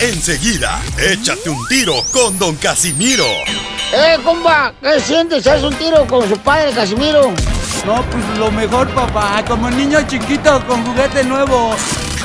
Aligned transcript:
Enseguida, 0.00 0.78
échate 0.98 1.48
un 1.48 1.66
tiro 1.68 2.04
con 2.12 2.38
Don 2.38 2.54
Casimiro. 2.56 3.24
¡Eh, 3.94 4.18
comba! 4.22 4.74
¿Qué 4.82 5.00
sientes? 5.00 5.46
¿Haz 5.46 5.62
un 5.62 5.74
tiro 5.74 6.06
con 6.06 6.28
su 6.28 6.36
padre, 6.36 6.72
Casimiro? 6.72 7.32
No, 7.86 8.04
pues 8.10 8.38
lo 8.38 8.50
mejor, 8.50 8.88
papá. 8.90 9.42
Como 9.48 9.70
niño 9.70 10.06
chiquito 10.06 10.62
con 10.66 10.84
juguete 10.84 11.24
nuevo. 11.24 11.74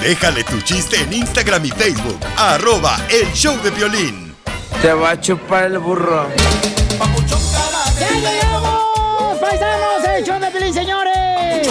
Déjale 0.01 0.43
tu 0.43 0.59
chiste 0.61 0.97
en 0.99 1.13
Instagram 1.13 1.63
y 1.63 1.69
Facebook. 1.69 2.19
Arroba 2.35 2.99
El 3.09 3.31
Show 3.33 3.57
de 3.61 3.69
Violín. 3.69 4.35
Te 4.81 4.91
va 4.91 5.11
a 5.11 5.21
chupar 5.21 5.65
el 5.65 5.79
burro. 5.79 6.27
¡Ya 7.99 8.09
llegamos! 8.11 9.39
¡Paisanos! 9.39 10.03
¡El 10.17 10.25
show 10.25 10.39
de 10.39 10.51
Pelín, 10.51 10.73
señores! 10.73 11.67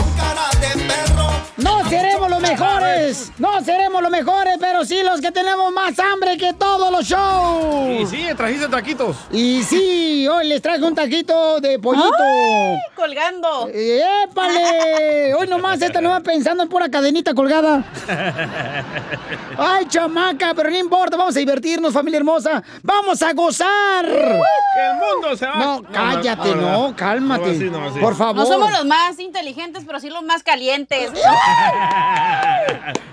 No 3.39 3.61
seremos 3.61 3.61
los 3.61 3.61
mejores, 3.61 3.61
no 3.61 3.65
seremos 3.65 4.03
los 4.03 4.11
mejores, 4.11 4.57
pero 4.61 4.85
sí 4.85 5.03
los 5.03 5.21
que 5.21 5.33
tenemos 5.33 5.73
más 5.73 5.99
hambre 5.99 6.37
que 6.37 6.53
todos 6.53 6.91
los 6.91 7.05
shows. 7.05 8.01
Y 8.01 8.07
sí, 8.07 8.27
trajiste 8.37 8.69
taquitos. 8.69 9.17
Y 9.31 9.63
sí, 9.63 10.29
hoy 10.29 10.49
les 10.49 10.63
traje 10.63 10.83
un 10.83 10.95
taquito 10.95 11.61
de 11.61 11.79
pollito. 11.79 12.07
¡Ay! 12.23 12.79
Colgando. 12.95 13.69
¡Épale! 13.69 15.35
Hoy 15.39 15.47
nomás 15.47 15.81
esta 15.83 16.01
no 16.01 16.11
va 16.11 16.21
pensando 16.21 16.63
en 16.63 16.69
pura 16.69 16.89
cadenita 16.91 17.35
colgada. 17.35 17.85
Ay, 19.59 19.87
chamaca, 19.87 20.55
pero 20.55 20.71
no 20.71 20.77
importa, 20.77 21.17
vamos 21.17 21.37
a 21.37 21.39
divertirnos, 21.39 21.93
familia 21.93 22.19
hermosa. 22.19 22.63
Vamos 22.83 23.23
a 23.23 23.33
gozar. 23.33 24.05
Que 24.07 24.87
el 24.87 24.97
mundo 24.97 25.37
se 25.37 25.47
va. 25.47 25.57
No, 25.57 25.83
cállate, 25.83 26.55
no, 26.55 26.95
cálmate. 26.97 27.47
No, 27.47 27.51
así, 27.51 27.65
no, 27.71 27.89
así. 27.89 27.99
Por 27.99 28.17
favor. 28.17 28.37
No 28.37 28.47
somos 28.47 28.71
los 28.73 28.85
más 28.85 29.19
inteligentes, 29.19 29.85
pero 29.87 30.01
sí 30.01 30.11
los 30.11 30.23
más 30.23 30.43
calientes. 30.43 31.11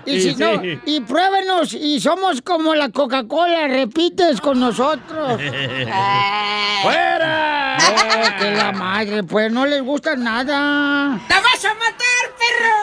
Y, 0.04 0.20
si 0.20 0.34
no, 0.36 0.62
y 0.86 1.00
pruébenos, 1.00 1.74
y 1.74 2.00
somos 2.00 2.40
como 2.42 2.74
la 2.74 2.88
Coca-Cola, 2.90 3.68
repites 3.68 4.40
con 4.40 4.58
nosotros. 4.58 5.40
¡Fuera! 6.82 7.76
No, 7.88 8.36
que 8.38 8.50
la 8.50 8.72
madre, 8.72 9.22
pues 9.22 9.52
no 9.52 9.64
les 9.66 9.82
gusta 9.82 10.16
nada. 10.16 11.20
¡La 11.28 11.40
vas 11.40 11.64
a 11.64 11.74
matar, 11.74 12.17
perro! 12.38 12.78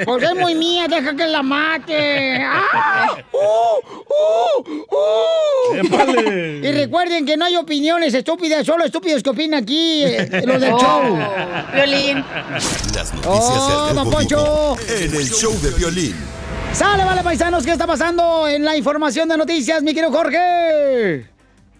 Pues 0.04 0.22
es 0.22 0.34
muy 0.34 0.54
mía, 0.54 0.86
deja 0.88 1.14
que 1.14 1.26
la 1.26 1.42
mate. 1.42 2.38
¡Ah! 2.42 3.16
¡Uh! 3.32 3.38
¡Uh! 4.08 4.64
¡Uh! 4.90 5.76
Y 6.62 6.72
recuerden 6.72 7.26
que 7.26 7.36
no 7.36 7.44
hay 7.44 7.56
opiniones 7.56 8.14
estúpidas, 8.14 8.66
solo 8.66 8.84
estúpidos 8.84 9.22
que 9.22 9.30
opinan 9.30 9.62
aquí, 9.62 10.02
eh, 10.04 10.42
los 10.46 10.60
del 10.60 10.72
show. 10.72 11.18
Violín. 11.74 12.24
Las 12.94 13.12
noticias 13.14 13.24
¡Oh, 13.26 13.92
del 13.94 14.10
Poncho! 14.10 14.76
En 14.88 15.14
el 15.14 15.28
Show 15.28 15.52
de 15.60 15.70
Violín. 15.72 16.16
Sale, 16.72 17.04
vale, 17.04 17.22
paisanos, 17.22 17.64
¿qué 17.64 17.72
está 17.72 17.86
pasando 17.86 18.48
en 18.48 18.64
la 18.64 18.76
información 18.76 19.28
de 19.28 19.36
noticias, 19.36 19.82
mi 19.82 19.92
querido 19.92 20.12
Jorge? 20.12 21.26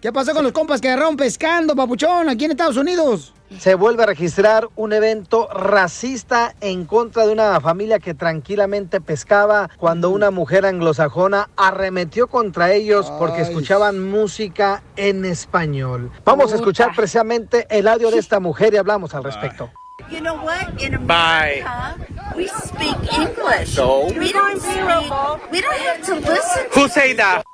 ¿Qué 0.01 0.11
pasó 0.11 0.33
con 0.33 0.43
los 0.43 0.51
compas 0.51 0.81
que 0.81 0.89
agarraron 0.89 1.15
pescando, 1.15 1.75
papuchón, 1.75 2.27
aquí 2.29 2.45
en 2.45 2.51
Estados 2.51 2.77
Unidos? 2.77 3.33
Se 3.59 3.75
vuelve 3.75 4.03
a 4.03 4.05
registrar 4.05 4.69
un 4.75 4.93
evento 4.93 5.47
racista 5.53 6.55
en 6.61 6.85
contra 6.85 7.25
de 7.25 7.33
una 7.33 7.59
familia 7.59 7.99
que 7.99 8.13
tranquilamente 8.13 9.01
pescaba 9.01 9.69
cuando 9.77 10.09
una 10.09 10.31
mujer 10.31 10.65
anglosajona 10.65 11.49
arremetió 11.57 12.27
contra 12.27 12.71
ellos 12.71 13.11
porque 13.19 13.41
escuchaban 13.41 14.09
música 14.09 14.83
en 14.95 15.25
español. 15.25 16.11
Vamos 16.23 16.53
a 16.53 16.55
escuchar 16.55 16.95
precisamente 16.95 17.67
el 17.69 17.87
audio 17.87 18.09
de 18.09 18.17
esta 18.19 18.39
mujer 18.39 18.73
y 18.73 18.77
hablamos 18.77 19.13
al 19.13 19.23
respecto. 19.23 19.69
You 20.09 20.19
know 20.19 20.35
what? 20.35 20.81
In 20.81 21.05
Bye. 21.05 21.61
America, 21.61 22.33
we 22.35 22.47
speak 22.47 22.97
English. 23.13 23.77
We 24.17 24.33
don't 24.33 24.59
speak. 24.59 25.51
We 25.51 25.61
don't 25.61 25.79
have 25.79 26.01
to 26.05 26.15
listen. 26.15 26.65
Who 26.73 26.89
say 26.89 27.13
that? 27.13 27.45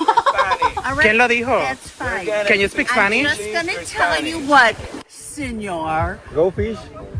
All 0.00 0.94
right, 0.94 1.00
¿Quién 1.02 1.18
lo 1.18 1.26
dijo? 1.28 1.58
That's 1.58 1.90
fine. 1.90 2.26
Can 2.46 2.60
you 2.60 2.68
speak 2.68 2.88
I'm 2.90 3.10
Spanish? 3.10 3.36
just 3.36 3.52
gonna 3.52 3.84
tell 3.84 4.24
you 4.24 4.38
what, 4.46 4.76
Senor. 5.08 6.18
Go 6.34 6.50
fish. 6.50 6.78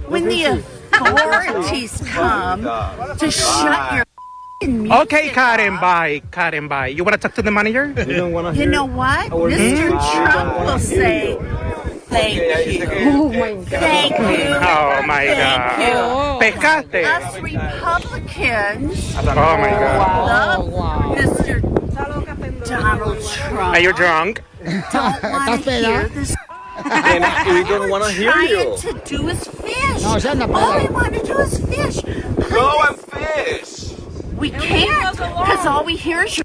When 0.09 0.25
the 0.29 0.63
authorities 0.93 2.01
come 2.07 2.63
to 2.63 3.31
shut 3.31 3.93
your 3.95 4.03
f***ing 4.07 4.83
music 4.85 5.01
Okay, 5.03 5.29
Karen, 5.31 5.75
off, 5.75 5.81
bye. 5.81 6.23
Karen, 6.31 6.69
bye. 6.69 6.87
You 6.89 7.03
want 7.05 7.15
to 7.15 7.19
talk 7.21 7.35
to 7.35 7.43
the 7.43 7.51
manager? 7.51 7.89
You 8.07 8.17
don't 8.17 8.33
wanna 8.33 8.51
You 8.53 8.63
hear 8.63 8.71
know 8.71 8.85
what? 8.87 9.31
Mr. 9.31 9.91
Trump 10.15 10.61
will 10.65 10.79
say, 10.79 11.37
"Thank 12.09 12.37
you, 12.81 12.87
Oh 13.11 13.29
my 13.33 13.53
God. 13.55 13.67
thank 13.67 14.13
you, 14.13 14.55
Oh, 14.63 15.03
my 15.05 15.27
thank 15.27 15.79
you." 15.83 15.93
God. 15.93 16.41
Pescaste. 16.41 17.05
Us 17.05 17.39
Republicans 17.41 19.17
Oh, 19.19 19.57
my 19.59 19.71
God. 19.75 20.65
love 20.71 21.19
Mr. 21.19 21.61
Donald 22.69 23.21
Trump. 23.23 23.75
Are 23.75 23.81
you 23.81 23.93
drunk? 23.93 24.41
Don't 24.65 25.23
want 25.23 25.23
¿Estás 25.23 25.59
to 25.65 25.71
peda? 25.71 25.87
hear 25.89 26.09
this. 26.09 26.35
And 26.85 27.55
we 27.55 27.65
don't 27.65 27.89
wanna 27.91 28.11
hear 28.11 28.33
Trying 28.33 28.51
you. 28.51 28.77
to 28.79 28.93
do 29.05 29.29
is 29.29 29.49
fish. 29.49 30.03
No, 30.03 30.19
se 30.19 30.29
anda 30.29 30.45
All 30.47 30.79
we 30.79 30.89
want 30.89 31.15
to 31.15 31.23
do 31.23 31.39
is 31.39 31.59
fish. 31.67 32.03
Go 32.51 32.83
and 32.89 32.99
fish. 32.99 33.93
We 34.39 34.51
can't 34.51 35.17
because 35.17 35.67
all 35.67 35.85
we 35.85 35.97
hear 35.97 36.25
is 36.25 36.37
your 36.37 36.45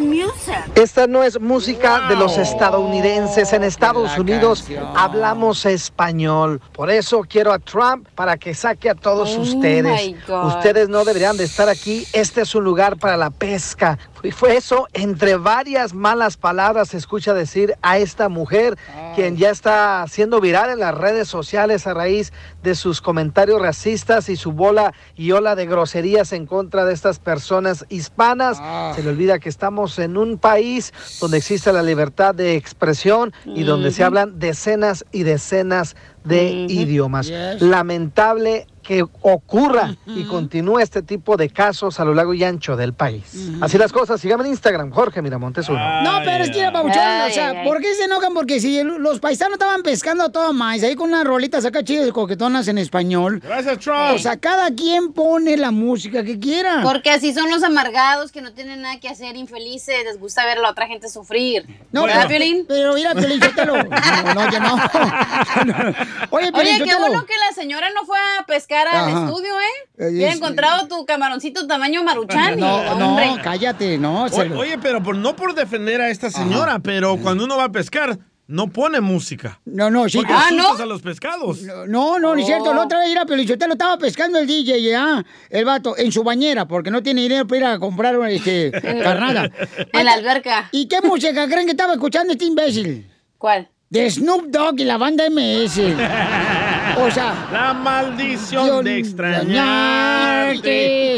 music. 0.00 0.56
Esta 0.74 1.06
no 1.06 1.22
es 1.22 1.38
música 1.38 2.08
de 2.08 2.16
los 2.16 2.38
estadounidenses. 2.38 3.52
En 3.52 3.62
Estados 3.64 4.12
La 4.12 4.20
Unidos 4.20 4.60
canción. 4.62 4.92
hablamos 4.96 5.66
español. 5.66 6.60
Por 6.72 6.90
eso 6.90 7.20
quiero 7.28 7.52
a 7.52 7.58
Trump 7.58 8.08
para 8.14 8.38
que 8.38 8.54
saque 8.54 8.88
a 8.88 8.94
todos 8.94 9.36
Oh, 9.36 9.40
ustedes. 9.42 10.14
Ustedes 10.26 10.88
no 10.88 11.04
deberían 11.04 11.36
de 11.36 11.44
estar 11.44 11.68
aquí. 11.68 12.06
Este 12.14 12.40
es 12.40 12.54
un 12.54 12.64
lugar 12.64 12.96
para 12.96 13.16
la 13.18 13.28
pesca. 13.30 13.98
Y 14.22 14.30
fue 14.32 14.56
eso, 14.56 14.88
entre 14.92 15.36
varias 15.36 15.94
malas 15.94 16.36
palabras, 16.36 16.88
se 16.88 16.96
escucha 16.96 17.34
decir 17.34 17.74
a 17.82 17.98
esta 17.98 18.28
mujer, 18.28 18.76
quien 19.14 19.36
ya 19.36 19.50
está 19.50 20.04
siendo 20.08 20.40
viral 20.40 20.70
en 20.70 20.80
las 20.80 20.94
redes 20.94 21.28
sociales 21.28 21.86
a 21.86 21.94
raíz 21.94 22.32
de 22.62 22.74
sus 22.74 23.00
comentarios 23.00 23.60
racistas 23.60 24.28
y 24.28 24.36
su 24.36 24.52
bola 24.52 24.92
y 25.16 25.32
ola 25.32 25.54
de 25.54 25.66
groserías 25.66 26.32
en 26.32 26.46
contra 26.46 26.84
de 26.84 26.94
estas 26.94 27.18
personas 27.18 27.84
hispanas. 27.88 28.58
Ah. 28.60 28.92
Se 28.94 29.02
le 29.02 29.10
olvida 29.10 29.38
que 29.38 29.48
estamos 29.48 29.98
en 29.98 30.16
un 30.16 30.38
país 30.38 30.92
donde 31.20 31.38
existe 31.38 31.72
la 31.72 31.82
libertad 31.82 32.34
de 32.34 32.56
expresión 32.56 33.32
y 33.44 33.62
donde 33.62 33.92
se 33.92 34.04
hablan 34.04 34.38
decenas 34.38 35.04
y 35.12 35.22
decenas 35.22 35.96
de 36.24 36.66
idiomas. 36.68 37.28
Yes. 37.28 37.62
Lamentable 37.62 38.66
que 38.88 39.02
ocurra 39.20 39.94
y 40.06 40.24
continúe 40.24 40.78
este 40.78 41.02
tipo 41.02 41.36
de 41.36 41.50
casos 41.50 42.00
a 42.00 42.06
lo 42.06 42.14
largo 42.14 42.32
y 42.32 42.42
ancho 42.42 42.74
del 42.74 42.94
país. 42.94 43.22
Así 43.60 43.76
las 43.76 43.92
cosas, 43.92 44.18
síganme 44.18 44.44
en 44.44 44.52
Instagram, 44.52 44.90
Jorge 44.90 45.20
Miramontes 45.20 45.68
uno. 45.68 46.02
No, 46.02 46.20
pero 46.24 46.44
es 46.44 46.50
que 46.50 46.60
era 46.60 46.72
papuchón, 46.72 46.96
Ay, 46.98 47.30
o 47.30 47.34
sea, 47.34 47.48
ay. 47.50 47.68
¿por 47.68 47.82
qué 47.82 47.94
se 47.94 48.04
enojan? 48.04 48.32
Porque 48.32 48.60
si 48.60 48.78
el- 48.78 48.86
los 48.96 49.20
paisanos 49.20 49.52
estaban 49.58 49.82
pescando 49.82 50.24
a 50.24 50.32
todo 50.32 50.54
más, 50.54 50.82
ahí 50.82 50.94
con 50.94 51.10
unas 51.10 51.24
rolitas 51.26 51.66
acá 51.66 51.84
chidas 51.84 52.08
y 52.08 52.12
coquetonas 52.12 52.66
en 52.68 52.78
español. 52.78 53.40
Gracias, 53.44 53.78
Trump. 53.80 54.14
O 54.14 54.18
sea, 54.18 54.38
cada 54.38 54.70
quien 54.74 55.12
pone 55.12 55.58
la 55.58 55.70
música 55.70 56.24
que 56.24 56.38
quiera. 56.40 56.80
Porque 56.82 57.10
así 57.10 57.34
son 57.34 57.50
los 57.50 57.62
amargados 57.64 58.32
que 58.32 58.40
no 58.40 58.54
tienen 58.54 58.80
nada 58.80 58.98
que 59.00 59.10
hacer, 59.10 59.36
infelices, 59.36 60.02
les 60.04 60.18
gusta 60.18 60.46
ver 60.46 60.56
a 60.56 60.62
la 60.62 60.70
otra 60.70 60.86
gente 60.86 61.10
sufrir. 61.10 61.66
No, 61.92 62.04
¿Verdad, 62.04 62.24
pero, 62.26 62.28
Piolín? 62.42 62.64
pero 62.66 62.94
mira, 62.94 63.14
Piolín, 63.14 63.42
Sotelo. 63.42 63.74
No, 64.24 64.34
no, 64.34 64.50
ya 64.50 64.60
no. 64.60 64.76
Oye, 66.30 66.52
Piolín, 66.52 66.74
Oye, 66.76 66.84
qué 66.84 66.94
bueno 66.96 67.26
que 67.26 67.34
la 67.48 67.54
señora 67.54 67.88
no 67.94 68.04
fue 68.06 68.16
a 68.38 68.46
pescar 68.46 68.77
llegar 68.84 68.88
al 68.88 69.08
Ajá. 69.10 69.26
estudio, 69.26 69.52
¿eh? 69.58 70.08
Hubiera 70.10 70.32
encontrado 70.32 70.88
tu 70.88 71.04
camaroncito 71.04 71.66
tamaño 71.66 72.02
maruchan. 72.04 72.58
No, 72.58 72.76
hombre. 72.76 73.26
no, 73.26 73.42
cállate, 73.42 73.98
no. 73.98 74.28
se 74.28 74.40
Oye, 74.40 74.48
lo- 74.50 74.58
oye, 74.60 74.78
pero 74.78 75.02
por- 75.02 75.16
no 75.16 75.34
por 75.36 75.54
defender 75.54 76.00
a 76.00 76.10
esta 76.10 76.30
señora, 76.30 76.78
pero 76.78 77.16
cuando 77.18 77.44
uno 77.44 77.56
va 77.56 77.64
a 77.64 77.72
pescar, 77.72 78.18
no 78.46 78.68
pone 78.68 79.00
música. 79.02 79.60
No, 79.66 79.90
no, 79.90 80.08
sí. 80.08 80.16
Porque 80.18 80.32
Ah, 80.32 80.46
asustas 80.46 80.80
a 80.80 80.86
los 80.86 81.02
pescados. 81.02 81.60
No, 81.62 81.86
no, 81.86 82.18
no 82.18 82.34
es 82.36 82.46
cierto. 82.46 82.70
Oh. 82.70 82.74
La 82.74 82.82
otra 82.84 83.00
vez 83.00 83.10
ir 83.10 83.18
a 83.18 83.26
Pelichotelo 83.26 83.72
estaba 83.74 83.98
pescando 83.98 84.38
el 84.38 84.46
DJ, 84.46 84.80
ya, 84.82 85.22
el 85.50 85.64
vato, 85.66 85.98
en 85.98 86.10
su 86.12 86.22
bañera, 86.24 86.66
porque 86.66 86.90
no 86.90 87.02
tiene 87.02 87.20
dinero 87.22 87.46
para 87.46 87.58
ir 87.58 87.64
a 87.66 87.78
comprar 87.78 88.14
este, 88.30 88.70
carnada. 89.02 89.50
En 89.92 90.04
la 90.06 90.14
alberca. 90.14 90.68
¿Y 90.72 90.86
qué 90.88 91.02
música 91.02 91.46
creen 91.46 91.66
que 91.66 91.72
estaba 91.72 91.92
escuchando 91.92 92.32
este 92.32 92.46
imbécil? 92.46 93.10
¿Cuál? 93.36 93.68
De 93.90 94.10
Snoop 94.10 94.46
Dogg 94.48 94.80
y 94.80 94.84
la 94.84 94.96
banda 94.96 95.24
MS. 95.30 95.78
O 97.00 97.10
sea, 97.10 97.48
La 97.52 97.72
maldición 97.72 98.84
de 98.84 98.98
extrañarte. 98.98 100.58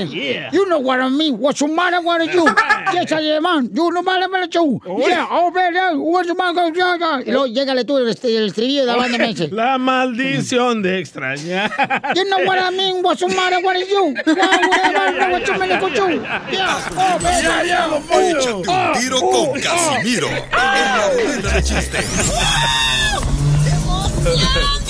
Yeah. 0.08 0.50
You 0.52 0.66
know 0.66 0.78
what 0.78 1.00
I 1.00 1.08
mean. 1.08 1.38
What's 1.38 1.60
the 1.60 1.68
matter 1.68 2.00
with 2.00 2.34
you? 2.34 2.44
yes, 2.92 3.12
I 3.12 3.20
am, 3.36 3.42
man. 3.42 3.70
You 3.72 3.90
know 3.90 4.02
what 4.02 4.22
I 4.22 4.26
mean, 4.26 4.48
you. 4.52 4.80
Yeah, 5.08 5.26
oh, 5.30 5.50
man, 5.50 5.98
what's 6.00 6.28
the 6.28 6.34
matter 6.34 6.64
with 6.64 6.76
you? 6.76 6.98
Y 7.26 7.30
luego, 7.30 7.46
llégale 7.46 7.84
tú 7.84 7.96
el, 7.98 8.08
el 8.08 8.46
estribillo 8.46 8.80
de 8.82 8.86
la 8.86 8.96
banda. 8.96 9.18
La 9.50 9.78
maldición 9.78 10.82
de 10.82 10.98
extrañar. 10.98 11.70
You 12.14 12.24
know 12.24 12.44
what 12.44 12.58
I 12.58 12.70
mean? 12.70 13.02
What's 13.02 13.20
the 13.20 13.28
matter 13.28 13.60
with 13.62 13.88
you? 13.88 14.14
Yeah, 15.20 15.30
what's 15.30 15.48
the 15.48 15.58
matter 15.58 15.84
with 15.84 15.96
you? 15.96 16.22
Yeah, 16.50 16.90
oh, 16.96 17.18
ya, 17.64 17.88
don 17.88 18.02
Poncho. 18.02 18.60
Échate 18.60 18.70
un 18.70 18.92
tiro 19.00 19.20
con 19.20 19.60
Casimiro. 19.60 20.28
En 20.28 20.46
la 20.52 21.08
ruleta 21.14 21.54
de 21.54 21.62
chistes. 21.62 22.06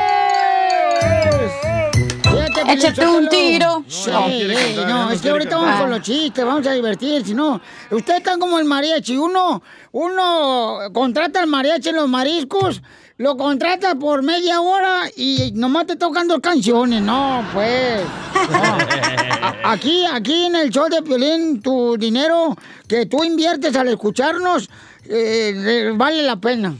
Échate 2.73 3.07
un 3.07 3.27
tiro. 3.29 3.83
Sí, 3.87 4.09
No, 4.09 4.27
eh, 4.27 4.73
cantar, 4.75 4.87
no, 4.89 5.11
es 5.11 5.21
que 5.21 5.29
ahorita 5.29 5.57
vamos 5.57 5.79
con 5.81 5.89
los 5.89 6.01
chistes, 6.01 6.45
vamos 6.45 6.65
a 6.67 6.71
divertirse, 6.73 7.33
¿no? 7.33 7.61
Ustedes 7.91 8.19
están 8.19 8.39
como 8.39 8.59
el 8.59 8.65
mariachi, 8.65 9.17
uno, 9.17 9.61
uno 9.91 10.79
contrata 10.93 11.39
al 11.41 11.47
mariachi 11.47 11.89
en 11.89 11.95
los 11.97 12.09
mariscos, 12.09 12.81
lo 13.17 13.37
contrata 13.37 13.95
por 13.95 14.23
media 14.23 14.61
hora 14.61 15.03
y 15.15 15.51
nomás 15.53 15.85
te 15.85 15.95
tocando 15.95 16.39
canciones, 16.41 17.01
no, 17.01 17.43
pues. 17.53 18.01
no. 18.51 18.77
Aquí, 19.69 20.05
aquí 20.11 20.45
en 20.45 20.55
el 20.55 20.69
show 20.71 20.87
de 20.89 21.01
Piolín, 21.03 21.61
tu 21.61 21.97
dinero 21.97 22.55
que 22.87 23.05
tú 23.05 23.23
inviertes 23.23 23.75
al 23.75 23.89
escucharnos, 23.89 24.69
eh, 25.05 25.53
le- 25.55 25.91
vale 25.91 26.23
la 26.23 26.35
pena. 26.37 26.75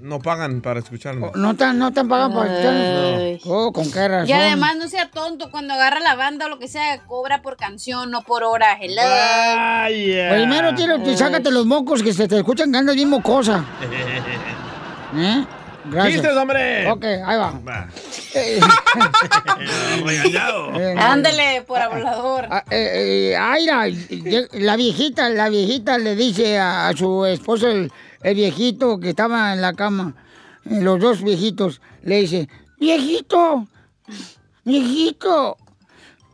No 0.00 0.20
pagan 0.20 0.60
para 0.60 0.80
escucharnos. 0.80 1.34
No 1.34 1.52
están, 1.52 1.78
no 1.78 1.88
están 1.88 2.08
pagando 2.08 2.38
para 2.38 2.50
escucharnos. 2.52 3.40
Oh, 3.46 3.72
con 3.72 3.90
qué 3.90 4.06
razón. 4.08 4.28
Y 4.28 4.32
además 4.32 4.76
no 4.76 4.88
sea 4.88 5.10
tonto, 5.10 5.50
cuando 5.50 5.74
agarra 5.74 6.00
la 6.00 6.14
banda 6.14 6.46
o 6.46 6.48
lo 6.48 6.58
que 6.58 6.68
sea, 6.68 6.98
cobra 7.06 7.42
por 7.42 7.56
canción, 7.56 8.10
no 8.10 8.22
por 8.22 8.44
hora. 8.44 8.76
Hello. 8.80 9.02
Vaya. 9.02 10.30
Primero, 10.34 10.74
tiro, 10.74 10.98
tú 11.02 11.16
sácate 11.16 11.50
los 11.50 11.66
mocos 11.66 12.02
que 12.02 12.12
se 12.12 12.28
te 12.28 12.36
escuchan 12.38 12.70
que 12.70 12.78
andas 12.78 12.94
bien 12.94 13.08
mocosa. 13.08 13.64
¿Eh? 15.16 15.44
Gracias. 15.88 16.14
¡Chistes, 16.14 16.36
hombre! 16.36 16.90
Ok, 16.90 17.04
ahí 17.04 17.38
va. 17.38 17.52
Va. 17.66 17.88
Eh, 18.34 18.60
Regañado. 20.04 20.80
eh, 20.80 20.94
Ándale, 20.98 21.62
por 21.66 21.78
hablador. 21.80 22.46
ah, 22.50 22.64
eh, 22.70 23.36
Aira, 23.38 23.84
la 24.52 24.76
viejita, 24.76 25.28
la 25.28 25.48
viejita 25.48 25.96
le 25.98 26.16
dice 26.16 26.58
a, 26.58 26.88
a 26.88 26.92
su 26.96 27.24
esposo, 27.24 27.68
el, 27.70 27.92
el 28.26 28.34
viejito 28.34 28.98
que 28.98 29.10
estaba 29.10 29.52
en 29.52 29.60
la 29.60 29.72
cama, 29.72 30.16
los 30.64 30.98
dos 30.98 31.22
viejitos, 31.22 31.80
le 32.02 32.22
dice, 32.22 32.48
viejito, 32.76 33.68
viejito, 34.64 35.56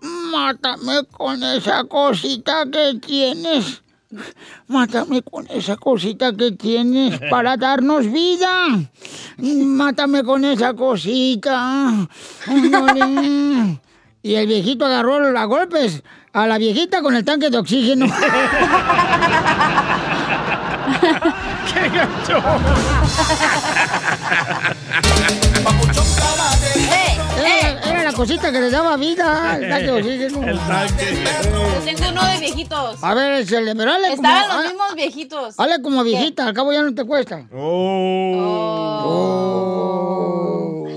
mátame 0.00 1.04
con 1.10 1.42
esa 1.42 1.84
cosita 1.84 2.64
que 2.72 2.94
tienes. 2.94 3.82
Mátame 4.68 5.20
con 5.20 5.46
esa 5.50 5.76
cosita 5.76 6.34
que 6.34 6.52
tienes 6.52 7.20
para 7.30 7.58
darnos 7.58 8.10
vida. 8.10 8.68
Mátame 9.36 10.24
con 10.24 10.46
esa 10.46 10.72
cosita. 10.72 12.08
Y 14.24 14.36
el 14.36 14.46
viejito 14.46 14.86
agarró 14.86 15.36
a 15.36 15.44
golpes 15.46 16.04
a 16.32 16.46
la 16.46 16.56
viejita 16.56 17.02
con 17.02 17.16
el 17.16 17.24
tanque 17.24 17.50
de 17.50 17.58
oxígeno. 17.58 18.06
¡Qué 21.74 21.88
gacho! 21.88 22.42
Era, 27.38 27.80
era 27.90 28.02
la 28.04 28.12
cosita 28.12 28.52
que 28.52 28.60
le 28.60 28.70
daba 28.70 28.96
vida. 28.96 29.56
El 29.60 29.68
tanque. 29.70 31.24
Yo 31.86 31.94
tengo 31.96 32.10
uno 32.10 32.24
de 32.26 32.38
viejitos. 32.40 33.02
A 33.02 33.14
ver, 33.14 33.44
pero 33.48 33.92
dale 33.92 34.10
como, 34.10 34.14
Estaban 34.28 34.48
los 34.48 34.56
ah, 34.56 34.62
mismos 34.68 34.94
viejitos. 34.94 35.56
dale 35.56 35.82
como 35.82 36.04
viejita, 36.04 36.46
al 36.46 36.54
cabo 36.54 36.72
ya 36.72 36.82
no 36.82 36.94
te 36.94 37.04
cuesta. 37.04 37.46
Oh. 37.54 39.18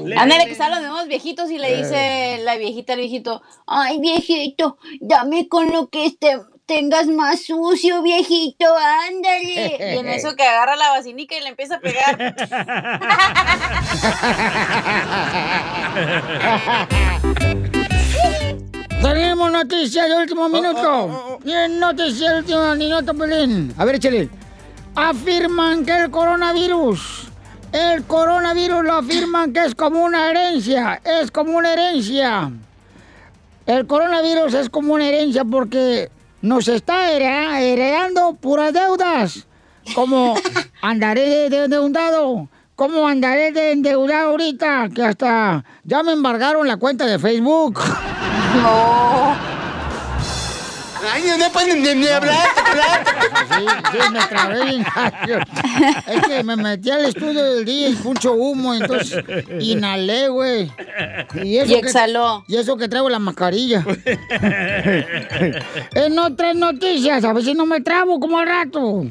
Le- 0.06 0.16
Ándale, 0.18 0.46
que 0.46 0.52
están 0.52 0.72
los 0.72 0.82
mismos 0.82 1.08
viejitos 1.08 1.50
y 1.50 1.58
le 1.58 1.78
dice 1.78 2.40
la 2.44 2.58
viejita 2.58 2.94
al 2.94 3.00
viejito, 3.00 3.42
ay 3.66 4.00
viejito, 4.00 4.78
dame 5.02 5.48
con 5.48 5.72
lo 5.72 5.90
que 5.90 6.06
este 6.06 6.40
tengas 6.66 7.08
más 7.08 7.44
sucio, 7.44 8.02
viejito, 8.02 8.66
ándale. 8.78 9.78
Y 9.96 10.00
en 10.00 10.08
eso 10.08 10.36
que 10.36 10.44
agarra 10.44 10.76
la 10.76 10.90
vacinica 10.92 11.36
y 11.36 11.42
le 11.42 11.50
empieza 11.50 11.76
a 11.76 11.80
pegar. 11.80 12.18
Tenemos 19.02 19.52
noticias 19.52 20.10
de 20.10 20.16
último 20.16 20.50
minuto. 20.50 21.40
Bien, 21.44 21.80
noticias 21.80 22.32
de 22.32 22.40
último 22.40 22.76
minuto, 22.76 23.14
Pelín. 23.14 23.74
A 23.78 23.86
ver, 23.86 23.96
échale. 23.96 24.30
Afirman 24.96 25.86
que 25.86 25.96
el 25.96 26.10
coronavirus, 26.10 27.28
el 27.72 28.04
coronavirus 28.06 28.84
lo 28.84 28.94
afirman 28.94 29.54
que 29.54 29.66
es 29.66 29.76
como 29.76 30.04
una 30.04 30.32
herencia, 30.32 31.00
es 31.04 31.30
como 31.30 31.58
una 31.58 31.74
herencia. 31.74 32.52
El 33.66 33.86
coronavirus 33.86 34.54
es 34.54 34.70
como 34.70 34.94
una 34.94 35.08
herencia 35.08 35.44
porque 35.44 36.10
nos 36.46 36.68
está 36.68 37.12
heredando 37.12 38.36
puras 38.36 38.72
deudas. 38.72 39.48
Como 39.94 40.36
andaré 40.82 41.50
de, 41.50 41.50
de 41.50 41.66
endeudado, 41.66 42.48
como 42.76 43.08
andaré 43.08 43.52
de 43.52 43.72
endeudado 43.72 44.32
ahorita, 44.32 44.90
que 44.94 45.04
hasta 45.04 45.64
ya 45.84 46.04
me 46.04 46.14
embargaron 46.14 46.68
la 46.68 46.78
cuenta 46.78 47.06
de 47.06 47.20
Facebook. 47.20 47.80
Ay, 51.12 51.24
no 51.40 51.50
pueden 51.52 51.82
ni, 51.84 51.94
ni 51.96 52.08
hablar. 52.08 52.36
Sí, 53.56 53.66
sí, 53.92 53.98
me 54.12 54.20
trabé. 54.26 54.84
Es 56.08 56.28
que 56.28 56.44
me 56.44 56.56
metí 56.56 56.90
al 56.92 57.06
estudio 57.06 57.44
del 57.44 57.66
día 57.66 57.90
y 57.90 57.94
mucho 58.04 58.34
humo, 58.34 58.74
entonces 58.74 59.24
inhalé, 59.60 60.28
güey. 60.30 60.72
Y, 61.44 61.58
eso 61.58 61.68
Y 61.72 61.82
que- 61.82 61.88
exhaló. 61.88 62.44
y 62.48 62.56
eso 62.58 62.76
que 62.78 62.88
traigo 62.88 63.10
la 63.10 63.20
mascarilla. 63.20 63.86
en 65.94 66.20
otras 66.20 66.56
noticias, 66.56 67.24
a 67.24 67.34
ver 67.34 67.44
si 67.44 67.54
no 67.54 67.66
me 67.66 67.82
trabo 67.82 68.20
como 68.20 68.40
al 68.40 68.48
rato. 68.48 69.06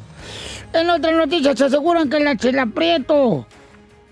En 0.73 0.91
otras 0.91 1.15
noticias 1.15 1.57
se 1.59 1.65
aseguran 1.67 2.11
que 2.11 2.19
la 2.21 2.37
chela 2.37 2.67
prieto, 2.67 3.47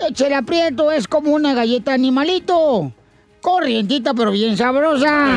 el 0.06 0.14
chela 0.14 0.42
prieto 0.42 0.92
es 0.92 1.08
como 1.08 1.32
una 1.32 1.54
galleta 1.54 1.92
animalito. 1.92 2.92
Corrientita 3.40 4.14
pero 4.14 4.30
bien 4.30 4.56
sabrosa. 4.56 5.28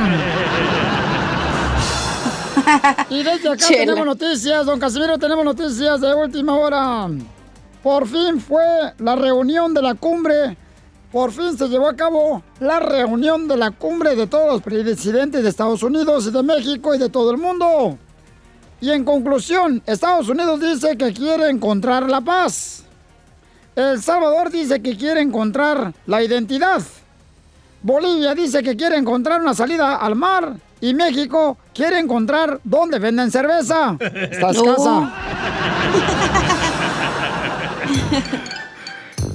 Y 3.09 3.23
desde 3.23 3.49
acá 3.49 3.57
Chela. 3.57 3.79
tenemos 3.79 4.05
noticias, 4.05 4.65
don 4.65 4.79
Casimiro, 4.79 5.17
tenemos 5.17 5.45
noticias 5.45 6.01
de 6.01 6.13
última 6.13 6.55
hora. 6.57 7.09
Por 7.83 8.07
fin 8.07 8.39
fue 8.39 8.93
la 8.99 9.15
reunión 9.15 9.73
de 9.73 9.81
la 9.81 9.93
cumbre, 9.93 10.57
por 11.11 11.31
fin 11.31 11.57
se 11.57 11.69
llevó 11.69 11.87
a 11.87 11.95
cabo 11.95 12.43
la 12.59 12.79
reunión 12.79 13.47
de 13.47 13.55
la 13.55 13.71
cumbre 13.71 14.15
de 14.15 14.27
todos 14.27 14.53
los 14.53 14.61
presidentes 14.61 15.43
de 15.43 15.49
Estados 15.49 15.83
Unidos 15.83 16.27
y 16.27 16.31
de 16.31 16.43
México 16.43 16.93
y 16.93 16.97
de 16.97 17.09
todo 17.09 17.31
el 17.31 17.37
mundo. 17.37 17.97
Y 18.81 18.91
en 18.91 19.05
conclusión, 19.05 19.81
Estados 19.85 20.27
Unidos 20.27 20.59
dice 20.59 20.97
que 20.97 21.13
quiere 21.13 21.49
encontrar 21.49 22.09
la 22.09 22.21
paz. 22.21 22.83
El 23.75 24.01
Salvador 24.01 24.49
dice 24.51 24.81
que 24.81 24.97
quiere 24.97 25.21
encontrar 25.21 25.93
la 26.05 26.23
identidad. 26.23 26.81
Bolivia 27.81 28.33
dice 28.33 28.63
que 28.63 28.75
quiere 28.75 28.97
encontrar 28.97 29.41
una 29.41 29.53
salida 29.53 29.95
al 29.95 30.15
mar. 30.15 30.55
Y 30.85 30.93
México 30.93 31.57
quiere 31.73 31.97
encontrar 31.97 32.59
dónde 32.63 32.99
venden 32.99 33.31
cerveza. 33.31 33.97
Estás 33.99 34.55
No. 34.55 34.63
casa. 34.75 35.13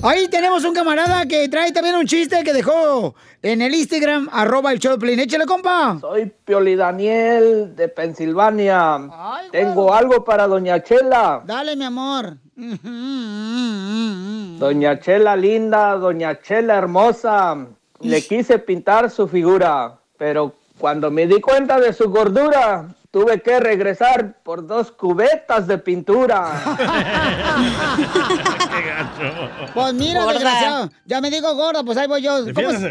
Ahí 0.05 0.29
tenemos 0.29 0.65
un 0.65 0.73
camarada 0.73 1.27
que 1.27 1.49
trae 1.49 1.73
también 1.73 1.97
un 1.97 2.07
chiste 2.07 2.45
que 2.45 2.53
dejó 2.53 3.17
en 3.43 3.63
el 3.63 3.75
Instagram, 3.75 4.29
arroba 4.31 4.71
el 4.71 4.79
show 4.79 4.97
de. 4.97 5.19
Échale, 5.19 5.45
compa. 5.45 5.99
Soy 6.01 6.33
Pioli 6.45 6.77
Daniel 6.77 7.75
de 7.75 7.89
Pensilvania. 7.89 9.11
Tengo 9.51 9.93
algo 9.93 10.25
para 10.25 10.47
Doña 10.47 10.81
Chela. 10.85 11.43
Dale, 11.45 11.75
mi 11.75 11.85
amor. 11.85 12.37
Doña 14.61 15.01
Chela 15.01 15.35
linda, 15.35 15.97
Doña 15.97 16.41
Chela 16.41 16.77
hermosa. 16.79 17.67
Le 17.99 18.23
quise 18.23 18.61
pintar 18.61 19.11
su 19.11 19.27
figura, 19.27 19.99
pero 20.17 20.55
cuando 20.81 21.11
me 21.11 21.27
di 21.27 21.41
cuenta 21.41 21.79
de 21.79 21.93
su 21.93 22.11
gordura, 22.11 22.89
tuve 23.11 23.43
que 23.43 23.61
regresar 23.61 24.43
por 24.43 24.67
dos 24.67 24.91
cubetas 24.91 25.67
de 25.67 25.79
pintura. 25.79 26.77
Pues 29.75 29.95
mira, 29.95 30.23
Gorda. 30.25 30.33
desgraciado. 30.35 30.91
Ya 31.05 31.21
me 31.21 31.31
digo 31.31 31.55
gorda, 31.55 31.83
pues 31.83 31.99
ahí 31.99 32.07
voy 32.07 32.23
yo. 32.23 32.45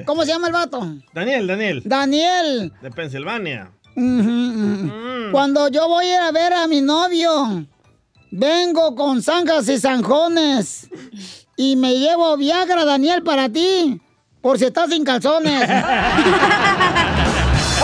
¿Cómo, 0.06 0.24
se 0.24 0.32
llama 0.32 0.48
el 0.48 0.54
vato? 0.54 0.82
Daniel, 1.14 1.48
Daniel. 1.48 1.82
Daniel. 1.84 2.74
De 2.82 2.92
Pensilvania. 2.92 3.72
Ujú. 3.96 5.32
Cuando 5.32 5.68
yo 5.70 5.88
voy 5.88 6.06
a 6.06 6.16
ir 6.16 6.20
a 6.20 6.32
ver 6.32 6.54
a 6.54 6.68
mi 6.68 6.82
novio, 6.82 7.66
vengo 8.32 8.96
con 8.96 9.22
zanjas 9.22 9.68
y 9.70 9.80
zanjones. 9.80 10.90
Y 11.56 11.76
me 11.76 11.98
llevo 11.98 12.38
Viagra, 12.38 12.86
Daniel, 12.86 13.24
para 13.24 13.50
ti. 13.50 14.00
Por 14.42 14.60
si 14.60 14.66
estás 14.66 14.90
sin 14.90 15.04
calzones. 15.04 15.68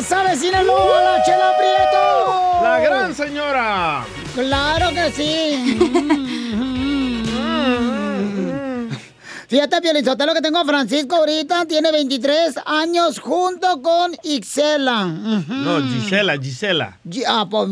despampanante 0.00 0.30
de 0.30 0.36
Sinaloa, 0.36 1.02
la 1.02 1.22
Chela 1.24 1.52
Prieto! 1.58 2.62
La 2.62 2.80
gran 2.80 3.14
señora. 3.14 4.04
¡Claro 4.34 4.90
que 4.94 5.10
sí! 5.12 5.78
Fíjate, 9.50 9.80
Piolizotelo, 9.82 10.32
que 10.32 10.40
tengo 10.42 10.58
a 10.58 10.64
Francisco 10.64 11.16
ahorita, 11.16 11.64
tiene 11.66 11.90
23 11.90 12.54
años 12.66 13.18
junto 13.18 13.82
con 13.82 14.12
Ixela. 14.22 15.06
No, 15.06 15.82
Gisela, 15.82 16.38
Gisela. 16.38 16.98
Gi- 17.10 17.24
ah, 17.26 17.44
pues, 17.50 17.68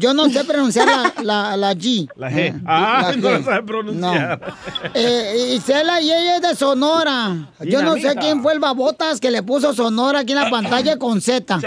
yo 0.00 0.12
no 0.12 0.28
sé 0.28 0.42
pronunciar 0.42 0.88
la, 0.88 1.14
la, 1.22 1.56
la 1.56 1.72
G. 1.74 2.08
La 2.16 2.30
G. 2.32 2.36
Eh, 2.48 2.54
Ah, 2.66 3.12
la 3.12 3.16
no 3.16 3.28
G. 3.28 3.38
la 3.38 3.44
sabe 3.44 3.62
pronunciar. 3.62 4.54
Eh, 4.92 5.54
Isela 5.56 6.00
y 6.00 6.06
ella 6.10 6.36
es 6.36 6.42
de 6.42 6.56
Sonora. 6.56 7.48
Yo 7.60 7.80
no 7.82 7.94
sé 7.94 8.16
quién 8.16 8.42
fue 8.42 8.52
el 8.54 8.58
babotas 8.58 9.20
que 9.20 9.30
le 9.30 9.44
puso 9.44 9.72
Sonora 9.72 10.18
aquí 10.20 10.32
en 10.32 10.38
la 10.40 10.50
pantalla 10.50 10.96
con 10.96 11.20
Z. 11.20 11.60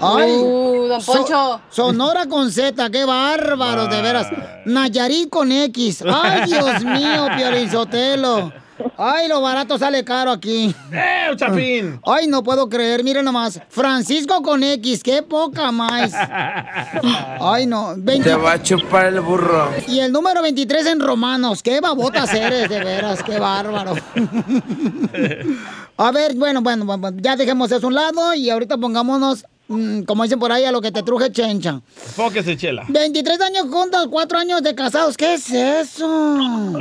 Ay, 0.00 0.30
Uh, 0.32 0.86
don 0.88 1.00
So- 1.00 1.12
Poncho. 1.12 1.60
Sonora 1.70 2.26
con 2.26 2.50
Z, 2.50 2.90
qué 2.90 3.04
bárbaro, 3.04 3.86
de 3.88 4.00
veras. 4.02 4.26
Nayarit 4.64 5.28
con 5.28 5.50
X. 5.52 6.02
Ay, 6.06 6.42
Dios 6.50 6.84
mío, 6.84 7.26
Piorizotelo. 7.36 8.52
Ay, 8.96 9.26
lo 9.26 9.40
barato 9.40 9.76
sale 9.76 10.04
caro 10.04 10.30
aquí. 10.30 10.72
¡Eh, 10.92 11.30
Chapín! 11.34 12.00
Ay, 12.06 12.28
no 12.28 12.44
puedo 12.44 12.68
creer, 12.68 13.02
miren 13.02 13.24
nomás. 13.24 13.60
Francisco 13.68 14.40
con 14.40 14.62
X, 14.62 15.02
qué 15.02 15.20
poca 15.24 15.72
más. 15.72 16.12
Ay, 17.40 17.66
no. 17.66 17.94
20 17.96 18.28
Te 18.30 18.36
va 18.36 18.52
a 18.52 18.62
chupar 18.62 19.06
el 19.06 19.20
burro. 19.20 19.68
Y 19.88 19.98
el 19.98 20.12
número 20.12 20.42
23 20.42 20.86
en 20.86 21.00
romanos. 21.00 21.60
Qué 21.60 21.80
babotas 21.80 22.32
eres, 22.32 22.68
de 22.68 22.78
veras, 22.78 23.20
qué 23.24 23.40
bárbaro. 23.40 23.94
A 25.96 26.12
ver, 26.12 26.34
bueno, 26.36 26.62
bueno, 26.62 26.84
bueno, 26.84 27.10
ya 27.20 27.34
dejemos 27.34 27.72
eso 27.72 27.86
a 27.86 27.88
un 27.88 27.94
lado 27.94 28.32
y 28.34 28.48
ahorita 28.50 28.76
pongámonos, 28.78 29.44
como 29.68 30.22
dicen 30.22 30.38
por 30.38 30.50
ahí, 30.50 30.64
a 30.64 30.72
lo 30.72 30.80
que 30.80 30.90
te 30.90 31.02
truje 31.02 31.30
chencha. 31.30 31.82
Fóquese, 32.16 32.56
Chela. 32.56 32.84
23 32.88 33.40
años 33.42 33.66
juntos, 33.70 34.06
4 34.10 34.38
años 34.38 34.62
de 34.62 34.74
casados. 34.74 35.16
¿Qué 35.16 35.34
es 35.34 35.50
eso? 35.50 36.78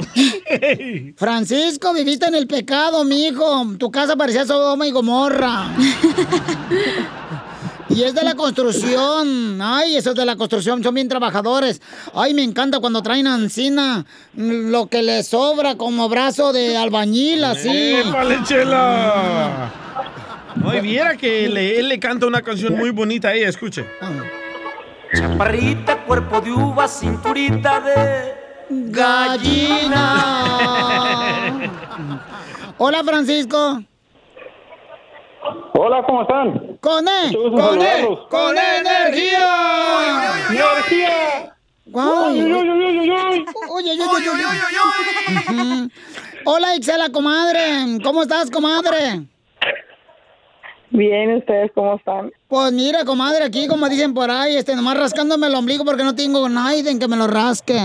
Francisco, 1.18 1.94
viviste 1.94 2.28
en 2.28 2.36
el 2.36 2.48
pecado, 2.48 3.04
mijo. 3.04 3.66
Tu 3.78 3.92
casa 3.92 4.16
parecía 4.16 4.46
Sodoma 4.46 4.88
y 4.88 4.92
Gomorra. 4.92 5.76
Y 7.90 8.04
es 8.04 8.14
de 8.14 8.22
la 8.22 8.36
construcción. 8.36 9.62
Ay, 9.62 9.96
esos 9.96 10.14
de 10.14 10.26
la 10.26 10.36
construcción 10.36 10.84
son 10.84 10.94
bien 10.94 11.08
trabajadores. 11.08 11.82
Ay, 12.14 12.34
me 12.34 12.44
encanta 12.44 12.80
cuando 12.80 13.02
traen 13.02 13.28
ancina 13.28 14.06
mm, 14.34 14.70
lo 14.70 14.88
que 14.88 15.02
les 15.02 15.28
sobra 15.28 15.76
como 15.78 16.10
brazo 16.10 16.52
de 16.52 16.76
albañil, 16.76 17.46
así. 17.46 17.96
¡Épale, 17.96 18.40
Chela! 18.44 19.72
Hoy 20.66 20.82
viera 20.82 21.16
que 21.18 21.48
le- 21.50 21.80
él 21.80 21.90
le 21.90 22.00
canta 22.00 22.26
una 22.28 22.42
canción 22.42 22.76
muy 22.78 22.90
bonita 22.92 23.30
a 23.30 23.34
ella, 23.34 23.50
escuche. 23.50 23.86
Chaparrita, 25.14 26.04
cuerpo 26.04 26.42
de 26.42 26.52
uva, 26.52 26.88
cinturita 26.88 27.80
de 27.80 28.36
Gallina. 28.70 30.04
Hola, 32.78 33.04
Francisco. 33.04 33.82
Hola, 35.74 36.04
¿cómo 36.06 36.22
están? 36.24 36.78
Con 36.82 37.08
E, 37.08 37.28
Mucho 37.28 37.42
gusto 37.50 37.56
con 37.70 37.82
E, 37.82 37.86
saludarlos. 37.86 38.20
con 38.30 38.58
energía. 38.58 39.48
¡Energía! 40.50 41.56
Uy. 41.86 42.42
Oye, 43.70 43.92
oye, 43.92 44.30
oye, 44.30 44.30
oye. 44.30 45.90
Hola, 46.46 46.76
Ixela, 46.76 47.10
comadre. 47.12 48.00
¿Cómo 48.04 48.24
estás, 48.24 48.50
comadre? 48.52 49.22
Bien, 50.90 51.36
¿ustedes 51.36 51.72
cómo 51.76 51.96
están? 51.96 52.32
Pues 52.48 52.72
mira, 52.72 53.04
comadre, 53.04 53.44
aquí 53.44 53.68
como 53.68 53.90
dicen 53.90 54.14
por 54.14 54.32
ahí, 54.32 54.56
este, 54.56 54.76
nomás 54.76 54.98
rascándome 54.98 55.48
el 55.48 55.56
ombligo 55.56 55.84
porque 55.84 56.04
no 56.04 56.16
tengo 56.16 56.48
nadie 56.48 56.90
en 56.90 57.00
que 57.00 57.08
me 57.08 57.18
lo 57.18 57.28
rasque. 57.28 57.80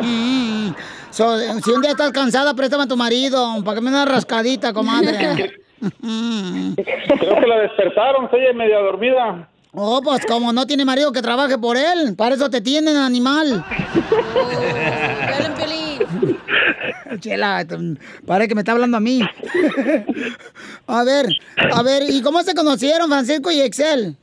Ujú. 0.00 0.74
So, 1.14 1.38
si 1.38 1.70
un 1.70 1.80
día 1.80 1.92
estás 1.92 2.10
cansada, 2.10 2.54
préstame 2.54 2.82
a 2.82 2.86
tu 2.88 2.96
marido 2.96 3.62
para 3.64 3.76
que 3.76 3.80
me 3.80 3.90
dé 3.92 3.98
una 3.98 4.04
rascadita, 4.04 4.72
comadre. 4.72 5.16
Creo 5.78 7.40
que 7.40 7.46
la 7.46 7.60
despertaron, 7.60 8.28
se 8.30 8.36
oye 8.36 8.52
media 8.52 8.80
dormida. 8.80 9.48
Oh, 9.74 10.00
pues 10.02 10.26
como 10.26 10.52
no 10.52 10.66
tiene 10.66 10.84
marido 10.84 11.12
que 11.12 11.22
trabaje 11.22 11.56
por 11.56 11.76
él, 11.76 12.16
para 12.16 12.34
eso 12.34 12.50
te 12.50 12.60
tienen, 12.60 12.96
animal. 12.96 13.64
Chela, 17.20 17.64
parece 18.26 18.48
que 18.48 18.54
me 18.54 18.60
está 18.62 18.72
hablando 18.72 18.96
a 18.96 19.00
mí. 19.00 19.20
A 20.86 21.04
ver, 21.04 21.26
a 21.72 21.82
ver, 21.82 22.02
¿y 22.08 22.22
cómo 22.22 22.42
se 22.42 22.54
conocieron 22.54 23.08
Francisco 23.08 23.50
y 23.50 23.60
Excel? 23.60 24.16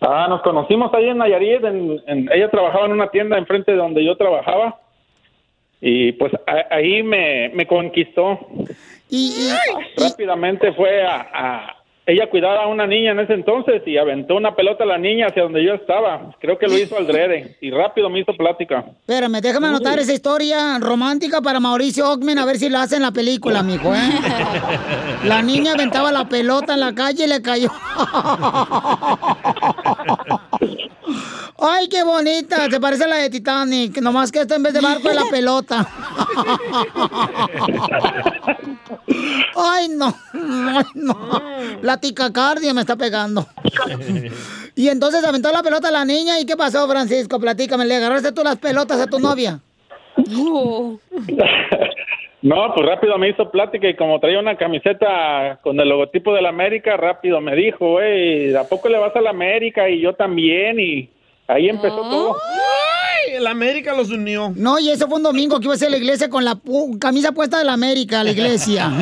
Ah, 0.00 0.26
nos 0.28 0.42
conocimos 0.42 0.92
ahí 0.94 1.08
en 1.08 1.18
Nayarit. 1.18 1.64
en- 1.64 2.02
en- 2.06 2.28
ella 2.32 2.50
trabajaba 2.50 2.86
en 2.86 2.92
una 2.92 3.08
tienda 3.10 3.38
enfrente 3.38 3.72
de 3.72 3.78
donde 3.78 4.04
yo 4.04 4.16
trabajaba. 4.16 4.80
Y 5.80 6.12
pues 6.12 6.32
a- 6.46 6.74
ahí 6.74 7.02
me, 7.02 7.50
me 7.54 7.66
conquistó. 7.66 8.38
Y, 9.10 9.48
Rápidamente 9.96 10.72
fue 10.72 11.02
a, 11.06 11.20
a- 11.32 11.76
Ella 12.06 12.28
cuidaba 12.28 12.64
a 12.64 12.66
una 12.66 12.86
niña 12.86 13.12
en 13.12 13.20
ese 13.20 13.32
entonces 13.32 13.80
y 13.86 13.96
aventó 13.96 14.36
una 14.36 14.54
pelota 14.54 14.84
a 14.84 14.86
la 14.86 14.98
niña 14.98 15.28
hacia 15.28 15.42
donde 15.42 15.64
yo 15.64 15.72
estaba. 15.72 16.34
Creo 16.38 16.58
que 16.58 16.66
lo 16.66 16.76
hizo 16.76 16.98
al 16.98 17.06
drede. 17.06 17.56
Y 17.62 17.70
rápido 17.70 18.10
me 18.10 18.20
hizo 18.20 18.34
plática. 18.34 18.84
Espérame, 19.00 19.40
déjame 19.40 19.68
anotar 19.68 19.98
esa 19.98 20.12
historia 20.12 20.78
romántica 20.80 21.40
para 21.40 21.60
Mauricio 21.60 22.10
Ockman 22.10 22.36
a 22.38 22.44
ver 22.44 22.58
si 22.58 22.68
la 22.68 22.82
hace 22.82 22.96
en 22.96 23.02
la 23.02 23.12
película, 23.12 23.62
mijo, 23.62 23.94
¿eh? 23.94 23.98
La 25.24 25.40
niña 25.40 25.72
aventaba 25.72 26.12
la 26.12 26.28
pelota 26.28 26.74
en 26.74 26.80
la 26.80 26.94
calle 26.94 27.24
y 27.24 27.28
le 27.28 27.40
cayó. 27.40 27.70
Ay, 31.66 31.88
qué 31.88 32.02
bonita, 32.02 32.68
se 32.68 32.78
parece 32.78 33.04
a 33.04 33.08
la 33.08 33.16
de 33.16 33.30
Titanic, 33.30 33.96
nomás 34.02 34.30
que 34.30 34.40
esta 34.40 34.56
en 34.56 34.62
vez 34.64 34.74
de 34.74 34.82
barco 34.82 35.08
es 35.08 35.14
la 35.14 35.24
pelota. 35.30 35.88
Ay, 39.56 39.88
no, 39.88 40.12
ay, 40.34 40.84
no. 40.94 41.16
La 41.80 41.98
ticacardia 41.98 42.74
me 42.74 42.80
está 42.82 42.96
pegando. 42.96 43.46
Y 44.76 44.88
entonces 44.88 45.24
aventó 45.24 45.52
la 45.52 45.62
pelota 45.62 45.86
a 45.86 45.92
la 45.92 46.04
niña 46.04 46.40
y 46.40 46.46
¿qué 46.46 46.56
pasó, 46.56 46.88
Francisco? 46.88 47.38
Platícame, 47.38 47.84
¿le 47.84 47.94
agarraste 47.94 48.32
tú 48.32 48.42
las 48.42 48.56
pelotas 48.56 49.00
a 49.00 49.06
tu 49.06 49.20
novia? 49.20 49.60
No, 52.42 52.74
pues 52.74 52.86
rápido 52.86 53.16
me 53.16 53.30
hizo 53.30 53.50
plática 53.50 53.88
y 53.88 53.96
como 53.96 54.20
traía 54.20 54.38
una 54.38 54.58
camiseta 54.58 55.58
con 55.62 55.80
el 55.80 55.88
logotipo 55.88 56.34
de 56.34 56.42
la 56.42 56.50
América, 56.50 56.94
rápido 56.98 57.40
me 57.40 57.56
dijo, 57.56 57.92
güey, 57.92 58.54
¿a 58.54 58.64
poco 58.64 58.90
le 58.90 58.98
vas 58.98 59.16
a 59.16 59.22
la 59.22 59.30
América? 59.30 59.88
Y 59.88 60.02
yo 60.02 60.12
también, 60.12 60.78
y 60.78 61.08
Ahí 61.48 61.68
empezó 61.68 61.96
todo. 61.96 62.36
Ay, 62.36 63.34
el 63.36 63.46
América 63.46 63.94
los 63.94 64.10
unió. 64.10 64.52
No, 64.56 64.78
y 64.78 64.90
eso 64.90 65.06
fue 65.08 65.16
un 65.18 65.22
domingo 65.22 65.58
que 65.58 65.64
iba 65.66 65.74
a 65.74 65.78
ser 65.78 65.90
la 65.90 65.96
iglesia 65.98 66.28
con 66.30 66.44
la 66.44 66.54
pu- 66.54 66.98
camisa 66.98 67.32
puesta 67.32 67.58
de 67.58 67.64
la 67.64 67.72
América, 67.74 68.24
la 68.24 68.30
iglesia. 68.30 68.90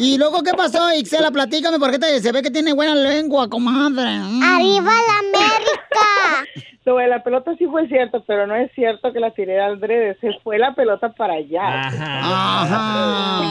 Y 0.00 0.16
luego, 0.16 0.42
¿qué 0.44 0.52
pasó, 0.52 0.92
Ixela? 0.94 1.32
Platícame, 1.32 1.78
porque 1.80 1.98
te- 1.98 2.20
se 2.20 2.30
ve 2.30 2.40
que 2.40 2.50
tiene 2.52 2.72
buena 2.72 2.94
lengua, 2.94 3.48
comadre. 3.48 4.18
Mm. 4.20 4.42
¡Arriba 4.44 4.92
la 4.92 5.18
América! 5.18 6.46
Lo 6.84 6.96
de 6.98 7.08
la 7.08 7.22
pelota 7.24 7.50
sí 7.58 7.66
fue 7.66 7.86
cierto, 7.88 8.22
pero 8.26 8.46
no 8.46 8.54
es 8.54 8.70
cierto 8.74 9.12
que 9.12 9.18
la 9.20 9.32
tiré 9.32 9.60
al 9.60 9.74
adrede. 9.74 10.16
Se 10.20 10.30
fue 10.44 10.56
la 10.58 10.74
pelota 10.74 11.12
para 11.12 11.34
allá. 11.34 11.88
Ajá. 11.88 13.42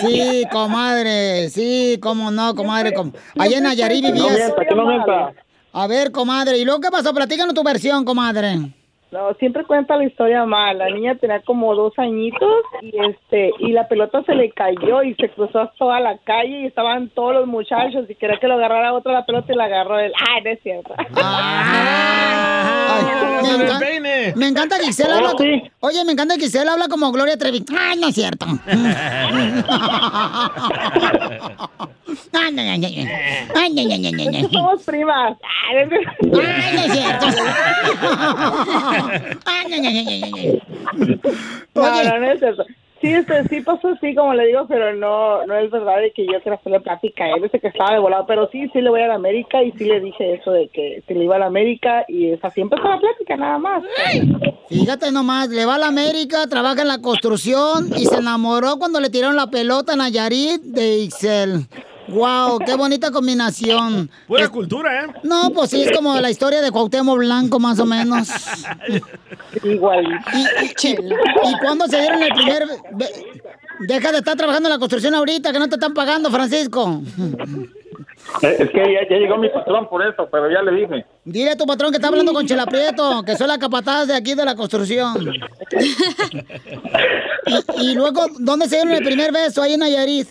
Sí, 0.06 0.44
comadre. 0.50 1.50
Sí, 1.50 1.98
cómo 2.00 2.30
no, 2.30 2.54
comadre. 2.54 2.94
com- 2.94 3.12
Allá 3.38 3.58
en 3.58 3.64
Nayarit 3.64 4.02
No 4.04 4.12
vivías. 4.12 4.32
mienta, 4.38 4.64
que 4.66 4.74
no 4.74 4.86
mienta. 4.86 5.32
A 5.72 5.86
ver, 5.86 6.10
comadre. 6.10 6.58
¿Y 6.58 6.64
luego 6.64 6.80
qué 6.80 6.90
pasó? 6.90 7.14
Platícanos 7.14 7.54
tu 7.54 7.62
versión, 7.62 8.04
comadre. 8.04 8.72
No, 9.12 9.34
siempre 9.40 9.64
cuenta 9.64 9.96
la 9.96 10.04
historia 10.04 10.44
mal. 10.46 10.78
La 10.78 10.88
niña 10.88 11.16
tenía 11.16 11.40
como 11.40 11.74
dos 11.74 11.92
añitos 11.98 12.48
y 12.80 12.92
este 13.10 13.50
y 13.58 13.72
la 13.72 13.88
pelota 13.88 14.22
se 14.24 14.36
le 14.36 14.50
cayó 14.52 15.02
y 15.02 15.14
se 15.14 15.28
cruzó 15.30 15.68
toda 15.78 15.98
la 15.98 16.16
calle 16.18 16.60
y 16.60 16.66
estaban 16.66 17.08
todos 17.08 17.34
los 17.34 17.46
muchachos 17.48 18.04
y 18.08 18.14
quería 18.14 18.38
que 18.38 18.46
lo 18.46 18.54
agarrara 18.54 18.92
otro 18.92 19.10
la 19.12 19.26
pelota 19.26 19.52
y 19.52 19.56
la 19.56 19.64
agarró 19.64 19.98
él. 19.98 20.12
Ay, 20.30 20.42
no 20.44 20.50
es 20.50 20.60
cierto. 20.62 20.94
Me, 23.42 23.48
encan- 23.66 23.80
me 24.36 24.46
encanta 24.48 24.78
que 24.78 24.84
Gisela 24.86 25.16
habla. 25.16 25.30
Oh, 25.34 25.38
sí. 25.38 25.62
Oye, 25.80 26.04
me 26.04 26.12
encanta 26.12 26.34
que 26.36 26.42
Gisela 26.42 26.72
habla 26.74 26.86
como 26.88 27.10
Gloria 27.10 27.36
Trevi. 27.36 27.64
Ay, 27.76 27.98
no 27.98 28.08
es 28.08 28.14
cierto. 28.14 28.46
Ay, 32.32 32.52
no, 32.52 32.62
no, 32.62 32.76
no, 32.76 32.88
no. 32.88 33.06
Ay, 33.56 33.72
no, 33.74 33.82
no, 33.82 33.96
no, 33.98 34.10
no, 34.12 34.24
no. 34.42 34.48
Somos 34.50 34.82
primas. 34.84 35.36
Ay, 35.68 35.86
no 35.88 36.82
es 36.82 36.92
cierto. 36.92 37.26
No, 41.74 42.04
no, 42.04 42.18
no, 42.18 42.32
es 42.32 42.38
cierto. 42.40 42.64
Sí, 43.00 43.08
este, 43.08 43.48
sí 43.48 43.62
pasó 43.62 43.88
así, 43.88 44.14
como 44.14 44.34
le 44.34 44.46
digo, 44.46 44.66
pero 44.68 44.94
no 44.94 45.46
no 45.46 45.56
es 45.56 45.70
verdad 45.70 46.00
de 46.02 46.12
que 46.12 46.26
yo 46.26 46.38
quiera 46.42 46.56
hacerle 46.56 46.80
plática. 46.80 47.30
Él 47.30 47.42
dice 47.42 47.58
que 47.58 47.68
estaba 47.68 47.94
de 47.94 47.98
volado, 47.98 48.26
pero 48.26 48.48
sí, 48.52 48.68
sí 48.74 48.82
le 48.82 48.90
voy 48.90 49.00
a 49.00 49.08
la 49.08 49.14
América 49.14 49.62
y 49.62 49.72
sí 49.72 49.84
le 49.84 50.00
dije 50.00 50.34
eso 50.34 50.52
de 50.52 50.68
que 50.68 51.02
si 51.08 51.14
le 51.14 51.24
iba 51.24 51.36
a 51.36 51.38
la 51.38 51.46
América 51.46 52.04
y 52.08 52.32
es 52.32 52.44
así 52.44 52.60
empezó 52.60 52.82
la 52.82 52.98
plática, 52.98 53.36
nada 53.36 53.58
más. 53.58 53.82
Fíjate 54.68 55.10
nomás, 55.12 55.48
le 55.48 55.64
va 55.64 55.76
a 55.76 55.78
la 55.78 55.88
América, 55.88 56.46
trabaja 56.46 56.82
en 56.82 56.88
la 56.88 57.00
construcción 57.00 57.88
y 57.96 58.04
se 58.04 58.18
enamoró 58.18 58.76
cuando 58.78 59.00
le 59.00 59.08
tiraron 59.08 59.34
la 59.34 59.46
pelota 59.46 59.94
a 59.94 59.96
Nayarit 59.96 60.60
de 60.60 60.98
Ixel. 60.98 61.66
Wow, 62.10 62.58
qué 62.58 62.74
bonita 62.74 63.10
combinación. 63.10 64.10
Pura 64.26 64.48
cultura, 64.48 65.04
¿eh? 65.04 65.08
No, 65.22 65.50
pues 65.50 65.70
sí, 65.70 65.82
es 65.82 65.92
como 65.96 66.18
la 66.20 66.30
historia 66.30 66.60
de 66.60 66.70
Cuauhtémoc 66.70 67.18
Blanco, 67.18 67.58
más 67.58 67.78
o 67.78 67.86
menos. 67.86 68.28
Igual. 69.62 70.04
¿Y, 70.34 70.86
y, 70.86 70.90
y 70.90 71.58
cuándo 71.62 71.86
se 71.86 72.00
dieron 72.00 72.22
el 72.22 72.32
primer... 72.34 72.66
Deja 73.86 74.12
de 74.12 74.18
estar 74.18 74.36
trabajando 74.36 74.68
en 74.68 74.74
la 74.74 74.78
construcción 74.78 75.14
ahorita, 75.14 75.52
que 75.52 75.58
no 75.58 75.66
te 75.68 75.76
están 75.76 75.94
pagando, 75.94 76.30
Francisco. 76.30 77.00
Eh, 78.42 78.56
Es 78.58 78.70
que 78.70 78.78
ya, 78.78 79.08
ya 79.08 79.16
llegó 79.16 79.38
mi 79.38 79.48
patrón 79.48 79.88
por 79.88 80.04
eso, 80.06 80.28
pero 80.30 80.50
ya 80.50 80.60
le 80.62 80.72
dije. 80.82 81.06
Dile 81.24 81.52
a 81.52 81.56
tu 81.56 81.64
patrón 81.64 81.90
que 81.90 81.96
está 81.96 82.08
hablando 82.08 82.34
con 82.34 82.46
Chela 82.46 82.66
Prieto, 82.66 83.22
que 83.24 83.36
soy 83.36 83.46
la 83.46 83.58
capataz 83.58 84.06
de 84.08 84.14
aquí 84.14 84.34
de 84.34 84.44
la 84.44 84.54
construcción. 84.54 85.16
y, 87.46 87.82
y 87.90 87.94
luego, 87.94 88.26
¿dónde 88.38 88.68
se 88.68 88.76
dieron 88.76 88.92
el 88.92 89.02
primer 89.04 89.32
beso? 89.32 89.62
Ahí 89.62 89.72
en 89.74 89.80
Nayarit. 89.80 90.28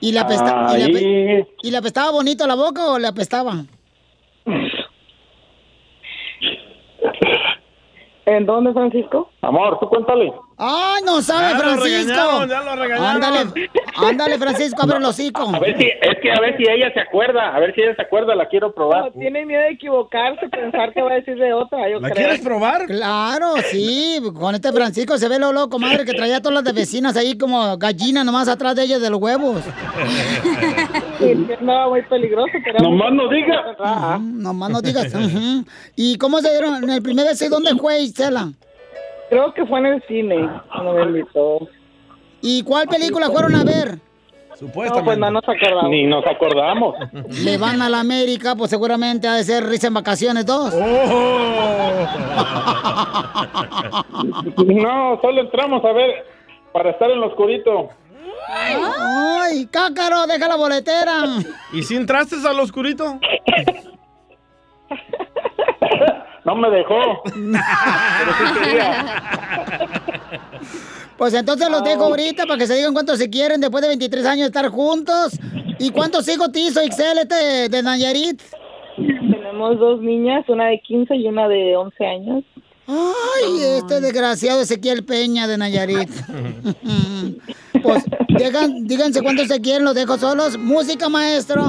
¿Y 0.00 0.12
le, 0.12 0.20
apesta- 0.20 0.68
y 0.74 0.78
le 0.78 0.84
ape- 0.84 1.36
Ahí. 1.40 1.46
¿Y 1.62 1.70
le 1.70 1.76
apestaba 1.76 2.10
bonito 2.10 2.46
la 2.46 2.54
boca 2.54 2.86
o 2.90 2.98
le 2.98 3.06
apestaba? 3.08 3.64
¿En 8.30 8.46
dónde, 8.46 8.72
Francisco? 8.72 9.28
Amor, 9.42 9.76
tú 9.80 9.88
cuéntale. 9.88 10.32
¡Ay, 10.56 11.02
no 11.04 11.20
sabe, 11.20 11.50
Ya 11.52 11.58
Francisco! 11.58 12.46
ya 12.46 12.60
lo 12.60 12.76
regañaron. 12.76 13.24
Ándale, 13.24 13.70
ándale, 13.96 14.38
Francisco, 14.38 14.82
abre 14.82 14.98
el 14.98 15.04
hocico. 15.04 15.50
A 15.52 15.58
ver 15.58 15.76
si, 15.76 15.88
es 15.88 16.18
que 16.22 16.30
a 16.30 16.38
ver 16.38 16.56
si 16.56 16.62
ella 16.62 16.92
se 16.92 17.00
acuerda, 17.00 17.52
a 17.52 17.58
ver 17.58 17.74
si 17.74 17.80
ella 17.80 17.96
se 17.96 18.02
acuerda, 18.02 18.36
la 18.36 18.46
quiero 18.46 18.72
probar. 18.72 19.06
No, 19.06 19.10
tiene 19.20 19.44
miedo 19.46 19.62
de 19.62 19.70
equivocarse, 19.70 20.48
pensar 20.48 20.92
que 20.92 21.02
va 21.02 21.10
a 21.10 21.14
decir 21.14 21.36
de 21.38 21.52
otra, 21.52 21.88
yo 21.90 22.00
creo. 22.00 22.40
probar? 22.44 22.86
Claro, 22.86 23.54
sí. 23.68 24.20
Con 24.38 24.54
este 24.54 24.70
Francisco 24.72 25.18
se 25.18 25.28
ve 25.28 25.40
lo 25.40 25.52
loco, 25.52 25.80
madre, 25.80 26.04
que 26.04 26.12
traía 26.12 26.36
a 26.36 26.40
todas 26.40 26.54
las 26.54 26.64
de 26.64 26.72
vecinas 26.72 27.16
ahí 27.16 27.36
como 27.36 27.76
gallina 27.78 28.22
nomás 28.22 28.46
atrás 28.46 28.76
de 28.76 28.84
ella 28.84 29.00
de 29.00 29.10
los 29.10 29.20
huevos. 29.20 29.62
Sí, 31.20 31.44
que 31.46 31.54
andaba 31.54 31.88
muy 31.88 32.02
peligroso, 32.02 32.52
pero... 32.64 32.78
Nomás 32.80 33.12
no 33.12 33.28
diga. 33.28 33.76
Ujú, 33.78 34.22
Nomás 34.42 34.70
no 34.70 34.80
digas. 34.82 35.12
¿Y 35.96 36.16
cómo 36.18 36.40
se 36.40 36.50
dieron 36.50 36.82
en 36.82 36.90
el 36.90 37.02
primer 37.02 37.26
beso? 37.26 37.44
y 37.44 37.48
¿Dónde 37.48 37.74
fue, 37.76 38.00
Isela? 38.00 38.50
Creo 39.28 39.54
que 39.54 39.64
fue 39.66 39.78
en 39.78 39.86
el 39.86 40.02
cine, 40.08 40.48
cuando 40.72 40.92
me 40.94 41.02
invitó. 41.02 41.68
¿Y 42.42 42.62
cuál 42.64 42.88
película 42.88 43.30
fueron 43.30 43.54
a 43.54 43.64
ver? 43.64 43.98
No, 44.60 45.04
pues 45.04 45.16
no 45.18 45.30
nos 45.30 45.44
acordamos. 45.48 45.90
Ni 45.90 46.04
nos 46.06 46.26
acordamos. 46.26 46.94
Le 47.44 47.56
van 47.56 47.80
a 47.80 47.88
la 47.88 48.00
América, 48.00 48.54
pues 48.56 48.70
seguramente 48.70 49.26
ha 49.28 49.34
de 49.34 49.44
ser 49.44 49.64
Risa 49.66 49.86
en 49.86 49.94
Vacaciones 49.94 50.44
2. 50.46 50.74
No, 54.66 55.18
solo 55.22 55.40
entramos 55.40 55.84
a 55.84 55.92
ver 55.92 56.24
para 56.72 56.90
estar 56.90 57.10
en 57.10 57.20
lo 57.20 57.28
oscurito. 57.28 57.88
¡Ay, 58.52 59.66
cácaro, 59.66 60.26
deja 60.26 60.48
la 60.48 60.56
boletera! 60.56 61.24
¿Y 61.72 61.82
si 61.82 61.96
entraste 61.96 62.36
al 62.46 62.58
oscurito? 62.58 63.20
No 66.44 66.54
me 66.56 66.70
dejó. 66.70 67.22
Pues 71.16 71.34
entonces 71.34 71.68
los 71.70 71.84
dejo 71.84 72.04
ahorita 72.04 72.46
para 72.46 72.58
que 72.58 72.66
se 72.66 72.76
digan 72.76 72.94
cuántos 72.94 73.18
se 73.18 73.28
quieren 73.28 73.60
después 73.60 73.82
de 73.82 73.88
23 73.88 74.24
años 74.24 74.40
de 74.40 74.46
estar 74.46 74.68
juntos. 74.70 75.38
¿Y 75.78 75.90
cuántos 75.90 76.26
hijos 76.28 76.50
te 76.50 76.60
hizo 76.60 76.82
Ixel 76.82 77.18
este 77.18 77.68
de 77.68 77.82
Nayarit? 77.82 78.40
Tenemos 78.96 79.78
dos 79.78 80.00
niñas, 80.00 80.48
una 80.48 80.68
de 80.68 80.80
15 80.80 81.14
y 81.16 81.26
una 81.26 81.46
de 81.46 81.76
11 81.76 82.06
años. 82.06 82.44
Ay, 82.90 83.62
este 83.78 84.00
desgraciado 84.00 84.62
Ezequiel 84.62 85.04
Peña 85.04 85.46
de 85.46 85.56
Nayarit. 85.56 86.10
pues 87.82 88.04
digan, 88.28 88.84
díganse 88.88 89.22
cuántos 89.22 89.46
se 89.46 89.60
quieren, 89.60 89.84
los 89.84 89.94
dejo 89.94 90.16
solos. 90.18 90.58
Música, 90.58 91.08
maestro. 91.08 91.62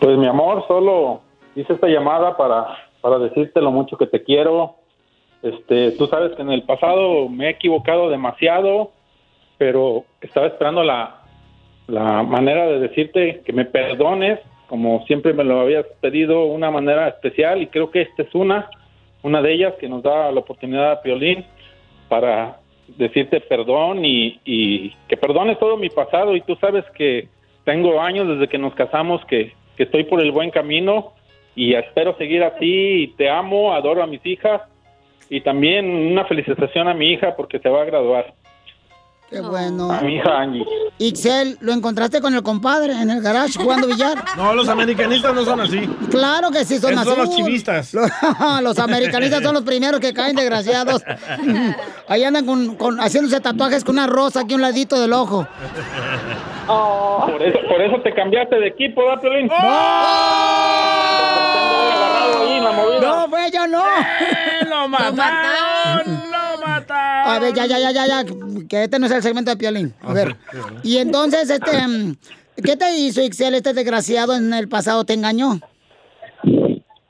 Pues 0.00 0.18
mi 0.18 0.26
amor, 0.26 0.66
solo 0.68 1.22
hice 1.56 1.72
esta 1.72 1.88
llamada 1.88 2.36
para, 2.36 2.76
para 3.00 3.18
decirte 3.18 3.62
lo 3.62 3.72
mucho 3.72 3.96
que 3.96 4.06
te 4.06 4.22
quiero. 4.22 4.76
Este, 5.42 5.92
tú 5.92 6.08
sabes 6.08 6.36
que 6.36 6.42
en 6.42 6.50
el 6.50 6.64
pasado 6.64 7.28
me 7.30 7.46
he 7.46 7.50
equivocado 7.50 8.10
demasiado, 8.10 8.90
pero 9.56 10.04
estaba 10.20 10.46
esperando 10.46 10.82
la, 10.82 11.22
la 11.86 12.22
manera 12.22 12.66
de 12.66 12.80
decirte 12.80 13.42
que 13.46 13.52
me 13.54 13.64
perdones, 13.64 14.38
como 14.68 15.04
siempre 15.06 15.32
me 15.32 15.44
lo 15.44 15.60
habías 15.60 15.86
pedido, 16.00 16.44
una 16.44 16.70
manera 16.70 17.08
especial, 17.08 17.62
y 17.62 17.66
creo 17.66 17.90
que 17.90 18.02
esta 18.02 18.22
es 18.22 18.34
una, 18.34 18.70
una 19.22 19.42
de 19.42 19.52
ellas 19.52 19.74
que 19.80 19.88
nos 19.88 20.02
da 20.02 20.30
la 20.30 20.40
oportunidad 20.40 20.92
a 20.92 21.02
Piolín 21.02 21.44
para 22.08 22.58
decirte 22.96 23.40
perdón 23.40 24.04
y, 24.04 24.40
y 24.44 24.94
que 25.08 25.16
perdones 25.16 25.58
todo 25.58 25.76
mi 25.76 25.90
pasado, 25.90 26.36
y 26.36 26.40
tú 26.42 26.56
sabes 26.56 26.84
que 26.96 27.28
tengo 27.64 28.00
años 28.00 28.26
desde 28.26 28.48
que 28.48 28.56
nos 28.56 28.74
casamos 28.74 29.22
que, 29.26 29.52
que 29.76 29.82
estoy 29.82 30.04
por 30.04 30.22
el 30.22 30.32
buen 30.32 30.50
camino 30.50 31.12
y 31.54 31.74
espero 31.74 32.16
seguir 32.16 32.42
así. 32.42 33.02
Y 33.02 33.06
te 33.08 33.28
amo, 33.28 33.74
adoro 33.74 34.02
a 34.02 34.06
mis 34.06 34.24
hijas 34.24 34.62
y 35.28 35.42
también 35.42 35.86
una 35.86 36.24
felicitación 36.24 36.88
a 36.88 36.94
mi 36.94 37.12
hija 37.12 37.36
porque 37.36 37.58
se 37.58 37.68
va 37.68 37.82
a 37.82 37.84
graduar, 37.84 38.32
Qué 39.30 39.40
bueno. 39.42 39.92
a 39.92 40.00
mi 40.00 40.16
hija 40.16 40.38
Angie. 40.40 40.64
Ixel, 40.98 41.58
¿lo 41.60 41.72
encontraste 41.72 42.20
con 42.22 42.34
el 42.34 42.42
compadre 42.42 42.92
en 42.94 43.10
el 43.10 43.20
garage 43.20 43.58
jugando 43.58 43.86
billar? 43.86 44.24
No, 44.38 44.54
los 44.54 44.68
americanistas 44.68 45.34
no 45.34 45.44
son 45.44 45.60
así. 45.60 45.86
Claro 46.10 46.50
que 46.50 46.64
sí, 46.64 46.78
son 46.78 46.92
Esos 46.94 47.06
así. 47.06 47.10
son 47.16 47.26
los 47.26 47.36
chivistas. 47.36 47.92
Los, 47.94 48.10
los 48.62 48.78
americanistas 48.78 49.42
son 49.42 49.52
los 49.54 49.62
primeros 49.64 50.00
que 50.00 50.12
caen, 50.14 50.34
desgraciados. 50.34 51.02
Ahí 52.08 52.24
andan 52.24 52.46
con, 52.46 52.76
con- 52.76 52.98
haciéndose 53.00 53.40
tatuajes 53.40 53.84
con 53.84 53.96
una 53.96 54.06
rosa 54.06 54.40
aquí 54.40 54.54
a 54.54 54.56
un 54.56 54.62
ladito 54.62 54.98
del 55.00 55.12
ojo. 55.12 55.46
Por, 56.66 57.42
eso, 57.42 57.58
por 57.68 57.80
eso 57.82 58.00
te 58.02 58.14
cambiaste 58.14 58.56
de 58.56 58.68
equipo, 58.68 59.02
¿verdad, 59.06 59.20
la 62.62 62.72
movida. 62.72 63.00
No, 63.00 63.28
fue 63.28 63.50
yo 63.52 63.66
no. 63.66 63.82
¡Lo 64.68 64.88
mataron! 64.88 66.37
¡Lo! 66.68 66.94
A 66.94 67.38
ver, 67.40 67.54
ya, 67.54 67.66
ya, 67.66 67.78
ya, 67.78 67.90
ya, 67.90 68.06
ya, 68.06 68.24
que 68.68 68.84
este 68.84 68.98
no 68.98 69.06
es 69.06 69.12
el 69.12 69.22
segmento 69.22 69.50
de 69.50 69.56
Piolín. 69.56 69.94
A 70.02 70.12
ver. 70.12 70.36
Y 70.82 70.98
entonces, 70.98 71.50
este, 71.50 71.86
mm, 71.86 72.16
¿qué 72.64 72.76
te 72.76 72.96
hizo 72.98 73.22
Ixel, 73.22 73.54
este 73.54 73.72
desgraciado 73.72 74.34
en 74.34 74.52
el 74.54 74.68
pasado? 74.68 75.04
¿Te 75.04 75.14
engañó? 75.14 75.60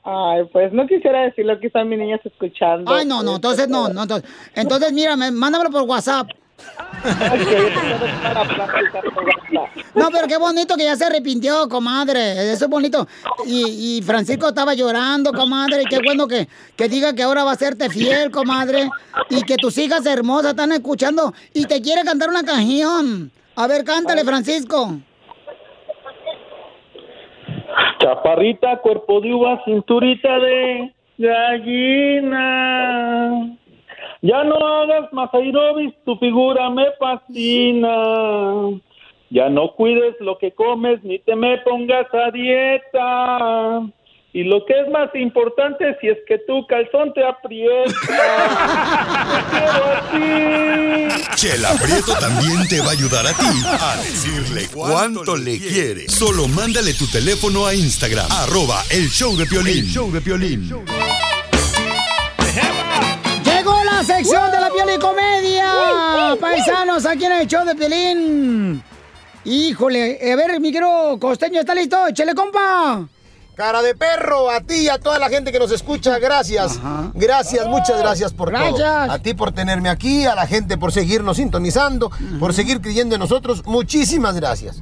Ay, 0.03 0.43
pues 0.51 0.73
no 0.73 0.87
quisiera 0.87 1.21
decirlo, 1.21 1.59
quizás 1.59 1.85
mi 1.85 1.95
niña 1.95 2.15
está 2.15 2.29
escuchando. 2.29 2.91
Ay, 2.91 3.05
no, 3.05 3.21
no, 3.21 3.35
entonces 3.35 3.69
no, 3.69 3.89
no, 3.89 4.03
entonces, 4.03 4.29
entonces 4.55 4.91
mírame, 4.91 5.31
mándamelo 5.31 5.69
por 5.69 5.83
WhatsApp. 5.83 6.27
No, 9.95 10.09
pero 10.11 10.27
qué 10.27 10.37
bonito 10.37 10.75
que 10.75 10.83
ya 10.83 10.95
se 10.95 11.05
arrepintió, 11.05 11.67
comadre. 11.69 12.51
Eso 12.51 12.65
es 12.65 12.69
bonito. 12.69 13.07
Y, 13.45 13.97
y 13.97 14.01
Francisco 14.01 14.49
estaba 14.49 14.73
llorando, 14.73 15.31
comadre. 15.33 15.83
Y 15.83 15.85
qué 15.85 15.99
bueno 16.03 16.27
que, 16.27 16.47
que 16.75 16.89
diga 16.89 17.13
que 17.13 17.23
ahora 17.23 17.43
va 17.43 17.53
a 17.53 17.55
serte 17.55 17.89
fiel, 17.89 18.31
comadre. 18.31 18.89
Y 19.29 19.43
que 19.43 19.55
tus 19.55 19.77
hijas 19.77 20.05
hermosas 20.05 20.51
están 20.51 20.71
escuchando 20.71 21.33
y 21.53 21.65
te 21.65 21.81
quiere 21.81 22.03
cantar 22.03 22.29
una 22.29 22.43
canción. 22.43 23.31
A 23.55 23.67
ver, 23.67 23.83
cántale, 23.83 24.23
Francisco. 24.23 24.99
Chaparrita, 27.99 28.77
cuerpo 28.81 29.19
de 29.21 29.33
uva, 29.33 29.61
cinturita 29.65 30.39
de 30.39 30.93
gallina. 31.17 32.49
Ya 34.21 34.43
no 34.43 34.55
hagas 34.55 35.11
más 35.13 35.33
aerobis, 35.33 35.93
tu 36.03 36.17
figura 36.17 36.69
me 36.69 36.85
fascina. 36.99 38.81
Ya 39.29 39.47
no 39.49 39.73
cuides 39.75 40.15
lo 40.19 40.37
que 40.37 40.51
comes 40.51 41.03
ni 41.03 41.19
te 41.19 41.35
me 41.35 41.57
pongas 41.59 42.07
a 42.13 42.31
dieta. 42.31 43.81
Y 44.31 44.43
lo 44.43 44.63
que 44.65 44.73
es 44.73 44.89
más 44.91 45.09
importante, 45.15 45.97
si 46.01 46.07
es 46.07 46.17
que 46.27 46.37
tu 46.39 46.67
calzón 46.67 47.13
te 47.13 47.25
aprieta. 47.25 47.93
Te 49.31 49.43
quiero 49.51 49.85
a 49.85 50.01
ti. 50.11 51.35
Chela 51.35 51.69
Prieto 51.81 52.13
también 52.19 52.67
te 52.67 52.79
va 52.81 52.87
a 52.87 52.91
ayudar 52.91 53.25
a 53.25 53.33
ti 53.33 53.45
a 53.65 53.95
decirle 53.97 54.67
cuánto 54.73 55.35
le 55.37 55.57
quiere. 55.57 56.09
Solo 56.09 56.47
mándale 56.47 56.93
tu 56.93 57.07
teléfono 57.07 57.65
a 57.65 57.73
Instagram, 57.73 58.27
arroba 58.29 58.83
el 58.91 59.09
show 59.09 59.35
de 59.37 59.45
Piolín. 59.45 59.85
El 59.85 59.87
show 59.87 60.11
de 60.11 60.21
Piolín. 60.21 60.69
La 63.99 64.05
sección 64.05 64.49
de 64.49 64.61
la 64.61 64.69
piel 64.69 64.95
y 64.95 64.97
comedia. 64.97 66.37
Paisanos, 66.39 67.05
aquí 67.05 67.25
en 67.25 67.33
el 67.33 67.47
show 67.47 67.65
de 67.65 67.75
Piolín. 67.75 68.81
Híjole, 69.43 70.17
a 70.31 70.35
ver, 70.37 70.57
mi 70.61 70.71
querido 70.71 71.19
costeño, 71.19 71.59
¿está 71.59 71.75
listo? 71.75 71.97
¡Chele, 72.13 72.33
compa! 72.33 73.05
Cara 73.55 73.81
de 73.81 73.95
perro, 73.95 74.49
a 74.49 74.61
ti 74.61 74.83
y 74.83 74.87
a 74.87 74.99
toda 74.99 75.19
la 75.19 75.27
gente 75.27 75.51
que 75.51 75.59
nos 75.59 75.73
escucha, 75.73 76.17
gracias. 76.17 76.79
Gracias, 77.13 77.67
muchas 77.67 77.99
gracias 77.99 78.31
por 78.31 78.53
todo. 78.53 78.77
Gracias. 78.77 79.09
A 79.09 79.19
ti 79.19 79.33
por 79.33 79.51
tenerme 79.51 79.89
aquí, 79.89 80.25
a 80.25 80.33
la 80.33 80.47
gente 80.47 80.77
por 80.77 80.93
seguirnos 80.93 81.35
sintonizando, 81.35 82.09
por 82.39 82.53
seguir 82.53 82.79
creyendo 82.79 83.15
en 83.15 83.19
nosotros. 83.19 83.65
Muchísimas 83.65 84.33
gracias. 84.33 84.81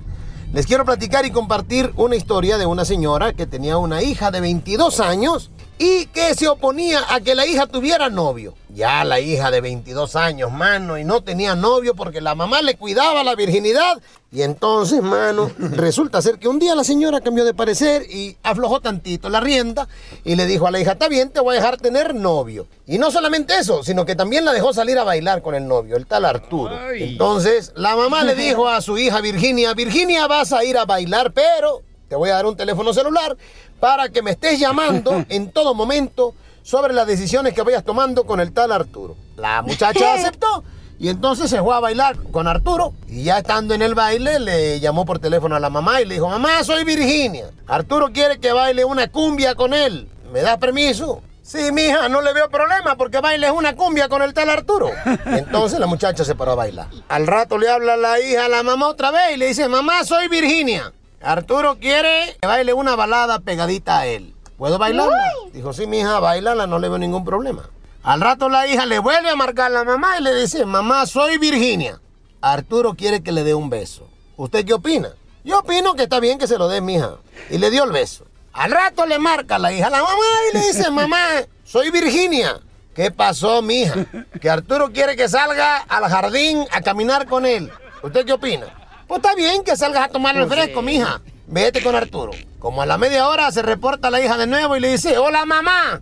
Les 0.54 0.68
quiero 0.68 0.86
platicar 0.86 1.26
y 1.26 1.32
compartir 1.32 1.92
una 1.96 2.16
historia 2.16 2.60
de 2.60 2.68
una 2.68 2.86
señora 2.86 3.34
que 3.34 3.48
tenía 3.48 3.80
una 3.80 4.04
hija 4.04 4.30
de 4.30 4.42
22 4.42 5.00
años 5.00 5.50
y 5.80 6.08
que 6.08 6.34
se 6.34 6.48
oponía 6.48 7.02
a 7.10 7.22
que 7.22 7.36
la 7.36 7.46
hija 7.46 7.68
tuviera 7.68 8.10
novio. 8.10 8.56
Ya 8.70 9.04
la 9.04 9.20
hija 9.20 9.52
de 9.52 9.62
22 9.62 10.16
años, 10.16 10.52
mano, 10.52 10.98
y 10.98 11.04
no 11.04 11.22
tenía 11.22 11.56
novio 11.56 11.96
porque 11.96 12.22
la 12.22 12.36
mamá 12.36 12.62
le 12.62 12.76
cuidaba 12.76 13.24
la 13.24 13.36
virginidad. 13.36 14.02
Y 14.32 14.42
entonces, 14.42 15.02
mano, 15.02 15.52
resulta 15.58 16.22
ser 16.22 16.38
que 16.38 16.48
un 16.48 16.60
día 16.60 16.76
la 16.76 16.84
señora 16.84 17.22
cambió 17.22 17.46
de 17.46 17.54
parecer 17.54 18.04
y 18.10 18.38
aflojó 18.44 18.82
tantito 18.82 19.30
la 19.30 19.40
rienda 19.40 19.88
y 20.24 20.36
le 20.36 20.46
dijo 20.46 20.68
a 20.68 20.72
la 20.72 20.80
hija, 20.80 20.94
está 20.94 21.08
bien, 21.08 21.30
te 21.30 21.40
voy 21.40 21.56
a 21.56 21.60
dejar 21.60 21.78
tener 21.78 22.14
novio. 22.14 22.68
Y 22.86 22.98
no 22.98 23.12
solamente 23.12 23.58
eso, 23.58 23.84
sino 23.84 24.06
que 24.06 24.16
también 24.16 24.46
la 24.46 24.54
dejó 24.54 24.74
salir 24.74 24.98
a 24.98 25.04
bailar 25.04 25.42
con 25.42 25.56
el 25.56 25.68
novio, 25.68 25.96
el 25.96 26.06
tal 26.06 26.26
Arturo. 26.26 26.76
Entonces, 26.94 27.72
la 27.76 27.96
mamá 27.96 28.24
le 28.24 28.36
dijo 28.36 28.68
a 28.68 28.82
su 28.82 28.98
hija 28.98 29.22
Virginia, 29.22 29.74
Virginia, 29.74 30.28
vas 30.28 30.52
a 30.54 30.64
ir 30.64 30.78
a 30.78 30.86
bailar, 30.86 31.32
pero 31.34 31.84
te 32.08 32.16
voy 32.16 32.30
a 32.30 32.36
dar 32.36 32.46
un 32.46 32.56
teléfono 32.56 32.94
celular 32.94 33.38
para 33.80 34.10
que 34.10 34.22
me 34.22 34.32
estés 34.32 34.60
llamando 34.60 35.26
en 35.30 35.52
todo 35.52 35.74
momento 35.74 36.34
sobre 36.64 36.94
las 36.94 37.08
decisiones 37.08 37.54
que 37.54 37.62
vayas 37.62 37.84
tomando 37.84 38.26
con 38.26 38.40
el 38.40 38.52
tal 38.52 38.72
Arturo. 38.72 39.16
La 39.36 39.62
muchacha 39.62 40.14
aceptó 40.16 40.64
y 41.00 41.10
entonces 41.10 41.50
se 41.50 41.62
fue 41.62 41.76
a 41.76 41.80
bailar 41.80 42.18
con 42.32 42.48
Arturo 42.48 42.94
y 43.08 43.24
ya 43.24 43.38
estando 43.38 43.74
en 43.74 43.82
el 43.82 43.94
baile 43.94 44.40
le 44.40 44.80
llamó 44.80 45.06
por 45.06 45.20
teléfono 45.20 45.56
a 45.56 45.60
la 45.60 45.70
mamá 45.70 46.02
y 46.02 46.06
le 46.06 46.16
dijo, 46.16 46.28
mamá, 46.28 46.64
soy 46.64 46.84
Virginia. 46.84 47.52
Arturo 47.68 48.12
quiere 48.12 48.40
que 48.40 48.52
baile 48.52 48.84
una 48.84 49.08
cumbia 49.08 49.56
con 49.56 49.74
él. 49.74 50.10
¿Me 50.32 50.42
da 50.42 50.58
permiso? 50.58 51.22
Sí, 51.48 51.72
mija, 51.72 52.10
no 52.10 52.22
le 52.22 52.34
veo 52.34 52.50
problema 52.50 52.98
porque 52.98 53.22
bailes 53.22 53.52
una 53.52 53.74
cumbia 53.74 54.10
con 54.10 54.22
el 54.22 54.34
tal 54.34 54.50
Arturo. 54.50 54.90
Entonces 55.26 55.80
la 55.80 55.88
muchacha 55.88 56.26
se 56.26 56.36
paró 56.36 56.52
a 56.52 56.56
bailar. 56.56 56.88
Al 57.08 57.26
rato 57.26 57.58
le 57.58 57.70
habla 57.70 57.96
la 57.96 58.20
hija 58.20 58.46
a 58.46 58.50
la 58.50 58.64
mamá 58.64 58.90
otra 58.90 59.12
vez 59.12 59.36
y 59.36 59.38
le 59.38 59.48
dice, 59.48 59.70
mamá, 59.70 60.04
soy 60.04 60.28
Virginia. 60.28 60.92
Arturo 61.22 61.78
quiere 61.80 62.38
que 62.40 62.48
baile 62.48 62.74
una 62.74 62.96
balada 62.96 63.40
pegadita 63.40 64.00
a 64.00 64.06
él. 64.06 64.34
¿Puedo 64.58 64.78
bailarla? 64.78 65.32
Dijo, 65.54 65.74
sí, 65.74 65.88
mija, 65.88 66.20
bailala, 66.20 66.68
no 66.68 66.80
le 66.80 66.90
veo 66.90 66.98
ningún 66.98 67.26
problema. 67.26 67.70
Al 68.04 68.22
rato 68.22 68.50
la 68.50 68.68
hija 68.68 68.86
le 68.86 69.00
vuelve 69.00 69.30
a 69.30 69.36
marcar 69.36 69.68
a 69.68 69.70
la 69.70 69.84
mamá 69.84 70.18
y 70.20 70.24
le 70.24 70.34
dice, 70.34 70.66
mamá, 70.66 71.06
soy 71.06 71.38
Virginia. 71.38 72.00
Arturo 72.42 72.94
quiere 72.94 73.22
que 73.22 73.32
le 73.32 73.44
dé 73.44 73.54
un 73.54 73.70
beso. 73.70 74.08
¿Usted 74.38 74.66
qué 74.66 74.74
opina? 74.74 75.10
Yo 75.44 75.60
opino 75.60 75.96
que 75.96 76.04
está 76.04 76.20
bien 76.20 76.38
que 76.38 76.48
se 76.48 76.58
lo 76.58 76.68
dé, 76.68 76.82
mija. 76.82 77.18
Y 77.50 77.58
le 77.58 77.70
dio 77.72 77.84
el 77.84 77.92
beso. 77.92 78.26
Al 78.54 78.72
rato 78.72 79.06
le 79.06 79.20
marca 79.20 79.60
la 79.60 79.72
hija 79.74 79.88
a 79.88 79.92
la 79.92 80.02
mamá 80.02 80.26
y 80.52 80.58
le 80.58 80.66
dice, 80.68 80.90
mamá, 80.92 81.20
soy 81.64 81.92
Virginia. 81.92 82.60
¿Qué 82.96 83.12
pasó, 83.12 83.62
mija? 83.62 83.94
Que 84.42 84.50
Arturo 84.50 84.92
quiere 84.92 85.16
que 85.16 85.30
salga 85.30 85.78
al 85.78 86.10
jardín 86.10 86.66
a 86.72 86.82
caminar 86.82 87.28
con 87.28 87.46
él. 87.46 87.72
¿Usted 88.02 88.26
qué 88.26 88.34
opina? 88.34 88.68
Pues 89.08 89.22
está 89.24 89.36
bien 89.36 89.64
que 89.64 89.78
salgas 89.78 90.06
a 90.06 90.08
tomar 90.10 90.36
el 90.36 90.48
fresco, 90.48 90.82
mija. 90.82 91.22
Vete 91.48 91.82
con 91.82 91.96
Arturo. 91.96 92.32
Como 92.60 92.82
a 92.82 92.86
la 92.86 92.98
media 92.98 93.30
hora 93.30 93.50
se 93.52 93.62
reporta 93.62 94.10
la 94.10 94.22
hija 94.22 94.38
de 94.38 94.48
nuevo 94.48 94.76
y 94.76 94.82
le 94.82 94.92
dice, 94.92 95.18
hola 95.18 95.46
mamá, 95.46 96.02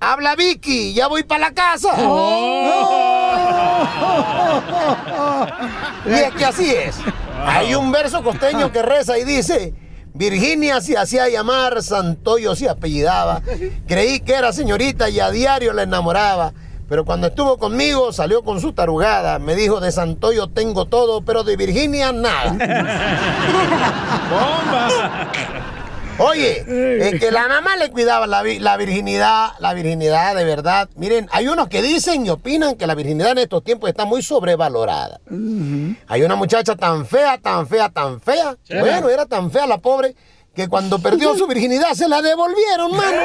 habla 0.00 0.34
Vicky, 0.34 0.94
ya 0.94 1.08
voy 1.08 1.24
para 1.24 1.48
la 1.48 1.52
casa. 1.52 1.90
y 6.06 6.10
es 6.10 6.30
que 6.32 6.44
así 6.44 6.70
es. 6.70 6.96
Hay 7.44 7.74
un 7.74 7.92
verso 7.92 8.22
costeño 8.22 8.72
que 8.72 8.82
reza 8.82 9.18
y 9.18 9.24
dice, 9.24 9.74
Virginia 10.14 10.80
se 10.80 10.96
hacía 10.96 11.28
llamar, 11.28 11.82
Santoyo 11.82 12.56
se 12.56 12.68
apellidaba. 12.68 13.42
Creí 13.86 14.20
que 14.20 14.32
era 14.32 14.54
señorita 14.54 15.10
y 15.10 15.20
a 15.20 15.30
diario 15.30 15.74
la 15.74 15.82
enamoraba. 15.82 16.54
Pero 16.88 17.04
cuando 17.04 17.26
estuvo 17.26 17.58
conmigo 17.58 18.12
salió 18.12 18.42
con 18.42 18.60
su 18.60 18.72
tarugada. 18.72 19.38
Me 19.38 19.54
dijo, 19.54 19.80
de 19.80 19.92
Santoyo 19.92 20.48
tengo 20.48 20.86
todo, 20.86 21.20
pero 21.22 21.44
de 21.44 21.56
Virginia 21.56 22.12
nada. 22.12 22.52
¡Bomba! 24.30 25.28
Oye, 26.20 26.64
es 27.08 27.20
que 27.20 27.30
la 27.30 27.46
mamá 27.46 27.76
le 27.76 27.90
cuidaba 27.90 28.26
la, 28.26 28.42
la 28.42 28.76
virginidad, 28.76 29.50
la 29.60 29.72
virginidad 29.72 30.34
de 30.34 30.44
verdad. 30.44 30.88
Miren, 30.96 31.28
hay 31.30 31.46
unos 31.46 31.68
que 31.68 31.80
dicen 31.80 32.26
y 32.26 32.30
opinan 32.30 32.74
que 32.74 32.88
la 32.88 32.96
virginidad 32.96 33.32
en 33.32 33.38
estos 33.38 33.62
tiempos 33.62 33.88
está 33.88 34.04
muy 34.04 34.22
sobrevalorada. 34.22 35.20
Hay 36.08 36.22
una 36.22 36.34
muchacha 36.34 36.74
tan 36.74 37.06
fea, 37.06 37.38
tan 37.38 37.68
fea, 37.68 37.88
tan 37.90 38.20
fea. 38.20 38.56
Bueno, 38.80 39.08
era 39.10 39.26
tan 39.26 39.52
fea 39.52 39.66
la 39.68 39.78
pobre 39.78 40.16
que 40.58 40.68
cuando 40.68 40.98
perdió 40.98 41.36
su 41.36 41.46
virginidad 41.46 41.94
se 41.94 42.08
la 42.08 42.20
devolvieron, 42.20 42.90
mano. 42.90 43.16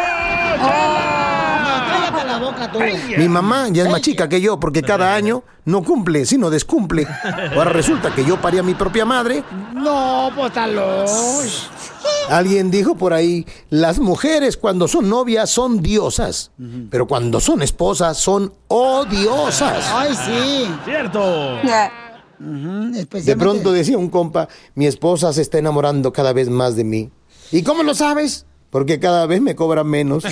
Cállate 1.90 2.28
la 2.28 2.38
boca 2.38 2.72
tú. 2.72 2.78
Mi 3.18 3.28
mamá 3.28 3.70
ya 3.72 3.86
es 3.86 3.90
más 3.90 4.02
chica 4.02 4.30
que 4.30 4.40
yo 4.40 4.60
porque 4.60 4.84
cada 4.84 5.16
año 5.16 5.44
no 5.66 5.82
cumple, 5.84 6.28
sino 6.28 6.52
descumple. 6.52 7.08
Ahora 7.56 7.72
resulta 7.72 8.14
que 8.14 8.24
yo 8.24 8.40
parí 8.40 8.60
a 8.60 8.64
mi 8.64 8.76
propia 8.76 9.04
madre. 9.04 9.44
No, 9.74 10.30
pues 10.36 10.54
tan 10.54 10.76
los. 10.76 11.72
Alguien 12.30 12.70
dijo 12.70 12.94
por 12.94 13.14
ahí, 13.14 13.48
las 13.72 13.98
mujeres 13.98 14.56
cuando 14.56 14.88
son 14.88 15.10
novias 15.10 15.50
son 15.50 15.82
diosas, 15.82 16.52
pero 16.92 17.08
cuando 17.08 17.40
son 17.40 17.64
esposas 17.64 18.16
son 18.16 18.54
odiosas. 18.68 19.90
Ay, 19.92 20.14
sí. 20.14 20.72
Cierto. 20.86 21.58
De 22.40 23.36
pronto 23.38 23.72
decía 23.72 23.98
un 23.98 24.10
compa, 24.10 24.48
mi 24.76 24.86
esposa 24.86 25.34
se 25.34 25.42
está 25.42 25.58
enamorando 25.58 26.14
cada 26.14 26.32
vez 26.32 26.48
más 26.50 26.76
de 26.76 26.84
mí. 26.84 27.10
¿Y 27.54 27.62
cómo 27.62 27.84
lo 27.84 27.94
sabes? 27.94 28.48
Porque 28.72 29.00
cada 29.00 29.28
vez 29.28 29.40
me 29.40 29.56
cobra 29.56 29.84
menos. 29.84 30.26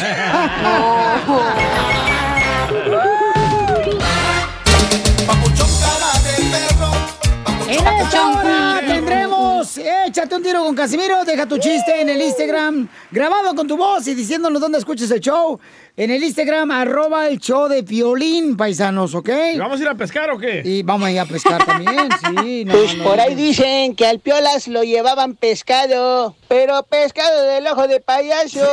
Échate 10.08 10.36
un 10.36 10.44
tiro 10.44 10.64
con 10.66 10.76
Casimiro. 10.76 11.24
Deja 11.24 11.46
tu 11.46 11.58
chiste 11.60 12.02
en 12.02 12.10
el 12.10 12.22
Instagram, 12.22 12.90
grabado 13.12 13.56
con 13.56 13.68
tu 13.68 13.78
voz 13.78 14.08
y 14.08 14.16
diciéndonos 14.16 14.60
dónde 14.60 14.80
escuchas 14.80 15.10
el 15.12 15.22
show. 15.22 15.60
En 15.98 16.10
el 16.10 16.24
Instagram, 16.24 16.72
arroba 16.72 17.28
el 17.28 17.38
show 17.40 17.68
de 17.68 17.84
Piolín, 17.84 18.56
paisanos, 18.56 19.14
¿ok? 19.14 19.30
¿Vamos 19.58 19.80
a 19.80 19.84
ir 19.84 19.90
a 19.90 19.96
pescar 19.96 20.32
o 20.32 20.38
qué? 20.38 20.62
Y 20.64 20.84
vamos 20.84 21.08
a 21.08 21.12
ir 21.12 21.20
a 21.20 21.26
pescar 21.26 21.66
también, 21.66 22.08
sí. 22.44 22.64
no, 22.66 22.74
Pues 22.74 22.96
no, 22.98 23.04
por 23.04 23.20
ahí 23.20 23.36
dicen 23.36 23.94
que 23.96 24.08
al 24.08 24.20
Piolas 24.20 24.70
lo 24.70 24.84
llevaban 24.84 25.36
pescado, 25.36 26.36
pero 26.48 26.82
pescado 26.84 27.44
del 27.44 27.68
ojo 27.68 27.88
de 27.90 28.00
payaso. 28.00 28.66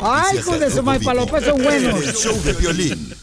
Ay, 0.00 0.38
hijos 0.38 0.60
de 0.60 0.70
su 0.70 0.82
mal 0.82 1.00
palopes 1.00 1.44
son 1.44 1.62
buenos. 1.62 2.06
El 2.06 2.14
show 2.14 2.36
de 2.42 2.52
violín. 2.54 3.14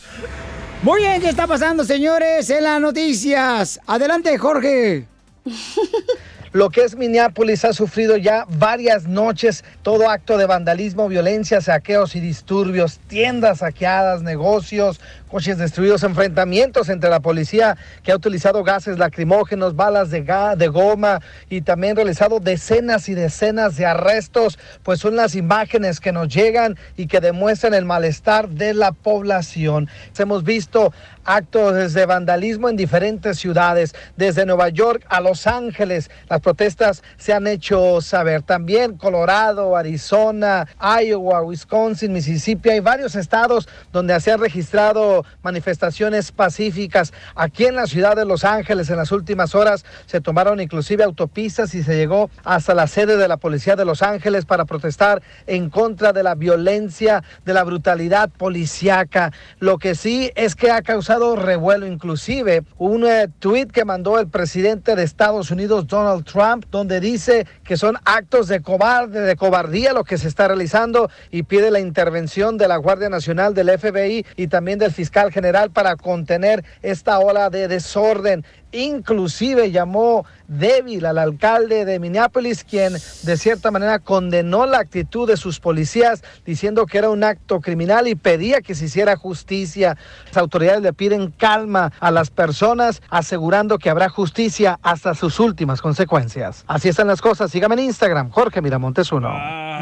Muy 0.82 1.01
bien, 1.01 1.21
¿qué 1.21 1.30
está 1.30 1.45
pasando, 1.47 1.84
señores? 1.84 2.49
En 2.49 2.63
las 2.63 2.80
noticias. 2.80 3.80
Adelante, 3.86 4.38
Jorge. 4.38 5.08
Lo 6.56 6.70
que 6.70 6.86
es 6.86 6.96
Minneapolis 6.96 7.65
ha 7.65 7.74
sufrido 7.74 8.15
ya 8.15 8.46
varias 8.48 9.10
noches 9.10 9.65
todo 9.84 10.10
acto 10.10 10.38
de 10.38 10.46
vandalismo, 10.46 11.10
violencia, 11.10 11.60
saqueos 11.60 12.15
y 12.15 12.22
disturbios, 12.22 13.00
tiendas 13.10 13.58
saqueadas, 13.58 14.22
negocios, 14.22 15.02
coches 15.30 15.58
destruidos, 15.58 16.04
enfrentamientos 16.04 16.90
entre 16.90 17.10
la 17.10 17.20
policía 17.20 17.78
que 18.04 18.12
ha 18.12 18.16
utilizado 18.16 18.64
gases 18.64 18.98
lacrimógenos, 18.98 19.76
balas 19.76 20.10
de, 20.10 20.22
de 20.58 20.68
goma 20.68 21.22
y 21.50 21.62
también 21.62 21.96
realizado 21.96 22.40
decenas 22.40 23.10
y 23.10 23.16
decenas 23.16 23.76
de 23.78 23.86
arrestos, 23.86 24.60
pues 24.84 25.00
son 25.00 25.16
las 25.16 25.36
imágenes 25.36 26.00
que 26.00 26.12
nos 26.12 26.28
llegan 26.28 26.78
y 26.98 27.08
que 27.08 27.22
demuestran 27.22 27.74
el 27.74 27.86
malestar 27.86 28.50
de 28.50 28.74
la 28.74 28.92
población. 28.92 29.90
Hemos 30.18 30.44
visto 30.44 30.92
actos 31.26 31.94
de 31.94 32.06
vandalismo 32.06 32.70
en 32.70 32.78
diferentes 32.78 33.40
ciudades, 33.40 33.96
desde 34.16 34.46
Nueva 34.46 34.70
York 34.70 35.06
a 35.10 35.20
Los 35.20 35.48
Ángeles. 35.48 36.10
Las 36.30 36.42
protestas 36.42 37.04
se 37.18 37.34
han 37.34 37.48
hecho 37.48 38.00
saber. 38.02 38.44
También 38.44 38.98
Colorado, 38.98 39.76
Arizona, 39.76 40.68
Iowa, 40.80 41.42
Wisconsin, 41.42 42.14
Mississippi. 42.14 42.70
Hay 42.70 42.80
varios 42.80 43.16
estados 43.16 43.68
donde 43.92 44.20
se 44.20 44.32
han 44.32 44.40
registrado 44.40 45.25
manifestaciones 45.44 46.32
pacíficas. 46.32 47.14
Aquí 47.36 47.66
en 47.66 47.76
la 47.76 47.88
ciudad 47.88 48.16
de 48.16 48.26
Los 48.26 48.44
Ángeles, 48.44 48.90
en 48.90 48.98
las 48.98 49.12
últimas 49.12 49.56
horas, 49.56 49.86
se 50.06 50.22
tomaron 50.22 50.60
inclusive 50.60 51.04
autopistas 51.04 51.74
y 51.76 51.84
se 51.84 51.96
llegó 51.96 52.30
hasta 52.44 52.74
la 52.74 52.88
sede 52.88 53.18
de 53.18 53.28
la 53.28 53.38
policía 53.38 53.76
de 53.76 53.86
Los 53.86 54.02
Ángeles 54.02 54.46
para 54.46 54.66
protestar 54.66 55.22
en 55.48 55.70
contra 55.70 56.14
de 56.14 56.24
la 56.24 56.36
violencia, 56.36 57.24
de 57.46 57.54
la 57.54 57.64
brutalidad 57.64 58.30
policíaca. 58.30 59.32
Lo 59.60 59.78
que 59.78 59.96
sí 59.96 60.32
es 60.36 60.56
que 60.56 60.72
ha 60.72 60.82
causado 60.82 61.36
revuelo, 61.36 61.86
inclusive 61.86 62.64
un 62.78 63.06
eh, 63.06 63.30
tweet 63.40 63.68
que 63.68 63.86
mandó 63.86 64.20
el 64.20 64.28
presidente 64.28 64.96
de 64.96 65.04
Estados 65.04 65.52
Unidos, 65.52 65.88
Donald 65.88 66.26
Trump, 66.26 66.66
donde 66.72 67.00
dice 67.00 67.48
que 67.64 67.78
son 67.78 67.98
actos 68.06 68.48
de 68.48 68.62
cobarde, 68.62 69.22
de 69.22 69.36
cobardía 69.36 69.94
lo 69.94 70.04
que 70.04 70.18
se 70.18 70.28
está 70.28 70.48
realizando 70.48 71.10
y 71.32 71.44
pide 71.44 71.72
la 71.72 71.80
intervención 71.80 72.58
de 72.58 72.68
la 72.68 72.78
Guardia 72.78 73.10
Nacional, 73.10 73.54
del 73.54 73.78
FBI 73.78 74.26
y 74.36 74.48
también 74.48 74.80
del 74.80 74.92
fiscal 74.92 75.05
general 75.32 75.72
para 75.72 75.96
contener 75.96 76.63
esta 76.82 77.20
ola 77.20 77.50
de 77.50 77.68
desorden. 77.68 78.46
Inclusive 78.72 79.72
llamó 79.72 80.26
débil 80.48 81.06
al 81.06 81.18
alcalde 81.18 81.86
de 81.86 81.98
Minneapolis, 81.98 82.65
quien 82.65 82.94
de 82.94 83.38
cierta 83.38 83.72
manera 83.72 84.00
condenó 84.00 84.65
la 84.65 84.80
actitud 84.80 85.28
de 85.28 85.38
sus 85.38 85.62
policías, 85.62 86.24
diciendo 86.46 86.86
que 86.86 86.98
era 86.98 87.10
un 87.10 87.24
acto 87.24 87.62
criminal 87.62 88.08
y 88.08 88.15
pedía 88.15 88.60
que 88.60 88.76
se 88.76 88.86
hiciera 88.86 89.15
justicia. 89.15 89.98
Las 90.28 90.38
autoridades 90.38 90.82
le 90.82 90.91
piden 90.91 91.32
calma 91.32 91.94
a 92.00 92.12
las 92.12 92.32
personas, 92.32 93.02
asegurando 93.10 93.78
que 93.78 93.89
habrá 93.89 94.10
justicia 94.10 94.78
hasta 94.82 95.15
sus 95.15 95.39
últimas 95.39 95.82
consecuencias. 95.82 96.65
Así 96.68 96.89
están 96.89 97.08
las 97.08 97.22
cosas. 97.22 97.52
Sígame 97.52 97.76
en 97.76 97.82
Instagram, 97.82 98.30
Jorge 98.30 98.62
Miramontes 98.62 99.12
uno. 99.12 99.30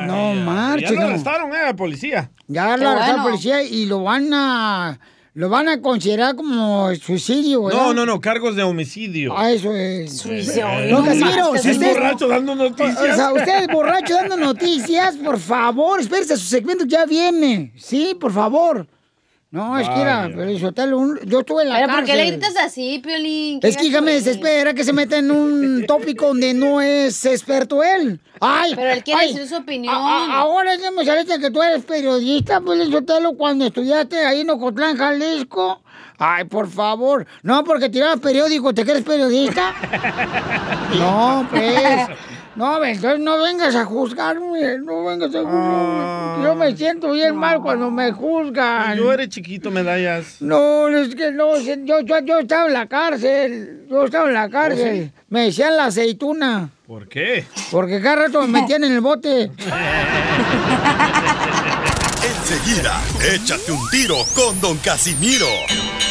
No 0.06 0.34
marches. 0.34 0.92
Ya 0.92 1.00
lo 1.00 1.08
arrestaron, 1.08 1.54
eh, 1.54 1.66
la 1.66 1.76
policía. 1.76 2.32
Ya 2.48 2.78
lo 2.78 2.90
arrestó 2.90 3.18
la 3.18 3.24
policía 3.24 3.64
y 3.64 3.86
lo 3.86 4.04
van 4.04 4.32
a 4.34 5.00
lo 5.36 5.50
van 5.50 5.68
a 5.68 5.82
considerar 5.82 6.36
como 6.36 6.94
suicidio, 6.96 7.64
¿verdad? 7.64 7.82
No, 7.82 7.94
no, 7.94 8.06
no, 8.06 8.22
cargos 8.22 8.56
de 8.56 8.62
homicidio. 8.62 9.34
Ah, 9.36 9.52
eso 9.52 9.74
es. 9.74 10.18
Suicidio. 10.18 10.68
No, 10.90 11.00
No 11.00 11.06
Casimiro, 11.06 11.58
si 11.58 11.70
es 11.70 11.78
usted 11.78 11.94
borracho 11.94 12.28
dando 12.28 12.56
noticias. 12.56 13.00
O 13.00 13.16
sea, 13.16 13.34
usted 13.34 13.62
es 13.64 13.68
borracho 13.68 14.14
dando 14.14 14.38
noticias, 14.38 15.16
por 15.16 15.40
favor, 15.40 16.00
espérese, 16.00 16.38
su 16.38 16.46
segmento 16.46 16.86
ya 16.86 17.06
viene. 17.06 17.74
Sí, 17.78 18.16
por 18.20 18.32
favor. 18.32 18.88
No, 19.54 19.78
es 19.78 19.88
que 19.88 20.02
era, 20.02 20.32
pero 20.36 20.50
Isotelo, 20.50 20.98
un- 20.98 21.20
yo 21.28 21.42
estuve 21.42 21.62
en 21.62 21.70
la 21.70 21.76
Pero 21.76 21.88
¿por 21.90 21.96
cárcel. 21.98 22.16
qué 22.18 22.24
le 22.24 22.32
gritas 22.32 22.56
así, 22.58 22.98
Piolín? 23.04 23.60
¿Qué 23.60 23.68
Es 23.68 23.78
que 23.78 23.86
hija 23.86 24.02
me 24.02 24.14
desespera 24.14 24.74
que 24.74 24.84
se 24.84 24.94
meta 24.94 25.16
en 25.20 25.30
un 25.30 25.86
tópico 25.88 26.26
donde 26.30 26.56
no 26.56 26.82
es 26.82 27.24
experto 27.24 27.84
él. 27.84 28.20
Ay, 28.42 28.74
Pero 28.76 28.90
él 28.94 29.04
quiere 29.04 29.22
ay, 29.22 29.34
decir 29.34 29.48
su 29.48 29.56
opinión. 29.58 29.94
a- 29.94 29.98
a- 30.00 30.40
ahora 30.40 30.76
ya 30.76 30.90
me 30.90 31.06
saliste 31.06 31.38
que 31.40 31.52
tú 31.52 31.62
eres 31.62 31.84
periodista, 31.86 32.62
pues 32.62 32.90
Sotelo, 32.90 33.34
cuando 33.34 33.68
estudiaste 33.68 34.26
ahí 34.26 34.42
en 34.42 34.50
Ocotlán, 34.50 34.98
Jalisco. 34.98 35.84
Ay, 36.18 36.46
por 36.46 36.68
favor. 36.68 37.28
No, 37.44 37.64
porque 37.64 37.90
tirabas 37.90 38.20
periódico, 38.22 38.74
¿te 38.74 38.84
crees 38.84 39.04
periodista? 39.04 39.72
No, 40.98 41.48
pues. 41.52 42.08
No, 42.56 42.84
entonces 42.84 43.20
no 43.20 43.42
vengas 43.42 43.76
a 43.76 43.84
juzgarme, 43.84 44.78
no 44.78 45.04
vengas 45.06 45.34
a 45.34 45.40
juzgarme. 45.40 46.44
Yo 46.44 46.56
me 46.56 46.76
siento 46.78 47.12
bien 47.12 47.36
mal 47.36 47.62
cuando 47.62 47.90
me 47.90 48.12
juzgan. 48.12 48.96
Yo 48.96 49.12
eres 49.12 49.30
chiquito, 49.30 49.72
medallas. 49.72 50.38
No, 50.40 50.88
es 50.88 51.16
que 51.16 51.32
no, 51.32 51.58
yo, 51.58 52.02
yo, 52.02 52.20
yo 52.20 52.40
estaba 52.40 52.68
en 52.68 52.74
la 52.74 52.88
cárcel, 52.88 53.88
yo 53.90 54.06
estaba 54.06 54.28
en 54.28 54.34
la 54.36 54.50
cárcel. 54.50 55.12
Me 55.30 55.46
decían 55.46 55.76
la 55.78 55.86
aceituna, 55.86 56.70
¿Por 56.86 57.08
qué? 57.08 57.46
porque 57.72 58.00
cada 58.02 58.28
rato 58.28 58.42
me 58.44 58.62
metían 58.62 58.84
en 58.84 58.94
el 58.94 59.02
bote. 59.02 59.50
Enseguida, 62.24 63.02
échate 63.34 63.72
un 63.72 63.90
tiro 63.90 64.18
con 64.36 64.60
Don 64.62 64.78
Casimiro. 64.78 65.48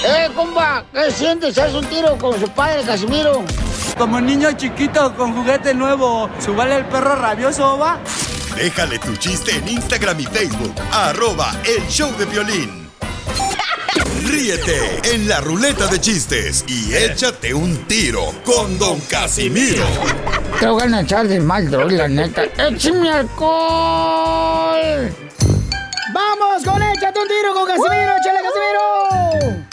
¡Eh, 0.04 0.28
compa! 0.34 0.84
¿Qué 0.92 1.10
sientes? 1.12 1.56
¿Haz 1.56 1.72
un 1.74 1.84
tiro 1.86 2.16
con 2.18 2.38
su 2.40 2.48
padre, 2.48 2.82
Casimiro? 2.82 3.44
Como 3.98 4.20
niño 4.20 4.52
chiquito 4.52 5.14
con 5.14 5.34
juguete 5.34 5.74
nuevo, 5.74 6.28
¿subale 6.40 6.76
el 6.76 6.84
perro 6.86 7.14
rabioso, 7.14 7.78
va? 7.78 7.98
Déjale 8.56 8.98
tu 8.98 9.14
chiste 9.16 9.56
en 9.56 9.68
Instagram 9.68 10.18
y 10.20 10.24
Facebook, 10.24 10.74
arroba 10.92 11.52
el 11.64 11.86
show 11.88 12.10
de 12.16 12.24
violín. 12.26 12.90
Ríete 14.24 15.00
en 15.14 15.28
la 15.28 15.40
ruleta 15.40 15.86
de 15.86 16.00
chistes 16.00 16.64
y 16.66 16.94
échate 16.94 17.52
un 17.52 17.76
tiro 17.86 18.32
con 18.44 18.78
Don 18.78 18.98
Casimiro. 19.00 19.84
Te 20.58 20.66
voy 20.66 20.92
a 20.92 21.00
echar 21.00 21.28
de 21.28 21.40
mal, 21.40 21.70
droga, 21.70 21.90
la 21.90 22.08
neta. 22.08 22.44
¡Échame 22.56 23.10
alcohol! 23.10 25.12
¡Vamos 26.14 26.64
con 26.64 26.82
Échate 26.82 27.20
un 27.20 27.28
tiro 27.28 27.54
con 27.54 27.66
Casimiro! 27.66 28.12
¡Échale, 28.20 28.40
Casimiro! 28.42 29.71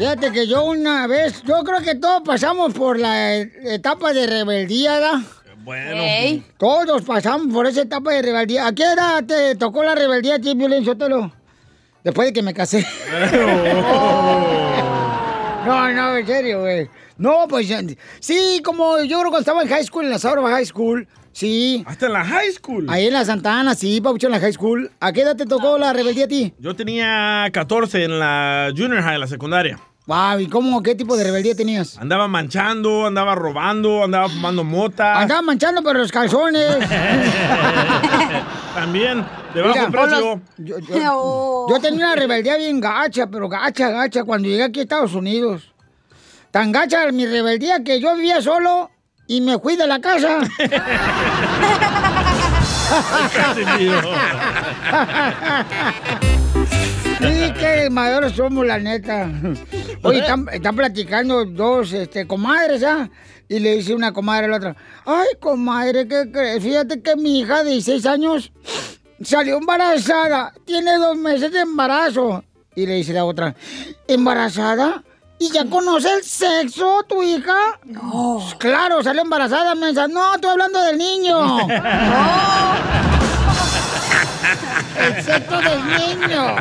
Fíjate 0.00 0.32
que 0.32 0.46
yo 0.46 0.64
una 0.64 1.06
vez, 1.06 1.42
yo 1.42 1.62
creo 1.62 1.82
que 1.82 1.94
todos 1.94 2.22
pasamos 2.22 2.72
por 2.72 2.98
la 2.98 3.36
etapa 3.36 4.14
de 4.14 4.26
rebeldía, 4.26 4.94
¿verdad? 4.94 5.18
Bueno. 5.58 6.42
Todos 6.56 7.02
pasamos 7.02 7.52
por 7.52 7.66
esa 7.66 7.82
etapa 7.82 8.10
de 8.12 8.22
rebeldía. 8.22 8.66
¿A 8.66 8.74
qué 8.74 8.84
edad 8.84 9.22
te 9.22 9.56
tocó 9.56 9.84
la 9.84 9.94
rebeldía 9.94 10.36
a 10.36 10.38
ti, 10.38 10.54
Violín 10.54 10.86
Sotelo? 10.86 11.30
Después 12.02 12.28
de 12.28 12.32
que 12.32 12.42
me 12.42 12.54
casé. 12.54 12.86
No, 15.66 15.92
no, 15.92 16.16
en 16.16 16.26
serio, 16.26 16.60
güey. 16.60 16.88
No, 17.18 17.46
pues 17.46 17.70
sí, 18.20 18.62
como 18.64 18.96
yo 19.02 19.18
creo 19.18 19.24
que 19.24 19.28
cuando 19.28 19.38
estaba 19.40 19.62
en 19.62 19.68
high 19.68 19.84
school, 19.84 20.06
en 20.06 20.10
la 20.10 20.18
Sauraba 20.18 20.48
High 20.52 20.64
School, 20.64 21.06
sí. 21.32 21.84
¿Hasta 21.86 22.06
en 22.06 22.14
la 22.14 22.24
high 22.24 22.50
school? 22.50 22.86
Ahí 22.88 23.08
en 23.08 23.12
la 23.12 23.26
Santa 23.26 23.60
Ana, 23.60 23.74
sí, 23.74 24.00
Paucho, 24.00 24.28
en 24.28 24.32
la 24.32 24.40
high 24.40 24.54
school. 24.54 24.90
¿A 25.00 25.12
qué 25.12 25.20
edad 25.20 25.36
te 25.36 25.44
tocó 25.44 25.76
la 25.76 25.92
rebeldía 25.92 26.24
a 26.24 26.28
ti? 26.28 26.54
Yo 26.58 26.74
tenía 26.74 27.46
14 27.52 28.04
en 28.04 28.18
la 28.18 28.72
junior 28.74 29.02
high, 29.02 29.18
la 29.18 29.26
secundaria. 29.26 29.78
Wow, 30.10 30.40
¿y 30.40 30.48
cómo, 30.48 30.82
qué 30.82 30.96
tipo 30.96 31.16
de 31.16 31.22
rebeldía 31.22 31.54
tenías? 31.54 31.96
Andaba 31.96 32.26
manchando, 32.26 33.06
andaba 33.06 33.36
robando, 33.36 34.02
andaba 34.02 34.28
fumando 34.28 34.64
mota. 34.64 35.20
Andaba 35.20 35.40
manchando 35.40 35.84
pero 35.84 36.00
los 36.00 36.10
calzones. 36.10 36.78
También, 38.74 39.24
de 39.54 39.62
bajo 39.62 39.86
Mira, 39.86 39.88
precio. 39.88 40.40
Yo, 40.58 40.78
yo- 40.80 41.66
yo 41.70 41.80
tenía 41.80 42.06
una 42.06 42.16
rebeldía 42.16 42.56
bien 42.56 42.80
gacha, 42.80 43.28
pero 43.28 43.48
gacha, 43.48 43.90
gacha, 43.90 44.24
cuando 44.24 44.48
llegué 44.48 44.64
aquí 44.64 44.80
a 44.80 44.82
Estados 44.82 45.14
Unidos. 45.14 45.72
Tan 46.50 46.72
gacha 46.72 47.12
mi 47.12 47.24
rebeldía 47.24 47.84
que 47.84 48.00
yo 48.00 48.16
vivía 48.16 48.42
solo 48.42 48.90
y 49.28 49.42
me 49.42 49.60
fui 49.60 49.76
de 49.76 49.86
la 49.86 50.00
casa. 50.00 50.40
Sí, 57.20 57.52
qué 57.58 57.88
mayores 57.90 58.32
somos, 58.32 58.66
la 58.66 58.78
neta. 58.78 59.30
Oye, 60.02 60.20
están, 60.20 60.46
están 60.52 60.76
platicando 60.76 61.44
dos 61.44 61.92
este, 61.92 62.26
comadres, 62.26 62.82
¿ah? 62.82 63.10
Y 63.48 63.58
le 63.58 63.76
dice 63.76 63.94
una 63.94 64.12
comadre 64.12 64.46
a 64.46 64.48
la 64.48 64.56
otra, 64.56 64.76
ay, 65.04 65.26
comadre, 65.40 66.06
¿qué 66.06 66.30
crees? 66.32 66.62
Fíjate 66.62 67.02
que 67.02 67.16
mi 67.16 67.40
hija 67.40 67.64
de 67.64 67.72
16 67.72 68.06
años 68.06 68.52
salió 69.22 69.58
embarazada, 69.58 70.54
tiene 70.64 70.96
dos 70.98 71.16
meses 71.16 71.52
de 71.52 71.60
embarazo. 71.60 72.44
Y 72.76 72.86
le 72.86 72.94
dice 72.94 73.12
la 73.12 73.24
otra, 73.24 73.56
¿embarazada? 74.06 75.02
¿Y 75.38 75.50
ya 75.50 75.64
conoce 75.64 76.12
el 76.12 76.22
sexo 76.22 77.04
tu 77.08 77.22
hija? 77.22 77.80
No. 77.84 78.40
Claro, 78.58 79.02
salió 79.02 79.22
embarazada, 79.22 79.74
mensa. 79.74 80.06
No, 80.06 80.34
estoy 80.34 80.50
hablando 80.50 80.80
del 80.82 80.98
niño. 80.98 81.58
El 84.98 85.22
sexo 85.22 85.60
del 85.60 85.86
niño. 85.86 86.56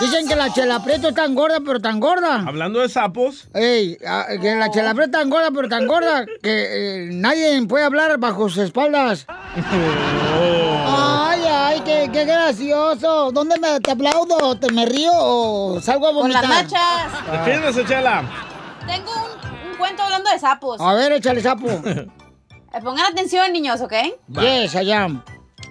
Dicen 0.00 0.26
que 0.26 0.34
la 0.34 0.52
chela 0.52 0.82
Prieto 0.82 1.08
es 1.08 1.14
tan 1.14 1.34
gorda, 1.34 1.58
pero 1.64 1.80
tan 1.80 2.00
gorda. 2.00 2.42
Hablando 2.46 2.80
de 2.80 2.88
sapos. 2.88 3.46
Ey, 3.54 3.96
ah, 4.06 4.26
que 4.40 4.54
la 4.56 4.70
chela 4.70 4.94
Prieto 4.94 5.16
es 5.16 5.20
tan 5.22 5.30
gorda, 5.30 5.50
pero 5.54 5.68
tan 5.68 5.86
gorda 5.86 6.26
que 6.42 7.04
eh, 7.04 7.08
nadie 7.12 7.64
puede 7.66 7.84
hablar 7.84 8.18
bajo 8.18 8.48
sus 8.48 8.58
espaldas. 8.64 9.26
Ay, 10.84 11.40
ay, 11.48 11.80
qué, 11.84 12.10
qué 12.12 12.24
gracioso. 12.24 13.30
¿Dónde 13.32 13.58
me 13.58 13.80
te 13.80 13.92
aplaudo? 13.92 14.58
¿Te 14.58 14.70
me 14.72 14.84
río 14.86 15.12
o 15.14 15.80
salgo 15.80 16.06
a 16.08 16.10
Con 16.12 16.22
vomitar? 16.22 16.42
las 16.48 16.64
machas. 16.64 17.12
Defiéndase, 17.30 17.84
Chela. 17.84 18.22
Tengo 18.86 19.10
un, 19.12 19.70
un 19.70 19.76
cuento 19.78 20.02
hablando 20.02 20.30
de 20.30 20.38
sapos. 20.38 20.80
A 20.80 20.92
ver, 20.94 21.12
échale 21.12 21.40
sapo. 21.40 21.68
Eh, 22.74 22.80
Pongan 22.82 23.06
atención, 23.12 23.52
niños, 23.52 23.80
¿ok? 23.80 23.92
Yes, 24.28 24.74
I 24.74 24.92
am. 24.92 25.22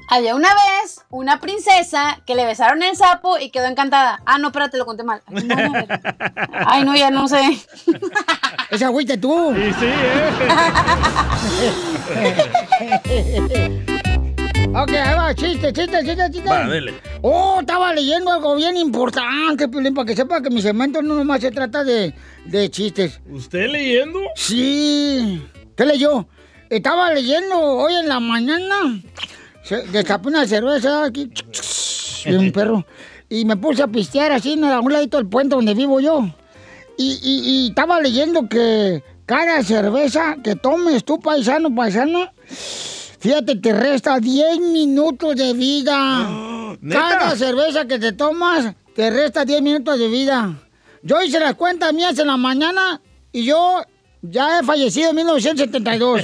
Había 0.10 0.36
una 0.36 0.50
vez 0.50 1.02
una 1.10 1.40
princesa 1.40 2.20
que 2.26 2.36
le 2.36 2.46
besaron 2.46 2.84
el 2.84 2.96
sapo 2.98 3.38
y 3.40 3.50
quedó 3.50 3.68
encantada. 3.68 4.22
Ah, 4.26 4.38
no, 4.38 4.48
espérate, 4.50 4.78
lo 4.78 4.86
conté 4.86 5.04
mal. 5.04 5.22
Ay, 5.26 5.44
no, 5.46 5.56
no, 5.56 5.74
Ay, 6.52 6.84
no, 6.84 6.96
ya 6.98 7.10
no 7.12 7.28
sé. 7.30 7.40
Esa 8.72 8.92
fuiste 8.92 9.18
tú. 9.18 9.54
Sí, 9.56 9.72
sí, 9.80 9.86
eh. 9.86 10.30
ok, 14.76 14.90
ahí 14.92 15.16
va, 15.16 15.34
chiste, 15.34 15.72
chiste, 15.72 16.04
chiste, 16.04 16.30
chiste. 16.32 16.50
Va, 16.50 16.68
dele. 16.68 16.94
Oh, 17.22 17.60
estaba 17.62 17.94
leyendo 17.94 18.32
algo 18.32 18.56
bien 18.56 18.76
importante, 18.78 19.68
Piolín, 19.70 19.94
para 19.94 20.08
que 20.08 20.16
sepa 20.16 20.42
que 20.42 20.50
mi 20.50 20.62
segmento 20.62 21.02
no 21.02 21.16
nomás 21.16 21.40
se 21.42 21.52
trata 21.52 21.84
de, 21.86 22.14
de 22.46 22.70
chistes. 22.70 23.22
¿Usted 23.30 23.70
leyendo? 23.70 24.20
Sí. 24.36 25.42
¿Qué 25.78 25.86
leyó? 25.86 26.28
Estaba 26.72 27.12
leyendo 27.14 27.60
hoy 27.60 27.94
en 27.96 28.08
la 28.08 28.22
mañana. 28.22 29.02
Se, 29.62 29.84
destapé 29.88 30.30
una 30.30 30.48
cerveza 30.48 31.04
aquí. 31.04 31.30
De 32.26 32.38
un 32.38 32.50
perro. 32.54 32.86
Y 33.28 33.44
me 33.44 33.58
puse 33.58 33.84
a 33.84 33.88
pistear 33.88 34.32
así 34.32 34.54
en 34.54 34.64
a 34.64 34.80
un 34.80 34.94
ladito 34.94 35.18
del 35.18 35.28
puente 35.28 35.54
donde 35.54 35.74
vivo 35.74 36.00
yo. 36.00 36.34
Y, 36.98 37.20
y- 37.22 37.50
y 37.66 37.68
estaba 37.70 38.00
leyendo 38.00 38.48
que 38.48 39.04
cada 39.26 39.62
cerveza 39.64 40.38
que 40.42 40.56
tomes 40.56 41.04
tú, 41.04 41.20
paisano, 41.20 41.76
paisana, 41.76 42.32
fíjate, 43.20 43.58
te 43.58 43.74
resta 43.74 44.20
10 44.20 44.60
minutos 44.60 45.36
de 45.36 45.52
vida. 45.52 46.30
¿neta? 46.80 47.00
Cada 47.02 47.36
cerveza 47.36 47.86
que 47.86 48.00
te 48.00 48.14
tomas, 48.14 48.74
te 48.96 49.10
resta 49.10 49.44
10 49.44 49.62
minutos 49.62 50.00
de 50.00 50.08
vida. 50.08 50.56
Yo 51.04 51.22
hice 51.22 51.38
las 51.42 51.56
cuentas 51.56 51.94
mías 51.94 52.18
en 52.18 52.28
la 52.28 52.38
mañana 52.38 53.02
y 53.34 53.44
yo 53.44 53.82
ya 54.22 54.60
he 54.60 54.64
fallecido 54.64 55.10
en 55.10 55.16
1972. 55.16 56.22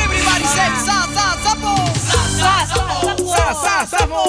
Everybody 0.00 0.44
say 0.44 0.70
sa 0.84 1.06
sa 1.12 1.36
sapo. 1.42 1.74
Sa 1.94 2.22
sa 2.40 2.52
sapo. 2.66 3.26
Sa 3.26 3.54
sa 3.54 3.86
sapo. 3.86 4.24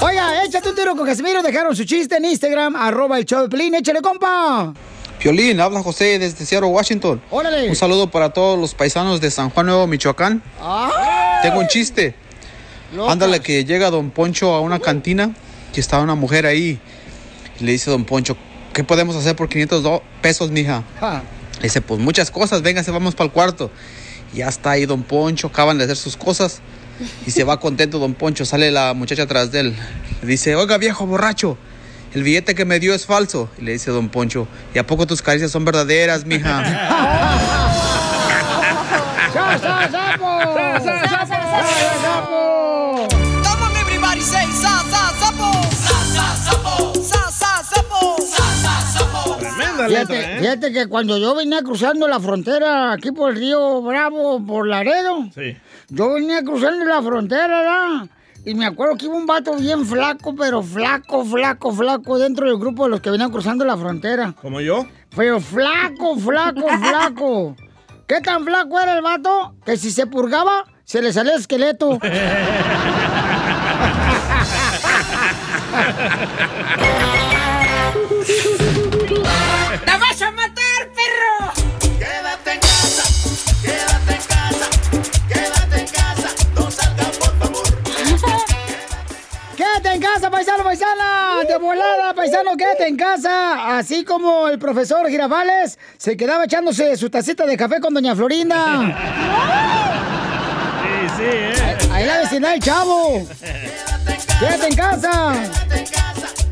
Oiga, 0.00 0.44
échate 0.44 0.68
un 0.68 0.74
tiro 0.74 0.96
con 0.96 1.06
Casimiro. 1.06 1.42
Dejaron 1.42 1.74
su 1.74 1.84
chiste 1.84 2.16
en 2.16 2.24
Instagram, 2.24 2.76
arroba 2.76 3.18
el 3.18 3.24
show 3.24 3.42
de 3.42 3.48
Pelín. 3.48 3.74
Échale, 3.74 4.00
compa. 4.00 4.72
Piolín, 5.18 5.60
habla 5.60 5.82
José 5.82 6.20
desde 6.20 6.46
Seattle, 6.46 6.70
Washington. 6.70 7.20
Órale. 7.30 7.68
Un 7.68 7.74
saludo 7.74 8.08
para 8.08 8.30
todos 8.30 8.56
los 8.56 8.74
paisanos 8.74 9.20
de 9.20 9.32
San 9.32 9.50
Juan 9.50 9.66
Nuevo, 9.66 9.88
Michoacán. 9.88 10.40
Ah. 10.60 11.40
Tengo 11.42 11.58
un 11.58 11.66
chiste. 11.66 12.14
Locas. 12.94 13.12
Ándale 13.14 13.40
que 13.40 13.64
llega 13.64 13.90
don 13.90 14.10
Poncho 14.10 14.54
a 14.54 14.60
una 14.60 14.78
cantina 14.78 15.34
y 15.74 15.80
está 15.80 15.98
una 16.00 16.14
mujer 16.14 16.46
ahí. 16.46 16.80
Y 17.60 17.64
le 17.64 17.72
dice 17.72 17.90
don 17.90 18.04
Poncho, 18.04 18.36
¿qué 18.72 18.84
podemos 18.84 19.16
hacer 19.16 19.34
por 19.36 19.48
500 19.48 19.82
do- 19.82 20.02
pesos, 20.22 20.50
mija? 20.50 20.84
Ja. 21.00 21.22
Le 21.56 21.62
dice, 21.64 21.80
pues 21.80 22.00
muchas 22.00 22.30
cosas, 22.30 22.62
véngase, 22.62 22.90
vamos 22.90 23.14
para 23.14 23.26
el 23.26 23.32
cuarto. 23.32 23.70
Y 24.32 24.38
ya 24.38 24.48
está 24.48 24.72
ahí 24.72 24.86
don 24.86 25.02
Poncho, 25.02 25.48
acaban 25.48 25.78
de 25.78 25.84
hacer 25.84 25.96
sus 25.96 26.16
cosas. 26.16 26.60
Y 27.26 27.30
se 27.32 27.44
va 27.44 27.58
contento 27.60 27.98
don 27.98 28.14
Poncho, 28.14 28.44
sale 28.44 28.70
la 28.70 28.94
muchacha 28.94 29.22
atrás 29.24 29.50
de 29.52 29.60
él. 29.60 29.76
Le 30.22 30.28
dice, 30.28 30.54
oiga 30.56 30.78
viejo 30.78 31.06
borracho, 31.06 31.56
el 32.14 32.22
billete 32.22 32.54
que 32.54 32.64
me 32.64 32.78
dio 32.80 32.94
es 32.94 33.06
falso. 33.06 33.50
Y 33.58 33.62
le 33.62 33.72
dice 33.72 33.90
don 33.90 34.08
Poncho, 34.08 34.46
¿y 34.74 34.78
a 34.78 34.86
poco 34.86 35.06
tus 35.06 35.20
caricias 35.22 35.50
son 35.50 35.64
verdaderas, 35.64 36.24
mija? 36.24 36.64
Fíjate, 49.88 50.20
¿eh? 50.20 50.38
fíjate 50.40 50.72
que 50.72 50.86
cuando 50.86 51.18
yo 51.18 51.34
venía 51.34 51.62
cruzando 51.62 52.06
la 52.08 52.20
frontera 52.20 52.92
aquí 52.92 53.10
por 53.12 53.30
el 53.30 53.36
río 53.36 53.82
Bravo, 53.82 54.44
por 54.44 54.66
Laredo, 54.66 55.28
Sí. 55.34 55.56
yo 55.88 56.12
venía 56.14 56.42
cruzando 56.42 56.84
la 56.84 57.02
frontera, 57.02 57.46
¿verdad? 57.46 58.06
Y 58.44 58.54
me 58.54 58.66
acuerdo 58.66 58.96
que 58.96 59.06
iba 59.06 59.14
un 59.14 59.26
vato 59.26 59.54
bien 59.56 59.84
flaco, 59.84 60.34
pero 60.36 60.62
flaco, 60.62 61.24
flaco, 61.24 61.72
flaco, 61.72 62.18
dentro 62.18 62.46
del 62.46 62.58
grupo 62.58 62.84
de 62.84 62.90
los 62.90 63.00
que 63.00 63.10
venían 63.10 63.30
cruzando 63.30 63.64
la 63.64 63.76
frontera. 63.76 64.34
¿Como 64.40 64.60
yo? 64.60 64.86
Pero 65.16 65.40
flaco, 65.40 66.16
flaco, 66.16 66.66
flaco. 66.80 67.56
¿Qué 68.06 68.20
tan 68.22 68.44
flaco 68.44 68.80
era 68.80 68.94
el 68.96 69.02
vato? 69.02 69.54
Que 69.66 69.76
si 69.76 69.90
se 69.90 70.06
purgaba, 70.06 70.64
se 70.84 71.02
le 71.02 71.12
salía 71.12 71.34
el 71.34 71.40
esqueleto. 71.40 71.98
casa, 90.18 90.30
paisano, 90.32 90.64
paisana! 90.64 91.44
¡De 91.46 91.58
volada, 91.58 92.12
paisano, 92.12 92.56
quédate 92.56 92.88
en 92.88 92.96
casa! 92.96 93.78
Así 93.78 94.04
como 94.04 94.48
el 94.48 94.58
profesor 94.58 95.08
Girafales 95.08 95.78
se 95.96 96.16
quedaba 96.16 96.44
echándose 96.44 96.96
su 96.96 97.08
tacita 97.08 97.46
de 97.46 97.56
café 97.56 97.80
con 97.80 97.94
doña 97.94 98.16
Florinda. 98.16 98.94
Sí, 100.88 101.08
sí, 101.16 101.22
¿eh? 101.24 101.78
Ahí 101.92 102.06
la 102.06 102.18
vecindad 102.18 102.50
del 102.50 102.60
chavo. 102.60 103.26
¡Quédate 104.40 104.66
en 104.68 104.76
casa! 104.76 105.34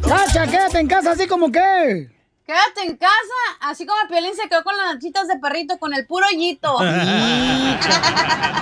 ¡Cacha, 0.07 0.47
quédate 0.47 0.79
en 0.79 0.89
casa 0.89 1.13
así 1.13 1.27
como 1.27 1.51
que! 1.51 2.11
Quédate 2.45 2.83
en 2.83 2.97
casa, 2.97 3.13
así 3.61 3.87
como 3.87 4.01
el 4.03 4.09
Piolín 4.09 4.37
se 4.37 4.49
quedó 4.49 4.63
con 4.63 4.77
las 4.77 4.95
nachitas 4.95 5.27
de 5.29 5.39
perrito, 5.39 5.79
con 5.79 5.95
el 5.95 6.07
puro 6.07 6.27
hoyito. 6.27 6.77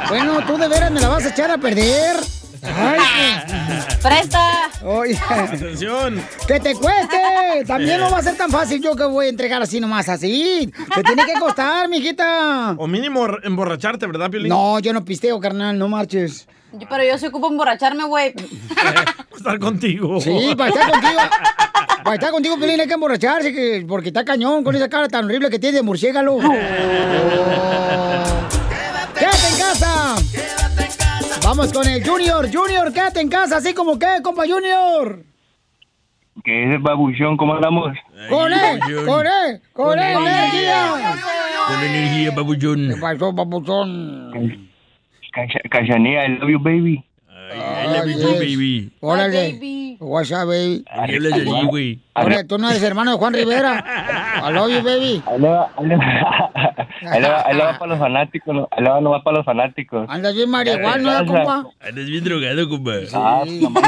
Bueno, 0.09 0.47
tú 0.47 0.57
de 0.57 0.69
veras 0.69 0.90
me 0.90 1.01
la 1.01 1.09
vas 1.09 1.25
a 1.25 1.31
echar 1.31 1.51
a 1.51 1.59
perder. 1.59 2.17
Ay, 2.64 3.00
¡Presta! 4.03 4.70
Oye, 4.85 5.18
Atención. 5.29 6.22
¡Que 6.46 6.61
te 6.61 6.74
cueste! 6.74 7.16
También 7.66 8.00
no 8.00 8.11
va 8.11 8.18
a 8.18 8.22
ser 8.22 8.37
tan 8.37 8.50
fácil 8.50 8.83
yo 8.83 8.94
que 8.94 9.05
voy 9.05 9.27
a 9.27 9.29
entregar 9.31 9.62
así 9.62 9.81
nomás 9.81 10.09
así. 10.09 10.72
Te 10.94 11.03
tiene 11.03 11.24
que 11.24 11.35
costar, 11.40 11.88
mijita. 11.88 12.74
O 12.77 12.87
mínimo 12.87 13.27
emborracharte, 13.42 14.07
¿verdad, 14.07 14.31
Piolín? 14.31 14.48
No, 14.48 14.79
yo 14.81 14.92
no 14.92 15.05
pisteo, 15.05 15.40
carnal, 15.40 15.79
no 15.79 15.88
marches. 15.88 16.46
Pero 16.88 17.05
yo 17.05 17.18
se 17.18 17.29
ocupo 17.29 17.48
emborracharme, 17.48 18.05
güey. 18.05 18.35
Estar 19.37 19.59
contigo. 19.59 20.20
Sí, 20.20 20.55
para 20.57 20.70
estar 20.70 20.90
contigo. 20.90 21.20
Para 22.05 22.14
estar 22.16 22.31
contigo, 22.31 22.59
Pelín, 22.59 22.81
hay 22.81 22.87
que 22.87 22.94
emborracharse, 22.94 23.53
que, 23.53 23.85
porque 23.88 24.09
está 24.09 24.24
cañón 24.24 24.62
con 24.62 24.77
esa 24.77 24.88
cara 24.88 25.09
tan 25.09 25.24
horrible 25.24 25.48
que 25.48 25.59
tiene 25.59 25.77
de 25.77 25.83
murciélago. 25.83 26.38
¡Quédate 26.38 26.55
en 26.55 27.44
casa! 27.44 28.63
Vamos 31.44 31.72
con 31.72 31.87
el 31.87 32.02
Junior. 32.07 32.48
Junior, 32.52 32.92
quédate 32.92 33.20
en 33.20 33.28
casa, 33.28 33.59
así 33.59 33.74
como 33.74 33.98
que, 33.98 34.07
compa 34.22 34.44
Junior. 34.48 35.22
¿Qué 36.42 36.64
es 36.64 36.70
el 36.70 36.78
babuchón? 36.78 37.37
¿Cómo 37.37 37.54
andamos? 37.54 37.96
¡Con 38.28 38.52
él! 38.52 38.80
¡Con 39.07 39.26
él! 39.26 39.61
¡Con 39.72 39.98
él, 39.98 40.16
energía! 40.16 41.14
Con 41.68 41.83
energía, 41.85 42.30
babullón. 42.33 42.88
¿Qué 42.94 43.00
pasó, 43.00 43.35
papuchón? 43.35 44.68
Cacha- 45.33 45.61
Cachanilla, 45.70 46.26
I 46.26 46.38
love 46.38 46.50
you, 46.50 46.59
baby. 46.59 47.04
I 47.52 47.87
love 47.87 48.09
you 48.09 48.18
too, 48.20 48.35
baby. 48.38 48.90
Órale. 49.00 49.96
What's 50.00 50.30
up, 50.33 50.48
baby? 50.48 50.85
Yo 51.09 51.18
le 51.20 51.30
diría, 51.33 51.64
güey. 51.64 52.00
Órale, 52.14 52.44
tú 52.44 52.59
no 52.59 52.68
eres 52.70 52.83
hermano 52.83 53.12
de 53.12 53.18
Juan 53.18 53.35
Rivera. 53.35 53.85
I 54.48 54.52
love 54.52 54.70
you, 54.70 54.83
baby. 54.83 55.22
Ahí 57.07 57.20
le 57.20 57.28
va 57.28 57.78
para 57.78 57.87
los 57.90 57.98
fanáticos, 57.98 58.54
no- 58.54 58.68
ahí 58.70 58.83
le 58.83 58.88
va 59.09 59.22
para 59.24 59.37
los 59.38 59.44
fanáticos. 59.44 60.07
Andas 60.09 60.35
bien 60.35 60.48
marihuana, 60.48 61.20
¿eh, 61.20 61.26
compa? 61.26 61.66
Andas 61.80 62.07
bien 62.07 62.24
drogado, 62.24 62.68
compa. 62.68 62.92
Ah, 63.12 63.42
nomás 63.46 63.83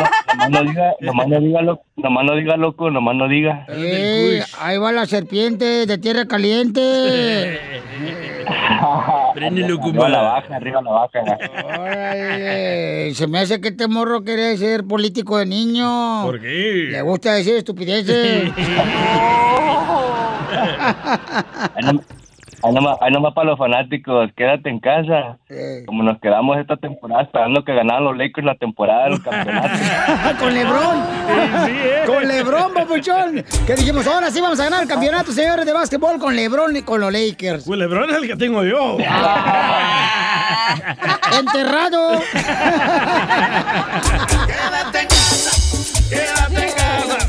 no, 0.50 0.62
no 0.62 0.62
diga, 0.70 0.92
nomás 1.00 1.28
no 1.28 1.40
diga 1.40 1.62
loco, 1.62 1.82
nomás 1.96 2.24
no 2.24 2.34
diga 2.36 2.56
loco, 2.56 2.90
nomás 2.90 3.16
no 3.16 3.28
diga. 3.28 3.64
Eh, 3.70 4.42
ahí 4.60 4.76
va 4.78 4.92
la 4.92 5.06
serpiente 5.06 5.86
de 5.86 5.98
tierra 5.98 6.26
caliente. 6.26 7.60
Préndelo, 9.34 9.80
Arriba 9.82 10.08
la 10.08 10.22
vaca, 10.22 10.56
arriba 10.56 10.82
la 10.82 10.90
vaca. 10.90 11.22
Órale, 11.78 13.14
se 13.14 13.26
me 13.26 13.40
hace 13.40 13.55
que 13.60 13.68
este 13.68 13.88
morro 13.88 14.22
quiere 14.24 14.56
ser 14.56 14.84
político 14.84 15.38
de 15.38 15.46
niño. 15.46 16.22
¿Por 16.24 16.40
qué? 16.40 16.88
Le 16.90 17.02
gusta 17.02 17.32
decir 17.34 17.54
estupideces. 17.56 18.50
Ahí 21.74 21.82
nom- 21.84 22.02
ahí 22.62 22.72
nomás, 22.74 22.96
ahí 23.00 23.12
nomás 23.12 23.34
para 23.34 23.50
los 23.50 23.58
fanáticos, 23.58 24.30
quédate 24.36 24.70
en 24.70 24.80
casa. 24.80 25.38
Como 25.86 26.02
nos 26.02 26.18
quedamos 26.20 26.56
esta 26.58 26.76
temporada 26.76 27.22
esperando 27.22 27.64
que 27.64 27.74
ganaran 27.74 28.04
los 28.04 28.16
Lakers 28.16 28.44
la 28.44 28.54
temporada 28.54 29.08
del 29.08 29.22
campeonato. 29.22 29.68
Con 30.40 30.54
Lebrón. 30.54 31.04
eh. 31.68 32.02
Con 32.06 32.26
Lebrón, 32.26 32.72
papuchón. 32.74 33.44
Que 33.66 33.74
dijimos, 33.74 34.06
ahora 34.06 34.30
sí 34.30 34.40
vamos 34.40 34.58
a 34.60 34.64
ganar 34.64 34.82
el 34.82 34.88
campeonato, 34.88 35.32
señores 35.32 35.66
de 35.66 35.72
básquetbol, 35.72 36.18
con 36.18 36.34
Lebrón 36.34 36.76
y 36.76 36.82
con 36.82 37.00
los 37.00 37.12
Lakers. 37.12 37.64
Pues 37.66 37.78
Lebron 37.78 38.10
es 38.10 38.16
el 38.16 38.26
que 38.28 38.36
tengo 38.36 38.64
yo. 38.64 38.96
Enterrado. 41.32 42.20
Quédate 44.46 45.00
en 45.00 45.08
casa. 45.08 45.50
Quédate 46.08 46.66
en 46.66 46.72
casa. 46.74 47.28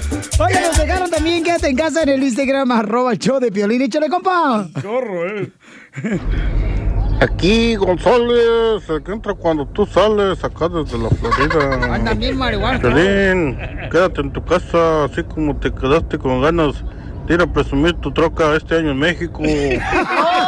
Quédate 1.43 1.67
en 1.69 1.75
casa 1.75 2.03
en 2.03 2.09
el 2.09 2.23
Instagram, 2.23 2.71
arroba 2.71 3.11
el 3.11 3.19
show 3.19 3.39
de 3.39 3.51
Piolín. 3.51 3.81
Échale, 3.81 4.09
compa. 4.09 4.67
Chorro, 4.81 5.27
eh. 5.27 5.51
Aquí, 7.19 7.75
González, 7.75 8.87
el 8.89 9.01
que 9.03 9.11
entra 9.11 9.33
cuando 9.33 9.65
tú 9.67 9.85
sales 9.87 10.43
acá 10.43 10.69
desde 10.69 10.99
la 10.99 11.09
Florida. 11.09 11.95
Anda 11.95 12.13
bien 12.13 12.37
marihuana. 12.37 12.79
Piolín, 12.79 13.57
quédate 13.91 14.21
en 14.21 14.31
tu 14.31 14.45
casa, 14.45 15.05
así 15.05 15.23
como 15.23 15.55
te 15.57 15.73
quedaste 15.73 16.19
con 16.19 16.41
ganas 16.41 16.83
de 17.27 17.33
ir 17.33 17.41
a 17.41 17.47
presumir 17.47 17.93
tu 17.95 18.11
troca 18.13 18.55
este 18.55 18.77
año 18.77 18.91
en 18.91 18.99
México. 18.99 19.41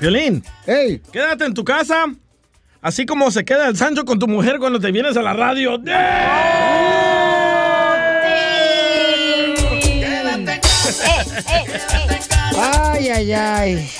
Violín. 0.00 0.42
Hey. 0.66 1.02
Quédate 1.12 1.44
en 1.44 1.54
tu 1.54 1.62
casa. 1.62 2.06
Así 2.80 3.04
como 3.04 3.30
se 3.30 3.44
queda 3.44 3.68
el 3.68 3.76
Sancho 3.76 4.06
con 4.06 4.18
tu 4.18 4.26
mujer 4.26 4.58
cuando 4.58 4.80
te 4.80 4.90
vienes 4.90 5.16
a 5.18 5.22
la 5.22 5.34
radio. 5.34 5.78
Ay, 12.58 13.08
ay, 13.08 13.32
ay. 13.32 13.90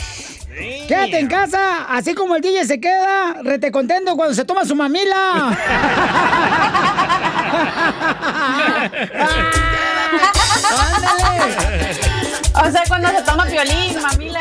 Quédate 0.88 1.18
en 1.18 1.28
casa, 1.28 1.84
así 1.88 2.14
como 2.14 2.34
el 2.36 2.42
DJ 2.42 2.64
se 2.64 2.80
queda 2.80 3.36
rete 3.42 3.70
contento 3.70 4.16
cuando 4.16 4.34
se 4.34 4.44
toma 4.44 4.64
su 4.64 4.74
mamila. 4.74 5.57
O 12.53 12.70
sea, 12.70 12.82
cuando 12.88 13.09
se 13.09 13.22
toma 13.22 13.44
violín, 13.44 14.03
mamila. 14.03 14.40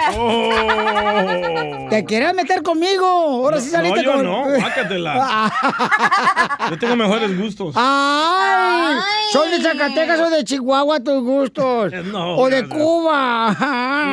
¿Te 1.90 2.06
quieres 2.06 2.34
meter 2.34 2.64
conmigo? 2.64 3.06
Ahora 3.06 3.60
sí 3.60 3.68
No, 3.68 3.72
saliste 3.72 4.04
yo 4.04 4.14
con... 4.14 4.24
no, 4.24 4.46
guácatela. 4.46 5.52
Yo 6.70 6.78
tengo 6.78 6.96
mejores 6.96 7.38
gustos. 7.38 7.74
¡Ay! 7.78 9.00
Soy 9.32 9.50
de 9.52 9.62
Zacatecas 9.62 10.20
o 10.20 10.30
de 10.30 10.44
Chihuahua 10.44 11.00
tus 11.00 11.24
gustos. 11.24 11.92
No, 12.10 12.38
o 12.38 12.50
de 12.50 12.62
gracias. 12.62 12.78
Cuba. 12.80 13.56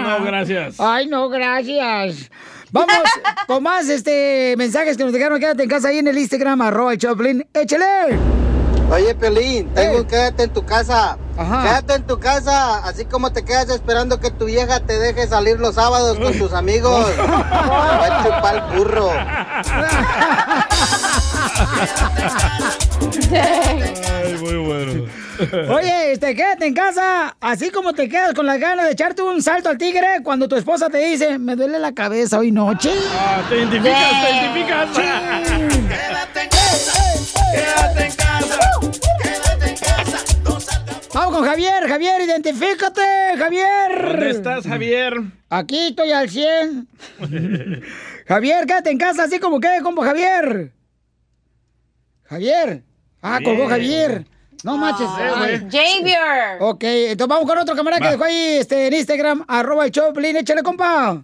No, 0.07 0.24
gracias. 0.24 0.80
Ay, 0.80 1.07
no, 1.07 1.28
gracias. 1.28 2.30
Vamos 2.72 2.94
con 3.47 3.62
más 3.62 3.88
este 3.88 4.55
mensajes 4.59 4.97
que 4.97 5.05
nos 5.05 5.12
dejaron. 5.12 5.38
Quédate 5.40 5.62
en 5.62 5.68
casa 5.68 5.88
ahí 5.88 5.99
en 5.99 6.09
el 6.09 6.18
Instagram, 6.18 6.61
arroba 6.62 6.92
el 6.92 6.99
Choplin. 6.99 7.47
¡Échale! 7.55 8.45
Oye, 8.91 9.14
Pelín, 9.14 9.68
tengo 9.74 9.99
un 9.99 10.05
quédate 10.05 10.45
en 10.45 10.51
tu 10.51 10.64
casa. 10.64 11.18
Ajá. 11.37 11.62
Quédate 11.62 11.95
en 11.95 12.07
tu 12.07 12.18
casa, 12.18 12.78
así 12.87 13.05
como 13.05 13.32
te 13.32 13.45
quedas 13.45 13.68
esperando 13.68 14.20
que 14.20 14.30
tu 14.30 14.45
vieja 14.47 14.80
te 14.80 14.99
deje 14.99 15.26
salir 15.26 15.59
los 15.59 15.74
sábados 15.74 16.18
con 16.18 16.39
tus 16.39 16.53
amigos. 16.53 17.07
Te 17.16 17.22
va 17.22 18.07
a 18.07 18.22
chupar 18.22 18.55
el 18.55 18.62
burro. 18.78 19.11
Ay, 24.22 24.39
muy 24.41 24.57
bueno. 24.66 25.26
Oye, 25.68 26.12
este, 26.12 26.34
quédate 26.34 26.66
en 26.66 26.74
casa, 26.74 27.37
así 27.41 27.70
como 27.70 27.93
te 27.93 28.09
quedas 28.09 28.34
con 28.34 28.47
las 28.47 28.59
ganas 28.59 28.87
de 28.87 28.93
echarte 28.93 29.22
un 29.22 29.43
salto 29.43 29.68
al 29.68 29.78
tigre 29.78 30.20
cuando 30.22 30.49
tu 30.49 30.57
esposa 30.57 30.89
te 30.89 30.99
dice, 30.99 31.39
me 31.39 31.57
duele 31.57 31.78
la 31.78 31.93
cabeza 31.93 32.39
hoy 32.39 32.53
noche. 32.53 32.91
Ah, 33.12 33.43
te 33.49 33.59
identificas, 33.59 34.22
te 34.22 34.30
identificas. 34.30 34.89
Quédate 35.89 36.43
en 36.43 36.49
casa. 36.49 36.93
Quédate 37.53 38.05
en 38.05 38.16
casa. 38.16 38.59
Quédate 39.22 39.70
en 39.70 39.76
casa. 39.76 40.24
No 40.45 40.59
Vamos 41.12 41.37
con 41.37 41.45
Javier, 41.47 41.89
Javier, 41.89 42.20
identifícate, 42.22 43.03
Javier. 43.39 44.03
¿Dónde 44.03 44.30
estás, 44.30 44.66
Javier? 44.66 45.14
Aquí 45.51 45.89
estoy 45.89 46.12
al 46.12 46.30
100. 46.30 46.89
Javier, 48.28 48.66
quédate 48.66 48.91
en 48.91 48.99
casa, 48.99 49.24
así 49.24 49.39
como 49.39 49.61
quede, 49.61 49.82
compa 49.82 50.05
Javier. 50.05 50.72
Javier. 52.24 52.82
Ah, 53.22 53.41
colgó. 53.43 53.68
Javier. 53.68 54.26
No 54.64 54.76
manches. 54.76 55.07
ay. 55.16 55.61
Javier. 55.70 56.57
Ok, 56.61 56.82
entonces 56.84 57.28
vamos 57.28 57.46
con 57.48 57.59
otro 57.59 57.76
camarada 57.76 58.00
que 58.02 58.11
dejó 58.12 58.24
ahí 58.24 58.57
este, 58.61 58.86
en 58.88 58.94
Instagram, 58.94 59.44
arroba 59.46 59.84
el 59.84 59.90
Choplin, 59.92 60.36
échale, 60.36 60.62
compa. 60.62 61.22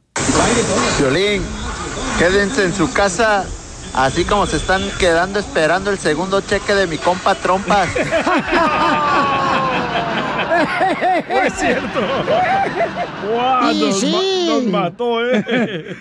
Violín, 0.98 1.42
quédense 2.18 2.64
en 2.64 2.74
su 2.74 2.92
casa, 2.92 3.44
así 3.94 4.24
como 4.24 4.46
se 4.46 4.58
están 4.58 4.82
quedando 4.98 5.38
esperando 5.38 5.90
el 5.90 5.98
segundo 5.98 6.40
cheque 6.40 6.74
de 6.74 6.86
mi 6.86 6.98
compa 6.98 7.34
Trompas. 7.34 7.88
No 11.28 11.42
es 11.42 11.54
cierto. 11.54 12.00
Guau, 13.30 13.70
Y 13.72 13.80
nos, 13.80 14.00
sí. 14.00 14.46
ma- 14.46 14.54
nos 14.54 14.64
mató, 14.64 15.26
¿eh? 15.30 15.96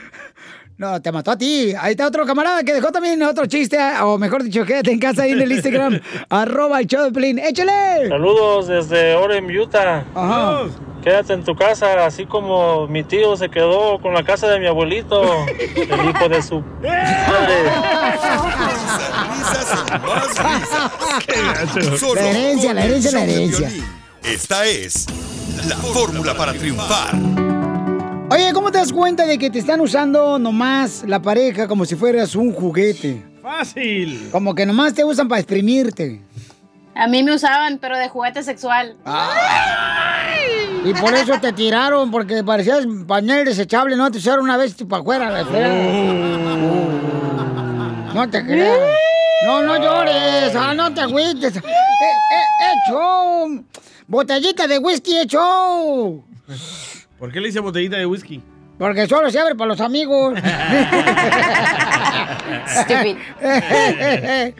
No, 0.81 0.99
te 0.99 1.11
mató 1.11 1.29
a 1.29 1.37
ti. 1.37 1.75
Ahí 1.79 1.91
está 1.91 2.07
otro 2.07 2.25
camarada 2.25 2.63
que 2.63 2.73
dejó 2.73 2.91
también 2.91 3.21
otro 3.21 3.45
chiste, 3.45 3.77
o 4.01 4.17
mejor 4.17 4.41
dicho, 4.41 4.65
quédate 4.65 4.91
en 4.91 4.97
casa 4.97 5.21
ahí 5.21 5.33
en 5.33 5.41
el 5.43 5.51
Instagram, 5.51 6.01
arroba 6.29 6.79
el 6.79 6.87
Choplin, 6.87 7.37
échale. 7.37 8.09
Saludos 8.09 8.67
desde 8.67 9.13
Orem, 9.13 9.45
Utah. 9.45 10.03
Ajá. 10.15 10.61
Quédate 11.03 11.33
en 11.33 11.43
tu 11.43 11.55
casa, 11.55 12.03
así 12.03 12.25
como 12.25 12.87
mi 12.87 13.03
tío 13.03 13.37
se 13.37 13.49
quedó 13.49 13.99
con 14.01 14.15
la 14.15 14.23
casa 14.23 14.47
de 14.47 14.59
mi 14.59 14.65
abuelito, 14.65 15.21
el 15.49 16.09
hijo 16.09 16.29
de 16.29 16.41
su 16.41 16.63
risas. 16.81 17.11
Solo 21.99 22.15
La 22.15 22.27
herencia, 22.27 22.73
la 22.73 22.85
herencia, 22.85 23.11
la 23.11 23.23
herencia. 23.23 23.69
Esta 24.23 24.65
es 24.65 25.05
la 25.67 25.75
fórmula 25.75 26.33
para 26.33 26.53
triunfar. 26.53 27.40
Oye, 28.31 28.53
¿cómo 28.53 28.71
te 28.71 28.77
das 28.77 28.93
cuenta 28.93 29.25
de 29.25 29.37
que 29.37 29.49
te 29.49 29.59
están 29.59 29.81
usando 29.81 30.39
nomás 30.39 31.03
la 31.05 31.21
pareja 31.21 31.67
como 31.67 31.83
si 31.83 31.97
fueras 31.97 32.33
un 32.33 32.53
juguete? 32.53 33.21
Fácil. 33.41 34.29
Como 34.31 34.55
que 34.55 34.65
nomás 34.65 34.93
te 34.93 35.03
usan 35.03 35.27
para 35.27 35.41
exprimirte. 35.41 36.21
A 36.95 37.07
mí 37.07 37.23
me 37.23 37.35
usaban, 37.35 37.77
pero 37.77 37.97
de 37.97 38.07
juguete 38.07 38.41
sexual. 38.41 38.95
Y 40.85 40.93
por 40.93 41.13
eso 41.13 41.41
te 41.41 41.51
tiraron, 41.51 42.09
porque 42.09 42.41
parecías 42.41 42.87
pañal 43.05 43.43
desechable, 43.43 43.97
¿no? 43.97 44.09
Te 44.09 44.19
echaron 44.19 44.45
una 44.45 44.55
vez 44.55 44.75
para 44.87 45.01
afuera, 45.01 45.45
fregada. 45.45 45.75
No 48.13 48.29
te 48.29 48.45
creas. 48.45 48.79
No, 49.45 49.61
no 49.61 49.75
llores. 49.75 50.55
Ah, 50.55 50.73
no 50.73 50.93
te 50.93 51.01
agüites. 51.01 51.57
Eh, 51.57 51.59
eh, 51.59 52.63
eh, 52.63 52.89
show. 52.89 53.61
Botellita 54.07 54.67
de 54.67 54.79
whisky, 54.79 55.17
eh, 55.17 55.25
show. 55.27 56.23
¿Por 57.21 57.31
qué 57.31 57.39
le 57.39 57.49
hice 57.49 57.59
botellita 57.59 57.97
de 57.97 58.07
whisky? 58.07 58.41
Porque 58.79 59.05
solo 59.05 59.29
se 59.29 59.37
abre 59.37 59.53
para 59.53 59.67
los 59.67 59.79
amigos. 59.79 60.33
Stupid. 62.67 63.15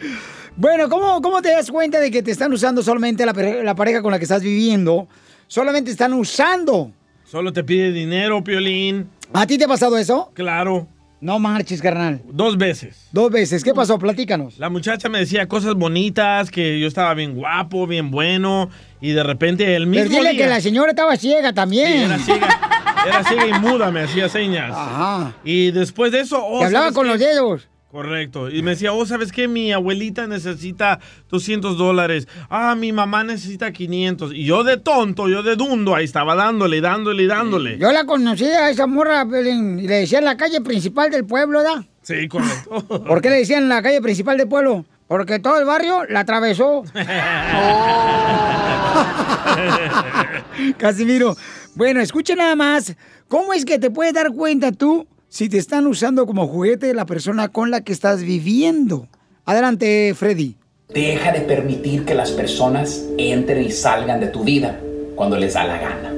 bueno, 0.56 0.88
¿cómo, 0.88 1.20
¿cómo 1.24 1.42
te 1.42 1.50
das 1.50 1.72
cuenta 1.72 2.00
de 2.00 2.12
que 2.12 2.22
te 2.22 2.30
están 2.30 2.54
usando 2.54 2.84
solamente 2.84 3.26
la, 3.26 3.34
la 3.34 3.74
pareja 3.74 4.04
con 4.04 4.12
la 4.12 4.20
que 4.20 4.26
estás 4.26 4.44
viviendo? 4.44 5.08
Solamente 5.48 5.90
están 5.90 6.14
usando. 6.14 6.92
Solo 7.24 7.52
te 7.52 7.64
pide 7.64 7.92
dinero, 7.92 8.44
Piolín. 8.44 9.10
¿A 9.34 9.48
ti 9.48 9.58
te 9.58 9.64
ha 9.64 9.68
pasado 9.68 9.98
eso? 9.98 10.30
Claro. 10.36 10.88
No 11.22 11.38
marches, 11.38 11.84
carnal. 11.84 12.20
Dos 12.32 12.58
veces. 12.58 13.08
Dos 13.12 13.32
veces. 13.32 13.64
¿Qué 13.64 13.76
pasó? 13.76 14.00
Platícanos. 14.00 14.58
La 14.58 14.72
muchacha 14.72 15.08
me 15.08 15.20
decía 15.20 15.48
cosas 15.48 15.76
bonitas, 15.76 16.50
que 16.50 16.80
yo 16.80 16.88
estaba 16.88 17.14
bien 17.14 17.36
guapo, 17.36 17.86
bien 17.86 18.10
bueno, 18.10 18.72
y 19.00 19.12
de 19.12 19.22
repente 19.22 19.76
el 19.76 19.86
mismo 19.86 20.08
Pero 20.10 20.20
dile 20.24 20.34
día... 20.34 20.44
que 20.46 20.50
la 20.50 20.62
señora 20.62 20.90
estaba 20.90 21.16
ciega 21.18 21.54
también. 21.54 21.88
Sí, 21.88 22.04
era 22.06 22.18
ciega. 22.18 22.60
Era 23.06 23.24
ciega 23.24 23.48
y 23.48 23.54
muda, 23.60 23.92
me 23.92 24.02
hacía 24.02 24.30
señas. 24.30 24.72
Ajá. 24.76 25.34
Y 25.44 25.70
después 25.70 26.12
de 26.12 26.22
eso... 26.22 26.44
oh, 26.44 26.64
hablaba 26.64 26.86
¿sabes 26.86 26.96
con 26.96 27.06
qué? 27.06 27.10
los 27.12 27.20
dedos. 27.20 27.68
Correcto. 27.92 28.50
Y 28.50 28.62
me 28.62 28.72
decía, 28.72 28.94
oh, 28.94 29.06
¿sabes 29.06 29.34
qué? 29.34 29.50
Mi 29.50 29.74
abuelita 29.74 30.26
necesita 30.26 31.02
200 31.30 31.78
dólares. 31.78 32.26
Ah, 32.50 32.74
mi 32.74 32.94
mamá 32.94 33.26
necesita 33.26 33.74
500. 33.74 34.34
Y 34.34 34.46
yo 34.46 34.64
de 34.64 34.78
tonto, 34.78 35.28
yo 35.28 35.44
de 35.44 35.58
dundo, 35.58 35.94
ahí 35.94 36.06
estaba 36.06 36.36
dándole, 36.36 36.80
dándole, 36.80 37.28
dándole. 37.28 37.78
Yo 37.78 37.92
la 37.92 38.06
conocí 38.06 38.46
a 38.46 38.70
esa 38.70 38.88
morra 38.88 39.26
y 39.26 39.88
le 39.88 39.96
decían 39.96 40.24
la 40.24 40.38
calle 40.38 40.62
principal 40.62 41.12
del 41.12 41.26
pueblo, 41.26 41.64
¿da? 41.64 41.84
Sí, 42.02 42.30
correcto. 42.30 42.82
¿Por 43.06 43.22
qué 43.22 43.30
le 43.30 43.36
decían 43.38 43.68
la 43.68 43.82
calle 43.82 44.02
principal 44.02 44.38
del 44.38 44.48
pueblo? 44.48 44.86
Porque 45.08 45.40
todo 45.40 45.60
el 45.60 45.66
barrio 45.66 46.06
la 46.06 46.22
atravesó. 46.22 46.84
Casimiro. 50.78 51.36
Bueno, 51.76 52.00
escuche 52.00 52.38
nada 52.38 52.56
más. 52.56 52.96
¿Cómo 53.28 53.52
es 53.52 53.66
que 53.66 53.80
te 53.80 53.92
puedes 53.92 54.14
dar 54.14 54.32
cuenta 54.32 54.72
tú 54.72 55.06
si 55.32 55.48
te 55.48 55.58
están 55.58 55.88
usando 55.88 56.26
como 56.26 56.46
juguete 56.46 56.94
la 56.94 57.06
persona 57.06 57.48
con 57.48 57.72
la 57.72 57.86
que 57.86 57.94
estás 57.94 58.22
viviendo? 58.22 59.08
Adelante, 59.46 60.14
Freddy. 60.14 60.58
Deja 60.94 61.32
de 61.32 61.40
permitir 61.40 62.04
que 62.04 62.14
las 62.14 62.32
personas 62.32 63.06
entren 63.18 63.64
y 63.64 63.72
salgan 63.72 64.20
de 64.20 64.28
tu 64.28 64.44
vida 64.44 64.78
cuando 65.16 65.38
les 65.38 65.54
da 65.54 65.64
la 65.64 65.78
gana. 65.78 66.14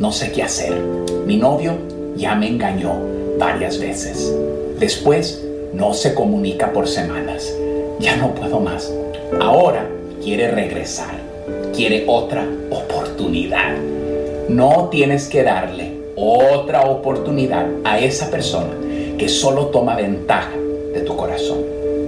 No 0.00 0.10
sé 0.10 0.32
qué 0.32 0.42
hacer. 0.42 0.74
Mi 1.24 1.36
novio 1.36 1.78
ya 2.16 2.34
me 2.34 2.48
engañó 2.48 2.94
varias 3.38 3.78
veces. 3.78 4.34
Después 4.80 5.40
no 5.72 5.94
se 5.94 6.12
comunica 6.14 6.72
por 6.72 6.88
semanas. 6.88 7.48
Ya 8.00 8.16
no 8.16 8.34
puedo 8.34 8.58
más. 8.58 8.92
Ahora 9.40 9.88
quiere 10.20 10.50
regresar. 10.50 11.14
Quiere 11.76 12.06
otra 12.08 12.44
oportunidad. 12.70 13.76
No 14.48 14.88
tienes 14.90 15.28
que 15.28 15.44
darle 15.44 15.97
otra 16.18 16.82
oportunidad 16.82 17.66
a 17.84 18.00
esa 18.00 18.30
persona 18.30 18.70
que 19.16 19.28
solo 19.28 19.66
toma 19.66 19.96
ventaja 19.96 20.52
de 20.92 21.00
tu 21.00 21.16
corazón. 21.16 21.58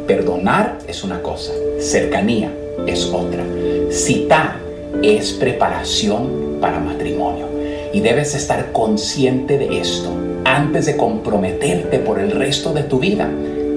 Perdonar 0.07 0.79
es 0.89 1.05
una 1.05 1.23
cosa, 1.23 1.53
cercanía 1.79 2.53
es 2.87 3.07
otra. 3.07 3.45
Citar 3.91 4.57
es 5.03 5.33
preparación 5.33 6.59
para 6.61 6.81
matrimonio. 6.81 7.47
Y 7.93 8.01
debes 8.01 8.35
estar 8.35 8.73
consciente 8.73 9.59
de 9.59 9.81
esto 9.81 10.11
antes 10.45 10.87
de 10.87 10.97
comprometerte 10.97 11.99
por 11.99 12.19
el 12.19 12.31
resto 12.33 12.73
de 12.73 12.85
tu 12.85 12.99
vida 12.99 13.29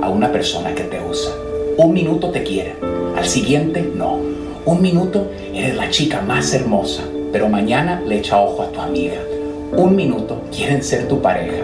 a 0.01 0.09
una 0.09 0.31
persona 0.31 0.73
que 0.73 0.83
te 0.83 0.99
usa. 0.99 1.33
Un 1.77 1.93
minuto 1.93 2.29
te 2.29 2.43
quiere, 2.43 2.75
al 3.15 3.25
siguiente 3.25 3.87
no. 3.95 4.19
Un 4.65 4.81
minuto 4.81 5.27
eres 5.53 5.75
la 5.75 5.89
chica 5.89 6.21
más 6.21 6.53
hermosa, 6.53 7.03
pero 7.31 7.49
mañana 7.49 8.01
le 8.05 8.19
echa 8.19 8.41
ojo 8.41 8.63
a 8.63 8.67
tu 8.67 8.79
amiga. 8.79 9.17
Un 9.75 9.95
minuto 9.95 10.43
quieren 10.55 10.83
ser 10.83 11.07
tu 11.07 11.19
pareja, 11.19 11.63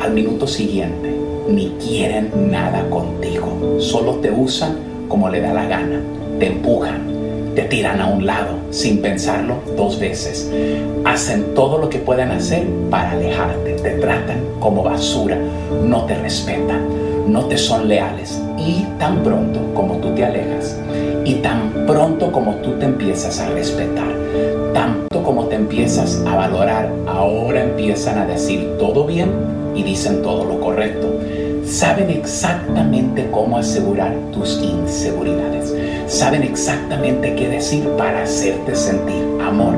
al 0.00 0.12
minuto 0.12 0.46
siguiente 0.46 1.12
ni 1.48 1.72
quieren 1.84 2.30
nada 2.50 2.88
contigo. 2.88 3.78
Solo 3.80 4.16
te 4.16 4.30
usan 4.30 4.76
como 5.08 5.28
le 5.28 5.40
da 5.40 5.52
la 5.52 5.66
gana, 5.66 6.00
te 6.38 6.46
empujan, 6.46 7.02
te 7.56 7.62
tiran 7.62 8.00
a 8.00 8.06
un 8.06 8.26
lado 8.26 8.50
sin 8.70 9.02
pensarlo 9.02 9.56
dos 9.76 9.98
veces. 9.98 10.50
Hacen 11.04 11.54
todo 11.54 11.78
lo 11.78 11.88
que 11.88 11.98
pueden 11.98 12.30
hacer 12.30 12.64
para 12.90 13.12
alejarte, 13.12 13.72
te 13.72 13.90
tratan 13.92 14.38
como 14.60 14.84
basura, 14.84 15.38
no 15.84 16.04
te 16.04 16.14
respetan, 16.14 16.86
no 17.26 17.46
te 17.46 17.58
son 17.58 17.88
leales. 17.88 18.40
Y 18.56 18.86
tan 18.98 19.24
pronto 19.24 19.60
como 19.74 19.96
tú 19.96 20.14
te 20.14 20.24
alejas, 20.24 20.78
y 21.24 21.34
tan 21.34 21.86
pronto 21.86 22.30
como 22.30 22.54
tú 22.56 22.72
te 22.78 22.84
empiezas 22.84 23.40
a 23.40 23.48
respetar, 23.50 24.14
tanto 24.72 25.22
como 25.22 25.46
te 25.46 25.56
empiezas 25.56 26.22
a 26.26 26.36
valorar, 26.36 26.92
ahora 27.06 27.62
empiezan 27.62 28.18
a 28.18 28.26
decir 28.26 28.76
todo 28.78 29.04
bien 29.04 29.30
y 29.74 29.82
dicen 29.82 30.22
todo 30.22 30.44
lo 30.44 30.60
correcto. 30.60 31.08
Saben 31.64 32.10
exactamente 32.10 33.28
cómo 33.30 33.58
asegurar 33.58 34.14
tus 34.32 34.58
inseguridades. 34.62 35.74
Saben 36.06 36.42
exactamente 36.42 37.34
qué 37.34 37.48
decir 37.48 37.86
para 37.98 38.22
hacerte 38.22 38.74
sentir 38.74 39.22
amor. 39.46 39.74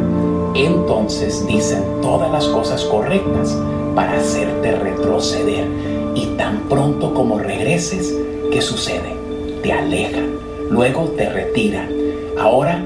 Entonces 0.54 1.44
dicen 1.46 1.82
todas 2.00 2.30
las 2.30 2.46
cosas 2.46 2.84
correctas 2.84 3.56
para 3.94 4.16
hacerte 4.18 4.72
retroceder. 4.76 5.64
Y 6.14 6.26
tan 6.36 6.68
pronto 6.68 7.12
como 7.12 7.38
regreses, 7.38 8.14
¿qué 8.52 8.60
sucede? 8.60 9.16
Te 9.62 9.72
alejan, 9.72 10.30
luego 10.70 11.12
te 11.16 11.28
retiran. 11.28 11.88
Ahora 12.38 12.84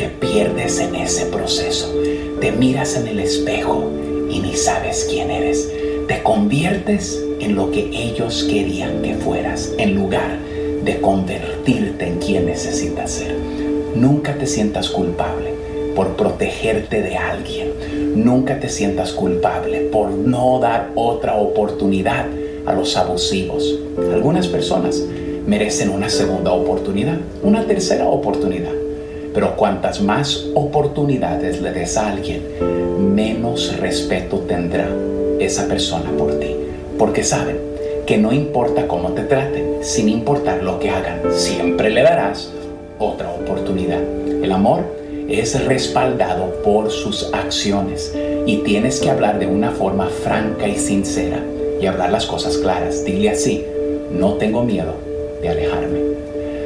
te 0.00 0.08
pierdes 0.08 0.80
en 0.80 0.94
ese 0.94 1.26
proceso. 1.26 1.94
Te 2.40 2.52
miras 2.52 2.96
en 2.96 3.06
el 3.06 3.20
espejo 3.20 3.90
y 4.30 4.38
ni 4.38 4.56
sabes 4.56 5.06
quién 5.10 5.30
eres. 5.30 5.70
Te 6.08 6.22
conviertes 6.22 7.22
en 7.38 7.54
lo 7.54 7.70
que 7.70 7.90
ellos 7.92 8.46
querían 8.50 9.02
que 9.02 9.16
fueras, 9.16 9.74
en 9.76 9.94
lugar 9.94 10.38
de 10.86 11.02
convertirte 11.02 12.06
en 12.06 12.18
quien 12.18 12.46
necesitas 12.46 13.10
ser. 13.10 13.36
Nunca 13.94 14.38
te 14.38 14.46
sientas 14.46 14.88
culpable 14.88 15.52
por 15.94 16.16
protegerte 16.16 17.02
de 17.02 17.18
alguien. 17.18 17.68
Nunca 18.14 18.58
te 18.58 18.70
sientas 18.70 19.12
culpable 19.12 19.80
por 19.92 20.12
no 20.12 20.60
dar 20.60 20.92
otra 20.94 21.36
oportunidad 21.36 22.24
a 22.64 22.72
los 22.72 22.96
abusivos. 22.96 23.78
Algunas 24.14 24.48
personas 24.48 25.04
merecen 25.46 25.90
una 25.90 26.08
segunda 26.08 26.52
oportunidad, 26.52 27.18
una 27.42 27.66
tercera 27.66 28.06
oportunidad. 28.06 28.72
Pero 29.32 29.56
cuantas 29.56 30.00
más 30.00 30.46
oportunidades 30.54 31.60
le 31.60 31.72
des 31.72 31.96
a 31.96 32.10
alguien, 32.10 32.42
menos 33.14 33.76
respeto 33.78 34.38
tendrá 34.40 34.88
esa 35.38 35.66
persona 35.66 36.10
por 36.16 36.38
ti. 36.38 36.56
Porque 36.98 37.22
saben 37.22 37.58
que 38.06 38.18
no 38.18 38.32
importa 38.32 38.88
cómo 38.88 39.10
te 39.10 39.22
traten, 39.22 39.78
sin 39.82 40.08
importar 40.08 40.62
lo 40.62 40.78
que 40.78 40.90
hagan, 40.90 41.20
siempre 41.30 41.90
le 41.90 42.02
darás 42.02 42.50
otra 42.98 43.30
oportunidad. 43.30 44.02
El 44.42 44.50
amor 44.52 44.84
es 45.28 45.64
respaldado 45.64 46.62
por 46.64 46.90
sus 46.90 47.32
acciones 47.32 48.12
y 48.46 48.58
tienes 48.58 49.00
que 49.00 49.10
hablar 49.10 49.38
de 49.38 49.46
una 49.46 49.70
forma 49.70 50.08
franca 50.08 50.66
y 50.66 50.76
sincera 50.76 51.40
y 51.80 51.86
hablar 51.86 52.10
las 52.10 52.26
cosas 52.26 52.58
claras. 52.58 53.04
Dile 53.04 53.30
así, 53.30 53.64
no 54.10 54.34
tengo 54.34 54.64
miedo 54.64 54.94
de 55.40 55.48
alejarme. 55.48 56.09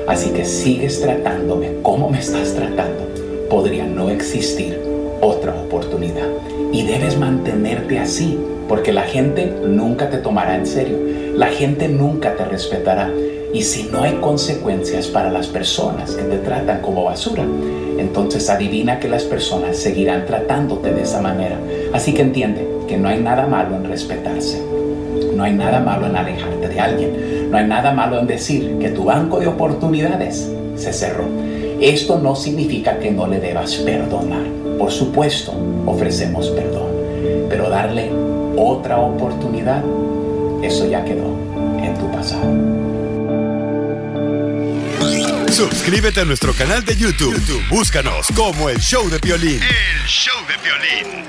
Así 0.07 0.31
que 0.31 0.45
sigues 0.45 1.01
tratándome 1.01 1.71
como 1.83 2.11
me 2.11 2.19
estás 2.19 2.55
tratando. 2.55 3.09
Podría 3.49 3.85
no 3.87 4.11
existir 4.11 4.79
otra 5.21 5.55
oportunidad. 5.55 6.29
Y 6.73 6.83
debes 6.83 7.19
mantenerte 7.19 7.99
así, 7.99 8.39
porque 8.69 8.93
la 8.93 9.03
gente 9.03 9.53
nunca 9.65 10.11
te 10.11 10.19
tomará 10.19 10.57
en 10.57 10.67
serio. 10.67 10.99
La 11.35 11.47
gente 11.49 11.89
nunca 11.89 12.35
te 12.37 12.45
respetará. 12.45 13.11
Y 13.53 13.63
si 13.63 13.85
no 13.85 14.03
hay 14.03 14.15
consecuencias 14.15 15.07
para 15.07 15.31
las 15.31 15.47
personas 15.47 16.13
que 16.13 16.25
te 16.25 16.39
tratan 16.39 16.83
como 16.83 17.05
basura, 17.05 17.45
entonces 17.99 18.51
adivina 18.51 18.99
que 18.99 19.09
las 19.09 19.23
personas 19.23 19.77
seguirán 19.77 20.27
tratándote 20.27 20.93
de 20.93 21.03
esa 21.03 21.21
manera. 21.21 21.59
Así 21.93 22.13
que 22.13 22.23
entiende 22.23 22.67
que 22.89 22.97
no 22.97 23.09
hay 23.09 23.21
nada 23.21 23.47
malo 23.47 23.77
en 23.77 23.85
respetarse. 23.85 24.61
No 25.35 25.45
hay 25.45 25.53
nada 25.53 25.81
malo 25.81 26.07
en 26.07 26.17
alejarte 26.17 26.69
de 26.69 26.81
alguien. 26.81 27.51
No 27.51 27.57
hay 27.57 27.67
nada 27.67 27.93
malo 27.93 28.19
en 28.19 28.27
decir 28.27 28.77
que 28.81 28.91
tu 28.91 29.05
banco 29.05 29.41
de 29.41 29.47
oportunidades 29.47 30.51
se 30.77 30.93
cerró. 30.93 31.25
Esto 31.81 32.19
no 32.19 32.37
significa 32.37 32.99
que 32.99 33.11
no 33.11 33.27
le 33.27 33.41
debas 33.41 33.75
perdonar. 33.77 34.45
Por 34.79 34.91
supuesto, 34.91 35.53
ofrecemos 35.87 36.49
perdón. 36.51 36.89
Pero 37.49 37.69
darle 37.69 38.11
otra 38.57 38.99
oportunidad, 38.99 39.83
eso 40.63 40.89
ya 40.89 41.05
quedó 41.05 41.37
en 41.83 41.95
tu 41.95 42.11
pasado. 42.11 42.75
Suscríbete 45.51 46.21
a 46.21 46.25
nuestro 46.25 46.53
canal 46.53 46.85
de 46.85 46.97
YouTube. 46.97 47.35
YouTube, 47.35 47.63
Búscanos 47.71 48.29
como 48.35 48.69
el 48.69 48.81
show 48.81 49.09
de 49.09 49.19
violín. 49.19 49.61
El 49.63 50.09
show 50.09 50.35
de 50.49 50.57
violín. 50.63 51.25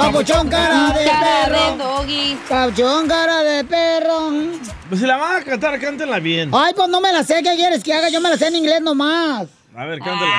Papuchón 0.00 0.48
cara 0.48 0.92
de 0.92 1.04
Cara 1.04 1.26
de 1.28 1.50
perro. 1.76 1.76
doggy. 1.84 2.38
Papuchón 2.48 3.08
cara 3.08 3.42
de 3.42 3.64
perro. 3.64 4.30
Pues 4.88 5.00
si 5.00 5.06
la 5.06 5.16
van 5.16 5.42
a 5.42 5.44
cantar, 5.44 5.78
cántenla 5.80 6.18
bien. 6.18 6.50
Ay, 6.52 6.72
pues 6.74 6.88
no 6.88 7.00
me 7.00 7.12
la 7.12 7.22
sé. 7.22 7.42
¿Qué 7.42 7.54
quieres 7.56 7.82
que 7.82 7.92
haga? 7.92 8.08
Yo 8.08 8.20
me 8.20 8.30
la 8.30 8.36
sé 8.36 8.48
en 8.48 8.56
inglés 8.56 8.80
nomás. 8.80 9.46
A 9.76 9.84
ver, 9.84 9.98
cántala. 9.98 10.32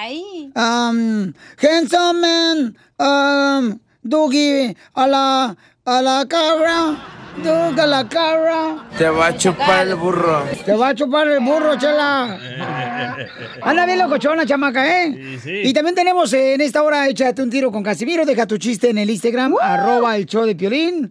Ay. 0.00 0.50
Um, 0.56 1.32
handsome 1.60 2.20
man, 2.20 2.76
um, 2.98 3.78
Dougie, 4.02 4.76
a 4.94 5.06
la, 5.06 5.56
a 5.84 6.02
la 6.02 6.26
cabra, 6.28 6.96
Doug 7.42 7.80
a 7.80 7.86
la 7.86 8.08
cabra. 8.08 8.86
Te 8.96 9.08
va 9.08 9.26
a 9.28 9.36
chupar 9.36 9.88
el 9.88 9.94
burro. 9.96 10.44
Te 10.64 10.72
va 10.72 10.88
a 10.90 10.94
chupar 10.94 11.26
el 11.28 11.40
burro, 11.40 11.76
chela. 11.78 12.38
Anda 13.62 13.86
bien 13.86 13.98
locochona, 13.98 14.46
chamaca, 14.46 15.02
¿eh? 15.04 15.38
Y 15.64 15.72
también 15.72 15.94
tenemos 15.94 16.32
eh, 16.32 16.54
en 16.54 16.60
esta 16.60 16.82
hora, 16.82 17.08
échate 17.08 17.42
un 17.42 17.50
tiro 17.50 17.72
con 17.72 17.82
Casimiro, 17.82 18.24
deja 18.24 18.46
tu 18.46 18.56
chiste 18.58 18.90
en 18.90 18.98
el 18.98 19.10
Instagram, 19.10 19.54
arroba 19.60 20.16
el 20.16 20.26
show 20.26 20.44
de 20.46 20.54
Piolín. 20.54 21.10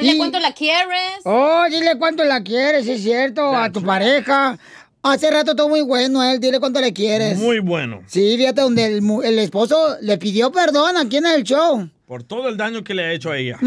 Dile 0.00 0.12
Y- 0.14 0.18
cuánto 0.18 0.38
la 0.40 0.52
quieres. 0.52 1.20
Oh, 1.24 1.64
dile 1.70 1.96
cuánto 1.98 2.24
la 2.24 2.42
quieres, 2.42 2.84
sí 2.84 2.92
es 2.92 3.02
cierto, 3.02 3.56
a 3.56 3.70
tu 3.70 3.82
pareja. 3.82 4.58
Hace 5.04 5.30
rato 5.32 5.56
todo 5.56 5.68
muy 5.68 5.80
bueno 5.82 6.22
él, 6.22 6.38
dile 6.38 6.60
cuánto 6.60 6.80
le 6.80 6.92
quieres. 6.92 7.36
Muy 7.38 7.58
bueno. 7.58 8.02
Sí, 8.06 8.36
fíjate 8.36 8.60
donde 8.60 8.84
el, 8.86 9.02
el 9.24 9.38
esposo 9.40 9.96
le 10.00 10.16
pidió 10.18 10.52
perdón 10.52 10.96
aquí 10.96 11.16
en 11.16 11.26
el 11.26 11.42
show. 11.42 11.88
Por 12.12 12.24
todo 12.24 12.50
el 12.50 12.58
daño 12.58 12.84
que 12.84 12.92
le 12.92 13.04
ha 13.06 13.12
hecho 13.12 13.30
a 13.30 13.38
ella. 13.38 13.58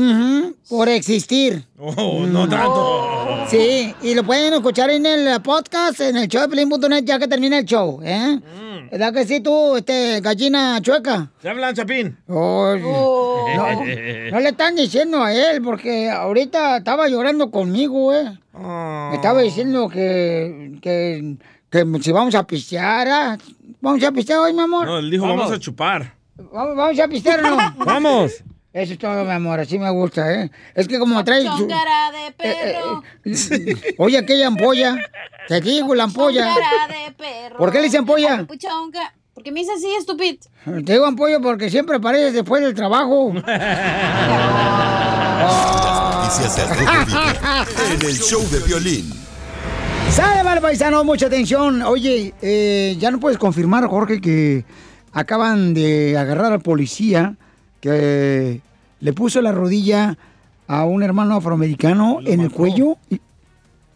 Por 0.70 0.88
existir. 0.88 1.64
Oh, 1.80 2.28
no 2.28 2.48
tanto. 2.48 3.48
Sí, 3.50 3.91
y 4.04 4.14
lo 4.14 4.24
pueden 4.24 4.54
escuchar 4.54 4.91
en 4.91 5.04
el 5.04 5.41
podcast, 5.41 6.00
en 6.02 6.16
el 6.16 6.28
show 6.28 6.43
de 6.43 6.50
Pelín.net 6.50 7.04
ya 7.06 7.18
que 7.18 7.28
termina 7.28 7.58
el 7.58 7.66
show, 7.66 8.00
¿eh? 8.04 8.38
Mm. 8.38 8.91
¿Verdad 8.91 9.14
que 9.14 9.26
sí 9.26 9.39
tú, 9.39 9.76
este, 9.78 10.22
gallina 10.22 10.80
chueca? 10.80 11.32
¿Se 11.41 11.50
hablan, 11.50 11.74
Chapín? 11.74 12.20
Oh, 12.28 12.76
Oh. 12.86 13.48
No, 13.56 13.84
no 14.34 14.39
le 14.39 14.50
están 14.50 14.76
diciendo 14.76 15.24
a 15.24 15.34
él, 15.34 15.64
porque 15.64 16.12
ahorita 16.12 16.78
estaba 16.78 17.08
llorando 17.08 17.50
conmigo, 17.50 18.14
¿eh? 18.14 18.26
Me 18.54 19.16
estaba 19.16 19.41
diciendo 19.41 19.89
que, 19.89 20.78
que, 20.84 21.36
que 21.72 21.86
si 22.00 22.12
vamos 22.12 22.36
a 22.36 22.46
pistear, 22.46 23.08
¿ah? 23.08 23.38
¿Vamos 23.82 24.04
a 24.04 24.12
pistear 24.12 24.38
hoy, 24.38 24.54
mi 24.54 24.62
amor? 24.62 24.86
No, 24.86 25.00
él 25.00 25.10
dijo, 25.10 25.28
vamos, 25.28 25.52
a 25.52 25.58
chupar. 25.60 26.14
¿Vamos, 26.38 26.76
vamos 26.76 27.00
a 27.00 27.08
pistear 27.08 27.40
o 27.46 27.50
no? 27.56 27.76
Vamos. 27.86 28.44
Eso 28.74 28.92
es 28.94 29.00
todo, 29.00 29.24
mi 29.24 29.32
amor, 29.32 29.62
así 29.62 29.80
me 29.80 29.90
gusta, 29.90 30.34
¿eh? 30.34 30.52
Es 30.74 30.86
que 30.90 31.00
como 31.00 31.24
trae... 31.24 31.44
Son 31.46 31.58
su- 31.60 31.68
cara 31.68 32.12
de 32.12 32.32
perro. 32.34 33.04
Oye, 34.04 34.18
aquella 34.18 34.48
ampolla. 34.48 34.98
Te 35.48 35.62
digo, 35.62 35.96
la 35.96 36.04
ampolla. 36.04 36.54
Cara 36.54 36.88
de 36.94 37.12
perro. 37.14 37.58
¿Por 37.58 37.72
qué 37.72 37.78
le 37.78 37.84
dicen 37.86 38.02
ampolla? 38.02 38.46
Ca- 38.92 39.14
¿Por 39.34 39.44
qué 39.44 39.52
me 39.54 39.62
dice 39.62 39.72
así, 39.78 39.88
estúpido? 39.98 40.40
Te 40.86 40.92
digo 40.92 41.06
ampolla 41.06 41.40
porque 41.40 41.70
siempre 41.70 41.96
apareces 41.98 42.34
después 42.34 42.62
del 42.64 42.74
trabajo. 42.74 43.32
En 47.92 48.02
el 48.06 48.18
show 48.18 48.42
de 48.50 48.60
violín. 48.60 49.10
Sale, 50.12 50.44
mal 50.44 50.60
paisano, 50.60 51.04
mucha 51.04 51.28
atención. 51.28 51.82
Oye, 51.84 52.34
eh, 52.42 52.96
ya 53.00 53.10
no 53.12 53.20
puedes 53.20 53.38
confirmar, 53.38 53.86
Jorge, 53.88 54.20
que 54.20 54.66
acaban 55.16 55.74
de 55.74 56.18
agarrar 56.18 56.51
al 56.51 56.59
policía 56.59 57.36
que 57.80 58.61
le 58.99 59.13
puso 59.13 59.41
la 59.41 59.53
rodilla 59.53 60.18
a 60.68 60.84
un 60.84 61.03
hermano 61.03 61.38
afroamericano 61.38 62.20
en 62.26 62.41
el 62.41 62.51
cuello. 62.51 62.97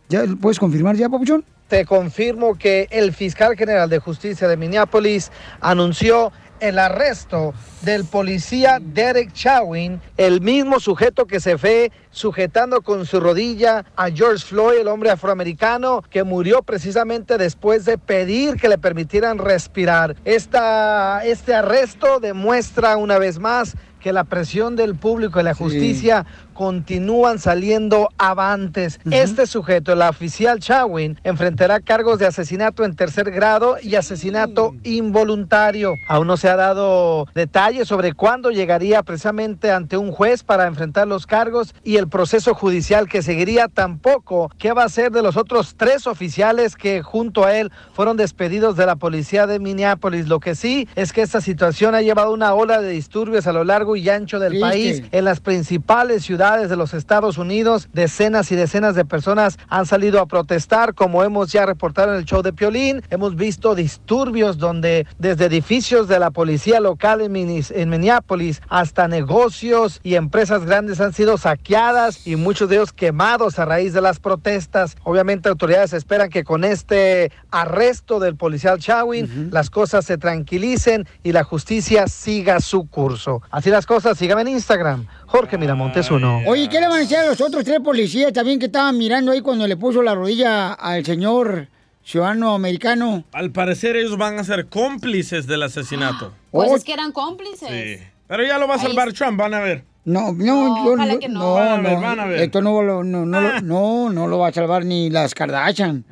¿Ya 0.07 0.23
puedes 0.41 0.57
confirmar 0.57 0.95
ya, 0.95 1.09
Papuchón? 1.09 1.43
Te 1.67 1.85
confirmo 1.85 2.55
que 2.55 2.87
el 2.89 3.13
fiscal 3.13 3.57
general 3.57 3.89
de 3.89 3.99
justicia 3.99 4.47
de 4.47 4.55
Minneapolis 4.55 5.29
anunció 5.59 6.31
el 6.59 6.79
arresto 6.79 7.53
del 7.81 8.05
policía 8.05 8.79
Derek 8.81 9.31
Chauvin, 9.33 10.01
el 10.17 10.41
mismo 10.41 10.79
sujeto 10.79 11.25
que 11.25 11.39
se 11.39 11.57
fue 11.57 11.91
sujetando 12.11 12.81
con 12.81 13.05
su 13.05 13.19
rodilla 13.19 13.85
a 13.95 14.09
George 14.09 14.45
Floyd, 14.45 14.79
el 14.79 14.87
hombre 14.87 15.09
afroamericano 15.09 16.03
que 16.09 16.23
murió 16.23 16.61
precisamente 16.63 17.37
después 17.37 17.85
de 17.85 17.97
pedir 17.97 18.55
que 18.55 18.69
le 18.69 18.77
permitieran 18.77 19.37
respirar. 19.37 20.15
Esta, 20.25 21.21
este 21.25 21.53
arresto 21.53 22.19
demuestra 22.19 22.97
una 22.97 23.17
vez 23.17 23.39
más 23.39 23.75
que 23.99 24.13
la 24.13 24.23
presión 24.23 24.75
del 24.75 24.95
público 24.95 25.39
y 25.39 25.43
la 25.43 25.53
justicia 25.53 26.25
continúan 26.59 27.39
saliendo 27.39 28.09
avantes. 28.17 28.99
Este 29.09 29.47
sujeto, 29.47 29.93
el 29.93 30.01
oficial 30.01 30.59
Chawin, 30.59 31.17
enfrentará 31.23 31.79
cargos 31.79 32.19
de 32.19 32.25
asesinato 32.25 32.83
en 32.83 32.97
tercer 32.97 33.31
grado 33.31 33.77
y 33.81 33.95
asesinato 33.95 34.75
involuntario. 34.83 35.93
Aún 36.09 36.27
no 36.27 36.35
se 36.35 36.49
ha 36.49 36.57
dado 36.57 37.27
detalles 37.33 37.87
sobre 37.87 38.11
cuándo 38.11 38.51
llegaría 38.51 39.03
precisamente 39.03 39.71
ante 39.71 39.95
un 39.95 40.11
juez 40.11 40.43
para 40.43 40.67
enfrentar 40.67 41.07
los 41.07 41.25
cargos 41.25 41.73
y 41.81 41.95
el 41.95 42.09
proceso 42.09 42.53
judicial 42.53 43.07
que 43.07 43.21
seguiría 43.21 43.69
tampoco. 43.69 44.51
¿Qué 44.57 44.73
va 44.73 44.83
a 44.83 44.89
ser 44.89 45.13
de 45.13 45.21
los 45.21 45.37
otros 45.37 45.75
tres 45.77 46.07
oficiales 46.07 46.75
que 46.75 47.01
junto 47.01 47.45
a 47.45 47.55
él 47.55 47.71
fueron 47.93 48.17
despedidos 48.17 48.75
de 48.75 48.85
la 48.85 48.97
policía 48.97 49.47
de 49.47 49.59
Minneapolis? 49.59 50.27
Lo 50.27 50.41
que 50.41 50.55
sí 50.55 50.89
es 50.95 51.13
que 51.13 51.21
esta 51.21 51.39
situación 51.39 51.95
ha 51.95 52.01
llevado 52.01 52.33
una 52.33 52.53
ola 52.53 52.81
de 52.81 52.89
disturbios 52.89 53.47
a 53.47 53.53
lo 53.53 53.63
largo 53.63 53.95
y 53.95 54.09
ancho 54.09 54.39
del 54.39 54.59
Triste. 54.59 54.67
país. 54.67 55.03
En 55.13 55.23
las 55.23 55.39
principales 55.39 56.25
ciudades 56.25 56.48
de 56.49 56.75
los 56.75 56.95
Estados 56.95 57.37
Unidos, 57.37 57.89
decenas 57.93 58.51
y 58.51 58.55
decenas 58.55 58.95
de 58.95 59.05
personas 59.05 59.59
han 59.67 59.85
salido 59.85 60.19
a 60.19 60.25
protestar, 60.25 60.95
como 60.95 61.23
hemos 61.23 61.51
ya 61.51 61.65
reportado 61.67 62.11
en 62.13 62.17
el 62.17 62.25
show 62.25 62.41
de 62.41 62.53
Piolín. 62.53 63.03
Hemos 63.11 63.35
visto 63.35 63.75
disturbios 63.75 64.57
donde 64.57 65.05
desde 65.19 65.45
edificios 65.45 66.07
de 66.07 66.17
la 66.17 66.31
policía 66.31 66.79
local 66.79 67.21
en, 67.21 67.33
Minis- 67.33 67.71
en 67.75 67.89
Minneapolis 67.89 68.63
hasta 68.67 69.07
negocios 69.07 69.99
y 70.01 70.15
empresas 70.15 70.65
grandes 70.65 70.99
han 70.99 71.13
sido 71.13 71.37
saqueadas 71.37 72.25
y 72.25 72.35
muchos 72.35 72.67
de 72.67 72.77
ellos 72.77 72.93
quemados 72.93 73.59
a 73.59 73.65
raíz 73.65 73.93
de 73.93 74.01
las 74.01 74.19
protestas. 74.19 74.97
Obviamente 75.03 75.49
autoridades 75.49 75.93
esperan 75.93 76.29
que 76.29 76.43
con 76.43 76.63
este 76.63 77.31
arresto 77.51 78.19
del 78.19 78.35
policial 78.35 78.79
Chawin 78.79 79.49
las 79.51 79.69
cosas 79.69 80.05
se 80.05 80.17
tranquilicen 80.17 81.07
y 81.21 81.31
la 81.31 81.43
justicia 81.43 82.07
siga 82.07 82.59
su 82.59 82.87
curso. 82.89 83.43
Así 83.51 83.69
las 83.69 83.85
cosas, 83.85 84.17
síganme 84.17 84.41
en 84.41 84.47
Instagram. 84.47 85.05
Jorge 85.29 85.57
Miramontes 85.59 86.09
uno. 86.11 86.41
Oye, 86.47 86.67
¿qué 86.69 86.79
le 86.79 86.87
van 86.87 86.97
a 86.97 86.99
decir 87.01 87.17
a 87.17 87.25
los 87.27 87.39
otros 87.39 87.63
tres 87.63 87.79
policías 87.81 88.33
también 88.33 88.57
que 88.59 88.65
estaban 88.65 88.97
mirando 88.97 89.31
ahí 89.31 89.41
cuando 89.41 89.67
le 89.67 89.77
puso 89.77 90.01
la 90.01 90.15
rodilla 90.15 90.73
al 90.73 91.05
señor 91.05 91.67
ciudadano 92.03 92.55
americano? 92.55 93.23
Al 93.31 93.51
parecer 93.51 93.95
ellos 93.95 94.17
van 94.17 94.39
a 94.39 94.43
ser 94.43 94.67
cómplices 94.67 95.45
del 95.47 95.63
asesinato. 95.63 96.33
Pues 96.51 96.71
es 96.71 96.83
que 96.83 96.93
eran 96.93 97.11
cómplices. 97.11 97.69
Sí. 97.69 98.03
Pero 98.27 98.43
ya 98.43 98.57
lo 98.57 98.67
va 98.67 98.75
a 98.75 98.79
salvar 98.79 99.13
Trump, 99.13 99.37
van 99.39 99.53
a 99.53 99.59
ver. 99.59 99.83
No, 100.05 100.31
no, 100.33 100.83
yo 100.83 100.93
ojalá 100.93 101.13
no, 101.13 101.19
que 101.19 101.29
no. 101.29 101.39
no, 101.41 101.53
Van 101.53 101.67
a 101.67 101.77
ver, 101.77 101.93
no, 101.93 102.01
van 102.01 102.19
a 102.21 102.25
ver. 102.25 102.39
esto 102.41 102.61
no, 102.63 102.81
lo- 102.81 103.03
no, 103.03 103.23
no, 103.27 103.39
lo- 103.41 103.61
no, 103.61 104.09
no 104.09 104.25
lo 104.27 104.39
va 104.39 104.47
a 104.47 104.51
salvar 104.51 104.83
ni 104.83 105.11
las 105.11 105.35
Kardashian. 105.35 106.05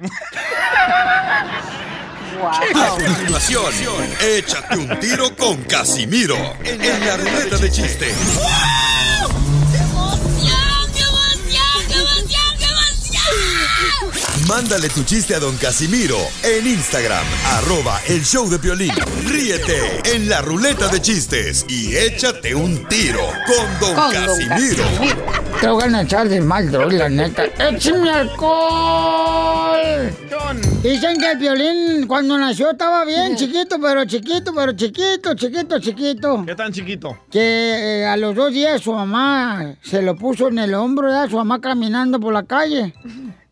A 2.39 2.89
continuación, 3.03 3.95
échate 4.37 4.77
un 4.77 4.99
tiro 4.99 5.35
con 5.35 5.57
Casimiro 5.63 6.35
en 6.63 6.79
la 7.07 7.17
ruleta 7.17 7.57
de 7.57 7.71
chiste. 7.71 8.05
Mándale 14.47 14.87
tu 14.87 15.03
chiste 15.03 15.35
a 15.35 15.39
don 15.39 15.57
Casimiro 15.57 16.17
en 16.41 16.65
Instagram, 16.65 17.25
arroba 17.51 17.99
el 18.07 18.23
show 18.23 18.49
de 18.49 18.57
violín. 18.57 18.93
Ríete 19.25 20.01
en 20.15 20.29
la 20.29 20.41
ruleta 20.41 20.87
de 20.87 21.01
chistes 21.01 21.65
y 21.67 21.95
échate 21.97 22.55
un 22.55 22.87
tiro 22.87 23.19
con 23.45 23.79
don 23.81 23.95
Con 23.95 24.13
don 24.13 24.25
Casimiro. 24.25 24.85
Te 25.59 25.67
voy 25.67 25.93
a 25.93 26.01
echar 26.01 26.29
de 26.29 26.39
mal, 26.39 26.71
droga, 26.71 26.97
la 26.97 27.09
neta. 27.09 27.43
¡Échame 27.45 28.09
alcohol! 28.09 29.81
Dicen 30.81 31.19
que 31.19 31.31
el 31.31 31.37
violín 31.39 32.07
cuando 32.07 32.37
nació 32.37 32.71
estaba 32.71 33.03
bien 33.03 33.35
chiquito, 33.35 33.77
pero 33.81 34.05
chiquito, 34.05 34.53
pero 34.55 34.71
chiquito, 34.71 35.33
chiquito, 35.33 35.79
chiquito. 35.79 36.43
¿Qué 36.45 36.55
tan 36.55 36.71
chiquito? 36.71 37.17
Que 37.29 38.01
eh, 38.01 38.05
a 38.05 38.15
los 38.15 38.33
dos 38.33 38.53
días 38.53 38.81
su 38.81 38.93
mamá 38.93 39.75
se 39.81 40.01
lo 40.01 40.15
puso 40.15 40.47
en 40.47 40.59
el 40.59 40.73
hombro, 40.73 41.07
¿verdad? 41.07 41.29
Su 41.29 41.35
mamá 41.35 41.59
caminando 41.59 42.17
por 42.17 42.33
la 42.33 42.43
calle. 42.43 42.93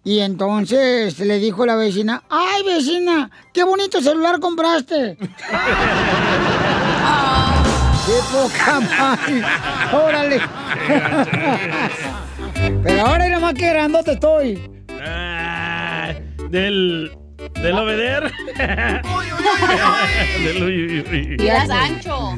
Y 0.06 0.20
entonces 0.20 1.18
le 1.18 1.40
dijo 1.40 1.66
la 1.66 1.76
vecina, 1.76 2.22
¡ay, 2.30 2.62
vecina! 2.64 3.32
¡Qué 3.52 3.64
bonito 3.64 4.00
celular 4.00 4.40
compraste! 4.40 5.18
¡Qué 8.06 8.14
poca 8.32 8.80
madre! 8.82 9.42
¡Órale! 9.92 10.40
Pero 12.84 13.02
ahora 13.02 13.28
nomás 13.30 13.56
que 13.56 13.68
grandote 13.68 14.12
estoy. 14.12 14.62
Ah, 15.04 16.14
del. 16.52 17.12
Del 17.60 17.80
obeder. 17.80 18.32
del 20.44 20.64
uy, 20.64 20.86
uy, 20.86 21.00
uy. 21.12 21.36
Y 21.40 21.48
eras 21.48 21.72
ancho. 21.72 22.38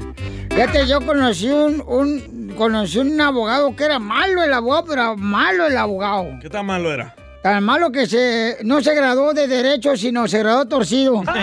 Fíjate, 0.52 0.88
yo 0.88 1.06
conocí 1.06 1.50
un, 1.50 1.84
un, 1.86 2.54
conocí 2.56 3.00
un 3.00 3.20
abogado 3.20 3.76
que 3.76 3.84
era 3.84 4.00
malo 4.00 4.42
el 4.42 4.54
abogado, 4.54 4.86
pero 4.88 5.18
malo 5.18 5.68
el 5.68 5.76
abogado. 5.76 6.40
¿Qué 6.42 6.50
tan 6.50 6.66
malo 6.66 6.94
era? 6.94 7.14
Tan 7.42 7.64
malo 7.64 7.92
que 7.92 8.08
se, 8.08 8.58
no 8.64 8.82
se 8.82 8.94
graduó 8.94 9.34
de 9.34 9.48
derecho, 9.48 9.96
sino 9.96 10.28
se 10.28 10.40
graduó 10.40 10.66
torcido. 10.66 11.24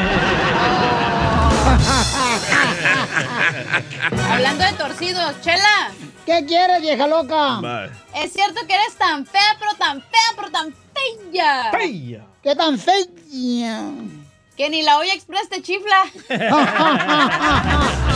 Hablando 4.31 4.65
de 4.65 4.73
torcidos, 4.73 5.41
Chela. 5.41 5.93
¿Qué 6.27 6.45
quieres, 6.47 6.81
vieja 6.81 7.07
loca? 7.07 7.91
Es 8.15 8.33
cierto 8.33 8.67
que 8.67 8.75
eres 8.75 8.95
tan 8.97 9.27
fea, 9.27 9.57
pero 9.59 9.75
tan 9.75 10.01
fea, 10.01 10.35
pero 10.37 10.51
tan 10.51 10.73
fea. 10.73 11.71
Fea. 11.71 12.27
¿Qué 12.43 12.57
tan 12.57 12.79
fea? 12.79 13.91
Que 14.57 14.71
ni 14.71 14.83
la 14.83 14.99
olla 14.99 15.13
express 15.15 15.49
te 15.49 15.63
chifla. 15.63 16.05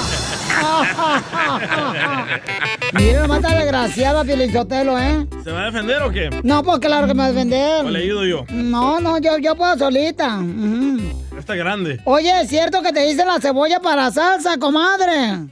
Mira, 2.92 3.26
mata 3.26 3.54
desgraciada, 3.54 4.24
Pielichotelo, 4.24 4.98
¿eh? 4.98 5.26
¿Se 5.44 5.50
va 5.52 5.62
a 5.62 5.64
defender 5.66 6.02
o 6.02 6.10
qué? 6.10 6.30
No, 6.42 6.62
pues 6.62 6.78
claro 6.78 7.06
que 7.06 7.14
me 7.14 7.20
va 7.20 7.26
a 7.26 7.32
defender. 7.32 7.84
¿O 7.84 7.90
le 7.90 8.00
ayudo 8.00 8.24
yo? 8.24 8.44
No, 8.50 9.00
no, 9.00 9.18
yo, 9.18 9.38
yo 9.38 9.54
puedo 9.56 9.76
solita. 9.78 10.38
Ujú. 10.38 10.98
Está 11.38 11.54
grande. 11.54 12.00
Oye, 12.04 12.40
¿es 12.40 12.48
cierto 12.48 12.82
que 12.82 12.92
te 12.92 13.06
dicen 13.06 13.26
la 13.26 13.40
cebolla 13.40 13.80
para 13.80 14.10
salsa, 14.10 14.58
comadre? 14.58 15.48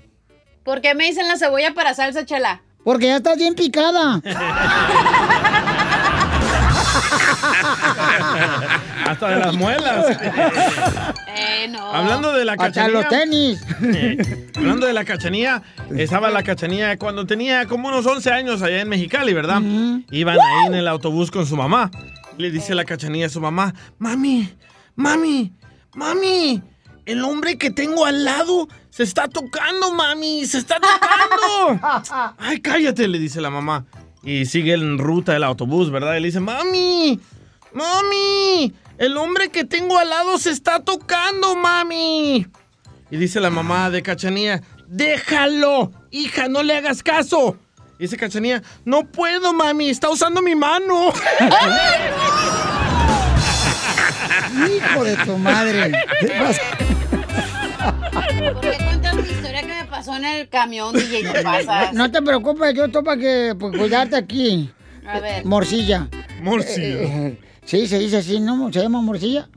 ¿Por 0.65 0.81
qué 0.81 0.95
me 0.95 1.05
dicen 1.05 1.29
la 1.29 1.37
cebolla 1.37 1.75
para 1.75 1.95
salsa, 1.95 2.25
Chela? 2.25 2.63
Porque 2.83 3.07
ya 3.07 3.17
estás 3.17 3.37
bien 3.37 3.55
picada. 3.55 4.21
Hasta 9.07 9.29
de 9.29 9.37
las 9.37 9.55
muelas. 9.57 10.07
Eh, 11.37 11.69
no. 11.69 11.93
Hablando 11.95 12.33
de 12.33 12.45
la 12.45 12.53
Hasta 12.53 12.67
cachanilla. 12.67 13.01
los 13.01 13.09
tenis. 13.09 13.61
Eh, 13.83 14.51
hablando 14.57 14.87
de 14.87 14.93
la 14.93 15.05
cachanilla, 15.05 15.63
estaba 15.97 16.31
la 16.31 16.43
cachanilla 16.43 16.97
cuando 16.97 17.27
tenía 17.27 17.67
como 17.67 17.89
unos 17.89 18.07
11 18.07 18.31
años 18.33 18.63
allá 18.63 18.81
en 18.81 18.89
Mexicali, 18.89 19.33
¿verdad? 19.35 19.61
Iban 20.11 20.39
ahí 20.41 20.67
en 20.67 20.75
el 20.75 20.89
autobús 20.89 21.31
con 21.31 21.47
su 21.47 21.57
mamá. 21.57 21.91
Le 22.39 22.51
dice 22.51 22.75
la 22.75 22.85
cachanilla 22.85 23.27
a 23.27 23.31
su 23.31 23.41
mamá, 23.41 23.75
mami, 23.99 24.53
mami, 24.95 25.53
mami, 25.95 26.63
el 27.07 27.25
hombre 27.25 27.57
que 27.57 27.71
tengo 27.71 28.05
al 28.05 28.25
lado 28.25 28.69
se 28.91 29.05
está 29.05 29.27
tocando, 29.29 29.95
mami, 29.95 30.45
se 30.45 30.59
está 30.59 30.77
tocando. 30.81 32.35
Ay, 32.39 32.61
cállate, 32.61 33.09
le 33.09 33.19
dice 33.19 33.41
la 33.41 33.49
mamá. 33.51 33.87
Y 34.23 34.45
sigue 34.47 34.75
en 34.75 34.99
ruta 34.99 35.37
el 35.37 35.45
autobús, 35.45 35.91
¿verdad? 35.91 36.17
Y 36.17 36.21
le 36.21 36.27
dice, 36.27 36.41
mami, 36.41 37.21
mami, 37.77 38.75
el 38.99 39.17
hombre 39.17 39.51
que 39.51 39.65
tengo 39.65 39.99
al 39.99 40.09
lado 40.09 40.39
se 40.39 40.51
está 40.51 40.81
tocando, 40.81 41.55
mami. 41.55 42.47
Y 43.11 43.17
dice 43.17 43.39
la 43.39 43.51
mamá 43.51 43.91
de 43.91 44.03
Cachanía, 44.03 44.63
déjalo, 44.89 45.93
hija, 46.11 46.49
no 46.49 46.63
le 46.63 46.77
hagas 46.77 47.03
caso. 47.03 47.59
Y 47.99 48.05
dice 48.05 48.17
Cachanía, 48.17 48.63
no 48.85 49.05
puedo, 49.05 49.53
mami, 49.53 49.91
está 49.91 50.09
usando 50.11 50.41
mi 50.43 50.55
mano. 50.55 51.13
Hijo 54.57 55.05
de 55.05 55.17
tu 55.17 55.37
madre. 55.37 55.93
¿Qué 56.21 56.29
pasa? 56.29 56.63
¿Por 58.11 58.61
qué 58.61 58.79
cuentas 58.85 59.15
mi 59.17 59.29
historia 59.29 59.61
que 59.61 59.69
me 59.69 59.85
pasó 59.85 60.17
en 60.17 60.25
el 60.25 60.49
camión, 60.49 60.95
DJ? 60.95 61.31
¿Qué 61.31 61.43
pasa? 61.43 61.93
No 61.93 62.11
te 62.11 62.23
preocupes, 62.23 62.75
yo 62.75 62.87
estoy 62.87 63.05
para 63.05 63.21
que 63.21 63.55
pues, 63.59 63.77
cuidarte 63.77 64.17
aquí. 64.17 64.73
A 65.07 65.21
ver. 65.21 65.45
Morcilla. 65.45 66.09
Morcilla. 66.43 67.03
Eh, 67.03 67.39
sí, 67.67 67.87
se 67.87 67.99
dice 67.99 68.17
así, 68.19 68.41
¿no? 68.41 68.73
¿Se 68.73 68.81
llama 68.81 69.03
morcilla? 69.03 69.49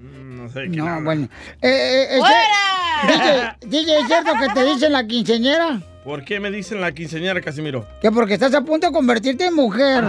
No 0.00 0.48
sé 0.50 0.66
No, 0.68 1.02
bueno. 1.02 1.28
Eh, 1.62 1.68
eh, 1.68 2.06
eh, 2.10 2.18
¡Fuera! 2.18 3.56
DJ, 3.60 3.84
DJ, 3.84 4.00
¿es 4.00 4.06
cierto 4.06 4.32
que 4.40 4.48
te 4.48 4.64
dicen 4.64 4.92
la 4.92 5.06
quinceñera? 5.06 5.80
¿Por 6.08 6.24
qué 6.24 6.40
me 6.40 6.50
dicen 6.50 6.80
la 6.80 6.90
quinceañera, 6.92 7.40
Casimiro? 7.40 7.86
Que 8.00 8.10
porque 8.10 8.34
estás 8.34 8.54
a 8.54 8.62
punto 8.62 8.86
de 8.86 8.92
convertirte 8.94 9.44
en 9.46 9.54
mujer. 9.54 10.04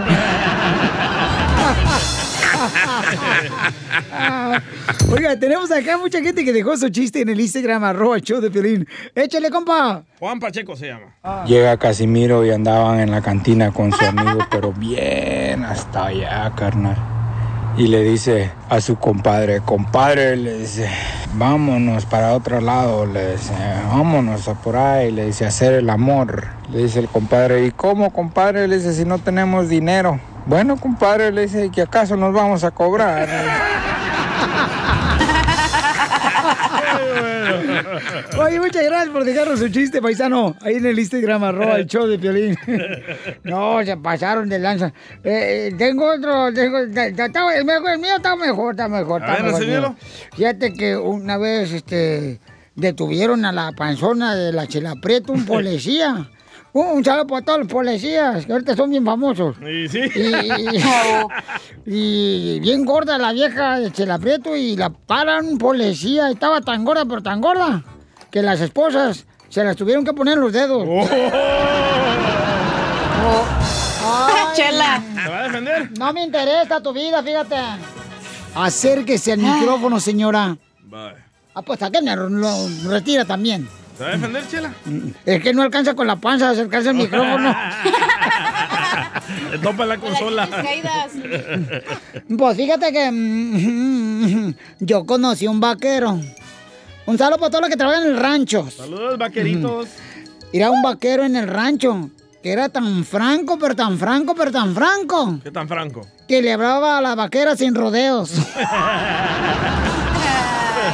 Oiga, 5.12 5.38
tenemos 5.38 5.70
acá 5.70 5.98
mucha 5.98 6.22
gente 6.22 6.44
que 6.44 6.52
dejó 6.54 6.76
su 6.76 6.88
chiste 6.88 7.20
en 7.20 7.28
el 7.28 7.38
Instagram, 7.40 7.84
arroba 7.84 8.16
el 8.16 8.22
show 8.22 8.40
de 8.40 8.50
Piolín. 8.50 8.88
Échale, 9.14 9.50
compa. 9.50 10.04
Juan 10.18 10.40
Pacheco 10.40 10.74
se 10.74 10.86
llama. 10.86 11.44
Llega 11.46 11.76
Casimiro 11.76 12.46
y 12.46 12.50
andaban 12.50 13.00
en 13.00 13.10
la 13.10 13.20
cantina 13.20 13.70
con 13.70 13.92
su 13.92 14.04
amigo, 14.04 14.38
pero 14.50 14.72
bien 14.72 15.64
hasta 15.64 16.06
allá, 16.06 16.50
carnal. 16.56 17.19
Y 17.76 17.86
le 17.86 18.02
dice 18.02 18.50
a 18.68 18.80
su 18.80 18.96
compadre, 18.96 19.60
compadre, 19.60 20.36
le 20.36 20.58
dice, 20.58 20.88
vámonos 21.34 22.04
para 22.04 22.34
otro 22.34 22.60
lado, 22.60 23.06
le 23.06 23.32
dice, 23.32 23.54
vámonos 23.88 24.48
a 24.48 24.54
por 24.54 24.76
ahí, 24.76 25.10
le 25.10 25.26
dice, 25.26 25.46
hacer 25.46 25.74
el 25.74 25.88
amor. 25.88 26.48
Le 26.70 26.82
dice 26.82 26.98
el 26.98 27.08
compadre, 27.08 27.64
¿y 27.64 27.70
cómo, 27.70 28.12
compadre? 28.12 28.68
Le 28.68 28.76
dice, 28.76 28.92
si 28.92 29.04
no 29.04 29.18
tenemos 29.18 29.68
dinero. 29.68 30.20
Bueno, 30.46 30.76
compadre, 30.76 31.32
le 31.32 31.42
dice, 31.42 31.70
¿que 31.70 31.82
acaso 31.82 32.16
nos 32.16 32.34
vamos 32.34 32.64
a 32.64 32.70
cobrar? 32.70 33.28
Oye, 38.38 38.60
muchas 38.60 38.84
gracias 38.84 39.08
por 39.10 39.24
dejarnos 39.24 39.58
su 39.58 39.68
chiste, 39.68 40.00
paisano. 40.00 40.56
Ahí 40.60 40.74
en 40.76 40.86
el 40.86 40.98
Instagram, 40.98 41.44
arroba 41.44 41.76
el 41.76 41.86
show 41.86 42.06
de 42.06 42.18
Piolín. 42.18 42.56
No, 43.44 43.84
se 43.84 43.96
pasaron 43.96 44.48
de 44.48 44.58
lanza. 44.58 44.92
Eh, 45.24 45.68
eh, 45.70 45.74
tengo 45.76 46.10
otro, 46.12 46.52
tengo, 46.52 46.78
el, 46.78 46.90
mejor- 47.64 47.90
el 47.90 47.98
mío 47.98 48.16
está 48.16 48.36
mejor, 48.36 48.74
está 48.74 48.88
mejor. 48.88 49.20
Está 49.22 49.32
A 49.32 49.36
ver, 49.42 49.44
mejor, 49.46 49.66
mío. 49.66 49.96
Fíjate 50.36 50.72
que 50.72 50.96
una 50.96 51.36
vez, 51.38 51.72
este, 51.72 52.40
detuvieron 52.74 53.44
a 53.44 53.52
la 53.52 53.72
panzona 53.72 54.34
de 54.34 54.52
la 54.52 54.66
Chela 54.66 54.94
Prieto, 55.00 55.32
un 55.32 55.46
policía. 55.46 56.28
Un, 56.72 56.86
un 56.86 57.04
saludo 57.04 57.26
para 57.26 57.44
todos 57.44 57.58
los 57.60 57.68
policías, 57.68 58.46
que 58.46 58.52
ahorita 58.52 58.76
son 58.76 58.90
bien 58.90 59.04
famosos. 59.04 59.56
Y 59.60 59.88
sí. 59.88 60.00
Y, 61.84 61.96
y 62.56 62.60
bien 62.60 62.84
gorda 62.84 63.18
la 63.18 63.32
vieja 63.32 63.80
de 63.80 63.90
Chela 63.90 64.18
Prieto 64.18 64.54
y 64.54 64.76
la 64.76 64.90
paran 64.90 65.46
un 65.46 65.58
policía. 65.58 66.30
Estaba 66.30 66.60
tan 66.60 66.84
gorda, 66.84 67.04
pero 67.06 67.22
tan 67.22 67.40
gorda, 67.40 67.82
que 68.30 68.42
las 68.42 68.60
esposas 68.60 69.26
se 69.48 69.64
las 69.64 69.74
tuvieron 69.74 70.04
que 70.04 70.12
poner 70.12 70.34
en 70.34 70.40
los 70.42 70.52
dedos. 70.52 70.86
Ay. 74.02 74.44
Chela. 74.54 75.02
¿Se 75.24 75.28
va 75.28 75.38
a 75.38 75.42
defender? 75.44 75.90
No 75.98 76.12
me 76.12 76.22
interesa 76.24 76.80
tu 76.80 76.92
vida, 76.92 77.22
fíjate. 77.22 77.56
Acérquese 78.54 79.32
al 79.32 79.38
micrófono, 79.38 79.98
señora. 80.00 80.56
Bye. 80.84 81.14
Ah, 81.54 81.62
pues 81.62 81.80
sáquenme, 81.80 82.14
lo, 82.14 82.28
lo 82.28 82.50
retira 82.88 83.24
también. 83.24 83.68
¿Se 84.00 84.04
va 84.04 84.12
a 84.12 84.14
defender, 84.14 84.48
Chela? 84.48 84.72
Es 85.26 85.42
que 85.42 85.52
no 85.52 85.60
alcanza 85.60 85.92
con 85.92 86.06
la 86.06 86.16
panza 86.16 86.48
a 86.48 86.52
acercarse 86.52 86.88
al 86.88 86.94
micrófono. 86.94 87.54
Le 89.50 89.58
topa 89.62 89.84
la 89.84 89.98
consola. 89.98 90.48
Pues 92.38 92.56
fíjate 92.56 92.92
que 92.94 93.10
mm, 93.12 94.54
yo 94.78 95.04
conocí 95.04 95.46
un 95.46 95.60
vaquero. 95.60 96.18
Un 97.04 97.18
saludo 97.18 97.40
para 97.40 97.50
todos 97.50 97.60
los 97.60 97.68
que 97.68 97.76
trabajan 97.76 98.04
en 98.04 98.12
el 98.12 98.16
rancho. 98.16 98.70
Saludos, 98.70 99.18
vaqueritos. 99.18 99.88
Era 100.50 100.70
un 100.70 100.80
vaquero 100.80 101.24
en 101.24 101.36
el 101.36 101.46
rancho 101.46 102.08
que 102.42 102.52
era 102.52 102.70
tan 102.70 103.04
franco, 103.04 103.58
pero 103.58 103.76
tan 103.76 103.98
franco, 103.98 104.34
pero 104.34 104.50
tan 104.50 104.74
franco, 104.74 105.40
¿Qué 105.42 105.50
tan 105.50 105.68
franco? 105.68 106.06
que 106.26 106.40
le 106.40 106.54
hablaba 106.54 106.96
a 106.96 107.02
la 107.02 107.14
vaquera 107.14 107.54
sin 107.54 107.74
rodeos. 107.74 108.32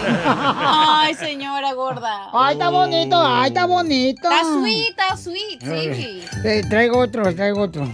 Ay, 0.09 1.14
señora 1.14 1.72
gorda. 1.74 2.28
Ay, 2.32 2.54
está 2.54 2.68
bonito, 2.70 3.16
ay, 3.20 3.48
está 3.48 3.66
bonito. 3.66 4.28
Está 4.30 4.42
sweet, 4.42 4.90
está 4.90 5.16
sweet, 5.16 5.61
sí. 5.61 6.24
Eh, 6.44 6.62
traigo 6.68 6.98
otro, 6.98 7.34
traigo 7.34 7.62
otro. 7.62 7.88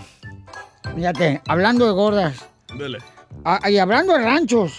Fíjate, 0.94 1.40
hablando 1.48 1.86
de 1.86 1.92
gordas. 1.92 2.34
Dele. 2.76 2.98
Ah, 3.44 3.68
y 3.70 3.78
hablando 3.78 4.12
de 4.12 4.24
ranchos. 4.24 4.72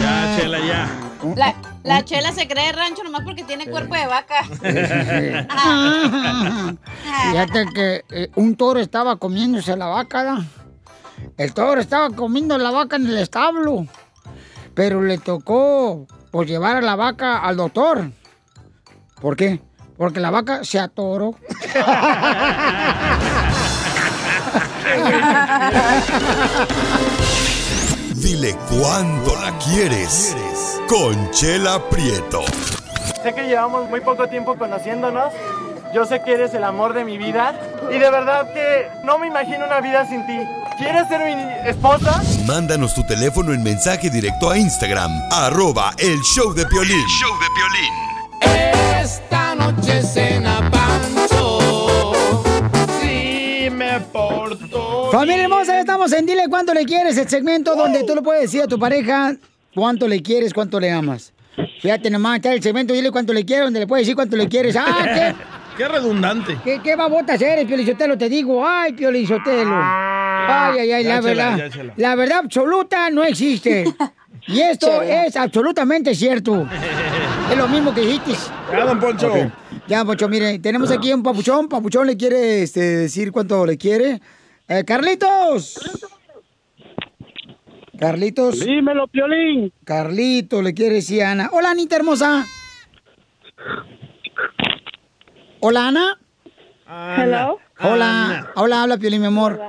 Ya, 0.00 0.36
Chela, 0.36 0.58
ya. 0.58 0.88
La, 1.36 1.54
la 1.84 2.04
chela 2.04 2.32
se 2.32 2.48
cree 2.48 2.72
rancho 2.72 3.04
nomás 3.04 3.22
porque 3.24 3.44
tiene 3.44 3.66
cuerpo 3.66 3.94
de 3.94 4.06
vaca. 4.06 4.44
Fíjate 7.30 7.66
que 7.74 8.04
eh, 8.10 8.30
un 8.34 8.56
toro 8.56 8.80
estaba 8.80 9.16
comiéndose 9.16 9.76
la 9.76 9.86
vaca. 9.86 10.24
¿da? 10.24 10.44
El 11.36 11.54
toro 11.54 11.80
estaba 11.80 12.10
comiendo 12.10 12.58
la 12.58 12.70
vaca 12.70 12.96
en 12.96 13.06
el 13.06 13.18
establo. 13.18 13.86
Pero 14.74 15.02
le 15.02 15.18
tocó 15.18 16.06
pues, 16.30 16.48
llevar 16.48 16.76
a 16.76 16.80
la 16.80 16.96
vaca 16.96 17.38
al 17.38 17.56
doctor. 17.56 18.10
¿Por 19.20 19.36
qué? 19.36 19.60
Porque 19.96 20.20
la 20.20 20.30
vaca 20.30 20.64
se 20.64 20.78
atoró. 20.80 21.34
Dile 28.16 28.56
cuándo 28.68 29.34
la 29.40 29.56
quieres. 29.58 30.36
Conchela 30.88 31.88
Prieto. 31.88 32.42
Sé 33.22 33.32
que 33.34 33.42
llevamos 33.44 33.88
muy 33.88 34.00
poco 34.00 34.26
tiempo 34.28 34.56
conociéndonos. 34.56 35.32
Yo 35.94 36.06
sé 36.06 36.22
que 36.22 36.32
eres 36.32 36.54
el 36.54 36.64
amor 36.64 36.94
de 36.94 37.04
mi 37.04 37.18
vida. 37.18 37.54
Y 37.90 37.98
de 37.98 38.10
verdad 38.10 38.52
que 38.54 38.88
no 39.04 39.18
me 39.18 39.26
imagino 39.26 39.66
una 39.66 39.80
vida 39.80 40.06
sin 40.08 40.26
ti. 40.26 40.38
¿Quieres 40.78 41.06
ser 41.08 41.20
mi 41.20 41.68
esposa? 41.68 42.22
Mándanos 42.46 42.94
tu 42.94 43.04
teléfono 43.04 43.52
en 43.52 43.62
mensaje 43.62 44.08
directo 44.08 44.50
a 44.50 44.56
Instagram, 44.56 45.10
arroba 45.30 45.92
el 45.98 46.18
show 46.22 46.54
de 46.54 46.64
Piolín. 46.66 47.06
show 47.06 47.30
de 48.40 49.00
Esta 49.02 49.54
noche 49.54 50.02
cena 50.02 50.70
Pancho. 50.70 52.12
Sí, 53.00 53.68
me 53.70 54.00
porto. 54.00 55.10
Familia 55.12 55.44
hermosa, 55.44 55.78
estamos 55.78 56.10
en 56.12 56.24
Dile 56.24 56.48
Cuánto 56.48 56.72
Le 56.72 56.86
Quieres, 56.86 57.18
el 57.18 57.28
segmento 57.28 57.76
donde 57.76 58.02
tú 58.04 58.14
le 58.14 58.22
puedes 58.22 58.42
decir 58.44 58.62
a 58.62 58.66
tu 58.66 58.78
pareja 58.78 59.36
cuánto 59.74 60.08
le 60.08 60.22
quieres, 60.22 60.54
cuánto 60.54 60.80
le 60.80 60.90
amas. 60.90 61.34
Fíjate 61.82 62.08
nomás, 62.08 62.36
está 62.36 62.54
el 62.54 62.62
segmento 62.62 62.94
Dile 62.94 63.10
Cuánto 63.10 63.34
Le 63.34 63.44
Quieres, 63.44 63.66
donde 63.66 63.80
le 63.80 63.86
puedes 63.86 64.06
decir 64.06 64.16
cuánto 64.16 64.36
le 64.36 64.48
quieres. 64.48 64.74
¡Ah, 64.74 65.04
qué, 65.04 65.34
Qué 65.76 65.88
redundante. 65.88 66.58
qué, 66.62 66.80
qué 66.82 66.96
babotas 66.96 67.40
eres, 67.40 67.64
Piolizotelo! 67.66 68.16
Te 68.18 68.28
digo, 68.28 68.66
¡ay, 68.66 68.92
Piolizotelo! 68.92 69.74
¡Ay, 69.74 70.80
ay, 70.80 70.92
ay! 70.92 71.04
Ya, 71.04 71.14
La 71.14 71.22
chela, 71.22 71.56
verdad, 71.56 71.92
la 71.96 72.14
verdad 72.14 72.38
absoluta 72.44 73.10
no 73.10 73.24
existe. 73.24 73.84
Y 74.48 74.60
esto 74.60 74.86
Chela. 75.00 75.24
es 75.26 75.36
absolutamente 75.36 76.14
cierto. 76.14 76.66
Es 77.50 77.56
lo 77.56 77.68
mismo 77.68 77.94
que 77.94 78.02
dijiste. 78.02 78.32
Ya, 78.70 78.84
don 78.84 79.00
Poncho. 79.00 79.32
Ya, 79.88 80.04
Poncho, 80.04 80.28
mire, 80.28 80.58
tenemos 80.58 80.90
aquí 80.90 81.12
un 81.12 81.22
papuchón. 81.22 81.68
Papuchón 81.68 82.06
le 82.06 82.16
quiere 82.16 82.62
este, 82.62 82.80
decir 82.80 83.32
cuánto 83.32 83.64
le 83.66 83.76
quiere. 83.78 84.20
Eh, 84.68 84.84
¡Carlitos! 84.84 85.78
Carlitos. 87.98 88.60
Dímelo, 88.60 89.06
Piolín. 89.06 89.72
Carlito 89.84 90.60
le 90.60 90.74
quiere 90.74 90.96
decir 90.96 91.22
a 91.22 91.30
Ana. 91.32 91.50
Hola, 91.52 91.70
Anita 91.70 91.96
hermosa. 91.96 92.44
Hola, 95.64 95.86
Ana. 95.88 96.18
Hello. 97.16 97.58
Hola, 97.78 98.50
hola, 98.56 98.82
habla 98.82 98.96
Piolín, 98.98 99.20
mi 99.20 99.28
amor. 99.28 99.60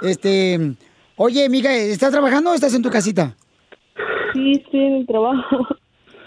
Este, 0.00 0.74
oye, 1.16 1.44
amiga, 1.44 1.74
¿estás 1.74 2.10
trabajando 2.10 2.50
o 2.50 2.54
estás 2.54 2.74
en 2.74 2.80
tu 2.80 2.88
casita? 2.88 3.36
Sí, 4.32 4.52
estoy 4.52 4.80
en 4.80 4.94
el 4.94 5.06
trabajo. 5.06 5.66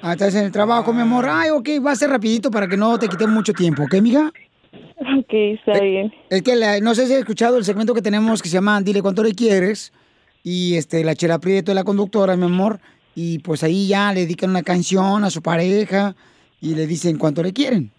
Ah, 0.03 0.11
estás 0.13 0.35
en 0.35 0.45
el 0.45 0.51
trabajo, 0.51 0.93
mi 0.93 1.01
amor. 1.01 1.25
Ay, 1.27 1.49
ok, 1.49 1.67
va 1.83 1.91
a 1.91 1.95
ser 1.95 2.11
rapidito 2.11 2.51
para 2.51 2.67
que 2.67 2.77
no 2.77 2.99
te 2.99 3.07
quite 3.09 3.25
mucho 3.25 3.53
tiempo, 3.53 3.83
¿ok, 3.85 3.95
amiga? 3.95 4.31
Ok, 5.17 5.33
está 5.33 5.79
bien. 5.81 6.13
Es 6.29 6.43
que 6.43 6.55
la- 6.55 6.79
no 6.79 6.93
sé 6.93 7.07
si 7.07 7.13
has 7.13 7.19
escuchado 7.19 7.57
el 7.57 7.65
segmento 7.65 7.95
que 7.95 8.03
tenemos 8.03 8.43
que 8.43 8.49
se 8.49 8.53
llama 8.53 8.79
Dile 8.81 9.01
cuánto 9.01 9.23
le 9.23 9.33
quieres. 9.33 9.91
Y 10.43 10.75
este, 10.75 11.03
la 11.03 11.15
Chela 11.15 11.39
Prieto 11.39 11.71
es 11.71 11.75
la 11.75 11.83
conductora, 11.83 12.35
mi 12.37 12.45
amor. 12.45 12.79
Y 13.15 13.39
pues 13.39 13.63
ahí 13.63 13.87
ya 13.87 14.13
le 14.13 14.21
dedican 14.21 14.51
una 14.51 14.61
canción 14.61 15.23
a 15.23 15.31
su 15.31 15.41
pareja 15.41 16.15
y 16.61 16.75
le 16.75 16.85
dicen 16.85 17.17
cuánto 17.17 17.41
le 17.41 17.51
quieren. 17.53 17.91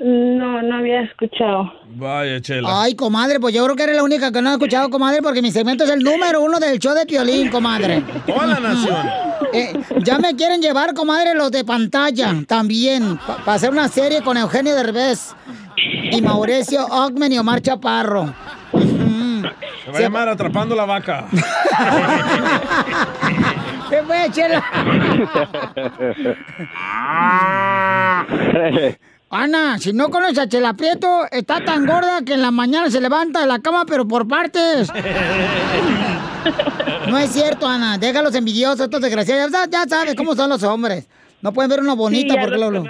No, 0.00 0.62
no 0.62 0.76
había 0.76 1.02
escuchado. 1.02 1.70
Vaya, 1.94 2.40
Chela. 2.40 2.82
Ay, 2.82 2.94
comadre, 2.94 3.38
pues 3.38 3.54
yo 3.54 3.62
creo 3.64 3.76
que 3.76 3.82
eres 3.82 3.96
la 3.96 4.02
única 4.02 4.32
que 4.32 4.40
no 4.40 4.48
ha 4.48 4.52
escuchado, 4.52 4.88
comadre, 4.88 5.20
porque 5.20 5.42
mi 5.42 5.50
segmento 5.50 5.84
es 5.84 5.90
el 5.90 6.02
número 6.02 6.40
uno 6.40 6.58
del 6.58 6.78
show 6.78 6.94
de 6.94 7.04
Piolín, 7.04 7.50
comadre. 7.50 8.02
Toda 8.26 8.46
la 8.46 8.60
nación. 8.60 9.10
Eh, 9.52 9.74
ya 9.98 10.18
me 10.18 10.34
quieren 10.36 10.62
llevar, 10.62 10.94
comadre, 10.94 11.34
los 11.34 11.50
de 11.50 11.64
pantalla 11.64 12.32
también, 12.46 13.18
para 13.44 13.54
hacer 13.54 13.70
una 13.70 13.88
serie 13.88 14.22
con 14.22 14.38
Eugenio 14.38 14.74
Derbez 14.74 15.34
y 15.76 16.22
Mauricio 16.22 16.86
Ockman 16.86 17.32
y 17.32 17.38
Omar 17.38 17.60
Chaparro. 17.60 18.32
Se 18.72 19.90
va 19.90 19.98
a 19.98 20.00
llamar 20.00 20.30
Atrapando 20.30 20.74
la 20.74 20.86
Vaca. 20.86 21.26
¿Qué 23.90 24.02
fue, 24.02 24.30
chela? 24.30 24.64
Ana, 29.32 29.78
si 29.78 29.92
no 29.92 30.10
conoces 30.10 30.38
a 30.38 30.48
Chela 30.48 30.74
Prieto, 30.74 31.24
está 31.30 31.64
tan 31.64 31.86
gorda 31.86 32.22
que 32.26 32.34
en 32.34 32.42
la 32.42 32.50
mañana 32.50 32.90
se 32.90 33.00
levanta 33.00 33.40
de 33.40 33.46
la 33.46 33.60
cama, 33.60 33.84
pero 33.86 34.06
por 34.06 34.26
partes. 34.26 34.90
No 37.08 37.16
es 37.16 37.30
cierto, 37.30 37.68
Ana. 37.68 37.96
Déjalos 37.96 38.34
envidiosos, 38.34 38.80
estos 38.80 39.00
desgraciados. 39.00 39.52
Ya, 39.52 39.68
ya 39.70 39.88
sabes 39.88 40.16
cómo 40.16 40.34
son 40.34 40.50
los 40.50 40.64
hombres. 40.64 41.06
No 41.42 41.52
pueden 41.52 41.70
ver 41.70 41.80
una 41.80 41.94
bonita 41.94 42.34
Sí, 42.34 42.40
porque 42.40 42.58
lo... 42.58 42.84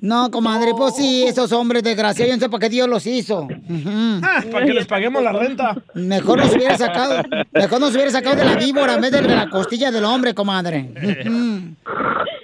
No, 0.00 0.30
comadre, 0.30 0.72
pues 0.76 0.96
sí, 0.96 1.24
esos 1.24 1.52
hombres 1.52 1.82
desgraciados, 1.82 2.30
yo 2.30 2.36
no 2.36 2.40
sé 2.40 2.48
para 2.48 2.60
qué 2.60 2.68
Dios 2.70 2.88
los 2.88 3.06
hizo. 3.06 3.42
Ujú. 3.42 4.20
Para 4.50 4.66
que 4.66 4.72
les 4.72 4.86
paguemos 4.86 5.22
la 5.22 5.32
renta. 5.32 5.76
Mejor 5.94 6.38
nos 6.38 6.54
hubiera 6.54 6.76
sacado, 6.76 7.22
mejor 7.52 7.80
nos 7.80 7.94
hubiera 7.94 8.10
sacado 8.10 8.36
de 8.36 8.44
la 8.44 8.56
víbora 8.56 8.94
en 8.94 9.00
vez 9.02 9.12
de 9.12 9.22
la 9.22 9.48
costilla 9.48 9.90
del 9.92 10.04
hombre, 10.04 10.34
comadre. 10.34 10.90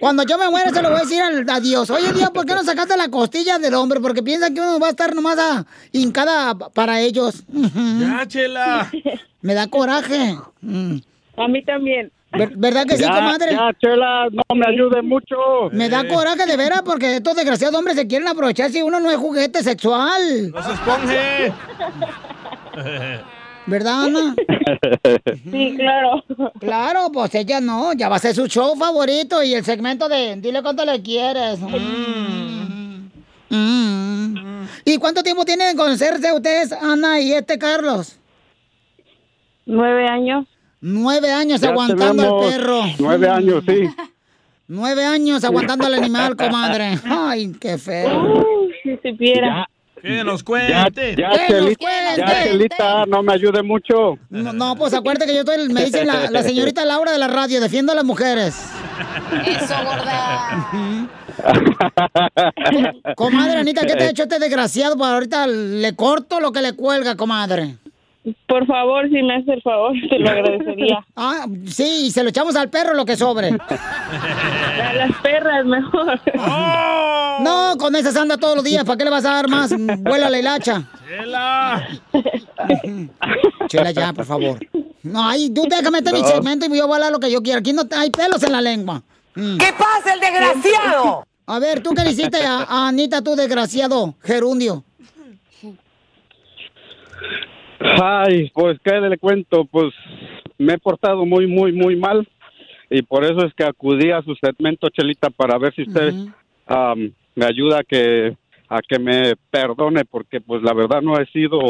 Cuando 0.04 0.22
yo 0.24 0.36
me 0.36 0.50
muera 0.50 0.70
se 0.70 0.82
lo 0.82 0.90
voy 0.90 0.98
a 0.98 1.00
decir 1.04 1.22
al, 1.22 1.48
a 1.48 1.60
Dios. 1.60 1.88
Oye, 1.88 2.12
Dios, 2.12 2.28
¿por 2.28 2.44
qué 2.44 2.52
no 2.52 2.62
sacaste 2.62 2.94
la 2.94 3.08
costilla 3.08 3.58
del 3.58 3.72
hombre? 3.72 4.00
Porque 4.00 4.22
piensan 4.22 4.52
que 4.54 4.60
uno 4.60 4.78
va 4.78 4.88
a 4.88 4.90
estar 4.90 5.14
nomás 5.14 5.38
a- 5.38 5.64
hincada 5.92 6.54
para 6.74 7.00
ellos. 7.00 7.42
Ya, 7.48 8.22
chela. 8.28 8.90
Me 9.40 9.54
da 9.54 9.66
coraje. 9.68 10.36
A 11.38 11.48
mí 11.48 11.64
también. 11.64 12.12
Ver- 12.32 12.52
¿Verdad 12.54 12.84
que 12.84 12.98
sí, 12.98 13.04
comadre? 13.04 13.52
ya, 13.52 13.70
Chela, 13.80 14.26
no 14.30 14.54
me 14.54 14.66
ayude 14.66 15.00
mucho. 15.00 15.36
Me 15.72 15.88
da 15.88 16.06
coraje 16.06 16.44
de 16.44 16.56
veras 16.58 16.82
porque 16.82 17.16
estos 17.16 17.34
desgraciados 17.34 17.74
hombres 17.78 17.96
se 17.96 18.06
quieren 18.06 18.28
aprovechar 18.28 18.70
si 18.70 18.82
uno 18.82 19.00
no 19.00 19.10
es 19.10 19.16
juguete 19.16 19.62
sexual. 19.62 20.50
¡No 20.50 20.62
se 20.62 20.72
esponje! 20.74 21.52
¿Verdad, 23.66 24.04
Ana? 24.04 24.34
Sí, 25.50 25.74
claro. 25.76 26.24
Claro, 26.58 27.10
pues 27.12 27.34
ella 27.34 27.60
no, 27.60 27.92
ya 27.92 28.08
va 28.08 28.16
a 28.16 28.18
ser 28.18 28.34
su 28.34 28.46
show 28.46 28.74
favorito 28.76 29.42
y 29.42 29.54
el 29.54 29.64
segmento 29.64 30.08
de 30.08 30.36
dile 30.36 30.62
cuánto 30.62 30.84
le 30.84 31.00
quieres. 31.02 31.58
Mm. 31.60 33.10
Mm. 33.50 34.66
¿Y 34.84 34.96
cuánto 34.98 35.22
tiempo 35.22 35.44
tienen 35.44 35.72
de 35.72 35.82
conocerse 35.82 36.32
ustedes, 36.32 36.72
Ana 36.72 37.20
y 37.20 37.32
este 37.32 37.58
Carlos? 37.58 38.18
Nueve 39.66 40.08
años. 40.08 40.46
Nueve 40.80 41.30
años 41.30 41.60
Ya 41.60 41.70
aguantando 41.70 42.42
al 42.42 42.50
perro. 42.50 42.80
Nueve 42.98 43.28
años, 43.28 43.64
sí. 43.66 43.88
Nueve 44.66 45.04
años 45.04 45.44
aguantando 45.44 45.86
al 45.86 45.94
animal, 45.94 46.36
comadre. 46.36 46.98
Ay, 47.04 47.52
qué 47.60 47.78
feo. 47.78 48.44
si 48.82 48.96
supiera. 48.96 49.68
Que 50.04 50.22
nos 50.22 50.40
Ya, 50.40 50.44
cuente. 50.44 51.16
ya, 51.16 51.28
nos 51.28 51.38
Chelita, 51.46 51.76
cuente. 51.86 52.18
ya, 52.18 52.44
Chelita, 52.44 53.06
no 53.06 53.22
me 53.22 53.32
ayude 53.32 53.62
mucho. 53.62 54.18
No, 54.28 54.52
no, 54.52 54.76
pues 54.76 54.92
acuérdate 54.92 55.26
que 55.26 55.34
yo 55.34 55.40
estoy, 55.40 55.66
me 55.70 55.86
dice 55.86 56.04
la, 56.04 56.30
la 56.30 56.42
señorita 56.42 56.84
Laura 56.86 57.10
de 57.10 57.18
la 57.18 57.28
radio, 57.28 57.58
defiendo 57.60 57.92
a 57.92 57.94
las 57.94 58.04
mujeres. 58.04 58.54
Eso, 59.46 59.74
gorda. 59.84 60.68
Comadre 63.16 63.58
Anita, 63.58 63.86
¿qué 63.86 63.94
te 63.96 64.04
ha 64.04 64.10
hecho 64.10 64.24
este 64.24 64.38
desgraciado? 64.38 64.96
Pues 64.96 65.10
ahorita 65.10 65.46
le 65.46 65.96
corto 65.96 66.38
lo 66.40 66.52
que 66.52 66.60
le 66.62 66.74
cuelga, 66.74 67.16
comadre. 67.16 67.76
Por 68.46 68.66
favor, 68.66 69.06
si 69.10 69.22
me 69.22 69.36
hace 69.36 69.52
el 69.52 69.62
favor, 69.62 69.92
te 70.08 70.18
lo 70.18 70.30
agradecería. 70.30 71.04
Ah, 71.14 71.46
sí, 71.66 72.06
y 72.06 72.10
se 72.10 72.22
lo 72.22 72.30
echamos 72.30 72.56
al 72.56 72.70
perro 72.70 72.94
lo 72.94 73.04
que 73.04 73.16
sobre. 73.16 73.48
A 73.50 74.92
las 74.94 75.12
perras 75.22 75.64
mejor. 75.66 76.20
No, 77.42 77.76
con 77.78 77.94
esas 77.96 78.16
anda 78.16 78.36
todos 78.38 78.56
los 78.56 78.64
días, 78.64 78.84
¿para 78.84 78.96
qué 78.96 79.04
le 79.04 79.10
vas 79.10 79.24
a 79.26 79.32
dar 79.34 79.48
más? 79.48 79.74
Vuela 79.98 80.30
la 80.30 80.38
hilacha. 80.38 80.84
Chela. 81.08 81.88
Chela, 83.68 83.90
ya, 83.90 84.12
por 84.12 84.24
favor. 84.24 84.58
No, 85.02 85.28
ahí, 85.28 85.50
tú 85.50 85.62
déjame 85.68 85.90
meter 85.90 86.12
mi 86.14 86.22
No. 86.22 86.28
segmento 86.28 86.66
y 86.66 86.76
yo 86.78 86.86
voy 86.86 86.92
a 86.92 86.96
hablar 86.96 87.12
lo 87.12 87.20
que 87.20 87.30
yo 87.30 87.42
quiera. 87.42 87.58
Aquí 87.58 87.72
no 87.72 87.82
hay 87.96 88.10
pelos 88.10 88.42
en 88.42 88.52
la 88.52 88.60
lengua. 88.62 89.02
¿Qué 89.34 89.74
pasa, 89.76 90.14
el 90.14 90.20
desgraciado? 90.20 91.26
A 91.46 91.58
ver, 91.58 91.82
¿tú 91.82 91.90
qué 91.92 92.02
le 92.04 92.12
hiciste 92.12 92.42
a, 92.46 92.60
a 92.62 92.88
Anita, 92.88 93.20
tú 93.20 93.36
desgraciado, 93.36 94.14
gerundio? 94.22 94.82
Ay, 97.80 98.50
pues 98.54 98.78
qué 98.84 99.00
le 99.00 99.18
cuento, 99.18 99.64
pues 99.64 99.92
me 100.58 100.74
he 100.74 100.78
portado 100.78 101.24
muy, 101.26 101.46
muy, 101.46 101.72
muy 101.72 101.96
mal 101.96 102.26
y 102.90 103.02
por 103.02 103.24
eso 103.24 103.44
es 103.44 103.54
que 103.54 103.64
acudí 103.64 104.10
a 104.10 104.22
su 104.22 104.34
segmento, 104.36 104.88
Chelita, 104.88 105.30
para 105.30 105.58
ver 105.58 105.74
si 105.74 105.82
usted 105.82 106.14
me 107.34 107.44
ayuda 107.44 107.80
a 107.80 107.84
que 107.84 108.36
a 108.68 108.80
que 108.80 108.98
me 108.98 109.34
perdone 109.50 110.04
porque 110.04 110.40
pues 110.40 110.62
la 110.62 110.72
verdad 110.72 111.02
no 111.02 111.18
he 111.18 111.26
sido 111.26 111.60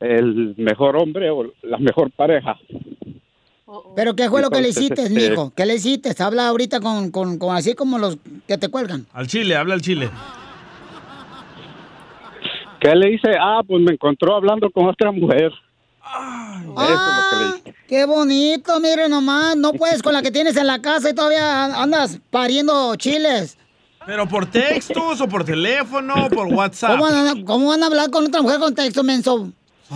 el 0.00 0.54
mejor 0.56 0.96
hombre 0.96 1.30
o 1.30 1.52
la 1.62 1.78
mejor 1.78 2.10
pareja. 2.10 2.56
¿Pero 3.94 4.16
qué 4.16 4.28
fue 4.28 4.42
lo 4.42 4.50
que 4.50 4.60
le 4.60 4.70
hiciste, 4.70 5.02
este- 5.02 5.30
mijo? 5.30 5.52
¿Qué 5.54 5.64
le 5.64 5.76
hiciste? 5.76 6.10
Habla 6.22 6.48
ahorita 6.48 6.80
con, 6.80 7.10
con, 7.10 7.38
con 7.38 7.54
así 7.54 7.74
como 7.74 7.98
los 7.98 8.18
que 8.48 8.58
te 8.58 8.68
cuelgan. 8.68 9.06
Al 9.12 9.26
chile, 9.28 9.54
habla 9.54 9.74
al 9.74 9.80
chile. 9.80 10.10
¿Qué 12.80 12.94
le 12.94 13.14
hice? 13.14 13.30
Ah, 13.38 13.60
pues 13.66 13.82
me 13.82 13.92
encontró 13.92 14.36
hablando 14.36 14.70
con 14.70 14.86
otra 14.86 15.12
mujer. 15.12 15.52
Eso 15.52 16.82
es 16.82 16.90
lo 16.96 17.30
que 17.30 17.36
le 17.36 17.70
hice. 17.70 17.74
Qué 17.86 18.04
bonito, 18.04 18.80
mire 18.80 19.08
nomás. 19.08 19.56
No 19.56 19.72
puedes 19.72 20.02
con 20.02 20.12
la 20.12 20.22
que 20.22 20.30
tienes 20.30 20.56
en 20.56 20.66
la 20.66 20.80
casa 20.80 21.10
y 21.10 21.14
todavía 21.14 21.64
andas 21.82 22.20
pariendo 22.30 22.94
chiles. 22.96 23.58
¿Pero 24.06 24.26
por 24.26 24.46
textos 24.46 25.20
o 25.20 25.28
por 25.28 25.44
teléfono 25.44 26.14
o 26.26 26.28
por 26.30 26.46
WhatsApp? 26.46 26.92
¿Cómo 26.92 27.04
van, 27.04 27.28
a, 27.28 27.44
¿Cómo 27.44 27.68
van 27.68 27.82
a 27.82 27.86
hablar 27.86 28.10
con 28.10 28.26
otra 28.26 28.40
mujer 28.40 28.58
con 28.58 28.74
texto, 28.74 29.04
menso? 29.04 29.50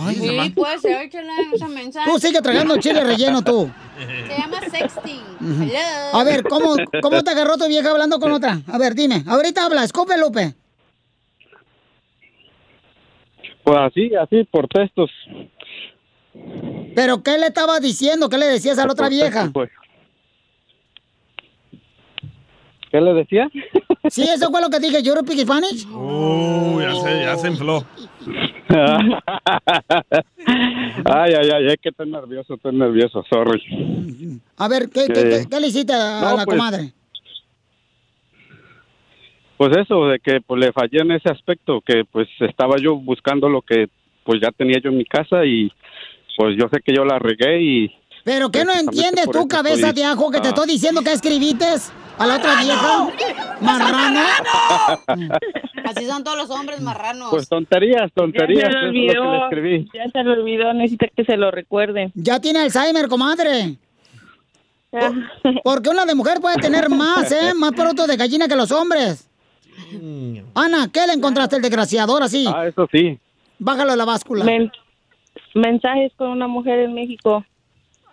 Sí, 0.09 0.51
puede 0.53 0.77
ser, 0.79 1.09
chela, 1.09 1.31
ese 1.53 1.67
mensaje. 1.67 2.11
Tú 2.11 2.19
sigue 2.19 2.41
tragando 2.41 2.77
chile 2.77 3.03
relleno, 3.03 3.41
tú. 3.41 3.71
Se 3.97 4.37
llama 4.37 4.59
sexting. 4.69 5.21
Hello. 5.39 6.19
A 6.19 6.23
ver, 6.25 6.43
¿cómo, 6.43 6.75
¿cómo 7.01 7.23
te 7.23 7.31
agarró 7.31 7.57
tu 7.57 7.67
vieja 7.67 7.91
hablando 7.91 8.19
con 8.19 8.31
otra? 8.33 8.59
A 8.67 8.77
ver, 8.77 8.93
dime. 8.93 9.23
Ahorita 9.25 9.65
habla, 9.65 9.85
escupe, 9.85 10.17
Lupe. 10.17 10.53
Pues 13.65 13.77
así, 13.79 14.11
así, 14.15 14.43
por 14.45 14.67
textos. 14.67 15.09
¿Pero 16.95 17.23
qué 17.23 17.37
le 17.39 17.47
estabas 17.47 17.81
diciendo? 17.81 18.29
¿Qué 18.29 18.37
le 18.37 18.45
decías 18.45 18.77
a 18.77 18.85
la 18.85 18.91
otra 18.93 19.05
Por 19.07 19.13
vieja? 19.13 19.49
pues. 19.51 19.69
¿Qué 22.91 23.01
le 23.01 23.13
decía? 23.13 23.49
Sí, 24.09 24.21
eso 24.23 24.51
fue 24.51 24.61
lo 24.61 24.69
que 24.69 24.79
dije. 24.79 25.01
¿Yo 25.01 25.15
speak 25.15 25.39
Spanish? 25.39 25.85
Uh, 25.87 26.79
ya 26.79 26.95
se, 26.95 27.21
ya 27.23 27.37
se 27.37 27.47
infló. 27.49 27.83
ay, 31.05 31.33
ay, 31.33 31.49
ay, 31.55 31.67
es 31.67 31.75
que 31.81 31.89
estoy 31.89 32.09
nervioso, 32.09 32.53
estoy 32.53 32.75
nervioso, 32.75 33.23
sorry. 33.29 33.61
A 34.57 34.67
ver, 34.67 34.89
¿qué, 34.89 35.07
qué, 35.07 35.13
qué- 35.29 35.47
qué 35.49 35.59
le 35.59 35.67
hiciste 35.67 35.93
a, 35.93 36.19
a 36.19 36.21
No, 36.31 36.37
la 36.37 36.45
pues, 36.45 36.57
comadre? 36.57 36.93
Pues 39.57 39.75
eso, 39.77 40.07
de 40.07 40.19
que 40.19 40.41
pues 40.41 40.59
le 40.59 40.73
fallé 40.73 40.99
en 41.01 41.11
ese 41.11 41.29
aspecto, 41.29 41.81
que 41.81 42.03
pues 42.11 42.27
estaba 42.41 42.75
yo 42.77 42.95
buscando 42.95 43.47
lo 43.49 43.61
que 43.61 43.87
pues 44.23 44.41
ya 44.41 44.51
tenía 44.51 44.79
yo 44.83 44.89
en 44.89 44.97
mi 44.97 45.05
casa 45.05 45.45
y 45.45 45.71
pues 46.37 46.57
yo 46.59 46.67
sé 46.69 46.81
que 46.83 46.93
yo 46.93 47.05
la 47.05 47.19
regué 47.19 47.61
y... 47.61 47.91
¿Pero 48.25 48.49
qué 48.49 48.65
no 48.65 48.73
entiendes 48.73 49.29
tú, 49.31 49.47
cabeza 49.47 49.89
estoy- 49.89 50.01
de 50.01 50.03
ajo, 50.05 50.31
que 50.31 50.39
te 50.41 50.47
Ah. 50.47 50.49
estoy 50.49 50.67
diciendo 50.67 51.01
que 51.03 51.11
escribiste 51.13 51.65
a 52.17 52.25
la 52.25 52.37
otra 52.37 52.59
vieja? 52.61 53.07
¿Marrano? 53.61 54.19
Así 55.85 56.05
son 56.05 56.23
todos 56.23 56.37
los 56.37 56.49
hombres 56.49 56.81
marranos. 56.81 57.29
Pues 57.29 57.47
tonterías, 57.47 58.11
tonterías, 58.13 58.63
Ya 58.63 58.71
se 58.71 58.77
eso 58.77 58.81
lo 58.81 58.89
es 58.89 58.91
lo 58.91 58.91
que 58.91 59.13
le 59.13 59.19
olvidó. 59.19 59.43
escribí. 59.45 59.89
Ya 59.93 60.09
se 60.11 60.23
lo 60.23 60.33
olvidó, 60.33 60.73
necesita 60.73 61.07
que 61.15 61.23
se 61.23 61.37
lo 61.37 61.51
recuerde. 61.51 62.11
Ya 62.15 62.39
tiene 62.39 62.59
Alzheimer, 62.59 63.07
comadre. 63.07 63.75
Por- 64.89 65.61
Porque 65.63 65.89
una 65.89 66.05
de 66.05 66.15
mujer 66.15 66.39
puede 66.41 66.55
tener 66.57 66.89
más, 66.89 67.31
¿eh? 67.31 67.53
Más 67.55 67.73
productos 67.73 68.07
de 68.07 68.17
gallina 68.17 68.47
que 68.47 68.55
los 68.55 68.71
hombres. 68.71 69.29
Ana, 70.53 70.89
¿qué 70.91 71.05
le 71.07 71.13
encontraste 71.13 71.57
el 71.57 71.61
desgraciador 71.61 72.23
así? 72.23 72.45
Ah, 72.47 72.67
eso 72.67 72.87
sí. 72.91 73.17
Bájalo 73.59 73.93
a 73.93 73.95
la 73.95 74.05
báscula. 74.05 74.43
Men- 74.45 74.71
mensajes 75.53 76.11
con 76.17 76.29
una 76.29 76.47
mujer 76.47 76.79
en 76.79 76.93
México. 76.93 77.43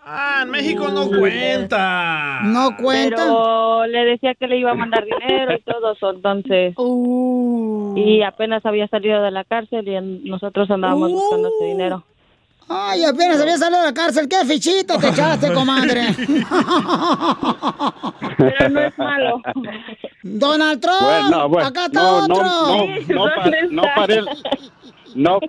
Ah, 0.05 0.41
en 0.43 0.51
México 0.51 0.89
no 0.89 1.07
cuenta. 1.07 2.41
No 2.43 2.75
cuenta. 2.75 3.15
Pero 3.15 3.85
le 3.85 4.05
decía 4.05 4.35
que 4.35 4.47
le 4.47 4.57
iba 4.57 4.71
a 4.71 4.75
mandar 4.75 5.05
dinero 5.05 5.53
y 5.55 5.61
todo 5.61 5.93
eso, 5.93 6.11
entonces. 6.11 6.73
Uh. 6.77 7.93
Y 7.95 8.21
apenas 8.21 8.65
había 8.65 8.87
salido 8.89 9.21
de 9.21 9.31
la 9.31 9.45
cárcel 9.45 9.87
y 9.87 10.29
nosotros 10.29 10.69
andábamos 10.69 11.11
buscando 11.11 11.47
ese 11.47 11.65
dinero. 11.67 12.03
Ay, 12.75 13.03
apenas 13.05 13.39
había 13.41 13.57
salido 13.57 13.79
de 13.81 13.87
la 13.87 13.93
cárcel. 13.93 14.27
¿Qué 14.27 14.43
fichito 14.45 14.97
te 14.97 15.09
echaste, 15.09 15.53
comadre? 15.53 16.07
Pero 18.37 18.69
no 18.69 18.79
es 18.81 18.97
malo. 18.97 19.41
Donald 20.23 20.81
Trump, 20.81 21.01
Bueno, 21.01 21.49
bueno, 21.49 21.67
acá 21.67 21.85
está 21.85 22.01
no, 22.01 22.27
no, 22.27 22.33
otro. 22.35 22.43
no, 22.45 22.85
no, 23.07 23.25
pa- 23.25 23.49
no 23.69 23.83
paré, 23.95 24.21
no, 25.15 25.39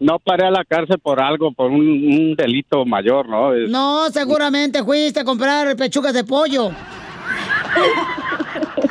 no 0.00 0.18
paré 0.20 0.46
a 0.48 0.50
la 0.50 0.64
cárcel 0.64 0.98
por 1.00 1.20
algo, 1.20 1.52
por 1.52 1.70
un, 1.70 1.80
un 1.80 2.34
delito 2.36 2.84
mayor, 2.86 3.28
¿no? 3.28 3.52
Es- 3.54 3.68
No, 3.70 4.08
seguramente 4.10 4.82
fuiste 4.84 5.20
a 5.20 5.24
comprar 5.24 5.76
pechugas 5.76 6.14
de 6.14 6.24
pollo. 6.24 6.70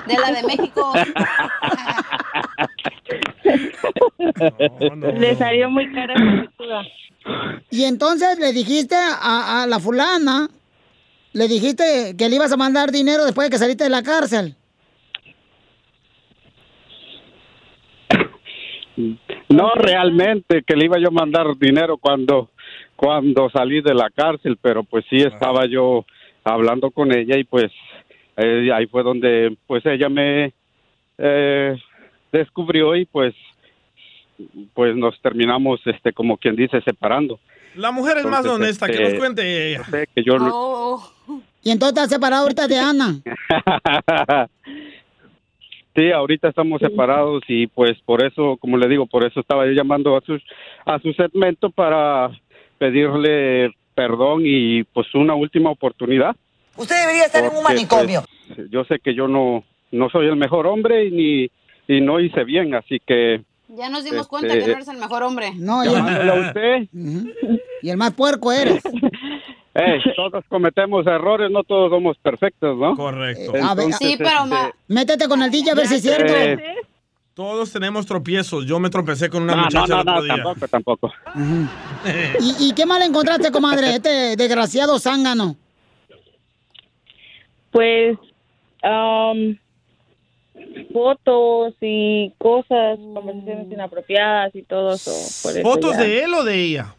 De 0.08 0.18
la 0.18 0.32
de 0.32 0.44
México. 0.44 0.94
Le 5.20 5.36
salió 5.36 5.70
muy 5.70 5.92
cara 5.92 6.16
pechuga. 6.16 6.84
Y 7.70 7.84
entonces 7.84 8.40
le 8.40 8.54
dijiste 8.54 8.96
a, 8.96 9.64
a 9.64 9.68
la 9.68 9.80
fulana, 9.80 10.50
le 11.34 11.48
dijiste 11.48 12.16
que 12.18 12.30
le 12.30 12.36
ibas 12.36 12.52
a 12.52 12.58
mandar 12.58 12.92
dinero 12.92 13.26
después 13.26 13.48
de 13.48 13.52
que 13.52 13.58
saliste 13.58 13.84
de 13.84 13.90
la 13.90 14.04
cárcel. 14.04 14.56
No 19.50 19.72
realmente 19.76 20.64
que 20.66 20.76
le 20.76 20.86
iba 20.86 21.00
yo 21.00 21.08
a 21.08 21.12
mandar 21.12 21.58
dinero 21.58 21.98
cuando 21.98 22.50
cuando 22.96 23.50
salí 23.50 23.82
de 23.82 23.94
la 23.94 24.10
cárcel, 24.10 24.58
pero 24.62 24.84
pues 24.84 25.06
sí 25.10 25.18
estaba 25.18 25.66
yo 25.68 26.06
hablando 26.44 26.92
con 26.92 27.16
ella 27.16 27.38
y 27.38 27.46
pues 27.46 27.72
eh, 28.36 28.70
ahí 28.74 28.88
fue 28.88 29.04
donde 29.04 29.56
pues 29.68 29.86
ella 29.86 30.10
me 30.10 30.54
eh, 31.18 31.78
descubrió 32.32 32.96
y 32.96 33.06
pues 33.06 33.34
pues 34.74 34.96
nos 34.96 35.20
terminamos 35.22 35.82
este 35.86 36.14
como 36.14 36.38
quien 36.38 36.56
dice 36.56 36.80
separando. 36.82 37.40
La 37.76 37.92
mujer 37.92 38.18
es 38.20 38.26
más 38.26 38.40
Entonces, 38.46 38.52
honesta, 38.82 38.86
que 38.88 38.94
este, 38.94 39.04
nos 39.10 39.14
cuente 39.20 39.68
ella. 39.74 39.84
sé 39.86 40.08
que 40.16 40.24
yo 40.24 40.38
no- 40.38 40.50
Oh. 40.54 41.12
Y 41.62 41.72
entonces 41.72 41.98
estás 41.98 42.10
separado 42.10 42.44
ahorita 42.44 42.68
de 42.70 42.78
Ana. 42.80 43.20
sí, 45.96 46.12
ahorita 46.12 46.50
estamos 46.50 46.80
separados 46.80 47.44
y 47.48 47.68
pues 47.68 48.00
por 48.06 48.24
eso, 48.24 48.56
como 48.58 48.78
le 48.78 48.88
digo, 48.88 49.06
por 49.08 49.26
eso 49.26 49.40
estaba 49.42 49.66
yo 49.66 49.74
llamando 49.74 50.16
a 50.16 50.22
su, 50.22 50.40
a 50.86 51.00
su 51.00 51.12
segmento 51.14 51.70
para 51.70 52.30
pedirle 52.78 53.72
perdón 53.96 54.44
y 54.46 54.84
pues 54.86 55.14
una 55.14 55.36
última 55.36 55.70
oportunidad. 55.72 56.36
Usted 56.78 56.96
debería 57.02 57.26
estar 57.26 57.44
en 57.44 57.50
un 57.50 57.56
Porque, 57.58 57.74
manicomio. 57.74 58.24
pues, 58.56 58.70
yo 58.72 58.86
sé 58.86 59.00
que 59.00 59.14
yo 59.14 59.28
no, 59.28 59.66
no 59.92 60.10
soy 60.10 60.28
el 60.28 60.38
mejor 60.38 60.66
hombre 60.68 61.06
y 61.08 61.12
ni 61.12 61.52
y 61.90 62.02
no 62.02 62.20
hice 62.20 62.44
bien, 62.44 62.74
así 62.76 63.00
que 63.06 63.42
Ya 63.68 63.90
nos 63.90 64.04
dimos 64.04 64.22
Este, 64.22 64.30
cuenta 64.30 64.54
que 64.54 64.66
no 64.68 64.74
eres 64.74 64.88
el 64.88 64.98
mejor 64.98 65.24
hombre. 65.24 65.52
No, 65.56 65.84
llamándole 65.84 66.32
a 66.32 66.48
usted. 66.48 66.88
Y 67.82 67.90
el 67.90 67.98
más 67.98 68.14
puerco 68.14 68.52
eres. 68.52 68.82
Ey, 69.74 70.00
todos 70.16 70.44
cometemos 70.50 71.06
errores, 71.08 71.50
no 71.52 71.64
todos 71.64 71.90
somos 71.92 72.18
perfectos, 72.18 72.78
¿no? 72.78 72.96
Correcto. 72.96 73.54
A 73.64 73.76
ver, 73.76 73.90
este, 73.90 74.18
Métete 74.88 75.28
con 75.28 75.42
el 75.42 75.50
DJ 75.52 75.72
a 75.72 75.76
ver 75.76 75.88
si 75.88 75.96
es 75.96 76.02
cierto. 76.02 76.34
Eh, 76.36 76.58
Todos 77.34 77.72
tenemos 77.72 78.06
tropiezos. 78.06 78.66
Yo 78.66 78.80
me 78.80 78.90
tropecé 78.90 79.30
con 79.30 79.44
una 79.44 79.56
No, 79.56 79.64
muchacha 79.64 79.88
no, 79.88 80.00
el 80.02 80.06
no, 80.06 80.12
otro 80.12 80.16
no, 80.16 80.22
día. 80.24 80.44
tampoco, 80.44 80.68
tampoco. 80.68 81.14
¿Y, 82.40 82.70
y 82.70 82.74
qué 82.74 82.86
mal 82.86 83.02
encontraste, 83.04 83.52
comadre? 83.52 83.96
Este 83.96 84.36
desgraciado 84.36 85.00
zángano. 85.00 85.56
Pues, 87.72 88.18
am, 88.84 89.58
fotos 90.92 91.74
y 91.82 92.32
cosas, 92.38 92.98
conversaciones 93.14 93.72
inapropiadas 93.72 94.56
y 94.56 94.64
todo 94.64 94.94
eso. 94.94 95.12
por 95.44 95.58
eso 95.58 95.62
¿Fotos 95.70 95.94
ya. 95.98 96.04
de 96.04 96.24
él 96.24 96.34
o 96.34 96.44
de 96.44 96.56
ella? 96.62 96.96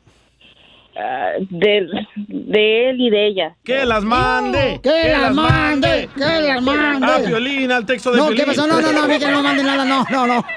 Ah, 0.96 1.32
de, 1.38 1.88
de 2.28 2.90
él 2.90 3.00
y 3.00 3.10
de 3.10 3.26
ella. 3.28 3.56
Que 3.64 3.84
las 3.86 4.02
mande. 4.04 4.80
Que 4.82 5.10
las 5.12 5.32
mande, 5.34 6.08
que 6.14 6.20
las 6.20 6.62
mande. 6.62 7.06
A 7.06 7.18
Violín, 7.18 7.70
al 7.72 7.86
texto 7.86 8.10
de 8.10 8.16
No, 8.18 8.24
Piolín. 8.26 8.40
¿qué 8.40 8.46
pasó? 8.46 8.66
No, 8.66 8.80
no, 8.80 8.92
no, 8.92 9.02
a 9.04 9.06
mí 9.08 9.18
que 9.18 9.28
no 9.28 9.42
mande 9.42 9.62
nada, 9.62 9.84
no, 9.84 10.04
no, 10.10 10.26
no. 10.26 10.44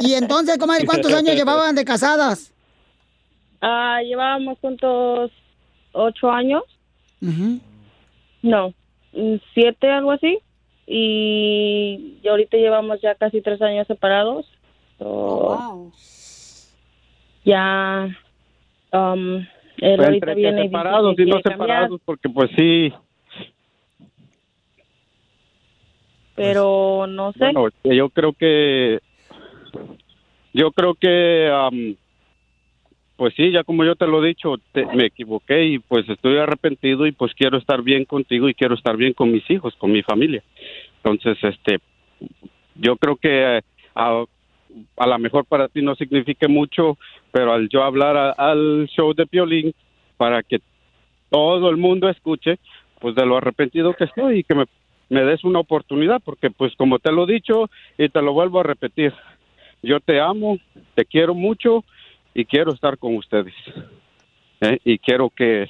Y 0.00 0.14
entonces, 0.14 0.56
comadre, 0.58 0.86
¿cuántos 0.86 1.12
años 1.12 1.34
llevaban 1.34 1.74
de 1.74 1.84
casadas? 1.84 2.52
Ah, 3.60 3.98
llevábamos 4.02 4.58
juntos 4.60 5.30
ocho 5.92 6.30
años. 6.30 6.62
No, 8.42 8.68
mm, 9.12 9.34
siete, 9.52 9.90
algo 9.90 10.12
así. 10.12 10.38
Y, 10.92 12.18
y 12.20 12.28
ahorita 12.28 12.56
llevamos 12.56 13.00
ya 13.00 13.14
casi 13.14 13.40
tres 13.40 13.62
años 13.62 13.86
separados. 13.86 14.44
So, 14.98 15.92
Ya, 17.44 18.08
um, 18.92 19.36
él 19.36 19.46
Pero 19.78 20.04
ahorita 20.04 20.34
viene 20.34 20.60
y 20.60 20.62
dice 20.64 20.76
separados 20.76 21.16
que 21.16 21.22
y 21.22 21.26
no 21.26 21.40
separados, 21.40 22.00
porque 22.04 22.28
pues 22.28 22.50
sí, 22.56 22.92
pero 26.34 27.06
no 27.06 27.32
sé. 27.32 27.38
bueno, 27.38 27.68
yo 27.84 28.08
creo 28.08 28.32
que, 28.32 28.98
yo 30.52 30.72
creo 30.72 30.94
que, 30.94 31.50
am, 31.52 31.96
pues 33.20 33.34
sí, 33.34 33.50
ya 33.50 33.64
como 33.64 33.84
yo 33.84 33.96
te 33.96 34.06
lo 34.06 34.24
he 34.24 34.28
dicho, 34.28 34.54
me 34.94 35.04
equivoqué 35.04 35.62
y 35.66 35.78
pues 35.78 36.08
estoy 36.08 36.38
arrepentido 36.38 37.06
y 37.06 37.12
pues 37.12 37.34
quiero 37.34 37.58
estar 37.58 37.82
bien 37.82 38.06
contigo 38.06 38.48
y 38.48 38.54
quiero 38.54 38.74
estar 38.74 38.96
bien 38.96 39.12
con 39.12 39.30
mis 39.30 39.44
hijos, 39.50 39.74
con 39.76 39.92
mi 39.92 40.00
familia. 40.02 40.42
Entonces, 40.96 41.36
este, 41.44 41.80
yo 42.76 42.96
creo 42.96 43.16
que 43.16 43.58
eh, 43.58 43.62
a, 43.94 44.24
a 44.96 45.06
lo 45.06 45.18
mejor 45.18 45.44
para 45.44 45.68
ti 45.68 45.82
no 45.82 45.94
signifique 45.96 46.48
mucho, 46.48 46.96
pero 47.30 47.52
al 47.52 47.68
yo 47.68 47.82
hablar 47.82 48.16
a- 48.16 48.30
al 48.30 48.88
show 48.88 49.12
de 49.12 49.26
Piolín 49.26 49.74
para 50.16 50.42
que 50.42 50.60
todo 51.28 51.68
el 51.68 51.76
mundo 51.76 52.08
escuche, 52.08 52.56
pues 53.00 53.14
de 53.16 53.26
lo 53.26 53.36
arrepentido 53.36 53.92
que 53.92 54.04
estoy 54.04 54.38
y 54.38 54.44
que 54.44 54.54
me, 54.54 54.64
me 55.10 55.26
des 55.26 55.44
una 55.44 55.58
oportunidad, 55.58 56.22
porque 56.24 56.50
pues 56.50 56.74
como 56.74 56.98
te 56.98 57.12
lo 57.12 57.28
he 57.28 57.32
dicho 57.34 57.68
y 57.98 58.08
te 58.08 58.22
lo 58.22 58.32
vuelvo 58.32 58.60
a 58.60 58.62
repetir, 58.62 59.12
yo 59.82 60.00
te 60.00 60.22
amo, 60.22 60.56
te 60.94 61.04
quiero 61.04 61.34
mucho 61.34 61.84
y 62.34 62.44
quiero 62.44 62.72
estar 62.72 62.98
con 62.98 63.16
ustedes. 63.16 63.54
¿eh? 64.60 64.78
Y 64.84 64.98
quiero 64.98 65.30
que, 65.30 65.68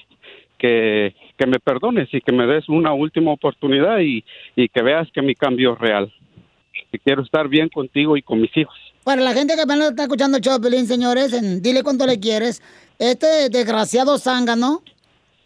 que, 0.59 1.15
que 1.37 1.47
me 1.47 1.59
perdones 1.59 2.09
y 2.13 2.21
que 2.21 2.33
me 2.33 2.47
des 2.47 2.69
una 2.69 2.93
última 2.93 3.33
oportunidad 3.33 3.99
y, 4.01 4.25
y 4.57 4.69
que 4.69 4.83
veas 4.83 5.09
que 5.13 5.23
mi 5.23 5.35
cambio 5.35 5.75
es 5.75 5.79
real. 5.79 6.13
Y 6.93 6.99
quiero 6.99 7.23
estar 7.23 7.49
bien 7.49 7.69
contigo 7.69 8.17
y 8.17 8.23
con 8.23 8.41
mis 8.41 8.57
hijos. 8.57 8.77
Para 9.05 9.23
la 9.23 9.33
gente 9.33 9.55
que 9.55 9.63
apenas 9.63 9.91
está 9.91 10.03
escuchando 10.03 10.37
el 10.37 10.43
show 10.43 10.59
de 10.59 10.61
Pelín, 10.61 10.87
señores, 10.87 11.33
en 11.33 11.63
dile 11.63 11.83
cuánto 11.83 12.07
le 12.07 12.21
quieres. 12.21 12.63
Este 12.99 13.49
desgraciado 13.49 14.19
zángano 14.19 14.83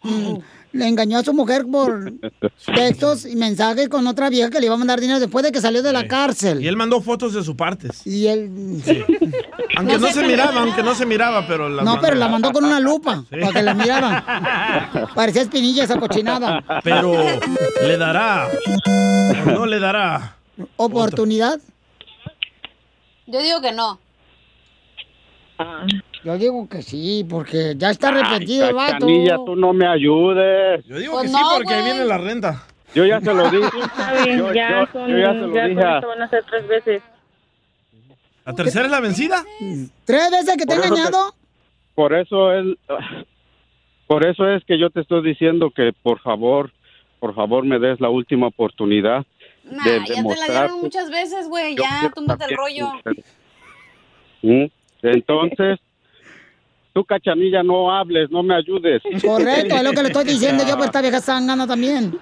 mm, 0.03 0.35
le 0.75 0.87
engañó 0.87 1.17
a 1.17 1.23
su 1.23 1.33
mujer 1.33 1.65
por 1.71 2.11
textos 2.75 3.25
y 3.25 3.35
mensajes 3.35 3.87
con 3.89 4.05
otra 4.07 4.29
vieja 4.29 4.49
que 4.49 4.59
le 4.59 4.65
iba 4.65 4.75
a 4.75 4.77
mandar 4.77 4.99
dinero 4.99 5.19
después 5.19 5.43
de 5.43 5.51
que 5.51 5.61
salió 5.61 5.81
de 5.81 5.93
la 5.93 6.07
cárcel. 6.07 6.61
Y 6.61 6.67
él 6.67 6.75
mandó 6.75 7.01
fotos 7.01 7.33
de 7.33 7.43
sus 7.43 7.55
partes. 7.55 8.05
Y 8.05 8.27
él... 8.27 8.49
Aunque 9.77 9.97
no, 9.97 10.07
se 10.07 10.23
miraba, 10.25 10.61
aunque 10.61 10.83
no 10.83 10.93
se 10.95 11.05
miraba, 11.05 11.47
pero 11.47 11.69
las 11.69 11.85
No, 11.85 11.99
pero 11.99 12.15
la 12.15 12.27
mandó 12.27 12.51
con 12.51 12.65
una 12.65 12.79
lupa 12.79 13.23
para 13.29 13.51
que 13.51 13.61
la 13.61 13.73
miraran. 13.73 14.23
Parecía 15.15 15.43
espinilla 15.43 15.85
esa 15.85 15.99
cochinada. 15.99 16.63
Pero 16.83 17.13
le 17.81 17.97
dará. 17.97 18.47
o 19.45 19.51
no 19.51 19.65
le 19.65 19.79
dará. 19.79 20.35
¿Oportunidad? 20.75 21.59
Yo 23.27 23.41
digo 23.41 23.61
que 23.61 23.71
no. 23.71 23.99
Yo 26.25 26.37
digo 26.39 26.67
que 26.67 26.81
sí, 26.81 27.23
porque 27.29 27.75
ya 27.77 27.91
está 27.91 28.09
arrepentido 28.09 28.67
el 28.67 28.73
vato. 28.73 28.93
Cachanilla, 28.93 29.35
tú 29.45 29.55
no 29.55 29.73
me 29.73 29.85
ayudes. 29.87 30.83
Yo 30.85 30.97
digo 30.97 31.13
Pues 31.13 31.31
que 31.31 31.37
sí, 31.37 31.43
porque 31.53 31.73
ahí 31.75 31.83
viene 31.83 32.03
la 32.05 32.17
renta. 32.17 32.63
Yo 32.95 33.05
ya 33.05 33.21
se 33.21 33.31
lo 33.31 33.43
dije. 33.51 33.69
Yo- 34.35 34.51
ya, 34.53 34.69
yo- 34.81 34.87
son, 34.91 35.07
yo 35.11 35.17
ya 35.19 35.33
se 35.33 35.39
lo 35.39 35.53
ya 35.53 35.65
dije 35.67 35.81
esto 35.95 36.07
van 36.07 36.21
a 36.23 36.29
ser 36.29 36.43
tres 36.49 36.67
veces. 36.67 37.03
¿La 38.43 38.53
tercera 38.53 38.85
es 38.85 38.91
la 38.91 38.99
vencida? 39.01 39.43
¿Tres 40.05 40.31
veces 40.31 40.57
que 40.57 40.65
te 40.65 40.75
te- 40.79 40.87
engañado? 40.87 41.35
Por 41.93 42.13
eso 42.15 42.51
es, 42.53 42.65
por 44.07 44.25
eso 44.25 44.49
es 44.49 44.63
que 44.65 44.79
yo 44.79 44.89
te 44.89 45.01
estoy 45.01 45.23
diciendo 45.23 45.69
que 45.69 45.93
por 46.01 46.19
favor, 46.21 46.71
por 47.19 47.35
favor 47.35 47.65
me 47.65 47.77
des 47.79 47.99
la 48.01 48.09
última 48.09 48.47
oportunidad 48.47 49.25
Nah, 49.63 49.83
de 49.83 49.99
ya 49.99 50.03
te 50.05 50.09
la 50.09 50.15
demostrar. 50.17 50.49
dieron 50.67 50.81
muchas 50.81 51.09
veces, 51.11 51.47
güey. 51.49 51.75
Ya, 51.75 52.11
túmbate 52.13 52.45
el 52.45 52.57
rollo. 52.57 52.91
¿Mm? 54.41 54.65
Entonces, 55.03 55.79
tú 56.95 57.03
cachanilla 57.03 57.61
no 57.61 57.93
hables, 57.93 58.31
no 58.31 58.41
me 58.41 58.55
ayudes. 58.55 59.01
Correcto, 59.21 59.75
es 59.75 59.83
lo 59.83 59.91
que 59.91 60.01
le 60.01 60.07
estoy 60.07 60.23
diciendo 60.23 60.63
yo 60.65 60.75
por 60.77 60.85
esta 60.85 61.01
vieja 61.01 61.19
zángana 61.19 61.67
también. 61.67 62.17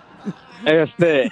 Este, 0.65 1.30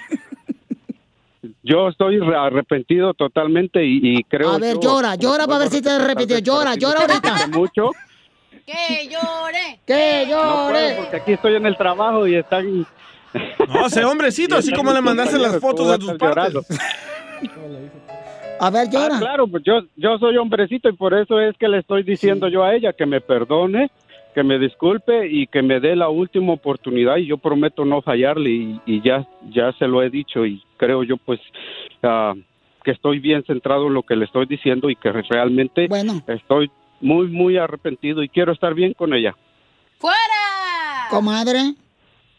yo 1.64 1.88
estoy 1.88 2.20
re- 2.20 2.36
arrepentido 2.36 3.12
totalmente 3.14 3.84
y, 3.84 3.98
y 4.18 4.22
creo. 4.24 4.52
A 4.52 4.58
ver, 4.58 4.76
yo- 4.76 4.80
llora, 4.82 5.16
llora 5.16 5.46
para 5.46 5.58
ver 5.58 5.68
si 5.70 5.82
te 5.82 5.90
has 5.90 6.06
repetido. 6.06 6.38
Llora, 6.38 6.76
llora 6.76 7.00
ahorita. 7.00 7.48
mucho. 7.48 7.90
Que 8.64 9.08
llore. 9.08 9.80
Que 9.84 10.24
No 10.28 10.36
puedo 10.36 10.68
llore. 10.70 10.94
porque 11.00 11.16
aquí 11.16 11.32
estoy 11.32 11.56
en 11.56 11.66
el 11.66 11.76
trabajo 11.76 12.26
y 12.28 12.36
están. 12.36 12.86
No, 13.68 13.90
sé 13.90 14.04
hombrecito, 14.04 14.56
así 14.56 14.72
como 14.72 14.92
le 14.92 15.00
mandaste 15.00 15.36
las 15.36 15.58
fotos 15.58 15.90
de 15.90 15.98
tus 15.98 16.12
partes. 16.14 16.54
A 18.62 18.70
ver, 18.70 18.88
llora. 18.88 19.16
Ah, 19.16 19.18
claro, 19.18 19.48
pues 19.48 19.64
yo, 19.64 19.80
yo 19.96 20.18
soy 20.18 20.36
hombrecito 20.36 20.88
y 20.88 20.92
por 20.92 21.14
eso 21.14 21.40
es 21.40 21.56
que 21.58 21.66
le 21.66 21.78
estoy 21.80 22.04
diciendo 22.04 22.46
yo 22.46 22.62
a 22.62 22.72
ella 22.76 22.92
que 22.92 23.06
me 23.06 23.20
perdone, 23.20 23.90
que 24.36 24.44
me 24.44 24.56
disculpe 24.60 25.26
y 25.28 25.48
que 25.48 25.62
me 25.62 25.80
dé 25.80 25.96
la 25.96 26.08
última 26.08 26.52
oportunidad 26.52 27.16
y 27.16 27.26
yo 27.26 27.38
prometo 27.38 27.84
no 27.84 28.02
fallarle 28.02 28.50
y, 28.50 28.80
y 28.86 29.02
ya, 29.02 29.26
ya 29.50 29.72
se 29.80 29.88
lo 29.88 30.00
he 30.00 30.10
dicho 30.10 30.46
y 30.46 30.62
creo 30.76 31.02
yo 31.02 31.16
pues 31.16 31.40
ah, 32.04 32.34
que 32.84 32.92
estoy 32.92 33.18
bien 33.18 33.42
centrado 33.48 33.88
en 33.88 33.94
lo 33.94 34.04
que 34.04 34.14
le 34.14 34.26
estoy 34.26 34.46
diciendo 34.46 34.88
y 34.90 34.94
que 34.94 35.10
realmente 35.10 35.88
estoy 36.28 36.70
muy, 37.00 37.26
muy 37.26 37.56
arrepentido 37.56 38.22
y 38.22 38.28
quiero 38.28 38.52
estar 38.52 38.74
bien 38.74 38.92
con 38.92 39.12
ella. 39.12 39.34
¡Fuera! 39.98 41.08
Comadre, 41.10 41.74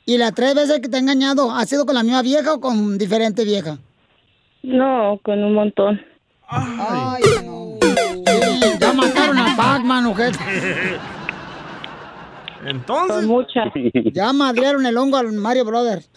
¿y 0.05 0.17
las 0.17 0.33
tres 0.33 0.55
veces 0.55 0.79
que 0.79 0.87
te 0.87 0.95
ha 0.95 0.99
engañado 1.01 1.51
ha 1.51 1.65
sido 1.65 1.85
con 1.85 1.95
la 1.95 2.03
misma 2.03 2.21
vieja 2.21 2.53
o 2.53 2.61
con 2.61 2.97
diferente 2.97 3.43
vieja? 3.43 3.77
No, 4.61 5.19
con 5.21 5.43
un 5.43 5.53
montón. 5.53 6.12
Ay, 6.47 7.23
no. 7.45 7.77
Sí, 7.81 8.77
ya 8.79 8.93
mataron 8.93 9.37
a 9.37 9.55
Pac-Man, 9.55 10.05
ojete. 10.07 10.39
Entonces. 12.65 13.25
muchas. 13.25 13.71
Ya 14.13 14.31
madrearon 14.33 14.85
el 14.85 14.97
hongo 14.97 15.17
al 15.17 15.31
Mario 15.33 15.65
Brothers. 15.65 16.09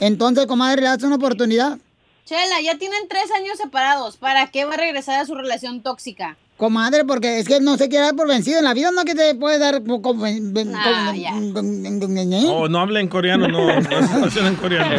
Entonces, 0.00 0.46
comadre, 0.46 0.82
le 0.82 0.88
das 0.88 1.02
una 1.02 1.16
oportunidad. 1.16 1.78
Chela, 2.24 2.60
ya 2.62 2.78
tienen 2.78 3.08
tres 3.08 3.30
años 3.32 3.56
separados. 3.58 4.16
¿Para 4.16 4.46
qué 4.48 4.64
va 4.64 4.74
a 4.74 4.76
regresar 4.76 5.20
a 5.20 5.26
su 5.26 5.34
relación 5.34 5.82
tóxica? 5.82 6.36
Comadre, 6.60 7.06
porque 7.06 7.38
es 7.38 7.48
que 7.48 7.58
no 7.60 7.78
se 7.78 7.88
quiere 7.88 8.04
dar 8.04 8.14
por 8.14 8.28
vencido 8.28 8.58
en 8.58 8.64
la 8.66 8.74
vida, 8.74 8.90
no 8.94 9.04
que 9.04 9.14
te 9.14 9.34
puede 9.34 9.58
dar 9.58 9.76
Ah, 10.76 11.12
Oh, 12.50 12.68
no 12.68 12.78
habla 12.80 13.00
en 13.00 13.08
coreano, 13.08 13.48
no. 13.48 13.66
No 13.80 14.02
situación 14.06 14.46
en 14.48 14.56
coreano. 14.56 14.94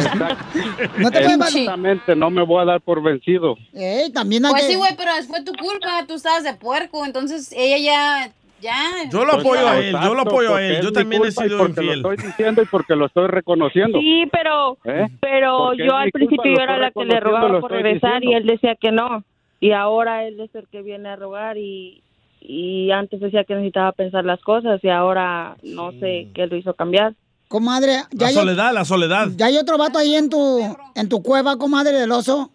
No 0.98 1.10
te 1.12 1.20
Exactamente, 1.24 2.16
no 2.16 2.30
me 2.30 2.42
voy 2.44 2.62
a 2.62 2.64
dar 2.64 2.80
por 2.80 3.00
vencido. 3.00 3.56
Ey, 3.72 4.10
también 4.10 4.44
hay 4.44 4.50
Pues 4.50 4.64
que- 4.64 4.72
sí, 4.72 4.74
güey, 4.76 4.90
pero 4.96 5.12
fue 5.28 5.44
tu 5.44 5.52
culpa, 5.52 6.04
tú 6.08 6.14
estabas 6.14 6.42
de 6.42 6.54
puerco, 6.54 7.06
entonces 7.06 7.52
ella 7.56 7.78
ya, 7.78 8.32
ya. 8.60 9.08
Yo 9.12 9.24
lo 9.24 9.34
apoyo 9.34 9.68
a 9.68 9.78
él, 9.78 9.94
yo 10.02 10.14
lo 10.14 10.22
apoyo 10.22 10.56
a 10.56 10.62
él. 10.64 10.82
Yo 10.82 10.92
también 10.92 11.22
he 11.24 11.28
y 11.28 11.30
sido 11.30 11.58
porque 11.58 11.80
infiel. 11.82 12.02
Lo 12.02 12.12
estoy 12.12 12.26
diciendo 12.26 12.62
y 12.62 12.66
porque 12.66 12.96
lo 12.96 13.06
estoy 13.06 13.28
reconociendo. 13.28 14.00
Sí, 14.00 14.24
pero, 14.32 14.78
¿Eh? 14.84 15.06
pero 15.20 15.58
Porque 15.68 15.86
yo 15.86 15.94
al 15.94 16.10
principio 16.10 16.56
yo 16.56 16.60
era 16.60 16.76
la 16.78 16.90
que 16.90 17.04
le 17.04 17.20
rogaba 17.20 17.60
por 17.60 17.70
regresar 17.70 18.22
y 18.24 18.26
diciendo. 18.26 18.38
él 18.38 18.46
decía 18.46 18.74
que 18.80 18.90
no. 18.90 19.22
Y 19.62 19.70
ahora 19.70 20.24
él 20.26 20.40
es 20.40 20.52
el 20.56 20.66
que 20.66 20.82
viene 20.82 21.08
a 21.08 21.14
rogar 21.14 21.56
y, 21.56 22.02
y 22.40 22.90
antes 22.90 23.20
decía 23.20 23.44
que 23.44 23.54
necesitaba 23.54 23.92
pensar 23.92 24.24
las 24.24 24.40
cosas 24.40 24.80
y 24.82 24.88
ahora 24.88 25.56
no 25.62 25.92
sé 26.00 26.26
qué 26.34 26.48
lo 26.48 26.56
hizo 26.56 26.74
cambiar. 26.74 27.14
Comadre, 27.46 27.98
ya 28.10 28.22
La 28.22 28.26
hay, 28.26 28.34
soledad, 28.34 28.72
la 28.74 28.84
soledad. 28.84 29.28
ya 29.36 29.46
hay 29.46 29.56
otro 29.58 29.78
vato 29.78 29.98
ahí 30.00 30.16
en 30.16 30.28
tu, 30.28 30.76
en 30.96 31.08
tu 31.08 31.22
cueva, 31.22 31.56
comadre 31.58 31.92
del 31.92 32.10
oso. 32.10 32.50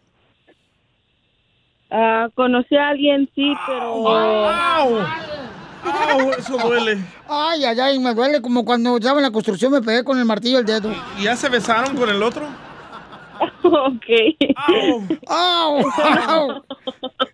Ah, 1.89 2.27
conocí 2.35 2.75
a 2.75 2.89
alguien, 2.89 3.29
sí, 3.33 3.53
pero... 3.65 4.09
¡Au! 4.09 4.99
Eso 6.37 6.57
duele. 6.57 6.97
Ay, 7.29 7.63
ay, 7.63 7.79
ay, 7.79 7.99
me 7.99 8.13
duele 8.13 8.41
como 8.41 8.65
cuando 8.65 8.97
estaba 8.97 9.19
en 9.19 9.23
la 9.23 9.31
construcción 9.31 9.71
me 9.71 9.81
pegué 9.81 10.03
con 10.03 10.19
el 10.19 10.25
martillo 10.25 10.59
el 10.59 10.65
dedo. 10.65 10.91
¿Y 11.17 11.23
ya 11.23 11.37
se 11.37 11.47
besaron 11.47 11.95
con 11.95 12.09
el 12.09 12.21
otro? 12.21 12.45
ok. 13.63 14.05
¡Au! 15.27 15.81
¡Au! 16.27 16.63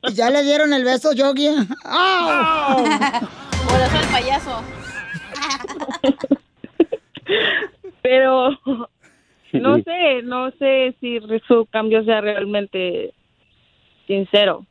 ¿Y 0.08 0.14
ya 0.14 0.30
le 0.30 0.44
dieron 0.44 0.74
el 0.74 0.84
beso, 0.84 1.14
Yogi? 1.14 1.48
¡Au! 1.84 2.78
Por 2.84 3.80
eso 3.82 3.98
el 4.02 4.08
payaso. 4.12 4.62
pero 8.02 8.50
no 9.54 9.78
sé, 9.78 10.22
no 10.24 10.52
sé 10.60 10.96
si 11.00 11.20
su 11.48 11.66
cambio 11.72 12.04
sea 12.04 12.22
realmente 12.22 13.14
sincero. 14.08 14.66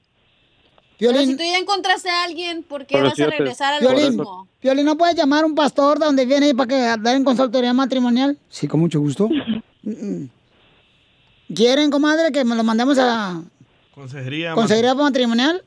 Pero 0.99 1.19
si 1.19 1.37
tú 1.37 1.43
ya 1.43 1.59
encontraste 1.59 2.09
a 2.11 2.23
alguien, 2.25 2.63
¿por 2.63 2.87
qué 2.87 2.95
Pero 2.95 3.07
vas 3.09 3.17
si 3.17 3.23
a 3.23 3.27
te- 3.29 3.39
regresar 3.39 3.75
a 3.75 3.81
lo 3.81 3.89
Violín, 3.91 4.09
mismo? 4.17 4.47
Violín, 4.63 4.85
¿no 4.87 4.97
puedes 4.97 5.17
llamar 5.17 5.43
a 5.43 5.47
un 5.47 5.55
pastor 5.57 5.99
de 5.99 6.05
donde 6.07 6.27
viene 6.27 6.47
ahí 6.47 6.55
para 6.55 6.69
que 6.69 7.01
den 7.03 7.25
consultoría 7.25 7.73
matrimonial? 7.73 8.39
Sí, 8.49 8.69
con 8.69 8.79
mucho 8.81 9.01
gusto. 9.01 9.29
Mm. 9.83 10.27
¿Quieren, 11.55 11.91
comadre, 11.91 12.33
que 12.33 12.45
me 12.45 12.57
lo 12.57 12.65
mandemos 12.65 12.99
a 12.99 13.43
Consejería. 13.95 14.55
consejería 14.55 14.95
matrimonial? 14.95 15.63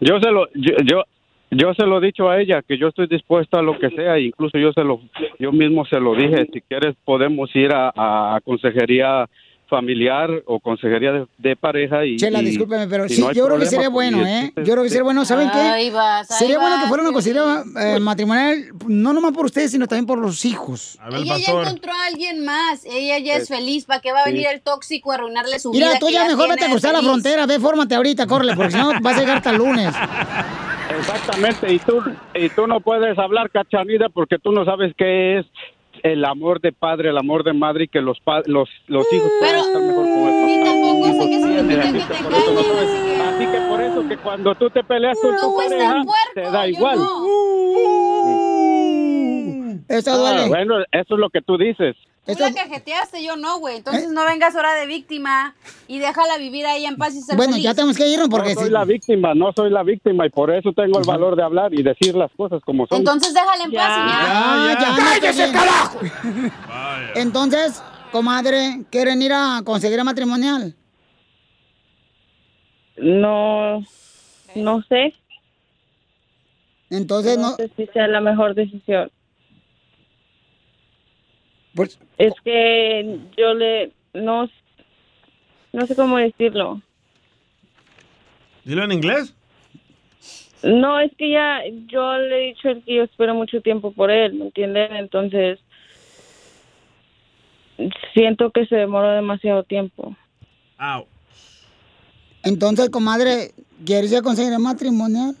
Yo 0.00 0.20
se 0.20 0.30
lo, 0.30 0.48
yo, 0.54 0.74
yo, 0.84 1.04
yo 1.50 1.74
se 1.74 1.86
lo 1.86 1.98
he 1.98 2.06
dicho 2.06 2.28
a 2.28 2.40
ella 2.40 2.62
que 2.62 2.78
yo 2.78 2.88
estoy 2.88 3.06
dispuesto 3.06 3.58
a 3.58 3.62
lo 3.62 3.78
que 3.78 3.90
sea, 3.90 4.18
incluso 4.18 4.58
yo 4.58 4.72
se 4.72 4.84
lo, 4.84 5.00
yo 5.38 5.50
mismo 5.50 5.86
se 5.86 5.98
lo 5.98 6.14
dije. 6.14 6.46
Si 6.52 6.60
quieres 6.60 6.94
podemos 7.04 7.54
ir 7.56 7.72
a, 7.74 7.90
a 8.36 8.40
consejería 8.44 9.28
familiar 9.68 10.30
o 10.46 10.58
consejería 10.60 11.12
de, 11.12 11.26
de 11.38 11.56
pareja 11.56 12.04
y. 12.04 12.16
Chela, 12.16 12.40
y- 12.40 12.46
discúlpeme, 12.46 12.86
pero 12.88 13.08
sí, 13.08 13.20
no 13.20 13.32
yo 13.32 13.46
creo 13.46 13.58
que 13.58 13.66
sería 13.66 13.90
pues, 13.90 14.10
bueno, 14.12 14.26
¿eh? 14.26 14.38
entonces, 14.46 14.66
Yo 14.66 14.72
creo 14.72 14.82
que 14.82 14.88
sería 14.88 15.02
bueno, 15.04 15.24
¿saben 15.24 15.50
qué? 15.50 15.58
Ahí 15.58 15.90
vas, 15.90 16.30
ahí 16.30 16.38
sería 16.38 16.58
bueno 16.58 16.76
que 16.80 16.88
fuera 16.88 17.02
una 17.02 17.12
consejería 17.12 17.62
eh, 17.80 18.00
matrimonial, 18.00 18.64
no 18.86 19.12
nomás 19.12 19.32
por 19.32 19.44
ustedes, 19.44 19.70
sino 19.70 19.86
también 19.86 20.06
por 20.06 20.18
los 20.18 20.44
hijos. 20.44 20.98
Ella 21.12 21.36
ya 21.38 21.52
encontró 21.52 21.92
a 21.92 22.06
alguien 22.06 22.44
más. 22.44 22.84
Ella 22.84 23.18
ya 23.18 23.36
es 23.36 23.46
Sí. 23.46 23.54
feliz. 23.54 23.84
¿Para 23.84 24.00
qué 24.00 24.12
va 24.12 24.20
a 24.20 24.24
Sí. 24.24 24.32
venir 24.32 24.46
el 24.52 24.60
tóxico 24.62 25.12
a 25.12 25.16
arruinarle 25.16 25.58
su 25.58 25.70
vida? 25.70 25.86
Mira, 25.86 25.98
tú 25.98 26.08
ya 26.08 26.24
mejor 26.26 26.48
vete 26.48 26.64
a 26.64 26.70
cruzar 26.70 26.92
la 26.94 27.02
frontera, 27.02 27.46
ve, 27.46 27.58
fórmate 27.60 27.94
ahorita, 27.94 28.26
córrele, 28.26 28.54
porque 28.56 28.72
si 28.72 28.78
no 28.78 28.92
vas 29.00 29.16
a 29.16 29.20
llegar 29.20 29.36
hasta 29.38 29.50
el 29.50 29.56
lunes. 29.58 29.94
Exactamente, 30.98 31.72
y 31.72 31.78
tú, 31.78 32.02
y 32.34 32.48
tú 32.48 32.66
no 32.66 32.80
puedes 32.80 33.18
hablar 33.18 33.50
cachanida 33.50 34.08
porque 34.08 34.38
tú 34.38 34.52
no 34.52 34.64
sabes 34.64 34.92
qué 34.96 35.38
es 35.38 35.46
el 36.02 36.24
amor 36.24 36.60
de 36.60 36.72
padre, 36.72 37.10
el 37.10 37.18
amor 37.18 37.44
de 37.44 37.52
madre 37.52 37.84
y 37.84 37.88
que 37.88 38.00
los 38.00 38.18
pa- 38.20 38.42
los, 38.46 38.68
los 38.86 39.06
hijos 39.12 39.30
pueden 39.40 39.56
estar 39.56 39.82
mejor 39.82 40.04
con 40.04 40.28
el 40.28 40.34
papá. 40.40 40.64
Tampoco 40.64 41.04
sé 41.04 41.28
Sí, 41.48 41.74
así 41.74 41.98
que 41.98 42.22
por 42.24 42.32
eso 42.32 42.52
no 42.52 42.60
así 42.60 42.98
que- 43.04 43.18
Así 43.28 43.46
que 43.46 43.60
por 43.68 43.80
eso 43.80 44.08
que 44.08 44.16
cuando 44.18 44.54
tú 44.56 44.70
te 44.70 44.82
peleas 44.84 45.16
con 45.22 45.34
Tú 45.36 45.40
tu 45.42 45.52
fuiste 45.52 45.76
pareja, 45.76 46.02
te 46.34 46.40
da 46.42 46.68
igual. 46.68 46.98
Eso 49.88 50.10
Ah, 50.26 50.44
bueno, 50.48 50.74
eso 50.92 51.14
es 51.14 51.18
lo 51.20 51.30
que 51.30 51.40
tú 51.40 51.56
dices. 51.56 51.96
Tú 52.34 52.40
la 52.40 52.52
cajeteaste, 52.52 53.24
yo 53.24 53.36
no, 53.36 53.58
güey. 53.58 53.76
Entonces 53.78 54.10
no 54.10 54.24
vengas 54.26 54.54
ahora 54.54 54.74
de 54.74 54.86
víctima 54.86 55.54
y 55.86 55.98
déjala 55.98 56.36
vivir 56.36 56.66
ahí 56.66 56.84
en 56.84 56.96
paz 56.96 57.14
y 57.14 57.22
ser 57.22 57.36
Bueno, 57.36 57.52
feliz. 57.52 57.64
ya 57.64 57.74
tenemos 57.74 57.96
que 57.96 58.06
irnos 58.06 58.28
porque 58.28 58.54
no 58.54 58.60
soy 58.60 58.70
la 58.70 58.84
víctima, 58.84 59.34
no 59.34 59.52
soy 59.54 59.70
la 59.70 59.82
víctima 59.82 60.26
y 60.26 60.30
por 60.30 60.50
eso 60.54 60.72
tengo 60.74 60.98
el 60.98 61.06
valor 61.06 61.36
de 61.36 61.42
hablar 61.42 61.72
y 61.72 61.82
decir 61.82 62.14
las 62.14 62.30
cosas 62.36 62.60
como 62.64 62.86
son. 62.86 62.98
Entonces 62.98 63.32
déjala 63.32 63.64
en 63.64 63.72
paz 63.72 63.72
y 63.72 64.10
ya. 64.10 64.18
Ah, 64.20 64.76
ya, 64.78 64.90
no, 64.90 64.96
¡Cállese, 64.96 65.44
está 65.44 65.90
bien. 66.30 66.52
Entonces, 67.14 67.82
comadre, 68.12 68.84
¿quieren 68.90 69.22
ir 69.22 69.32
a 69.32 69.62
conseguir 69.64 70.04
matrimonial? 70.04 70.74
No, 72.98 73.80
no 74.54 74.82
sé. 74.88 75.14
Entonces 76.90 77.38
no. 77.38 77.54
sé 77.56 77.70
si 77.76 77.86
sea 77.86 78.08
la 78.08 78.20
mejor 78.20 78.54
decisión. 78.54 79.10
Pues, 81.78 81.96
es 82.18 82.34
que 82.42 83.20
yo 83.36 83.54
le 83.54 83.92
no 84.12 84.48
no 85.72 85.86
sé 85.86 85.94
cómo 85.94 86.16
decirlo. 86.16 86.82
Dilo 88.64 88.82
en 88.82 88.90
inglés. 88.90 89.32
No, 90.64 90.98
es 90.98 91.12
que 91.16 91.30
ya 91.30 91.60
yo 91.86 92.18
le 92.18 92.36
he 92.36 92.46
dicho 92.48 92.68
que 92.84 92.96
yo 92.96 93.04
espero 93.04 93.36
mucho 93.36 93.60
tiempo 93.60 93.92
por 93.92 94.10
él, 94.10 94.34
¿me 94.34 94.46
entienden? 94.46 94.96
Entonces 94.96 95.60
siento 98.12 98.50
que 98.50 98.66
se 98.66 98.74
demoró 98.74 99.12
demasiado 99.12 99.62
tiempo. 99.62 100.16
Entonces, 102.42 102.90
comadre, 102.90 103.52
¿quieres 103.86 104.10
ir 104.10 104.18
a 104.18 104.22
conseguir 104.22 104.58
matrimonial? 104.58 105.36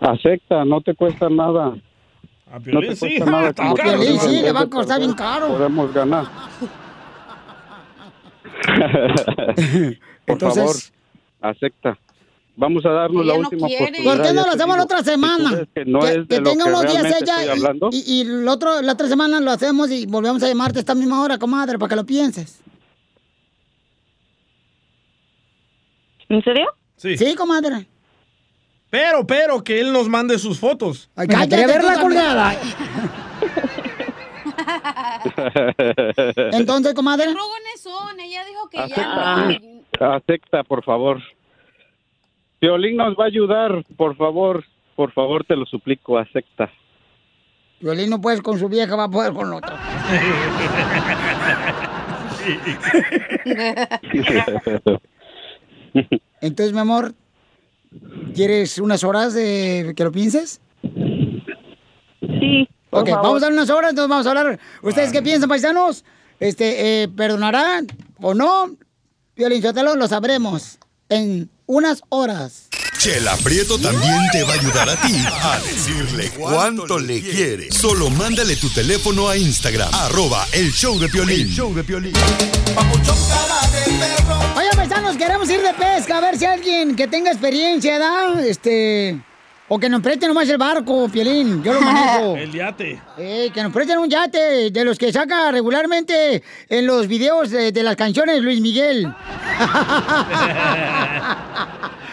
Acepta, 0.00 0.64
no 0.64 0.80
te 0.80 0.96
cuesta 0.96 1.30
nada. 1.30 1.80
A 2.50 2.58
No 2.58 2.60
Piolín 2.62 2.90
te 2.90 2.96
sí. 2.96 3.00
cuesta 3.18 3.30
nada. 3.30 3.52
Piolín 3.74 4.20
sí, 4.20 4.36
en 4.36 4.42
le 4.44 4.52
va 4.52 4.60
a 4.60 4.66
costar 4.66 4.98
bien 5.00 5.12
caro. 5.14 5.48
Podemos 5.48 5.92
ganar. 5.92 6.26
Por 10.26 10.34
Entonces- 10.34 10.62
favor, 10.62 10.76
acepta. 11.40 11.98
Vamos 12.56 12.84
a 12.86 12.88
darnos 12.90 13.24
la 13.24 13.34
no 13.34 13.40
última 13.40 13.68
quiere. 13.68 13.84
oportunidad. 13.84 14.16
¿Por 14.16 14.26
qué 14.26 14.32
no 14.32 14.42
lo 14.46 14.50
hacemos 14.52 14.76
la 14.76 14.82
otra 14.82 15.02
semana? 15.04 15.64
que 15.72 15.84
no 15.84 16.00
que 16.00 16.08
es 16.08 16.14
de 16.16 16.26
que 16.26 16.40
lo 16.40 16.50
tenga 16.50 16.64
que 16.64 16.70
unos 16.70 16.82
días 16.92 17.04
ella 17.22 17.54
y, 17.54 17.96
y, 17.96 18.02
y 18.16 18.20
el 18.22 18.48
otro, 18.48 18.82
la 18.82 18.92
otra 18.94 19.06
semana 19.06 19.38
lo 19.40 19.52
hacemos 19.52 19.90
y 19.92 20.06
volvemos 20.06 20.42
a 20.42 20.48
llamarte 20.48 20.80
esta 20.80 20.96
misma 20.96 21.22
hora, 21.22 21.38
comadre, 21.38 21.78
para 21.78 21.90
que 21.90 21.96
lo 21.96 22.04
pienses. 22.04 22.60
¿En 26.28 26.42
serio? 26.42 26.66
Sí. 26.96 27.16
Sí, 27.16 27.34
comadre. 27.36 27.86
Pero, 28.90 29.26
pero, 29.26 29.62
que 29.62 29.80
él 29.80 29.92
nos 29.92 30.08
mande 30.08 30.38
sus 30.38 30.58
fotos. 30.58 31.10
Ay, 31.14 31.28
cállate, 31.28 31.50
quería 31.50 31.66
ver 31.66 31.80
tú 31.80 31.86
la 31.86 31.94
también. 31.94 32.16
colgada. 32.16 32.56
Entonces, 36.52 36.94
comadre. 36.94 37.26
Rogones 37.26 37.80
son, 37.80 38.18
ella 38.20 38.44
dijo 38.46 38.68
que 38.68 38.78
Acepta, 38.78 39.48
ya. 40.00 40.14
Acepta, 40.14 40.64
por 40.64 40.84
favor. 40.84 41.20
Violín 42.60 42.96
nos 42.96 43.14
va 43.14 43.24
a 43.24 43.28
ayudar, 43.28 43.84
por 43.96 44.16
favor. 44.16 44.64
Por 44.96 45.12
favor, 45.12 45.44
te 45.44 45.54
lo 45.54 45.64
suplico, 45.66 46.18
acepta. 46.18 46.72
Violín 47.80 48.10
no 48.10 48.20
puedes 48.20 48.42
con 48.42 48.58
su 48.58 48.68
vieja, 48.68 48.96
va 48.96 49.04
a 49.04 49.10
poder 49.10 49.32
con 49.32 49.52
otra. 49.52 49.78
Entonces, 56.40 56.72
mi 56.72 56.80
amor, 56.80 57.14
¿quieres 58.34 58.78
unas 58.78 59.04
horas 59.04 59.34
de 59.34 59.92
que 59.96 60.04
lo 60.04 60.12
pienses? 60.12 60.60
Sí. 62.20 62.68
por 62.90 63.02
Ok, 63.02 63.08
favor. 63.08 63.24
vamos 63.24 63.42
a 63.42 63.46
dar 63.46 63.52
unas 63.52 63.70
horas, 63.70 63.90
entonces 63.90 64.08
vamos 64.08 64.26
a 64.26 64.30
hablar. 64.30 64.58
¿Ustedes 64.82 65.12
qué 65.12 65.22
piensan, 65.22 65.48
paisanos? 65.48 66.04
Este, 66.40 67.02
eh, 67.02 67.08
¿perdonarán 67.08 67.86
o 68.20 68.34
no? 68.34 68.76
Violín 69.36 69.62
lo 69.96 70.08
sabremos 70.08 70.78
en 71.08 71.48
unas 71.66 72.02
horas. 72.08 72.68
Chela 72.98 73.36
Prieto 73.36 73.78
también 73.78 74.28
te 74.32 74.42
va 74.42 74.54
a 74.54 74.54
ayudar 74.54 74.90
a 74.90 75.00
ti 75.00 75.14
a 75.14 75.60
decirle 75.60 76.30
cuánto 76.30 76.98
le 76.98 77.20
quiere. 77.20 77.70
Solo 77.70 78.10
mándale 78.10 78.56
tu 78.56 78.68
teléfono 78.70 79.28
a 79.28 79.36
Instagram, 79.36 79.88
arroba 79.94 80.44
el 80.52 80.72
show 80.72 80.98
de 80.98 81.08
Piolín. 81.08 81.42
El 81.42 81.54
show 81.54 81.72
de 81.72 81.84
Piolín. 81.84 82.12
Oigan, 84.56 84.76
paisanos, 84.76 85.16
queremos 85.16 85.48
ir 85.48 85.62
de 85.62 85.74
pesca, 85.74 86.18
a 86.18 86.20
ver 86.20 86.38
si 86.38 86.44
alguien 86.44 86.96
que 86.96 87.06
tenga 87.06 87.30
experiencia, 87.30 88.00
¿da? 88.00 88.42
Este, 88.44 89.20
O 89.70 89.78
que 89.78 89.88
nos 89.90 90.00
presten 90.00 90.28
nomás 90.28 90.48
el 90.48 90.56
barco, 90.56 91.08
Piolín. 91.10 91.62
Yo 91.62 91.74
lo 91.74 91.80
manejo. 91.82 92.36
El 92.38 92.50
yate. 92.52 93.00
Eh, 93.18 93.50
que 93.52 93.62
nos 93.62 93.70
presten 93.72 93.98
un 93.98 94.08
yate 94.08 94.70
de 94.70 94.84
los 94.84 94.96
que 94.96 95.12
saca 95.12 95.50
regularmente 95.50 96.42
en 96.70 96.86
los 96.86 97.06
videos 97.06 97.50
de, 97.50 97.70
de 97.70 97.82
las 97.82 97.94
canciones 97.96 98.40
Luis 98.40 98.60
Miguel. 98.62 99.06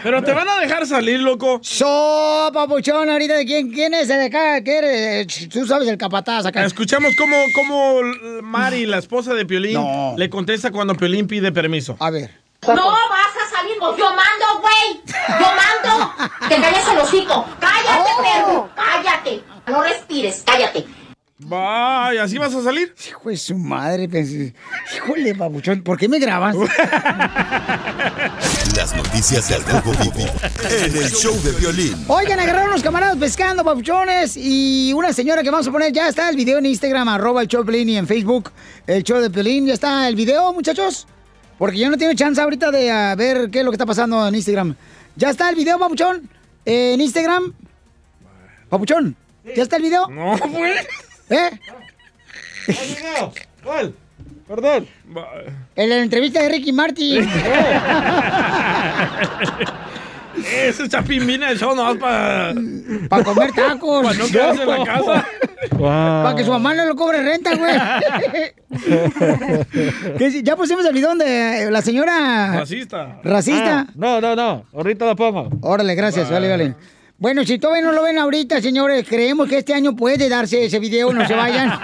Pero 0.03 0.21
te 0.21 0.33
van 0.33 0.47
a 0.47 0.59
dejar 0.59 0.85
salir, 0.85 1.19
loco. 1.19 1.59
So, 1.63 2.51
papuchón, 2.53 3.09
ahorita 3.09 3.35
de 3.37 3.45
quién, 3.45 3.71
quién 3.71 3.93
es 3.95 4.07
el 4.09 4.19
de 4.19 4.25
acá, 4.25 4.61
¿Qué 4.63 4.77
eres? 4.77 5.49
Tú 5.49 5.65
sabes 5.65 5.87
el 5.87 5.97
capataz 5.97 6.45
acá. 6.45 6.63
Escuchamos 6.63 7.15
cómo, 7.17 7.35
cómo 7.55 8.01
Mari, 8.43 8.85
la 8.85 8.99
esposa 8.99 9.33
de 9.33 9.45
Piolín, 9.47 9.73
No. 9.73 10.13
le 10.15 10.29
contesta 10.29 10.69
cuando 10.71 10.93
Piolín 10.95 11.25
pide 11.25 11.51
permiso. 11.51 11.95
A 11.99 12.11
ver. 12.11 12.29
No 12.67 12.75
vas 12.75 13.35
a 13.44 13.44
pues 13.79 13.97
yo 13.97 14.09
mando, 14.09 14.61
güey. 14.61 15.01
Yo 15.39 15.47
mando. 15.55 16.13
Te 16.47 16.55
calles 16.61 16.87
el 16.87 16.99
hocico. 16.99 17.45
Cállate, 17.59 18.11
perro. 18.21 18.69
Cállate. 18.75 19.43
No 19.67 19.81
respires, 19.83 20.43
cállate. 20.45 20.85
Vaya, 21.37 22.23
¿así 22.23 22.37
vas 22.37 22.55
a 22.55 22.63
salir? 22.63 22.95
Hijo 23.09 23.29
de 23.29 23.35
su 23.35 23.57
madre, 23.57 24.07
pensé, 24.07 24.55
híjole, 24.95 25.35
papuchón, 25.35 25.83
¿por 25.83 25.97
qué 25.97 26.07
me 26.07 26.17
grabas? 26.17 26.55
Las 28.75 28.95
noticias 28.95 29.49
del 29.49 29.61
Rojo 29.65 29.91
Vivo 30.01 30.31
en 30.63 30.95
el 30.95 31.11
show 31.11 31.35
de 31.43 31.51
violín. 31.51 32.05
Oigan, 32.07 32.39
agarraron 32.39 32.69
unos 32.69 32.81
camaradas 32.81 33.17
pescando, 33.17 33.65
papuchones, 33.65 34.37
y 34.37 34.93
una 34.93 35.11
señora 35.11 35.43
que 35.43 35.51
vamos 35.51 35.67
a 35.67 35.73
poner, 35.73 35.91
ya 35.91 36.07
está 36.07 36.29
el 36.29 36.37
video 36.37 36.59
en 36.59 36.67
Instagram, 36.67 37.09
arroba 37.09 37.41
el 37.41 37.49
show 37.49 37.63
de 37.63 37.65
Pelín, 37.65 37.89
y 37.89 37.97
en 37.97 38.07
Facebook, 38.07 38.53
el 38.87 39.03
show 39.03 39.19
de 39.19 39.29
Pelín, 39.29 39.67
ya 39.67 39.73
está 39.73 40.07
el 40.07 40.15
video, 40.15 40.53
muchachos, 40.53 41.05
porque 41.57 41.77
yo 41.77 41.89
no 41.89 41.97
tengo 41.97 42.13
chance 42.13 42.41
ahorita 42.41 42.71
de 42.71 42.91
ah, 42.91 43.15
ver 43.15 43.49
qué 43.49 43.59
es 43.59 43.65
lo 43.65 43.71
que 43.71 43.75
está 43.75 43.85
pasando 43.85 44.27
en 44.27 44.35
Instagram. 44.35 44.75
Ya 45.15 45.29
está 45.29 45.49
el 45.49 45.55
video, 45.55 45.79
papuchón, 45.79 46.29
en 46.65 46.99
Instagram. 46.99 47.53
Papuchón, 48.69 49.15
¿ya 49.55 49.63
está 49.63 49.77
el 49.77 49.83
video? 49.83 50.07
No, 50.09 50.37
güey. 50.37 50.73
¿Eh? 51.29 51.51
¿Cuál? 53.63 53.95
Perdón. 54.47 54.87
En 55.75 55.89
la 55.89 55.97
entrevista 55.97 56.41
de 56.41 56.49
Ricky 56.49 56.71
Martin. 56.71 57.27
Ese 60.45 60.87
chapín 60.87 61.25
vine 61.25 61.45
al 61.45 61.57
show 61.57 61.75
nomás 61.75 61.97
para... 61.97 62.53
Para 63.09 63.23
comer 63.23 63.51
tacos. 63.51 64.05
Para 64.05 64.17
no 64.17 64.27
quedarse 64.27 64.63
en 64.63 64.69
la 64.69 64.83
casa. 64.83 65.25
Para 65.77 66.35
que 66.35 66.43
su 66.43 66.51
mamá 66.51 66.73
no 66.73 66.85
lo 66.85 66.95
cobre 66.95 67.21
renta, 67.21 67.55
güey. 67.55 67.75
Que 70.17 70.43
ya 70.43 70.55
pusimos 70.55 70.85
el 70.85 70.93
video 70.93 71.15
de 71.15 71.69
la 71.71 71.81
señora... 71.81 72.59
Racista. 72.59 73.19
¿Racista? 73.23 73.79
Ah, 73.79 73.87
no, 73.95 74.21
no, 74.21 74.35
no. 74.35 74.65
Ahorita 74.73 75.05
lo 75.05 75.15
pongo. 75.15 75.49
Órale, 75.61 75.95
gracias, 75.95 76.29
vale, 76.29 76.49
vale. 76.49 76.75
Bueno, 77.17 77.45
si 77.45 77.57
todavía 77.57 77.83
no 77.83 77.93
lo 77.93 78.03
ven 78.03 78.17
ahorita, 78.17 78.61
señores, 78.61 79.05
creemos 79.07 79.47
que 79.47 79.59
este 79.59 79.73
año 79.73 79.95
puede 79.95 80.27
darse 80.27 80.65
ese 80.65 80.79
video, 80.79 81.13
no 81.13 81.25
se 81.25 81.33
vayan. 81.33 81.71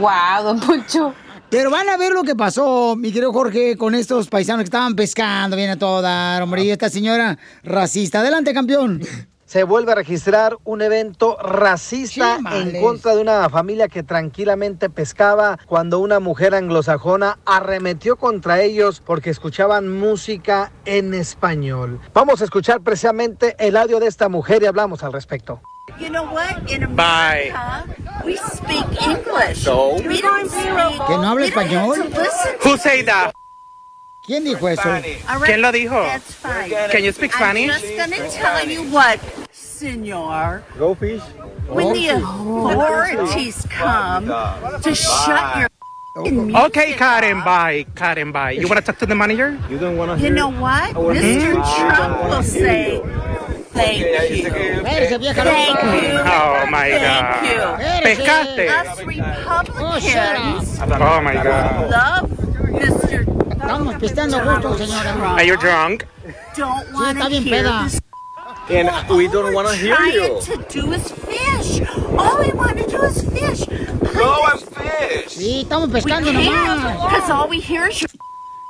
Wow, 0.00 0.44
don 0.44 0.60
Poncho. 0.60 1.14
Pero 1.50 1.68
van 1.68 1.88
a 1.88 1.96
ver 1.96 2.12
lo 2.12 2.22
que 2.22 2.36
pasó, 2.36 2.94
mi 2.96 3.10
querido 3.10 3.32
Jorge, 3.32 3.76
con 3.76 3.96
estos 3.96 4.28
paisanos 4.28 4.60
que 4.60 4.66
estaban 4.66 4.94
pescando, 4.94 5.56
viene 5.56 5.72
a 5.72 5.76
todo 5.76 6.00
dar, 6.00 6.40
hombre, 6.42 6.62
y 6.62 6.70
esta 6.70 6.88
señora 6.88 7.38
racista. 7.64 8.20
Adelante, 8.20 8.54
campeón. 8.54 9.00
Se 9.46 9.64
vuelve 9.64 9.90
a 9.90 9.96
registrar 9.96 10.58
un 10.62 10.80
evento 10.80 11.36
racista 11.42 12.38
en 12.52 12.80
contra 12.80 13.16
de 13.16 13.20
una 13.20 13.50
familia 13.50 13.88
que 13.88 14.04
tranquilamente 14.04 14.90
pescaba 14.90 15.58
cuando 15.66 15.98
una 15.98 16.20
mujer 16.20 16.54
anglosajona 16.54 17.40
arremetió 17.44 18.14
contra 18.14 18.62
ellos 18.62 19.02
porque 19.04 19.30
escuchaban 19.30 19.90
música 19.90 20.70
en 20.84 21.14
español. 21.14 22.00
Vamos 22.14 22.42
a 22.42 22.44
escuchar 22.44 22.80
precisamente 22.82 23.56
el 23.58 23.76
audio 23.76 23.98
de 23.98 24.06
esta 24.06 24.28
mujer 24.28 24.62
y 24.62 24.66
hablamos 24.66 25.02
al 25.02 25.12
respecto. 25.12 25.60
You 25.98 26.10
know 26.10 26.24
what? 26.24 26.70
In 26.70 26.94
Bye. 26.94 27.52
We 28.24 28.36
speak 28.36 28.84
English. 29.02 29.64
So? 29.64 29.96
We 30.02 30.20
don't 30.20 30.48
speak. 30.48 31.00
¿Que 31.06 31.16
no 31.16 31.26
habla 31.26 31.46
español? 31.46 31.96
Who 32.62 32.76
say 32.76 33.02
that? 33.02 33.32
¿Quién 34.22 34.44
dijo 34.44 34.68
eso? 34.68 34.88
All 34.88 35.00
right, 35.40 35.44
¿Quién 35.44 35.62
lo 35.62 35.72
dijo? 35.72 36.02
That's 36.04 36.34
fine. 36.34 36.70
Can 36.90 37.02
you 37.02 37.12
speak 37.12 37.32
Spanish? 37.32 37.70
I'm 37.72 37.80
just 37.80 37.96
gonna 37.96 38.30
tell 38.30 38.68
you 38.68 38.82
what, 38.92 39.18
senor. 39.50 40.62
Go 40.78 40.94
fish. 40.94 41.22
When 41.66 41.92
the 41.94 42.08
authorities 42.08 43.66
come 43.70 44.26
to 44.82 44.94
shut 44.94 45.58
your 45.58 45.68
Okay, 46.16 46.92
Karen, 46.94 47.40
bye. 47.44 47.86
Karen, 47.94 48.32
bye. 48.32 48.50
You 48.50 48.66
want 48.66 48.78
to 48.78 48.84
talk 48.84 48.98
to 48.98 49.06
the 49.06 49.14
manager? 49.14 49.56
You 49.70 49.78
don't 49.78 49.96
want 49.96 50.18
to. 50.18 50.24
You 50.26 50.30
know 50.34 50.50
what? 50.50 50.94
Mr. 50.94 51.54
Trump 51.54 52.24
will 52.28 52.42
say, 52.42 52.98
thank 53.72 53.98
you. 53.98 54.82
Thank 54.82 55.82
you. 55.82 56.10
Oh, 56.20 56.66
my 56.70 56.90
Thank 56.90 57.50
you. 57.50 57.56
God. 57.56 58.02
Pescaste. 58.02 58.68
Us 58.68 59.02
Republicans 59.02 60.78
oh, 60.80 60.98
oh, 61.00 61.20
my 61.20 61.34
God. 61.34 61.90
love 61.90 62.30
Mr. 62.70 63.24
Estamos 63.50 63.94
pisteando 63.96 64.36
a 64.38 64.78
señora. 64.78 65.34
Are 65.36 65.44
you 65.44 65.56
drunk? 65.56 66.06
Don't 66.56 66.92
want 66.92 67.18
to 67.18 67.28
hear 67.28 67.62
peda. 67.62 67.84
this. 67.84 68.00
And 68.70 68.88
we 69.16 69.28
don't 69.28 69.52
want 69.52 69.68
to 69.68 69.74
hear 69.76 69.94
Trying 69.96 70.40
to 70.40 70.56
do 70.68 70.92
is 70.92 71.10
fish. 71.10 71.82
All 72.16 72.38
we 72.38 72.52
want 72.52 72.78
to 72.78 72.86
do 72.86 73.02
is 73.02 73.22
fish. 73.30 73.66
Go 74.14 74.44
and 74.50 74.60
fish. 74.60 75.36
Sí, 75.36 75.62
estamos 75.62 75.90
pescando 75.90 76.32
nomás. 76.32 77.10
Because 77.10 77.30
all 77.30 77.48
we 77.48 77.60
hear 77.60 77.88
is 77.88 78.00
your 78.00 78.10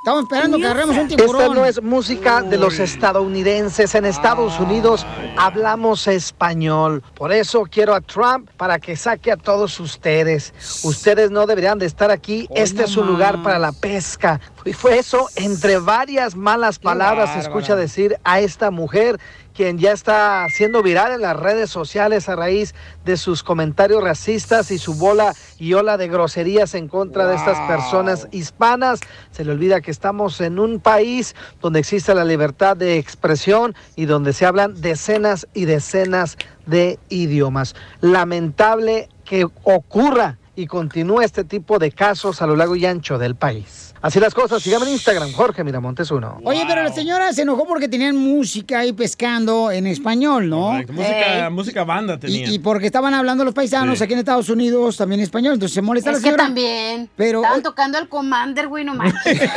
Estamos 0.01 0.23
esperando 0.23 0.57
que 0.57 0.65
agarremos 0.65 0.97
un 0.97 1.03
Esta 1.03 1.17
tiburón. 1.17 1.55
no 1.55 1.67
es 1.67 1.83
música 1.83 2.41
de 2.41 2.57
los 2.57 2.79
estadounidenses. 2.79 3.95
En 3.95 4.07
Estados 4.07 4.59
Unidos 4.59 5.05
hablamos 5.37 6.09
español. 6.09 7.03
Por 7.15 7.33
eso 7.33 7.65
quiero 7.71 7.95
a 7.95 8.01
Trump 8.01 8.49
para 8.57 8.79
que 8.79 8.97
saque 8.97 9.31
a 9.31 9.37
todos 9.37 9.79
ustedes. 9.79 10.55
Ustedes 10.85 11.31
no 11.31 11.45
deberían 11.45 11.79
de 11.79 11.85
estar 11.85 12.11
aquí. 12.11 12.49
Este 12.55 12.85
es 12.85 12.97
un 12.97 13.09
lugar 13.09 13.43
para 13.43 13.59
la 13.59 13.73
pesca. 13.73 14.41
Y 14.65 14.73
fue 14.73 14.99
eso, 14.99 15.29
entre 15.37 15.77
varias 15.77 16.35
malas 16.35 16.79
palabras, 16.79 17.35
se 17.35 17.41
escucha 17.41 17.77
decir 17.77 18.17
a 18.25 18.41
esta 18.41 18.71
mujer 18.71 19.21
quien 19.61 19.77
ya 19.77 19.93
está 19.93 20.47
siendo 20.49 20.83
viral 20.83 21.13
en 21.13 21.21
las 21.21 21.37
redes 21.37 21.69
sociales 21.69 22.31
a 22.31 22.35
raíz 22.35 22.75
de 23.05 23.19
sus 23.19 23.43
comentarios 23.43 24.03
racistas 24.03 24.71
y 24.71 24.79
su 24.79 24.95
bola 24.95 25.35
y 25.59 25.75
ola 25.75 25.99
de 25.99 26.09
groserías 26.09 26.75
en 26.75 26.89
contra 26.89 27.27
de 27.27 27.37
estas 27.37 27.59
personas 27.69 28.27
hispanas. 28.31 29.01
Se 29.33 29.45
le 29.45 29.53
olvida 29.53 29.83
que 29.83 29.91
estamos 29.91 30.41
en 30.41 30.59
un 30.59 30.81
país 30.81 31.37
donde 31.61 31.79
existe 31.79 32.15
la 32.15 32.25
libertad 32.25 32.75
de 32.75 32.97
expresión 32.97 33.75
y 33.97 34.07
donde 34.07 34.33
se 34.33 34.47
hablan 34.47 34.81
decenas 34.81 35.47
y 35.53 35.67
decenas 35.67 36.39
de 36.65 36.99
idiomas. 37.11 37.75
Lamentable 38.01 39.11
que 39.27 39.45
ocurra 39.65 40.39
y 40.57 40.69
continúe 40.69 41.21
este 41.21 41.45
tipo 41.45 41.79
de 41.79 41.93
casos 41.93 42.41
a 42.41 42.47
lo 42.47 42.57
largo 42.57 42.77
y 42.77 42.87
ancho 42.87 43.19
del 43.19 43.35
país. 43.35 43.90
Así 44.03 44.19
las 44.19 44.33
cosas, 44.33 44.63
síganme 44.63 44.87
en 44.87 44.93
Instagram, 44.93 45.31
Jorge 45.33 45.63
Miramontes 45.63 46.11
uno. 46.11 46.39
Oye, 46.45 46.65
pero 46.67 46.83
la 46.83 46.91
señora 46.91 47.33
se 47.35 47.43
enojó 47.43 47.67
porque 47.67 47.87
tenían 47.87 48.17
música 48.17 48.79
ahí 48.79 48.95
pescando 48.95 49.71
en 49.71 49.87
español, 49.87 50.49
¿no? 50.49 50.69
Correcto, 50.71 50.93
Música, 50.95 51.51
música 51.51 51.85
banda 51.85 52.19
tenía. 52.19 52.47
Y, 52.49 52.55
y 52.55 52.59
porque 52.61 52.87
estaban 52.87 53.13
hablando 53.13 53.45
los 53.45 53.53
paisanos 53.53 53.99
Sí. 53.99 54.05
aquí 54.05 54.15
en 54.15 54.21
Estados 54.21 54.49
Unidos 54.49 54.97
también 54.97 55.21
español, 55.21 55.53
entonces 55.55 55.75
se 55.75 55.83
molesta 55.83 56.13
la 56.13 56.17
Es 56.17 56.23
que 56.23 56.29
señora. 56.31 56.45
también. 56.45 57.11
Pero- 57.15 57.41
Estaban 57.43 57.63
tocando 57.63 57.99
al 57.99 58.09
Commander, 58.09 58.69
güey, 58.69 58.85
no 58.85 58.95
manches. 58.95 59.21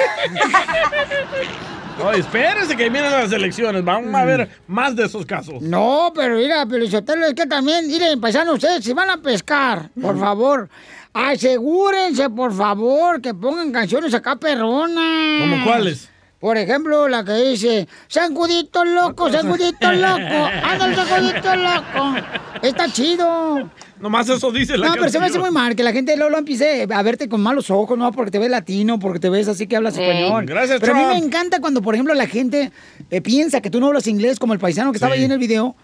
Oye, 2.03 2.19
espérense 2.19 2.75
que 2.75 2.89
vienen 2.89 3.11
las 3.11 3.31
elecciones. 3.31 3.83
Vamos 3.85 4.13
a 4.15 4.25
ver 4.25 4.49
más 4.67 4.95
de 4.95 5.05
esos 5.05 5.25
casos. 5.25 5.61
No, 5.61 6.11
pero 6.15 6.35
mira, 6.37 6.65
Pelizotelo, 6.65 7.27
es 7.27 7.33
que 7.35 7.45
también, 7.45 7.87
miren, 7.87 8.19
paisanos, 8.19 8.55
ustedes 8.55 8.83
si 8.83 8.93
van 8.93 9.09
a 9.11 9.17
pescar, 9.17 9.89
por 10.01 10.19
favor, 10.19 10.69
asegúrense, 11.14 12.30
por 12.30 12.53
favor, 12.53 13.22
que 13.22 13.34
pongan 13.34 13.72
canciones 13.72 14.14
acá 14.14 14.35
perronas. 14.35 15.41
¿Cómo 15.41 15.64
cuáles? 15.64 16.10
Por 16.44 16.57
ejemplo, 16.57 17.07
la 17.07 17.23
que 17.23 17.35
dice, 17.35 17.88
Sangudito 18.10 18.84
loco, 18.84 19.31
Sangudito 19.31 19.91
loco, 19.94 20.49
ándale, 20.64 20.94
Sangudito 20.94 21.56
loco. 21.56 22.15
Está 22.61 22.91
chido. 22.91 23.69
Nomás 24.02 24.27
eso 24.27 24.52
dice 24.52 24.77
la 24.77 24.88
No, 24.88 24.94
pero 24.95 25.07
se 25.07 25.22
me 25.22 25.27
hace 25.27 25.40
muy 25.40 25.52
mal 25.52 25.73
que 25.73 25.84
la 25.84 25.94
gente 25.94 26.18
luego 26.18 26.31
lo 26.31 26.40
empiece 26.40 26.85
a 26.94 27.02
verte 27.02 27.30
con 27.30 27.40
malos 27.41 27.69
ojos, 27.69 27.98
no 27.98 28.11
porque 28.11 28.31
te 28.31 28.40
ves 28.40 28.49
latino, 28.49 28.99
porque 28.99 29.19
te 29.19 29.30
ves 29.30 29.48
así 29.48 29.68
que 29.68 29.77
hablas 29.77 29.98
español. 29.98 30.45
Gracias, 30.45 30.81
Pero 30.81 30.95
a 30.95 30.98
mí 30.98 31.06
me 31.06 31.26
encanta 31.26 31.61
cuando, 31.61 31.81
por 31.81 31.94
ejemplo, 31.94 32.14
la 32.14 32.27
gente 32.27 32.73
eh, 33.10 33.22
piensa 33.22 33.61
que 33.61 33.69
tú 33.69 33.80
no 33.80 33.88
hablas 33.88 34.07
inglés 34.07 34.38
como 34.38 34.52
el 34.52 34.60
paisano 34.60 34.91
que 34.91 34.98
estaba 34.98 35.14
ahí 35.14 35.23
en 35.23 35.31
el 35.31 35.40
video. 35.40 35.77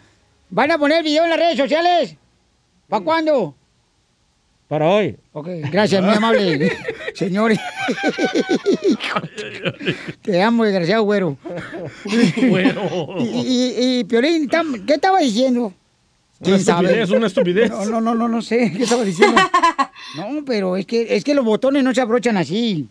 ¿Van 0.50 0.70
a 0.72 0.78
poner 0.78 0.98
el 0.98 1.04
video 1.06 1.24
en 1.24 1.30
las 1.30 1.40
redes 1.40 1.58
sociales? 1.58 2.18
¿Para 2.90 3.06
cuándo? 3.06 3.56
Para 4.70 4.88
hoy. 4.88 5.18
Ok, 5.34 5.48
gracias, 5.72 6.02
muy 6.04 6.14
amable. 6.14 6.72
Señores. 7.16 7.60
Te 10.22 10.42
amo, 10.42 10.64
desgraciado 10.64 11.04
güero. 11.04 11.38
Güero. 12.38 13.16
Y, 13.20 13.24
y, 13.24 14.00
y, 14.00 14.04
Piolín, 14.04 14.48
tam- 14.48 14.86
¿qué 14.86 14.94
estaba 14.94 15.20
diciendo? 15.20 15.74
Una 16.42 16.56
estupidez, 16.56 17.10
una 17.10 17.28
estupidez. 17.28 17.70
No, 17.72 17.86
no, 17.86 18.00
no, 18.02 18.16
no, 18.16 18.28
no 18.28 18.42
sé. 18.42 18.72
¿Qué 18.76 18.84
estaba 18.84 19.04
diciendo? 19.04 19.38
No, 20.16 20.44
pero 20.46 20.76
es 20.78 20.86
que, 20.88 21.16
es 21.16 21.24
que 21.24 21.36
los 21.36 21.44
botones 21.46 21.84
no 21.84 21.94
se 21.94 22.02
abrochan 22.02 22.38
así. 22.38 22.88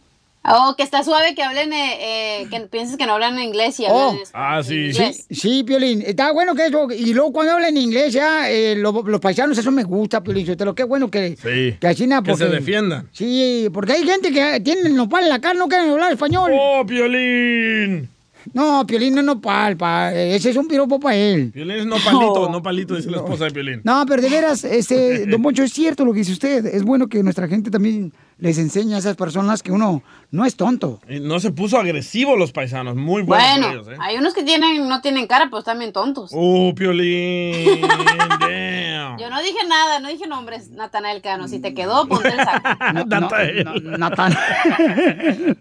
Oh, 0.50 0.74
que 0.76 0.82
está 0.82 1.02
suave 1.04 1.34
que 1.34 1.42
hablen, 1.42 1.72
eh, 1.72 2.40
eh, 2.42 2.46
que 2.50 2.60
pienses 2.62 2.96
que 2.96 3.06
no 3.06 3.14
hablan 3.14 3.38
inglés 3.38 3.78
y 3.80 3.86
hablan 3.86 4.16
Oh. 4.16 4.22
español. 4.22 4.30
Ah, 4.34 4.62
sí. 4.62 4.92
Sí, 4.92 5.24
sí, 5.30 5.64
Piolín. 5.64 6.02
Está 6.06 6.32
bueno 6.32 6.54
que 6.54 6.66
eso. 6.66 6.88
Y 6.90 7.12
luego 7.14 7.32
cuando 7.32 7.52
hablan 7.54 7.76
inglés, 7.76 8.12
ya, 8.12 8.50
eh, 8.50 8.74
lo- 8.76 9.02
los 9.02 9.20
paisanos, 9.20 9.58
eso 9.58 9.70
me 9.70 9.84
gusta, 9.84 10.22
Piolín. 10.22 10.46
Lo 10.58 10.74
que 10.74 10.84
bueno 10.84 11.10
que, 11.10 11.36
Sí. 11.36 11.76
que 11.80 11.86
así 11.86 12.06
nada. 12.06 12.22
Que 12.22 12.34
se 12.36 12.46
defiendan. 12.48 13.08
Sí, 13.12 13.68
porque 13.72 13.92
hay 13.92 14.04
gente 14.04 14.30
que 14.32 14.60
tiene 14.60 14.88
nopal 14.90 15.24
en 15.24 15.28
la 15.30 15.40
cara, 15.40 15.54
no 15.54 15.68
quieren 15.68 15.90
hablar 15.90 16.12
español. 16.12 16.50
¡Oh, 16.54 16.84
Piolín! 16.86 18.08
No, 18.54 18.86
Piolín 18.86 19.14
no 19.14 19.20
es 19.20 19.26
nopal, 19.26 19.76
pa. 19.76 20.14
Ese 20.14 20.50
es 20.50 20.56
un 20.56 20.68
piropo 20.68 20.98
para 20.98 21.16
él. 21.16 21.50
Piolín 21.52 21.76
es 21.80 21.86
no 21.86 21.96
palito, 21.96 22.48
no 22.50 22.62
palito, 22.62 22.94
dice 22.94 23.10
la 23.10 23.18
esposa 23.18 23.44
de 23.44 23.50
Piolín. 23.50 23.80
No, 23.84 24.04
pero 24.06 24.22
de 24.22 24.28
veras, 24.30 24.64
este, 24.64 25.26
don 25.26 25.42
Poncho, 25.42 25.62
es 25.64 25.72
cierto 25.72 26.04
lo 26.04 26.12
que 26.12 26.20
dice 26.20 26.32
usted. 26.32 26.64
Es 26.66 26.82
bueno 26.82 27.08
que 27.08 27.22
nuestra 27.22 27.46
gente 27.48 27.70
también 27.70 28.12
les 28.39 28.56
enseñe 28.59 28.94
a 28.94 28.98
esas 28.98 29.16
personas 29.16 29.62
que 29.62 29.73
uno 29.73 30.02
no 30.31 30.44
es 30.44 30.56
tonto. 30.56 31.01
Y 31.09 31.20
no 31.20 31.40
se 31.40 31.51
puso 31.51 31.78
agresivo 31.78 32.36
los 32.36 32.52
paisanos, 32.52 32.94
muy 32.94 33.23
bueno, 33.23 33.44
Bueno, 33.44 33.70
ellos, 33.73 33.89
¿eh? 33.89 33.97
hay 34.01 34.16
unos 34.16 34.32
que 34.32 34.44
tienen, 34.44 34.89
no 34.89 35.01
tienen 35.01 35.27
cara, 35.27 35.47
pero 35.47 35.59
están 35.59 35.78
bien 35.78 35.93
tontos. 35.93 36.31
¡Oh, 36.32 36.73
Piolín! 36.74 37.81
Damn. 38.40 39.19
Yo 39.19 39.28
no 39.28 39.43
dije 39.43 39.59
nada, 39.69 39.98
no 39.98 40.09
dije 40.09 40.27
nombres, 40.28 40.70
Natanael 40.70 41.20
Cano. 41.20 41.48
Si 41.48 41.59
te 41.59 41.74
quedó, 41.74 42.06
ponte 42.06 42.28
el 42.28 42.36
saco. 42.36 42.69
Natanael. 42.93 43.98
Natán. 43.98 44.32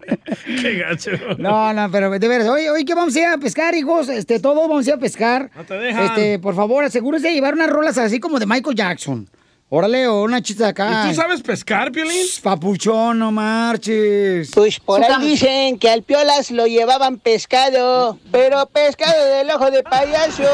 ¡Qué 0.46 0.78
gacho! 0.78 1.10
No, 1.38 1.72
no, 1.72 1.90
pero 1.90 2.10
de 2.10 2.28
veras, 2.28 2.48
hoy, 2.48 2.68
hoy 2.68 2.84
que 2.84 2.94
vamos 2.94 3.16
a 3.16 3.18
ir 3.18 3.26
a 3.26 3.38
pescar, 3.38 3.74
hijos, 3.74 4.08
este, 4.08 4.38
todos 4.38 4.56
vamos 4.68 4.86
a 4.86 4.90
ir 4.90 4.94
a 4.96 4.98
pescar. 4.98 5.50
No 5.56 5.64
te 5.64 5.74
dejan. 5.74 6.04
Este, 6.04 6.38
por 6.38 6.54
favor, 6.54 6.84
asegúrese 6.84 7.28
de 7.28 7.34
llevar 7.34 7.54
unas 7.54 7.70
rolas 7.70 7.98
así 7.98 8.20
como 8.20 8.38
de 8.38 8.46
Michael 8.46 8.76
Jackson. 8.76 9.28
Órale, 9.70 10.06
o 10.08 10.22
una 10.22 10.40
chista 10.40 10.68
acá. 10.68 11.04
¿Y 11.04 11.10
tú 11.10 11.16
sabes 11.16 11.42
pescar, 11.42 11.92
Piolín? 11.92 12.26
Papuchón, 12.42 13.18
no 13.18 13.30
marches. 13.30 14.50
Pues 14.54 14.80
por 14.80 15.04
ahí 15.04 15.28
dicen 15.28 15.78
que 15.78 15.90
al 15.90 16.02
Piolas 16.02 16.50
lo 16.50 16.66
llevaban 16.66 17.18
pescado, 17.18 18.18
pero 18.32 18.64
pescado 18.66 19.22
del 19.26 19.50
ojo 19.50 19.70
de 19.70 19.82
payaso. 19.82 20.42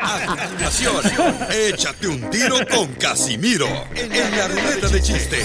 A 0.00 0.36
continuación, 0.36 0.96
échate 1.50 2.06
un 2.06 2.30
tiro 2.30 2.56
con 2.70 2.86
Casimiro 2.94 3.66
en 3.94 4.10
la 4.36 4.48
ruleta 4.48 4.88
de 4.88 5.02
chiste. 5.02 5.38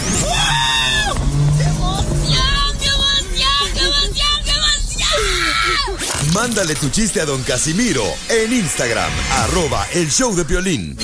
Mándale 6.34 6.76
tu 6.76 6.90
chiste 6.90 7.22
a 7.22 7.26
don 7.26 7.44
Casimiro 7.44 8.04
en 8.30 8.54
Instagram, 8.54 9.12
arroba 9.44 9.86
el 9.94 10.10
show 10.10 10.34
de 10.36 10.44
violín. 10.44 10.98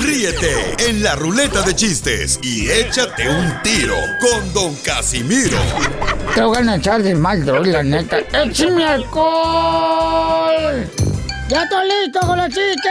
Ríete 0.00 0.74
en 0.88 1.02
la 1.02 1.14
ruleta 1.14 1.62
de 1.62 1.74
chistes 1.74 2.38
y 2.42 2.68
échate 2.70 3.28
un 3.28 3.62
tiro 3.62 3.96
con 4.20 4.52
don 4.52 4.74
Casimiro. 4.76 5.58
Te 6.34 6.42
voy 6.42 6.66
a 6.66 6.76
echar 6.76 7.02
de 7.02 7.14
mal, 7.14 7.44
la 7.46 7.82
neta. 7.82 8.18
¡Échame 8.32 8.84
alcohol! 8.84 10.88
¡Ya 11.48 11.62
estoy 11.62 11.88
listo 11.88 12.20
con 12.20 12.38
los 12.38 12.48
chistes! 12.48 12.90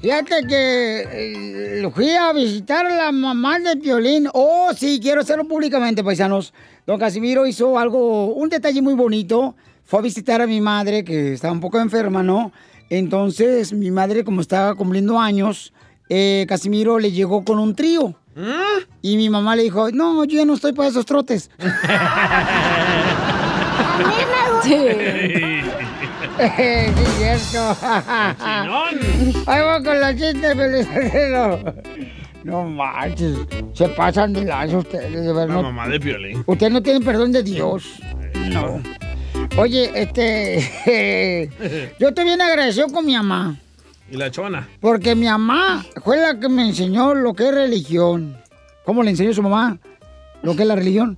Fíjate 0.00 0.46
que 0.46 1.80
eh, 1.80 1.90
fui 1.94 2.10
a 2.10 2.30
visitar 2.34 2.84
a 2.84 2.94
la 2.94 3.12
mamá 3.12 3.58
de 3.58 3.76
Piolín. 3.76 4.28
Oh, 4.34 4.70
sí, 4.76 5.00
quiero 5.02 5.22
hacerlo 5.22 5.48
públicamente, 5.48 6.04
paisanos. 6.04 6.52
Don 6.86 6.98
Casimiro 6.98 7.46
hizo 7.46 7.78
algo, 7.78 8.26
un 8.34 8.50
detalle 8.50 8.82
muy 8.82 8.92
bonito. 8.92 9.56
Fue 9.82 10.00
a 10.00 10.02
visitar 10.02 10.42
a 10.42 10.46
mi 10.46 10.60
madre, 10.60 11.04
que 11.04 11.32
estaba 11.32 11.52
un 11.52 11.60
poco 11.60 11.80
enferma, 11.80 12.22
¿no? 12.22 12.52
Entonces, 12.90 13.72
mi 13.72 13.90
madre, 13.90 14.24
como 14.24 14.40
estaba 14.40 14.74
cumpliendo 14.74 15.18
años, 15.18 15.72
eh, 16.08 16.44
Casimiro 16.48 16.98
le 16.98 17.10
llegó 17.12 17.44
con 17.44 17.58
un 17.58 17.74
trío. 17.74 18.14
Y 19.00 19.16
mi 19.16 19.30
mamá 19.30 19.54
le 19.54 19.62
dijo, 19.62 19.90
no, 19.92 20.24
yo 20.24 20.38
ya 20.38 20.44
no 20.44 20.54
estoy 20.54 20.72
para 20.72 20.88
esos 20.88 21.06
trotes. 21.06 21.50
sí, 24.62 24.74
cierto. 27.18 27.76
Ahí 29.46 29.82
con 29.84 30.00
la 30.00 30.14
chiste, 30.16 30.54
Felicitero. 30.54 31.74
No 32.42 32.64
manches, 32.64 33.38
se 33.72 33.88
pasan 33.90 34.32
de 34.34 34.44
lanza 34.44 34.78
ustedes, 34.78 35.12
de 35.12 35.32
verdad. 35.32 35.48
La 35.48 35.54
no- 35.54 35.62
mamá 35.62 35.88
de 35.88 35.98
Piolín. 36.00 36.42
Ustedes 36.46 36.72
no 36.72 36.82
tienen 36.82 37.02
perdón 37.02 37.32
de 37.32 37.42
Dios. 37.42 37.84
No. 38.50 38.82
Oye, 39.56 39.90
este. 39.94 41.50
yo 41.98 42.08
estoy 42.08 42.24
bien 42.24 42.40
agradecido 42.40 42.88
con 42.88 43.06
mi 43.06 43.14
mamá. 43.14 43.56
Y 44.10 44.16
la 44.16 44.30
chona. 44.30 44.68
Porque 44.80 45.14
mi 45.14 45.26
mamá 45.26 45.84
fue 46.02 46.16
la 46.16 46.38
que 46.38 46.48
me 46.48 46.66
enseñó 46.66 47.14
lo 47.14 47.34
que 47.34 47.48
es 47.48 47.54
religión. 47.54 48.36
¿Cómo 48.84 49.02
le 49.02 49.10
enseñó 49.10 49.32
su 49.32 49.42
mamá 49.42 49.78
lo 50.42 50.54
que 50.54 50.62
es 50.62 50.68
la 50.68 50.76
religión? 50.76 51.16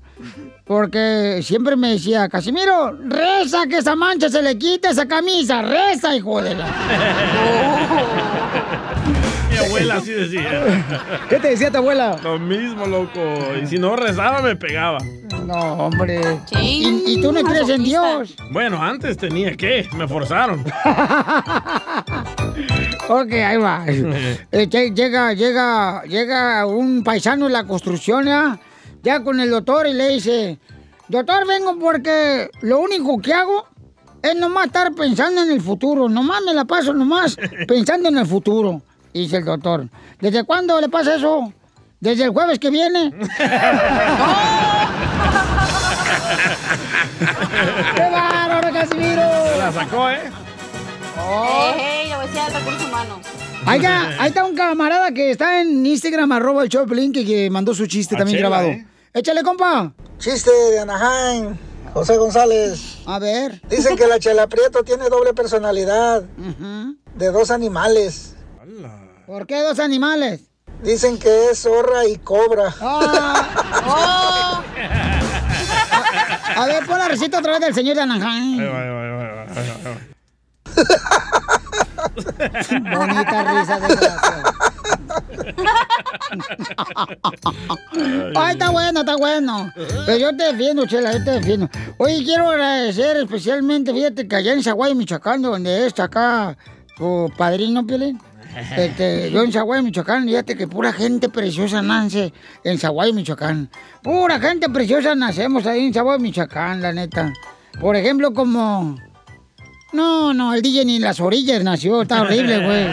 Porque 0.65 1.41
siempre 1.43 1.77
me 1.77 1.93
decía, 1.93 2.29
Casimiro, 2.29 2.93
reza 2.93 3.67
que 3.69 3.79
esa 3.79 3.97
mancha 3.97 4.29
se 4.29 4.43
le 4.43 4.59
quite 4.59 4.89
esa 4.89 5.07
camisa, 5.07 5.63
reza, 5.63 6.15
hijo 6.15 6.43
de 6.43 6.55
la. 6.55 6.67
Mi 9.77 9.91
abuela 9.91 9.95
así 9.97 10.13
decía. 10.13 11.19
¿Qué 11.29 11.39
te 11.39 11.49
decía 11.49 11.71
tu 11.71 11.79
abuela? 11.79 12.17
Lo 12.23 12.39
mismo, 12.39 12.87
loco. 12.87 13.21
Y 13.63 13.67
si 13.67 13.79
no 13.79 13.97
rezaba, 13.97 14.41
me 14.43 14.57
pegaba. 14.57 14.99
No, 15.47 15.55
hombre. 15.75 16.21
¿Y, 16.61 17.03
y 17.07 17.21
tú 17.21 17.31
no 17.33 17.43
crees 17.43 17.69
en 17.69 17.85
Dios? 17.85 18.35
Bueno, 18.51 18.83
antes 18.83 19.17
tenía 19.17 19.57
que. 19.57 19.89
Me 19.97 20.07
forzaron. 20.09 20.65
Ok, 23.09 23.33
ahí 23.33 23.57
va. 23.57 23.85
Eh, 23.87 24.69
lle- 24.69 24.93
llega, 24.95 25.33
llega, 25.33 26.03
llega 26.05 26.67
un 26.67 27.05
paisano 27.05 27.47
en 27.47 27.53
la 27.53 27.65
construcción, 27.65 28.25
¿ya? 28.25 28.59
Ya 29.03 29.23
con 29.23 29.39
el 29.39 29.51
doctor 29.51 29.87
y 29.87 29.93
le 29.93 30.09
dice, 30.09 30.59
doctor, 31.09 31.47
vengo 31.47 31.79
porque 31.79 32.51
lo 32.63 32.81
único 32.81 33.21
que 33.21 33.33
hago 33.33 33.67
es 34.23 34.35
nomás 34.35 34.67
estar 34.67 34.93
pensando 34.95 35.43
en 35.43 35.53
el 35.53 35.61
futuro. 35.61 36.09
Nomás 36.09 36.41
me 36.45 36.53
la 36.55 36.65
paso 36.65 36.93
nomás 36.93 37.37
pensando 37.69 38.09
en 38.09 38.19
el 38.19 38.27
futuro. 38.27 38.83
Dice 39.19 39.39
el 39.39 39.45
doctor, 39.45 39.89
¿desde 40.21 40.45
cuándo 40.45 40.81
le 40.81 40.89
pasa 40.89 41.17
eso? 41.17 41.53
Desde 42.01 42.25
el 42.25 42.31
jueves 42.31 42.59
que 42.59 42.71
viene. 42.71 43.13
¡Qué 47.95 48.03
bárbaro, 48.11 48.73
Casimiro! 48.73 49.23
Se 49.53 49.59
la 49.59 49.73
sacó, 49.73 50.11
¿eh? 50.11 50.31
¡Ey, 51.79 52.09
la 52.11 52.19
obesidad 52.19 52.49
de 52.49 52.59
recursos 52.59 52.89
humanos! 52.89 53.19
Ahí 53.65 53.79
está, 53.79 54.23
ahí 54.23 54.29
está 54.29 54.45
un 54.45 54.55
camarada 54.55 55.11
que 55.13 55.31
está 55.31 55.61
en 55.61 55.85
Instagram, 55.85 56.31
arroba 56.33 56.63
el 56.63 56.69
Choplin, 56.69 57.13
que, 57.13 57.25
que 57.25 57.51
mandó 57.51 57.75
su 57.75 57.87
chiste 57.87 58.15
A 58.15 58.19
también 58.19 58.39
Chela, 58.39 58.49
grabado. 58.49 58.69
¿eh? 58.69 58.87
Échale, 59.13 59.43
compa. 59.43 59.93
Chiste 60.19 60.51
de 60.51 60.79
Anaheim, 60.81 61.57
José 61.95 62.17
González. 62.17 62.99
A 63.07 63.19
ver. 63.19 63.61
Dicen 63.69 63.97
que 63.97 64.07
la 64.07 64.19
Chela 64.19 64.47
Prieto 64.47 64.85
tiene 64.85 65.09
doble 65.09 65.33
personalidad 65.33 66.23
de 66.23 67.31
dos 67.33 67.51
animales. 67.51 68.37
¿Por 69.27 69.47
qué 69.47 69.61
dos 69.63 69.81
animales? 69.81 70.43
Dicen 70.83 71.19
que 71.19 71.51
es 71.51 71.61
zorra 71.61 72.07
y 72.07 72.17
cobra. 72.19 72.73
Ah. 72.81 74.63
A 76.57 76.67
ver, 76.67 76.87
pon 76.87 76.99
la 76.99 77.09
receta 77.09 77.39
otra 77.39 77.53
vez 77.53 77.61
del 77.61 77.75
señor 77.75 77.97
de 77.97 78.03
Anaheim. 78.03 78.59
Bonita 82.95 83.45
risa, 83.61 83.81
desgraciado. 83.81 84.53
Ay, 88.37 88.53
está 88.53 88.71
bueno, 88.71 89.01
está 89.01 89.17
bueno. 89.17 89.73
Pero 90.07 90.19
yo 90.19 90.37
te 90.37 90.45
defiendo, 90.45 90.87
Chela, 90.87 91.13
yo 91.13 91.25
te 91.25 91.31
defiendo. 91.33 91.69
Oye, 91.99 92.25
quiero 92.25 92.51
agradecer 92.51 93.17
especialmente, 93.17 93.93
fíjate 93.93 94.29
que 94.29 94.37
allá 94.37 94.53
en 94.53 94.63
Zaguay, 94.63 94.95
Michoacán, 94.95 95.43
donde 95.43 95.87
está 95.87 96.05
acá 96.05 96.57
tu 96.97 97.31
padrino, 97.37 97.87
Piolín. 97.87 98.21
Este, 98.77 99.31
yo 99.31 99.43
en 99.43 99.53
Zaguay, 99.53 99.83
Michoacán, 99.83 100.25
fíjate 100.25 100.57
que 100.57 100.67
pura 100.67 100.93
gente 100.93 101.29
preciosa 101.29 101.83
nace 101.83 102.33
en 102.65 102.79
Zaguay, 102.79 103.13
Michoacán. 103.13 103.69
Pura 104.03 104.41
gente 104.41 104.71
preciosa 104.71 105.15
nacemos 105.15 105.67
ahí 105.67 105.87
en 105.87 105.95
Zaguay, 105.95 106.19
Michoacán, 106.19 106.81
la 106.81 106.93
neta. 106.93 107.33
Por 107.81 107.97
ejemplo, 107.97 108.33
como... 108.33 108.97
No, 109.93 110.33
no, 110.33 110.55
el 110.55 110.63
DJ 110.63 110.85
ni 110.85 110.97
en 110.97 111.03
las 111.03 111.21
orillas 111.21 111.63
nació, 111.63 112.03
está 112.03 112.23
horrible, 112.23 112.65
güey. 112.65 112.87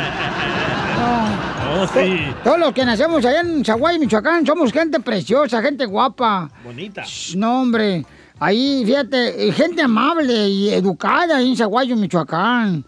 Oh, 1.75 1.87
sí. 1.87 2.19
Todos 2.43 2.59
los 2.59 2.73
que 2.73 2.85
nacemos 2.85 3.25
allá 3.25 3.41
en 3.41 3.63
Zaguay, 3.63 3.99
Michoacán, 3.99 4.45
somos 4.45 4.71
gente 4.71 4.99
preciosa, 4.99 5.61
gente 5.61 5.85
guapa. 5.85 6.49
Bonita. 6.63 7.03
No, 7.35 7.61
hombre. 7.61 8.05
Ahí, 8.39 8.83
fíjate, 8.85 9.51
gente 9.53 9.81
amable 9.81 10.49
y 10.49 10.69
educada 10.69 11.37
ahí 11.37 11.49
en 11.49 11.57
Zaguayo, 11.57 11.95
Michoacán. 11.95 12.85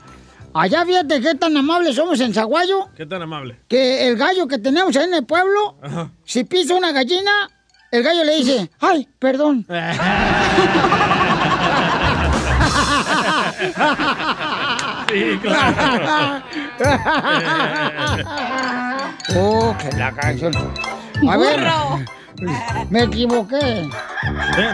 Allá, 0.57 0.85
fíjate 0.85 1.19
qué 1.19 1.35
tan 1.35 1.57
amables 1.57 1.97
somos 1.97 2.17
en 2.21 2.33
Zaguayo, 2.33 2.87
¿Qué 2.95 3.05
tan 3.05 3.21
amable? 3.21 3.59
que 3.67 4.07
el 4.07 4.15
gallo 4.15 4.47
que 4.47 4.57
tenemos 4.57 4.95
ahí 4.95 5.03
en 5.03 5.15
el 5.15 5.25
pueblo, 5.25 5.75
Ajá. 5.81 6.09
si 6.23 6.45
pisa 6.45 6.75
una 6.75 6.93
gallina, 6.93 7.49
el 7.91 8.01
gallo 8.01 8.23
le 8.23 8.37
dice, 8.37 8.71
ay, 8.79 9.05
perdón. 9.19 9.65
Sí, 15.07 15.39
claro. 15.41 16.43
oh, 19.37 19.75
que 19.77 19.91
la 19.97 20.11
canción. 20.13 20.53
A 21.29 21.37
ver. 21.37 21.59
Me 22.89 23.03
equivoqué. 23.03 23.87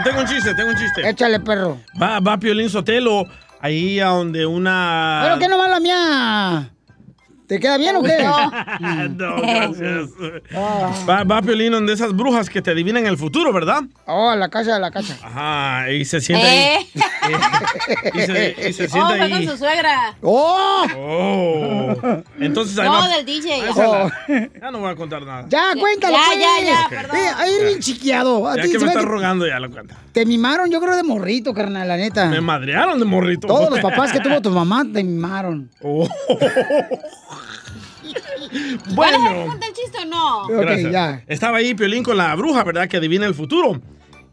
Tengo 0.04 0.20
un 0.20 0.26
chiste, 0.26 0.54
tengo 0.54 0.70
un 0.70 0.76
chiste. 0.76 1.08
Échale, 1.08 1.40
perro. 1.40 1.78
Va, 2.00 2.20
va 2.20 2.38
Piolín 2.38 2.70
Sotelo 2.70 3.24
ahí 3.62 4.00
a 4.00 4.08
donde 4.08 4.44
una... 4.44 5.20
¿Pero 5.22 5.38
qué 5.38 5.48
nomás 5.48 5.70
la 5.70 5.80
mía? 5.80 6.70
¿Te 7.46 7.60
queda 7.60 7.76
bien 7.76 7.96
o 7.96 8.02
qué? 8.02 8.16
no, 8.22 9.36
gracias. 9.42 10.08
Va, 11.08 11.24
va 11.24 11.42
Piolín 11.42 11.72
donde 11.72 11.92
esas 11.92 12.12
brujas 12.14 12.48
que 12.48 12.62
te 12.62 12.70
adivinan 12.70 13.06
el 13.06 13.18
futuro, 13.18 13.52
¿verdad? 13.52 13.82
Oh, 14.06 14.30
a 14.30 14.36
la 14.36 14.48
casa, 14.48 14.76
a 14.76 14.78
la 14.78 14.90
casa. 14.90 15.18
Ajá, 15.22 15.90
y 15.90 16.04
se 16.04 16.20
sienta 16.20 16.46
ahí. 16.46 16.88
Y 18.14 18.20
se, 18.20 18.56
y 18.68 18.72
se 18.72 18.84
Oh, 18.86 19.06
fue 19.06 19.18
con 19.18 19.32
ahí. 19.32 19.46
su 19.46 19.56
suegra. 19.56 20.16
¡Oh! 20.22 20.84
Oh. 20.96 21.94
Entonces 22.40 22.76
ahí 22.78 22.88
No, 22.88 22.94
va- 22.94 23.08
del 23.08 23.24
DJ. 23.24 23.52
ahí 23.52 23.62
la- 23.76 24.12
Ya 24.60 24.70
no 24.72 24.80
voy 24.80 24.90
a 24.90 24.96
contar 24.96 25.22
nada. 25.22 25.44
Ya, 25.48 25.72
cuéntalo, 25.78 26.16
ya, 26.16 26.22
pues. 26.26 26.38
ya, 26.40 26.66
ya, 26.66 26.82
Ok. 26.84 26.88
perdón. 26.90 27.16
Eh, 27.16 27.30
ahí 27.36 27.64
bien 27.64 27.78
chiquiado. 27.80 28.48
A 28.48 28.56
Ya 28.56 28.62
que 28.62 28.68
me 28.72 28.78
ve 28.78 28.86
está 28.86 29.00
que 29.00 29.06
rogando, 29.06 29.46
ya 29.46 29.60
lo 29.60 29.70
cuenta. 29.70 29.96
Te 30.12 30.26
mimaron, 30.26 30.68
yo 30.70 30.80
creo, 30.80 30.96
de 30.96 31.02
morrito, 31.04 31.54
carnal, 31.54 31.86
la 31.86 31.96
neta. 31.96 32.26
Me 32.26 32.40
madrearon 32.40 32.98
de 32.98 33.04
morrito. 33.04 33.46
Todos 33.46 33.70
los 33.70 33.78
papás 33.80 34.12
que 34.12 34.18
tuvo 34.20 34.40
tu 34.42 34.50
mamá 34.50 34.84
te 34.92 35.04
mimaron. 35.04 35.70
Oh. 35.80 36.08
¿Van 38.94 39.14
a 39.14 39.18
Bueno. 39.18 39.46
contar 39.46 39.68
el 39.70 39.74
chiste 39.74 39.98
o 40.02 40.04
no? 40.06 40.46
Gracias. 40.48 41.22
Estaba 41.26 41.58
ahí 41.58 41.74
Piolín 41.74 42.02
con 42.02 42.16
la 42.16 42.34
bruja, 42.34 42.64
¿verdad? 42.64 42.88
Que 42.88 42.96
adivina 42.98 43.26
el 43.26 43.34
futuro. 43.34 43.80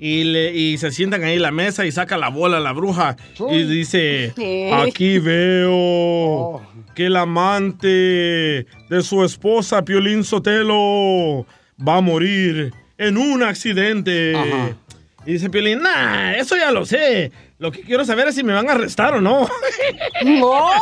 Y, 0.01 0.23
le, 0.23 0.53
y 0.55 0.77
se 0.77 0.91
sientan 0.91 1.23
ahí 1.25 1.35
en 1.35 1.41
la 1.41 1.51
mesa 1.51 1.85
y 1.85 1.91
saca 1.91 2.17
la 2.17 2.29
bola 2.29 2.61
la 2.61 2.71
bruja. 2.71 3.17
Y 3.51 3.63
dice, 3.63 4.31
Sí. 4.35 4.69
aquí 4.71 5.19
veo 5.19 6.61
que 6.95 7.07
el 7.07 7.17
amante 7.17 8.65
de 8.89 9.01
su 9.03 9.25
esposa, 9.25 9.83
Piolín 9.83 10.23
Sotelo, 10.23 11.45
va 11.85 11.97
a 11.97 12.01
morir 12.01 12.73
en 12.97 13.17
un 13.17 13.43
accidente. 13.43 14.33
Y 15.25 15.33
dice 15.33 15.49
Piolín, 15.49 15.81
nah, 15.81 16.31
eso 16.31 16.55
ya 16.55 16.71
lo 16.71 16.85
sé. 16.85 17.33
Lo 17.57 17.69
que 17.73 17.81
quiero 17.81 18.05
saber 18.05 18.29
es 18.29 18.35
si 18.35 18.43
me 18.43 18.53
van 18.53 18.69
a 18.69 18.73
arrestar 18.73 19.15
o 19.15 19.21
no. 19.21 19.49
¡Oh! 20.41 20.69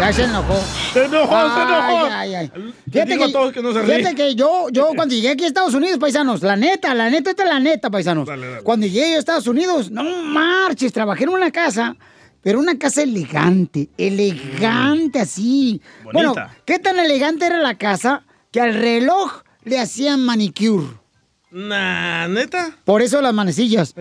Ya 0.00 0.12
se 0.12 0.24
enojó. 0.24 0.60
Se 0.92 1.04
enojó, 1.04 1.54
se 1.54 1.62
enojó. 1.62 2.04
Ay, 2.10 2.34
ay, 2.34 2.34
ay. 2.34 2.50
Fíjate 2.90 3.12
digo 3.12 3.24
que, 3.24 3.30
a 3.30 3.32
todos 3.32 3.52
que 3.52 3.62
no 3.62 3.72
se 3.72 3.82
fíjate 3.82 4.14
que 4.14 4.34
yo, 4.34 4.68
yo 4.70 4.88
cuando 4.96 5.14
llegué 5.14 5.30
aquí 5.30 5.44
a 5.44 5.46
Estados 5.48 5.74
Unidos, 5.74 5.98
paisanos, 5.98 6.42
la 6.42 6.56
neta, 6.56 6.94
la 6.94 7.10
neta, 7.10 7.30
esta 7.30 7.44
es 7.44 7.48
la 7.48 7.60
neta, 7.60 7.90
paisanos. 7.90 8.28
Cuando 8.62 8.86
llegué 8.86 9.10
yo 9.10 9.16
a 9.16 9.18
Estados 9.18 9.46
Unidos, 9.46 9.90
no 9.90 10.02
marches, 10.04 10.92
trabajé 10.92 11.24
en 11.24 11.30
una 11.30 11.50
casa, 11.50 11.96
pero 12.42 12.58
una 12.58 12.78
casa 12.78 13.02
elegante, 13.02 13.88
elegante 13.96 15.20
así. 15.20 15.80
Bueno. 16.12 16.34
¿qué 16.64 16.78
tan 16.78 16.98
elegante 16.98 17.46
era 17.46 17.58
la 17.58 17.76
casa 17.76 18.24
que 18.50 18.60
al 18.60 18.74
reloj 18.74 19.42
le 19.64 19.78
hacían 19.78 20.24
manicure? 20.24 20.86
Nah, 21.50 22.28
neta. 22.28 22.76
Por 22.84 23.02
eso 23.02 23.20
las 23.20 23.34
manecillas. 23.34 23.94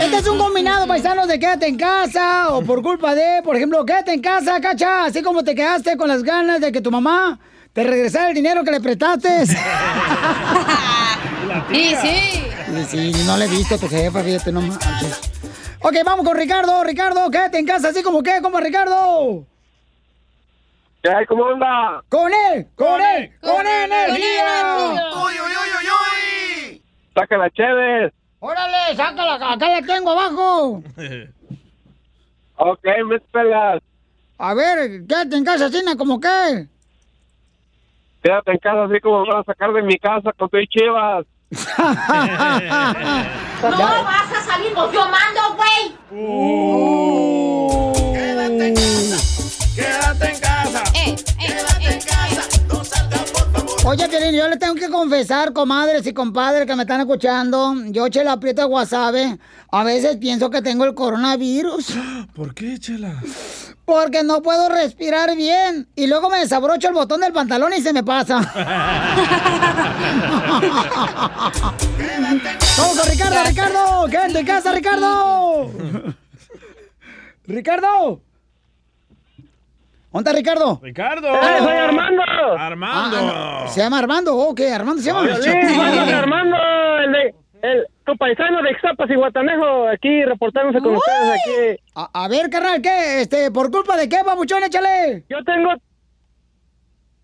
Este 0.00 0.16
es 0.16 0.26
un 0.28 0.38
combinado, 0.38 0.86
paisanos, 0.86 1.26
de 1.26 1.40
quédate 1.40 1.66
en 1.66 1.76
casa 1.76 2.50
o 2.50 2.62
por 2.62 2.82
culpa 2.82 3.14
de, 3.14 3.42
por 3.42 3.56
ejemplo, 3.56 3.84
quédate 3.84 4.12
en 4.12 4.20
casa, 4.20 4.60
cacha, 4.60 5.06
así 5.06 5.22
como 5.22 5.42
te 5.42 5.54
quedaste 5.54 5.96
con 5.96 6.08
las 6.08 6.22
ganas 6.22 6.60
de 6.60 6.70
que 6.70 6.80
tu 6.80 6.92
mamá 6.92 7.40
te 7.72 7.82
regresara 7.82 8.28
el 8.28 8.34
dinero 8.34 8.62
que 8.62 8.70
le 8.70 8.80
prestaste. 8.80 9.46
Sí, 11.70 11.94
sí. 12.02 12.42
Sí, 12.88 13.12
sí, 13.12 13.24
no 13.26 13.36
le 13.36 13.44
he 13.44 13.48
visto 13.48 13.76
a 13.76 13.78
tu 13.78 13.88
jefa, 13.88 14.22
fíjate, 14.22 14.50
no 14.50 14.60
manches. 14.60 15.20
Ok, 15.80 15.94
vamos 16.04 16.26
con 16.26 16.36
Ricardo. 16.36 16.82
Ricardo, 16.82 17.30
quédate 17.30 17.58
en 17.58 17.66
casa, 17.66 17.88
así 17.90 18.02
como 18.02 18.22
que, 18.22 18.40
como 18.42 18.58
Ricardo. 18.58 19.46
¿Qué 21.04 21.10
hay? 21.10 21.26
¿Cómo 21.26 21.46
anda? 21.46 22.02
¡Con 22.08 22.32
él! 22.32 22.66
¡Con 22.76 22.98
él! 22.98 23.30
¡Con 23.42 23.66
energía! 23.66 24.94
Saca 27.14 27.36
la 27.36 27.50
chévere. 27.50 28.10
¡Órale, 28.38 28.96
sácala! 28.96 29.34
Acá 29.34 29.68
la 29.68 29.82
tengo 29.82 30.12
abajo. 30.12 30.82
Ok, 32.56 32.84
me 33.06 33.18
pelas. 33.18 33.82
A 34.38 34.54
ver, 34.54 35.04
quédate 35.08 35.36
en 35.36 35.44
casa, 35.44 35.68
Cina, 35.70 35.96
como 35.96 36.20
que. 36.20 36.68
Quédate 38.22 38.52
en 38.52 38.58
casa 38.58 38.84
así 38.84 39.00
como 39.00 39.22
me 39.22 39.32
van 39.32 39.40
a 39.40 39.44
sacar 39.44 39.72
de 39.72 39.82
mi 39.82 39.98
casa 39.98 40.32
con 40.38 40.48
tu 40.48 40.64
chivas. 40.66 41.26
No 43.60 43.70
vas 43.70 44.32
a 44.32 44.42
salir, 44.42 44.72
pues 44.72 44.92
yo 44.92 45.04
mando, 45.08 45.56
güey. 45.56 45.96
Quédate 48.12 48.68
en 48.68 48.74
casa. 48.74 49.16
Quédate 49.74 50.26
en 50.26 50.38
casa. 50.40 50.53
Oye, 53.86 54.08
Piolín, 54.08 54.32
yo 54.32 54.48
le 54.48 54.56
tengo 54.56 54.74
que 54.74 54.88
confesar, 54.88 55.52
comadres 55.52 56.06
y 56.06 56.14
compadres 56.14 56.66
que 56.66 56.74
me 56.74 56.84
están 56.84 57.00
escuchando, 57.02 57.74
yo, 57.88 58.08
Chela 58.08 58.32
Aprieto 58.32 58.62
de 58.62 58.68
Guasave, 58.68 59.38
a 59.70 59.84
veces 59.84 60.16
pienso 60.16 60.48
que 60.48 60.62
tengo 60.62 60.86
el 60.86 60.94
coronavirus. 60.94 61.94
¿Por 62.34 62.54
qué, 62.54 62.78
Chela? 62.78 63.22
Porque 63.84 64.22
no 64.22 64.40
puedo 64.40 64.70
respirar 64.70 65.36
bien. 65.36 65.86
Y 65.94 66.06
luego 66.06 66.30
me 66.30 66.38
desabrocho 66.38 66.88
el 66.88 66.94
botón 66.94 67.20
del 67.20 67.34
pantalón 67.34 67.74
y 67.76 67.82
se 67.82 67.92
me 67.92 68.02
pasa. 68.02 68.36
Vamos 72.78 72.98
con 72.98 73.10
Ricardo, 73.10 73.44
Ricardo. 73.46 74.06
Quédate 74.10 74.38
en 74.38 74.46
casa, 74.46 74.72
Ricardo. 74.72 75.70
Ricardo. 77.46 78.22
¿Dónde 80.14 80.30
está 80.30 80.38
Ricardo? 80.38 80.78
Ricardo. 80.80 81.26
¡Eh, 81.34 81.58
soy 81.58 81.72
Armando! 81.72 82.22
Armando. 82.56 83.16
Ah, 83.16 83.62
no. 83.64 83.68
¿Se 83.68 83.80
llama 83.80 83.98
Armando? 83.98 84.36
¿O 84.36 84.54
qué? 84.54 84.70
¿Armando 84.70 85.02
se 85.02 85.08
llama? 85.10 85.22
Armando, 86.16 86.56
el 87.04 87.12
de, 87.12 87.34
el, 87.62 87.86
tu 88.06 88.16
paisano 88.16 88.62
de 88.62 88.70
Ixtapas 88.70 89.10
y 89.10 89.16
Guatanejo, 89.16 89.88
aquí 89.88 90.24
reportándose 90.24 90.78
con 90.78 90.94
ustedes 90.94 91.30
aquí. 91.32 91.82
A, 91.96 92.10
a 92.24 92.28
ver, 92.28 92.48
carnal, 92.48 92.80
¿qué? 92.80 93.22
Este, 93.22 93.50
¿Por 93.50 93.72
culpa 93.72 93.96
de 93.96 94.08
qué, 94.08 94.22
babuchón? 94.22 94.62
Échale. 94.62 95.24
Yo 95.28 95.42
tengo, 95.42 95.72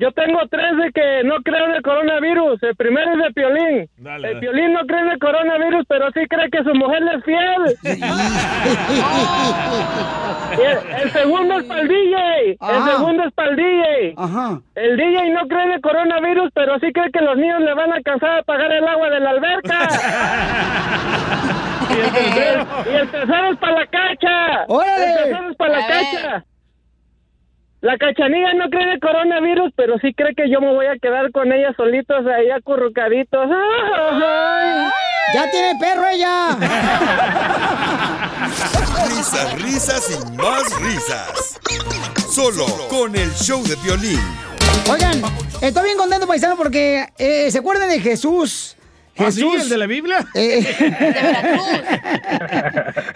yo 0.01 0.11
tengo 0.13 0.41
tres 0.51 0.79
de 0.79 0.91
que 0.93 1.23
no 1.25 1.43
creo 1.43 1.67
en 1.67 1.75
el 1.75 1.83
coronavirus. 1.83 2.63
El 2.63 2.75
primero 2.75 3.13
es 3.13 3.19
de 3.19 3.31
Piolín. 3.35 3.87
Dale, 3.99 4.29
el 4.29 4.35
dale. 4.35 4.41
Piolín 4.41 4.73
no 4.73 4.87
cree 4.87 5.03
en 5.03 5.11
el 5.11 5.19
coronavirus, 5.19 5.85
pero 5.87 6.11
sí 6.13 6.21
cree 6.27 6.49
que 6.51 6.65
su 6.65 6.75
mujer 6.75 7.03
le 7.03 7.17
es 7.17 7.25
fiel. 7.25 7.77
Y 10.51 10.63
el, 10.63 10.79
el 11.03 11.11
segundo 11.13 11.59
es 11.59 11.65
para 11.65 11.83
el 11.83 11.89
DJ. 11.89 12.51
El 12.51 12.85
segundo 12.91 13.25
es 13.25 13.33
para 13.35 13.51
el 13.51 13.57
DJ. 13.57 14.15
Ajá. 14.17 14.59
El 14.75 14.97
DJ 14.97 15.31
no 15.31 15.47
cree 15.47 15.63
en 15.65 15.73
el 15.73 15.81
coronavirus, 15.81 16.51
pero 16.55 16.79
sí 16.81 16.91
cree 16.93 17.13
que 17.13 17.21
los 17.21 17.37
niños 17.37 17.61
le 17.61 17.75
van 17.75 17.93
a 17.93 17.97
alcanzar 17.97 18.39
a 18.39 18.43
pagar 18.43 18.73
el 18.73 18.89
agua 18.89 19.11
de 19.11 19.21
la 19.21 19.31
alberca. 19.31 19.89
y, 21.91 21.93
el 22.01 22.11
tercero, 22.11 22.67
y 22.91 22.95
el 22.97 23.09
tercero 23.11 23.53
es 23.53 23.59
para 23.59 23.81
la 23.81 23.87
cacha. 23.87 24.65
¡Órale! 24.67 25.05
El 25.05 25.15
tercero 25.15 25.51
es 25.51 25.57
para 25.57 25.79
la 25.79 25.87
cacha. 25.87 26.45
La 27.81 27.97
cachanilla 27.97 28.53
no 28.55 28.69
cree 28.69 28.93
el 28.93 29.01
coronavirus, 29.01 29.73
pero 29.75 29.99
sí 30.01 30.13
cree 30.13 30.35
que 30.35 30.51
yo 30.51 30.61
me 30.61 30.71
voy 30.75 30.85
a 30.87 30.99
quedar 30.99 31.33
con 31.33 31.51
ella 31.51 31.73
solitos 31.77 32.27
ahí 32.27 32.51
acurrucaditos. 32.51 33.49
Ay. 33.51 34.91
¡Ya 35.33 35.51
tiene 35.51 35.79
perro 35.79 36.07
ella! 36.07 36.57
Risas, 39.09 39.63
risas 39.63 40.11
y 40.11 40.37
más 40.37 40.81
risas. 40.83 41.61
Solo 42.31 42.67
con 42.89 43.17
el 43.17 43.31
show 43.33 43.63
de 43.63 43.77
violín. 43.77 44.21
Oigan, 44.91 45.23
estoy 45.63 45.85
bien 45.85 45.97
contento, 45.97 46.27
paisano, 46.27 46.57
porque 46.57 47.07
eh, 47.17 47.51
¿se 47.51 47.59
acuerdan 47.59 47.89
de 47.89 48.01
Jesús? 48.01 48.77
¿Ah, 49.21 49.31
sí? 49.31 49.43
Jesús. 49.43 49.63
¿El 49.63 49.69
de 49.69 49.79
la 49.79 49.87
Biblia? 49.87 50.27
Eh, 50.35 50.65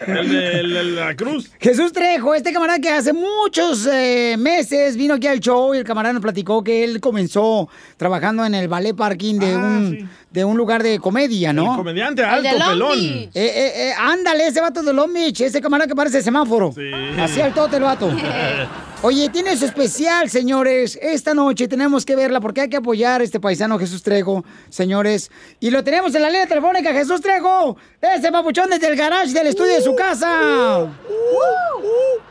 El 0.07 0.29
de, 0.29 0.61
el 0.61 0.75
de 0.75 0.85
la 0.85 1.15
cruz. 1.17 1.51
Jesús 1.59 1.93
Trejo, 1.93 2.35
este 2.35 2.53
camarada 2.53 2.79
que 2.79 2.91
hace 2.91 3.13
muchos 3.13 3.87
eh, 3.87 4.37
meses 4.39 4.97
vino 4.97 5.15
aquí 5.15 5.27
al 5.27 5.41
show 5.41 5.75
y 5.75 5.79
el 5.79 5.85
camarada 5.85 6.13
nos 6.13 6.23
platicó 6.23 6.63
que 6.63 6.85
él 6.85 7.01
comenzó 7.01 7.69
trabajando 7.97 8.45
en 8.45 8.55
el 8.55 8.69
ballet 8.69 8.95
parking 8.95 9.39
de, 9.39 9.57
un, 9.57 10.11
de 10.35 10.45
un 10.45 10.57
lugar 10.57 10.83
de 10.83 10.99
comedia, 10.99 11.53
¿no? 11.53 11.71
El 11.71 11.77
comediante 11.77 12.23
El 12.23 12.29
alto, 12.29 12.49
de 12.49 12.59
pelón. 12.59 12.99
Eh, 12.99 13.31
eh, 13.35 13.73
eh, 13.77 13.93
ándale, 13.97 14.49
ese 14.49 14.61
vato 14.61 14.83
de 14.83 14.93
Long 14.93 15.13
Beach, 15.13 15.43
ese 15.43 15.61
camarada 15.61 15.87
que 15.87 15.95
parece 15.95 16.21
semáforo. 16.23 16.73
Sí. 16.73 16.91
Así 17.21 17.41
al 17.41 17.55
tote 17.55 17.77
el 17.77 17.85
vato. 17.85 18.11
Oye, 19.03 19.29
tiene 19.29 19.57
su 19.57 19.65
especial, 19.65 20.29
señores. 20.29 20.99
Esta 21.01 21.35
noche 21.35 21.69
tenemos 21.69 22.05
que 22.05 22.17
verla 22.17 22.41
porque 22.41 22.63
hay 22.63 22.69
que 22.69 22.79
apoyar 22.79 23.21
a 23.21 23.25
este 23.25 23.39
paisano 23.39 23.79
Jesús 23.79 24.03
Trejo, 24.03 24.45
señores. 24.71 25.31
Y 25.61 25.71
lo 25.71 25.85
tenemos 25.85 26.13
en 26.17 26.23
la 26.23 26.31
línea 26.31 26.49
telefónica, 26.49 26.93
Jesús 26.93 27.21
Trejo. 27.21 27.77
Ese 28.01 28.33
papuchón 28.33 28.71
desde 28.71 28.89
el 28.89 28.97
garage 28.97 29.33
del 29.33 29.47
estudio 29.47 29.75
de 29.75 29.83
su 29.83 29.95
casa. 29.95 30.89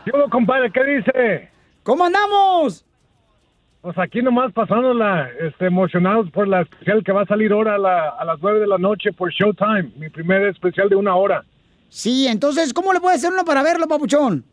Yo, 0.06 0.30
compadre, 0.30 0.70
¿qué 0.74 0.84
dice? 0.84 1.50
¿Cómo 1.84 2.04
andamos? 2.04 2.84
Pues 3.84 3.98
aquí 3.98 4.22
nomás 4.22 4.54
pasándola, 4.54 5.30
este, 5.42 5.66
emocionados 5.68 6.32
por 6.32 6.48
la 6.48 6.62
especial 6.62 7.04
que 7.04 7.12
va 7.12 7.24
a 7.24 7.26
salir 7.26 7.52
ahora 7.52 7.76
a, 7.76 7.78
la- 7.78 8.10
a 8.18 8.24
las 8.24 8.40
9 8.42 8.62
de 8.62 8.68
la 8.68 8.78
noche 8.78 9.12
por 9.12 9.30
Showtime, 9.30 9.92
mi 9.98 10.08
primer 10.10 10.44
especial 10.48 10.88
de 10.88 10.96
una 10.96 11.14
hora. 11.16 11.44
Sí, 11.90 12.28
entonces, 12.28 12.74
¿cómo 12.74 12.94
le 12.94 13.02
puede 13.02 13.18
hacer 13.18 13.32
uno 13.34 13.44
para 13.44 13.62
verlo, 13.62 13.86
papuchón? 13.88 14.46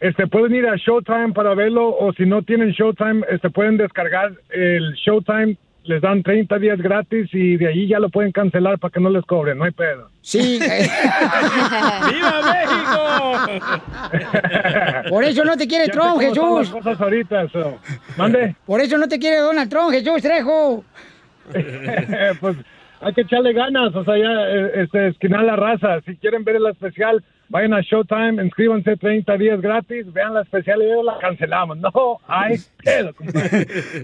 Este, 0.00 0.26
pueden 0.26 0.54
ir 0.54 0.66
a 0.68 0.76
Showtime 0.76 1.32
para 1.32 1.54
verlo 1.54 1.88
o 1.96 2.12
si 2.12 2.26
no 2.26 2.42
tienen 2.42 2.72
Showtime, 2.72 3.24
este, 3.30 3.48
pueden 3.48 3.78
descargar 3.78 4.32
el 4.50 4.92
Showtime, 4.96 5.56
les 5.90 6.00
dan 6.00 6.22
30 6.22 6.58
días 6.60 6.80
gratis 6.80 7.28
y 7.32 7.56
de 7.56 7.66
ahí 7.66 7.88
ya 7.88 7.98
lo 7.98 8.10
pueden 8.10 8.30
cancelar 8.30 8.78
para 8.78 8.92
que 8.92 9.00
no 9.00 9.10
les 9.10 9.24
cobren, 9.24 9.58
no 9.58 9.64
hay 9.64 9.72
pedo. 9.72 10.08
Sí. 10.20 10.60
¡Viva 12.10 12.40
México! 12.54 13.50
Por 15.10 15.24
eso 15.24 15.44
no 15.44 15.56
te 15.56 15.66
quiere 15.66 15.88
Ya 15.88 15.92
Trump, 15.92 16.20
Jesús. 16.20 16.60
las 16.60 16.70
cosas 16.70 17.00
ahorita, 17.00 17.48
so. 17.48 17.80
Mande. 18.16 18.54
Por 18.64 18.80
eso 18.80 18.96
no 18.98 19.08
te 19.08 19.18
quiere 19.18 19.38
Donald 19.38 19.68
Trump, 19.68 19.90
Jesús 19.90 20.22
Trejo. 20.22 20.84
pues 22.40 22.56
hay 23.00 23.12
que 23.12 23.22
echarle 23.22 23.52
ganas, 23.52 23.92
o 23.96 24.04
sea, 24.04 24.16
ya 24.16 24.46
eh, 24.46 24.82
este, 24.82 25.08
esquinar 25.08 25.42
la 25.42 25.56
raza. 25.56 26.00
Si 26.06 26.14
quieren 26.18 26.44
ver 26.44 26.54
el 26.56 26.66
especial, 26.68 27.24
vayan 27.50 27.74
a 27.74 27.80
Showtime, 27.82 28.42
inscríbanse 28.42 28.96
30 28.96 29.36
días 29.36 29.60
gratis, 29.60 30.10
vean 30.12 30.32
la 30.34 30.42
especial 30.42 30.80
y 30.80 30.86
luego 30.86 31.02
la 31.02 31.18
cancelamos. 31.18 31.76
No, 31.78 31.90
hay 32.26 32.56
pedo. 32.82 33.12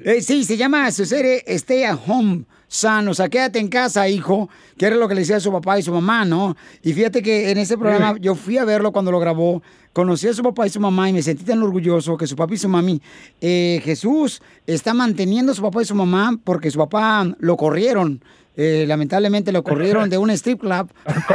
Eh, 0.05 0.21
sí, 0.21 0.45
se 0.45 0.57
llama 0.57 0.91
su 0.91 1.05
serie 1.05 1.43
Stay 1.47 1.85
at 1.85 1.99
Home 2.07 2.45
Son, 2.69 3.09
o 3.09 3.15
sea, 3.15 3.29
quédate 3.29 3.59
en 3.61 3.69
casa, 3.69 4.09
hijo, 4.09 4.51
que 4.77 4.87
era 4.87 4.97
lo 4.97 5.09
que 5.09 5.15
le 5.15 5.21
decía 5.21 5.37
a 5.37 5.41
su 5.41 5.53
papá 5.53 5.79
y 5.79 5.83
su 5.83 5.93
mamá, 5.93 6.25
¿no? 6.25 6.57
Y 6.83 6.93
fíjate 6.93 7.23
que 7.23 7.51
en 7.51 7.59
ese 7.59 7.79
programa 7.79 8.15
Sí. 8.15 8.21
yo 8.21 8.35
fui 8.35 8.59
a 8.59 8.65
verlo 8.65 8.91
cuando 8.93 9.13
lo 9.13 9.21
grabó, 9.21 9.63
conocí 9.93 10.27
a 10.29 10.33
su 10.35 10.43
papá 10.43 10.67
y 10.67 10.71
su 10.71 10.81
mamá 10.81 11.09
y 11.09 11.13
me 11.13 11.23
sentí 11.23 11.45
tan 11.45 11.63
orgulloso 11.63 12.17
que 12.17 12.27
su 12.27 12.35
papá 12.37 12.55
y 12.55 12.59
su 12.59 12.69
mami, 12.69 13.01
eh, 13.41 13.81
Jesús 13.85 14.43
está 14.67 14.93
manteniendo 14.95 15.53
a 15.53 15.55
su 15.55 15.63
papá 15.63 15.83
y 15.83 15.85
su 15.85 15.95
mamá 15.95 16.37
porque 16.43 16.71
su 16.71 16.79
papá 16.79 17.25
lo 17.39 17.57
corrieron. 17.57 18.21
Eh, 18.57 18.85
lamentablemente 18.89 19.53
lo 19.53 19.63
corrieron 19.63 20.09
de 20.09 20.19
un 20.19 20.31
strip 20.31 20.61
club. 20.61 20.91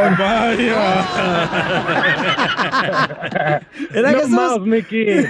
¿Verdad, 3.92 4.12
No 4.14 4.18
Jesús? 4.20 4.30
más, 4.32 4.60
Mickey. 4.62 5.08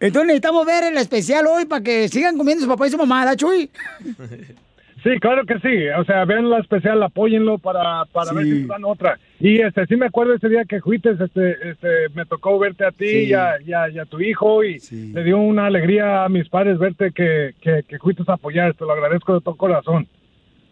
Entonces 0.00 0.26
necesitamos 0.26 0.66
ver 0.66 0.84
el 0.84 0.96
especial 0.98 1.46
hoy 1.46 1.64
para 1.64 1.82
que 1.82 2.08
sigan 2.08 2.36
comiendo 2.36 2.62
su 2.64 2.68
papá 2.68 2.86
y 2.86 2.90
su 2.90 2.98
mamá, 2.98 3.24
¿da, 3.24 3.36
Chuy? 3.36 3.70
Sí, 5.04 5.10
claro 5.20 5.44
que 5.44 5.58
sí. 5.60 5.86
O 6.00 6.04
sea, 6.04 6.24
vean 6.24 6.48
la 6.50 6.58
especial, 6.58 7.00
apóyenlo 7.02 7.58
para, 7.58 8.04
para 8.06 8.32
ver 8.32 8.44
si 8.46 8.64
dan 8.64 8.84
otra. 8.84 9.18
Y 9.38 9.60
este, 9.60 9.84
sí 9.86 9.96
me 9.96 10.06
acuerdo 10.06 10.34
ese 10.34 10.48
día 10.48 10.64
que 10.64 10.80
fuiste, 10.80 11.10
este, 11.10 11.70
este, 11.70 11.88
me 12.14 12.24
tocó 12.24 12.58
verte 12.58 12.84
a 12.86 12.90
ti 12.90 13.06
Sí. 13.06 13.24
y, 13.26 13.32
a, 13.34 13.60
y 13.60 13.72
a- 13.74 13.90
y 13.90 13.98
a 13.98 14.06
tu 14.06 14.18
hijo 14.20 14.64
y 14.64 14.80
le 15.12 15.22
dio 15.22 15.36
una 15.38 15.66
alegría 15.66 16.24
a 16.24 16.28
mis 16.30 16.48
padres 16.48 16.78
verte 16.78 17.12
que, 17.14 17.54
que, 17.60 17.82
que 17.86 17.98
fuiste 17.98 18.22
a 18.26 18.32
apoyar. 18.32 18.72
Te 18.74 18.84
lo 18.86 18.92
agradezco 18.92 19.34
de 19.34 19.40
todo 19.42 19.54
corazón. 19.56 20.08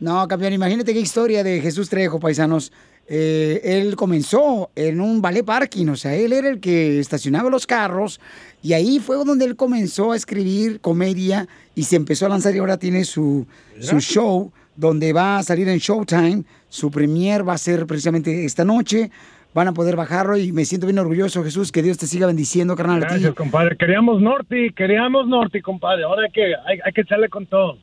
No, 0.00 0.26
campeón, 0.26 0.54
imagínate 0.54 0.92
qué 0.94 1.00
historia 1.00 1.44
de 1.44 1.60
Jesús 1.60 1.88
Trejo, 1.90 2.18
paisanos. 2.18 2.72
Eh, 3.08 3.60
él 3.64 3.96
comenzó 3.96 4.70
en 4.74 5.00
un 5.00 5.20
ballet 5.20 5.44
parking, 5.44 5.88
o 5.88 5.96
sea, 5.96 6.14
él 6.14 6.32
era 6.32 6.48
el 6.48 6.60
que 6.60 7.00
estacionaba 7.00 7.50
los 7.50 7.66
carros 7.66 8.20
y 8.62 8.74
ahí 8.74 9.00
fue 9.00 9.16
donde 9.16 9.44
él 9.44 9.56
comenzó 9.56 10.12
a 10.12 10.16
escribir 10.16 10.80
comedia 10.80 11.48
y 11.74 11.82
se 11.82 11.96
empezó 11.96 12.26
a 12.26 12.28
lanzar 12.28 12.54
y 12.54 12.58
ahora 12.58 12.76
tiene 12.76 13.04
su, 13.04 13.46
su 13.80 14.00
show 14.00 14.52
donde 14.76 15.12
va 15.12 15.38
a 15.38 15.42
salir 15.42 15.68
en 15.68 15.78
Showtime. 15.78 16.44
Su 16.68 16.90
premier 16.90 17.46
va 17.46 17.54
a 17.54 17.58
ser 17.58 17.86
precisamente 17.86 18.44
esta 18.44 18.64
noche. 18.64 19.10
Van 19.54 19.68
a 19.68 19.72
poder 19.72 19.96
bajarlo 19.96 20.38
y 20.38 20.50
me 20.50 20.64
siento 20.64 20.86
bien 20.86 20.98
orgulloso, 20.98 21.44
Jesús, 21.44 21.72
que 21.72 21.82
Dios 21.82 21.98
te 21.98 22.06
siga 22.06 22.26
bendiciendo, 22.26 22.74
carnal. 22.74 23.00
Gracias, 23.00 23.34
compadre. 23.34 23.76
Queríamos 23.76 24.22
Norte, 24.22 24.72
queríamos 24.74 25.28
Norte, 25.28 25.60
compadre. 25.60 26.04
Ahora 26.04 26.22
hay 26.24 26.30
que, 26.30 26.54
hay, 26.54 26.78
hay 26.82 26.92
que 26.92 27.02
echarle 27.02 27.28
con 27.28 27.44
todo. 27.46 27.76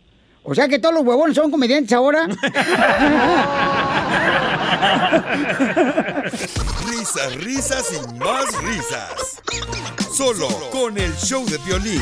O 0.50 0.56
sea 0.56 0.68
que 0.68 0.80
todos 0.80 0.96
los 0.96 1.04
huevones 1.04 1.36
son 1.36 1.52
comediantes 1.52 1.94
ahora. 1.94 2.28
Risas, 6.88 7.36
risas 7.36 7.92
y 7.94 8.00
más 8.18 8.46
risas. 8.64 9.42
Solo 10.12 10.48
con 10.72 10.98
el 10.98 11.16
show 11.18 11.46
de 11.46 11.60
violín. 11.60 12.02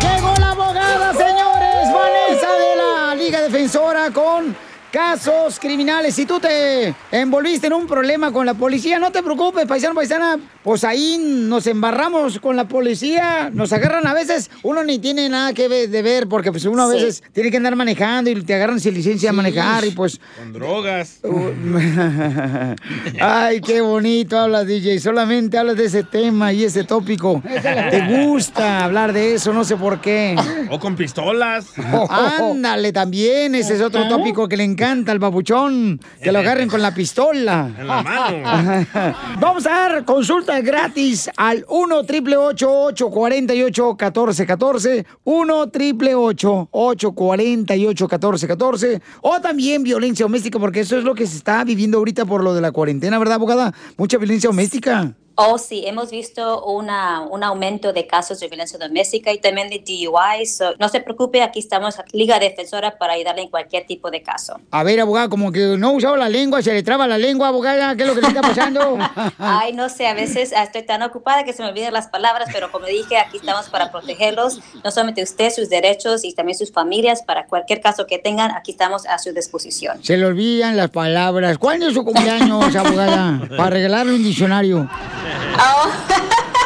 Llegó 0.00 0.34
la 0.38 0.50
abogada, 0.52 1.12
señores, 1.14 1.92
Vanessa 1.92 2.52
de 2.52 2.76
la 2.76 3.14
Liga 3.16 3.40
Defensora 3.40 4.12
con 4.12 4.56
casos 4.92 5.58
criminales. 5.58 6.14
Si 6.14 6.26
tú 6.26 6.38
te 6.38 6.94
envolviste 7.10 7.66
en 7.68 7.72
un 7.72 7.86
problema 7.86 8.30
con 8.30 8.44
la 8.44 8.52
policía, 8.54 8.98
no 8.98 9.10
te 9.10 9.22
preocupes, 9.22 9.66
paisano, 9.66 9.94
paisana. 9.94 10.38
Pues 10.62 10.84
ahí 10.84 11.18
nos 11.18 11.66
embarramos 11.66 12.38
con 12.38 12.54
la 12.56 12.68
policía, 12.68 13.50
nos 13.52 13.72
agarran 13.72 14.06
a 14.06 14.14
veces, 14.14 14.50
uno 14.62 14.84
ni 14.84 14.98
tiene 15.00 15.28
nada 15.28 15.54
que 15.54 15.66
ve- 15.66 15.88
de 15.88 16.02
ver, 16.02 16.28
porque 16.28 16.52
pues 16.52 16.64
uno 16.66 16.84
a 16.84 16.88
Sí. 16.88 16.94
veces 16.94 17.22
tiene 17.32 17.50
que 17.50 17.56
andar 17.56 17.74
manejando 17.74 18.30
y 18.30 18.40
te 18.44 18.54
agarran 18.54 18.78
sin 18.78 18.92
licencia 18.94 19.30
a 19.30 19.32
manejar 19.32 19.84
y 19.86 19.90
pues... 19.90 20.20
Con 20.38 20.52
drogas. 20.52 21.20
Ay, 23.20 23.60
qué 23.62 23.80
bonito 23.80 24.38
hablas, 24.38 24.66
DJ. 24.66 25.00
Solamente 25.00 25.56
hablas 25.58 25.76
de 25.76 25.86
ese 25.86 26.02
tema 26.04 26.52
y 26.52 26.64
ese 26.64 26.84
tópico. 26.84 27.42
Te 27.90 28.24
gusta 28.26 28.84
hablar 28.84 29.12
de 29.14 29.34
eso, 29.34 29.52
no 29.54 29.64
sé 29.64 29.76
por 29.76 30.00
qué. 30.02 30.36
O 30.70 30.78
con 30.78 30.94
pistolas. 30.96 31.66
Ándale, 32.10 32.92
también. 32.92 33.54
Ese 33.54 33.74
es 33.74 33.80
otro 33.80 34.06
tópico 34.06 34.46
que 34.48 34.56
le 34.58 34.64
encanta 34.64 34.81
al 34.82 35.18
babuchón. 35.18 36.00
Que 36.22 36.32
lo 36.32 36.40
agarren 36.40 36.68
con 36.68 36.82
la 36.82 36.92
pistola. 36.94 37.70
En 37.82 37.86
la 37.86 38.02
mano. 38.02 38.86
Vamos 39.40 39.66
a 39.66 39.70
dar 39.70 40.04
consulta 40.04 40.60
gratis 40.60 41.30
al 41.36 41.64
1 41.68 41.96
888 41.98 42.70
848 42.70 43.96
1414 43.98 45.06
1 45.24 45.58
888 45.58 46.68
848 46.70 48.04
1414 48.04 49.02
o 49.20 49.40
también 49.40 49.82
violencia 49.82 50.24
doméstica, 50.24 50.58
porque 50.58 50.80
eso 50.80 50.98
es 50.98 51.04
lo 51.04 51.14
que 51.14 51.26
se 51.26 51.36
está 51.36 51.64
viviendo 51.64 51.98
ahorita 51.98 52.24
por 52.24 52.42
lo 52.42 52.54
de 52.54 52.60
la 52.60 52.72
cuarentena, 52.72 53.18
¿verdad, 53.18 53.34
abogada? 53.34 53.72
Mucha 53.96 54.18
violencia 54.18 54.48
doméstica. 54.48 55.14
Oh, 55.44 55.58
sí, 55.58 55.82
hemos 55.84 56.12
visto 56.12 56.64
una, 56.66 57.22
un 57.22 57.42
aumento 57.42 57.92
de 57.92 58.06
casos 58.06 58.38
de 58.38 58.46
violencia 58.46 58.78
doméstica 58.78 59.32
y 59.32 59.38
también 59.38 59.68
de 59.68 59.80
DUI. 59.80 60.46
So, 60.46 60.74
no 60.78 60.88
se 60.88 61.00
preocupe, 61.00 61.42
aquí 61.42 61.58
estamos, 61.58 61.96
Liga 62.12 62.38
Defensora, 62.38 62.96
para 62.96 63.14
ayudarle 63.14 63.42
en 63.42 63.48
cualquier 63.48 63.84
tipo 63.84 64.08
de 64.12 64.22
caso. 64.22 64.60
A 64.70 64.84
ver, 64.84 65.00
abogada, 65.00 65.28
como 65.28 65.50
que 65.50 65.76
no 65.78 65.94
usaba 65.94 66.16
la 66.16 66.28
lengua, 66.28 66.62
se 66.62 66.72
le 66.72 66.84
traba 66.84 67.08
la 67.08 67.18
lengua, 67.18 67.48
abogada, 67.48 67.96
¿qué 67.96 68.02
es 68.02 68.08
lo 68.08 68.14
que 68.14 68.20
le 68.20 68.28
está 68.28 68.40
pasando? 68.40 68.98
Ay, 69.38 69.72
no 69.72 69.88
sé, 69.88 70.06
a 70.06 70.14
veces 70.14 70.52
estoy 70.52 70.84
tan 70.84 71.02
ocupada 71.02 71.42
que 71.42 71.52
se 71.52 71.64
me 71.64 71.70
olvidan 71.70 71.92
las 71.92 72.06
palabras, 72.06 72.48
pero 72.52 72.70
como 72.70 72.86
dije, 72.86 73.16
aquí 73.16 73.38
estamos 73.38 73.68
para 73.68 73.90
protegerlos, 73.90 74.60
no 74.84 74.92
solamente 74.92 75.24
usted, 75.24 75.50
sus 75.50 75.68
derechos 75.68 76.24
y 76.24 76.34
también 76.34 76.56
sus 76.56 76.70
familias. 76.70 77.22
Para 77.22 77.46
cualquier 77.46 77.80
caso 77.80 78.06
que 78.06 78.18
tengan, 78.20 78.52
aquí 78.52 78.70
estamos 78.70 79.06
a 79.06 79.18
su 79.18 79.32
disposición. 79.32 80.04
Se 80.04 80.16
le 80.16 80.24
olvidan 80.24 80.76
las 80.76 80.90
palabras. 80.90 81.58
¿Cuándo 81.58 81.88
es 81.88 81.94
su 81.94 82.04
cumpleaños, 82.04 82.76
abogada? 82.76 83.40
Para 83.56 83.70
regalarle 83.70 84.14
un 84.14 84.22
diccionario. 84.22 84.88
oh. 85.58 86.58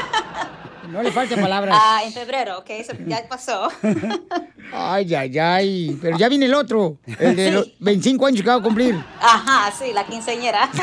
No 0.90 1.02
le 1.02 1.12
falten 1.12 1.40
palabras. 1.40 1.76
Ah, 1.88 2.02
en 2.04 2.12
febrero, 2.12 2.58
ok, 2.58 2.70
eso 2.70 2.92
ya 3.06 3.26
pasó. 3.28 3.68
Ay, 4.72 5.14
ay, 5.14 5.38
ay. 5.38 5.98
Pero 6.02 6.18
ya 6.18 6.28
viene 6.28 6.46
el 6.46 6.54
otro. 6.54 6.98
El 7.20 7.36
de 7.36 7.52
los 7.52 7.72
25 7.78 8.26
años 8.26 8.42
que 8.42 8.48
va 8.48 8.56
a 8.56 8.62
cumplir. 8.62 8.96
Ajá, 9.20 9.70
sí, 9.70 9.92
la 9.92 10.04
quinceñera. 10.04 10.68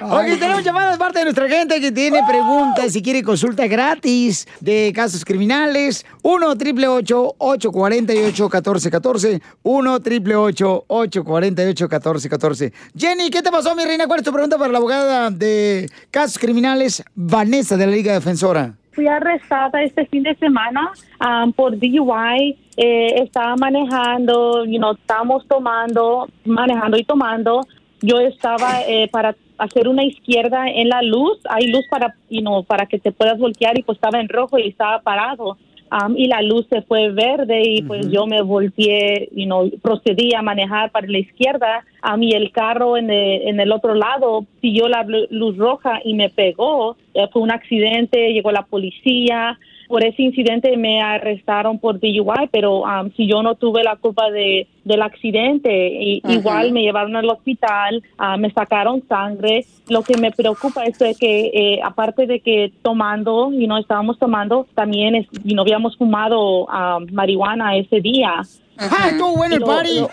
Ok, 0.00 0.24
tenemos 0.38 0.62
llamadas 0.62 0.92
de 0.92 0.98
parte 0.98 1.18
de 1.18 1.24
nuestra 1.24 1.48
gente 1.48 1.80
que 1.80 1.90
tiene 1.90 2.20
preguntas 2.26 2.94
y 2.94 3.02
quiere 3.02 3.22
consulta 3.22 3.66
gratis 3.66 4.46
de 4.60 4.92
casos 4.94 5.24
criminales. 5.24 6.06
1 6.22 6.46
888 6.46 7.34
848 7.38 8.44
1414 8.44 9.42
1 9.62 9.92
888 9.94 10.84
848 10.86 11.88
1414 11.88 12.72
Jenny, 12.96 13.30
¿qué 13.30 13.42
te 13.42 13.50
pasó, 13.50 13.74
mi 13.74 13.84
reina? 13.84 14.06
¿Cuál 14.06 14.20
es 14.20 14.24
tu 14.24 14.32
pregunta 14.32 14.56
para 14.56 14.70
la 14.70 14.78
abogada 14.78 15.30
de 15.30 15.90
casos 16.10 16.38
criminales, 16.38 17.02
Vanessa, 17.20 17.76
de 17.76 17.84
la 17.84 17.90
Liga 17.90 18.12
Defensora? 18.12 18.74
Fui 18.92 19.08
arrestada 19.08 19.82
este 19.82 20.06
fin 20.06 20.22
de 20.22 20.36
semana 20.36 20.92
um, 21.20 21.50
por 21.50 21.76
DUI. 21.76 22.56
Eh, 22.76 23.22
estaba 23.22 23.56
manejando, 23.56 24.64
you 24.64 24.78
know, 24.78 24.92
estábamos 24.92 25.44
tomando, 25.48 26.28
manejando 26.44 26.96
y 26.96 27.02
tomando. 27.02 27.62
Yo 28.02 28.20
estaba 28.20 28.82
eh, 28.86 29.08
para 29.10 29.34
hacer 29.58 29.88
una 29.88 30.04
izquierda 30.04 30.68
en 30.68 30.90
la 30.90 31.02
luz. 31.02 31.40
Hay 31.50 31.72
luz 31.72 31.84
para, 31.90 32.14
you 32.30 32.40
know, 32.40 32.62
para 32.62 32.86
que 32.86 33.00
te 33.00 33.10
puedas 33.10 33.36
voltear 33.36 33.76
y 33.76 33.82
pues 33.82 33.96
estaba 33.96 34.20
en 34.20 34.28
rojo 34.28 34.56
y 34.56 34.68
estaba 34.68 35.00
parado. 35.00 35.58
Um, 35.90 36.16
y 36.16 36.26
la 36.26 36.42
luz 36.42 36.66
se 36.68 36.82
fue 36.82 37.10
verde 37.10 37.62
y 37.64 37.82
pues 37.82 38.10
yo 38.10 38.26
me 38.26 38.42
volteé, 38.42 39.28
you 39.34 39.46
know, 39.46 39.70
procedí 39.80 40.34
a 40.34 40.42
manejar 40.42 40.90
para 40.90 41.06
la 41.06 41.18
izquierda 41.18 41.84
a 42.02 42.16
mí 42.16 42.32
el 42.32 42.52
carro 42.52 42.96
en 42.96 43.10
el, 43.10 43.48
en 43.48 43.60
el 43.60 43.72
otro 43.72 43.94
lado 43.94 44.46
siguió 44.60 44.88
la 44.88 45.04
luz 45.30 45.56
roja 45.56 46.00
y 46.04 46.14
me 46.14 46.30
pegó. 46.30 46.96
Eh, 47.14 47.26
fue 47.32 47.42
un 47.42 47.50
accidente, 47.50 48.32
llegó 48.32 48.52
la 48.52 48.62
policía. 48.62 49.58
Por 49.88 50.04
ese 50.04 50.22
incidente 50.22 50.76
me 50.76 51.00
arrestaron 51.00 51.78
por 51.78 51.98
DUI, 51.98 52.48
pero 52.52 52.82
um, 52.82 53.10
si 53.16 53.26
yo 53.26 53.42
no 53.42 53.54
tuve 53.54 53.82
la 53.82 53.96
culpa 53.96 54.30
de, 54.30 54.68
del 54.84 55.02
accidente, 55.02 55.70
y, 55.88 56.22
igual 56.28 56.72
me 56.72 56.82
llevaron 56.82 57.16
al 57.16 57.28
hospital, 57.28 58.02
ah, 58.18 58.36
me 58.36 58.50
sacaron 58.52 59.02
sangre. 59.08 59.64
Lo 59.88 60.02
que 60.02 60.18
me 60.18 60.30
preocupa 60.30 60.84
es 60.84 60.98
que, 60.98 61.50
eh, 61.54 61.80
aparte 61.82 62.26
de 62.26 62.40
que 62.40 62.70
tomando, 62.82 63.50
y 63.50 63.66
no 63.66 63.78
estábamos 63.78 64.18
tomando, 64.18 64.66
también 64.74 65.14
es, 65.14 65.26
y 65.42 65.54
no 65.54 65.62
habíamos 65.62 65.96
fumado 65.96 66.66
ah, 66.68 66.98
marihuana 67.10 67.76
ese 67.76 68.00
día. 68.00 68.42
¡Ah, 68.78 69.08
estuvo 69.10 69.36
bueno 69.36 69.56
el 69.56 69.62
party! 69.62 70.00
lo- 70.00 70.10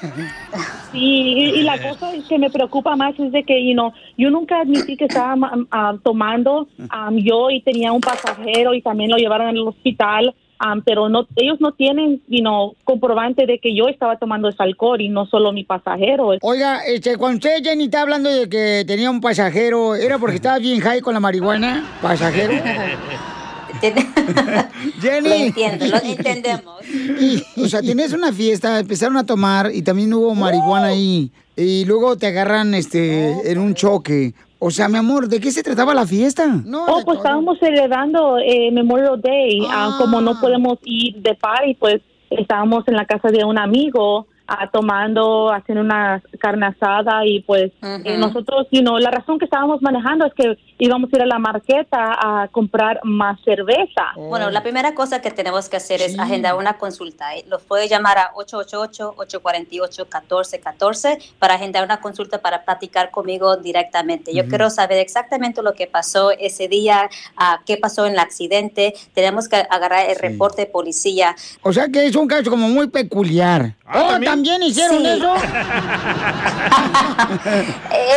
Sí, 0.92 0.98
y, 1.00 1.60
y 1.60 1.64
la 1.64 1.78
cosa 1.82 2.10
que 2.28 2.40
me 2.40 2.50
preocupa 2.50 2.96
más 2.96 3.20
es 3.20 3.32
de 3.32 3.44
que, 3.44 3.66
you 3.66 3.74
know, 3.74 3.92
yo 4.18 4.30
nunca 4.30 4.62
admití 4.62 4.96
que 4.96 5.06
estaba 5.06 5.34
um, 5.36 6.00
tomando 6.04 6.68
um, 6.80 7.18
yo 7.18 7.50
y 7.50 7.62
tenía 7.62 7.92
un 7.92 8.00
pasajero 8.02 8.74
y 8.74 8.82
también 8.82 9.12
lo 9.12 9.18
llevaron 9.18 9.48
al 9.48 9.60
hospital, 9.68 10.34
um, 10.66 10.82
pero 10.86 11.10
no, 11.10 11.28
ellos 11.36 11.60
no 11.60 11.74
tienen, 11.74 12.22
you 12.30 12.40
know, 12.40 12.76
comprobante 12.86 13.46
de 13.46 13.60
que 13.60 13.76
yo 13.76 13.90
estaba 13.90 14.18
tomando 14.18 14.48
ese 14.48 14.64
alcohol 14.64 15.02
y 15.02 15.10
no 15.10 15.26
solo 15.26 15.52
mi 15.52 15.66
pasajero. 15.66 16.32
Oiga, 16.42 16.80
este, 16.88 17.18
cuando 17.18 17.38
usted, 17.38 17.62
Jenny, 17.62 17.86
está 17.86 18.02
hablando 18.02 18.30
de 18.30 18.48
que 18.48 18.86
tenía 18.88 19.12
un 19.12 19.20
pasajero, 19.20 19.96
¿era 19.96 20.18
porque 20.18 20.36
estaba 20.38 20.60
bien 20.60 20.80
high 20.80 21.02
con 21.02 21.14
la 21.14 21.20
marihuana? 21.20 21.84
¿Pasajero? 22.02 22.54
Jenny. 25.02 25.30
Lo 25.30 25.36
entiendo, 25.36 25.86
lo 25.86 25.98
entendemos. 26.04 26.82
o 27.58 27.68
sea, 27.68 27.82
tienes 27.82 28.14
una 28.14 28.32
fiesta, 28.32 28.80
empezaron 28.80 29.18
a 29.18 29.26
tomar 29.26 29.72
y 29.74 29.82
también 29.82 30.14
hubo 30.14 30.34
marihuana 30.36 30.88
ahí. 30.88 31.32
Y 31.58 31.86
luego 31.86 32.18
te 32.18 32.28
agarran 32.28 32.74
este 32.74 33.52
en 33.52 33.60
un 33.60 33.74
choque. 33.74 34.34
O 34.60 34.72
sea, 34.72 34.88
mi 34.88 34.98
amor, 34.98 35.28
¿de 35.28 35.40
qué 35.40 35.52
se 35.52 35.64
trataba 35.64 35.94
la 35.94 36.06
fiesta? 36.06 36.44
oh, 36.88 37.02
pues 37.06 37.18
estábamos 37.18 37.60
celebrando 37.60 38.38
eh, 38.40 38.72
Memorial 38.72 39.22
Day. 39.22 39.60
ah, 39.70 39.96
como 40.00 40.22
no 40.22 40.40
podemos 40.40 40.80
ir 40.84 41.16
de 41.18 41.36
party, 41.36 41.76
pues 41.76 42.02
estábamos 42.30 42.88
en 42.88 42.96
la 42.96 43.06
casa 43.06 43.30
de 43.30 43.44
un 43.44 43.58
amigo 43.58 44.28
ah, 44.48 44.70
tomando, 44.72 45.52
haciendo 45.52 45.82
una 45.82 46.22
carne 46.40 46.68
asada 46.68 47.26
y 47.26 47.42
pues 47.42 47.72
eh, 47.82 48.18
nosotros, 48.18 48.68
you 48.72 48.82
know, 48.82 48.98
la 48.98 49.12
razón 49.12 49.40
que 49.40 49.46
estábamos 49.46 49.82
manejando 49.82 50.26
es 50.26 50.34
que 50.34 50.58
íbamos 50.78 51.12
a 51.12 51.16
ir 51.16 51.22
a 51.22 51.26
la 51.26 51.40
marqueta 51.40 52.44
a 52.44 52.48
comprar 52.50 53.00
más 53.04 53.40
cerveza. 53.44 54.12
Bueno, 54.16 54.50
la 54.50 54.62
primera 54.62 54.94
cosa 54.94 55.22
que 55.22 55.32
tenemos 55.32 55.70
que 55.70 55.78
hacer 55.78 56.02
es 56.02 56.18
agendar 56.20 56.56
una 56.56 56.78
consulta. 56.78 57.36
¿eh? 57.36 57.46
Los 57.48 57.64
puede 57.64 57.88
llamar 57.88 58.18
a 58.18 58.34
888-848-1414 58.34 61.18
para 61.40 61.54
agendar 61.56 61.84
una 61.86 62.02
consulta 62.02 62.40
para 62.42 62.64
platicar 62.66 63.12
conmigo 63.12 63.56
directamente. 63.58 64.34
Yo 64.34 64.48
quiero 64.48 64.70
saber 64.70 65.00
exactamente 65.00 65.62
lo 65.62 65.74
que 65.74 65.88
pasó 65.88 66.32
ese 66.32 66.68
día, 66.68 67.10
ah, 67.38 67.62
qué 67.66 67.78
pasó 67.78 68.06
en 68.06 68.14
el 68.14 68.20
accidente. 68.20 68.94
Tenemos 69.14 69.48
que 69.48 69.58
agarrar 69.70 70.10
el 70.10 70.18
reporte 70.18 70.64
de 70.64 70.68
policía. 70.68 71.36
O 71.62 71.72
sea 71.72 71.88
que 71.90 72.06
es 72.06 72.16
un 72.16 72.28
caso 72.28 72.50
como 72.50 72.68
muy 72.70 72.88
peculiar. 72.88 73.76
oh, 73.94 74.18
¿también, 74.24 74.62
hicieron 74.64 75.02
Sí. 75.04 75.08
eso? 75.08 75.34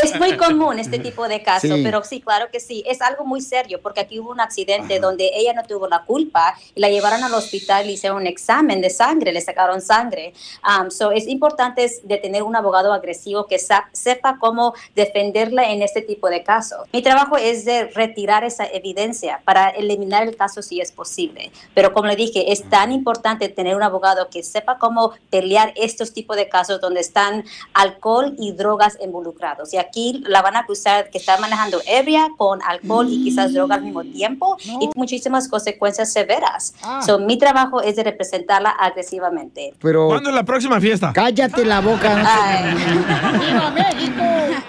Es 0.02 0.18
muy 0.18 0.36
común 0.36 0.78
este 0.78 0.98
tipo 0.98 1.28
de 1.28 1.42
casos, 1.42 1.70
Sí. 1.70 1.80
pero 1.82 2.02
sí, 2.04 2.20
claro 2.20 2.47
que 2.50 2.60
sí. 2.60 2.82
Es 2.86 3.00
algo 3.00 3.24
muy 3.24 3.40
serio 3.40 3.80
porque 3.82 4.00
aquí 4.00 4.18
hubo 4.18 4.30
un 4.30 4.40
accidente 4.40 5.00
donde 5.00 5.30
ella 5.34 5.52
no 5.52 5.62
tuvo 5.64 5.88
la 5.88 6.04
culpa 6.04 6.54
y 6.74 6.80
la 6.80 6.88
llevaron 6.88 7.22
al 7.22 7.34
hospital 7.34 7.88
y 7.88 7.92
hicieron 7.94 8.18
un 8.18 8.26
examen 8.26 8.80
de 8.80 8.90
sangre, 8.90 9.32
le 9.32 9.40
sacaron 9.40 9.80
sangre. 9.80 10.32
Um, 10.64 10.90
so 10.90 11.10
es 11.10 11.26
importante 11.26 11.84
es 11.84 12.06
de 12.06 12.18
tener 12.18 12.42
un 12.42 12.56
abogado 12.56 12.92
agresivo 12.92 13.46
que 13.46 13.58
sepa 13.58 14.38
cómo 14.38 14.74
defenderla 14.94 15.70
en 15.70 15.82
este 15.82 16.02
tipo 16.02 16.28
de 16.28 16.42
casos. 16.42 16.86
Mi 16.92 17.02
trabajo 17.02 17.36
es 17.36 17.64
de 17.64 17.84
retirar 17.84 18.44
esa 18.44 18.66
evidencia 18.66 19.40
para 19.44 19.68
eliminar 19.70 20.22
el 20.26 20.36
caso 20.36 20.62
si 20.62 20.80
es 20.80 20.92
posible. 20.92 21.52
Pero 21.74 21.92
como 21.92 22.08
le 22.08 22.16
dije, 22.16 22.52
es 22.52 22.68
tan 22.68 22.92
importante 22.92 23.48
tener 23.48 23.76
un 23.76 23.82
abogado 23.82 24.28
que 24.30 24.42
sepa 24.42 24.78
cómo 24.78 25.12
pelear 25.30 25.72
estos 25.76 26.12
tipos 26.12 26.36
de 26.36 26.48
casos 26.48 26.80
donde 26.80 27.00
están 27.00 27.44
alcohol 27.74 28.34
y 28.38 28.52
drogas 28.52 28.98
involucrados. 29.00 29.72
Y 29.72 29.78
aquí 29.78 30.22
la 30.26 30.42
van 30.42 30.56
a 30.56 30.60
acusar 30.60 31.10
que 31.10 31.18
está 31.18 31.38
manejando 31.38 31.80
ebria 31.86 32.28
con 32.38 32.60
alcohol 32.62 33.06
y 33.10 33.24
quizás 33.24 33.52
droga 33.52 33.74
al 33.74 33.82
mismo 33.82 34.02
tiempo 34.04 34.56
y 34.80 34.88
muchísimas 34.94 35.48
consecuencias 35.48 36.10
severas. 36.12 36.72
Ah. 36.82 37.02
So, 37.04 37.18
mi 37.18 37.36
trabajo 37.36 37.82
es 37.82 37.96
de 37.96 38.04
representarla 38.04 38.70
agresivamente. 38.70 39.74
Pero... 39.82 40.06
¿Cuándo 40.06 40.30
es 40.30 40.34
la 40.36 40.44
próxima 40.44 40.80
fiesta? 40.80 41.12
Cállate 41.12 41.64
la 41.66 41.80
boca. 41.80 42.22
No, 42.22 43.38
¡Viva 43.40 43.70
México! 43.72 44.22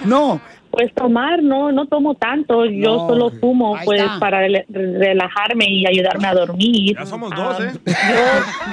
no. 0.04 0.42
Pues 0.72 0.94
tomar, 0.94 1.42
no, 1.42 1.72
no 1.72 1.88
tomo 1.88 2.14
tanto. 2.14 2.64
Yo 2.66 2.96
No. 2.98 3.08
solo 3.08 3.32
fumo, 3.42 3.76
Ahí 3.76 3.86
pues, 3.86 4.02
está. 4.04 4.20
para 4.20 4.46
rela- 4.46 4.66
relajarme 4.70 5.66
y 5.68 5.88
ayudarme 5.88 6.28
a 6.28 6.34
dormir. 6.36 6.96
Ya 6.96 7.06
somos 7.08 7.32
dos, 7.36 7.58
Ah, 7.60 7.64
¿eh? 7.64 7.72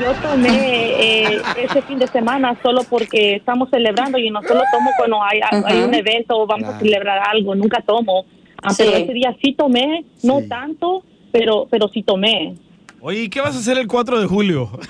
Yo, 0.01 0.05
yo 0.05 0.13
tomé 0.21 1.33
eh, 1.37 1.43
ese 1.57 1.81
fin 1.83 1.99
de 1.99 2.07
semana 2.07 2.55
solo 2.63 2.83
porque 2.85 3.37
estamos 3.37 3.71
celebrando 3.71 4.19
y 4.19 4.29
no 4.31 4.43
solo 4.43 4.61
tomo 4.71 4.91
cuando 4.99 5.23
hay, 5.23 5.41
hay 5.65 5.83
un 5.83 5.95
evento 5.95 6.37
o 6.39 6.47
vamos 6.47 6.69
a 6.69 6.79
celebrar 6.79 7.19
algo, 7.31 7.55
nunca 7.55 7.81
tomo. 7.81 8.27
Ah, 8.67 8.75
Sí. 8.75 8.83
Pero 8.85 8.97
ese 8.97 9.13
día 9.13 9.37
sí 9.43 9.55
tomé, 9.55 10.05
no 10.23 10.43
tanto, 10.49 11.03
pero, 11.33 11.67
pero 11.71 11.89
sí 11.89 12.03
tomé. 12.03 12.55
Oye, 13.01 13.23
¿y 13.25 13.29
qué 13.29 13.41
vas 13.41 13.55
a 13.55 13.59
hacer 13.61 13.79
el 13.79 13.87
4 13.87 14.21
de 14.21 14.27
julio? 14.27 14.71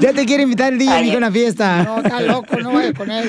Ya 0.00 0.12
te 0.12 0.24
quiere 0.26 0.44
invitar 0.44 0.72
el 0.72 0.78
día 0.78 0.98
a 0.98 1.16
una 1.16 1.32
fiesta. 1.32 1.82
no, 1.82 1.98
está 1.98 2.20
loco, 2.20 2.56
no 2.60 2.72
vaya 2.72 2.92
con 2.92 3.10
él. 3.10 3.28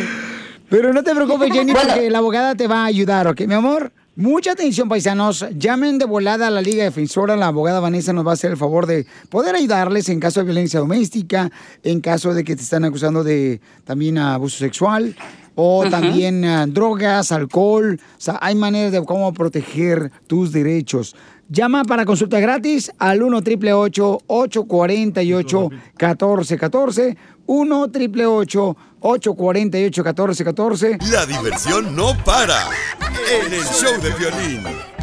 Pero 0.70 0.94
no 0.94 1.04
te 1.04 1.16
preocupes, 1.16 1.52
Jenny, 1.52 1.74
porque 1.74 2.10
la 2.12 2.20
abogada 2.20 2.54
te 2.54 2.68
va 2.68 2.84
a 2.84 2.86
ayudar, 2.86 3.28
¿ok, 3.28 3.42
mi 3.48 3.56
amor? 3.56 3.92
Mucha 4.16 4.52
atención, 4.52 4.90
paisanos. 4.90 5.46
Llamen 5.58 5.98
de 5.98 6.06
volada 6.06 6.48
a 6.48 6.50
la 6.52 6.62
Liga 6.62 6.84
Defensora. 6.84 7.36
La 7.38 7.48
abogada 7.48 7.80
Vanessa 7.80 8.12
nos 8.12 8.28
va 8.28 8.32
a 8.32 8.34
hacer 8.34 8.52
el 8.52 8.58
favor 8.58 8.86
de 8.86 9.08
poder 9.30 9.56
ayudarles 9.56 10.10
en 10.10 10.20
caso 10.20 10.42
de 10.42 10.46
violencia 10.46 10.80
doméstica, 10.82 11.50
en 11.84 12.02
caso 12.02 12.34
de 12.34 12.44
que 12.44 12.56
te 12.56 12.62
están 12.62 12.84
acusando 12.84 13.24
de 13.24 13.62
también 13.86 14.18
abuso 14.18 14.58
sexual 14.58 15.16
o 15.62 15.90
también 15.90 16.46
ah, 16.46 16.66
drogas, 16.66 17.34
alcohol. 17.34 18.00
O 18.00 18.22
sea, 18.22 18.40
hay 18.42 18.56
maneras 18.56 18.94
de 18.94 19.04
cómo 19.04 19.34
proteger 19.34 20.10
tus 20.26 20.54
derechos. 20.54 21.18
Llama 21.50 21.84
para 21.84 22.06
consulta 22.06 22.40
gratis 22.40 22.92
al 22.98 23.22
1 23.24 23.38
888 23.38 24.20
848 24.28 25.70
1414 25.70 27.18
1 27.46 27.82
888 27.82 28.78
848 29.02 30.04
1414 30.04 30.98
La 31.12 31.26
diversión 31.26 31.94
no 31.94 32.16
para 32.24 32.70
en 33.46 33.54
el 33.54 33.64
show 33.64 34.00
de 34.02 34.12
violín. 34.12 34.99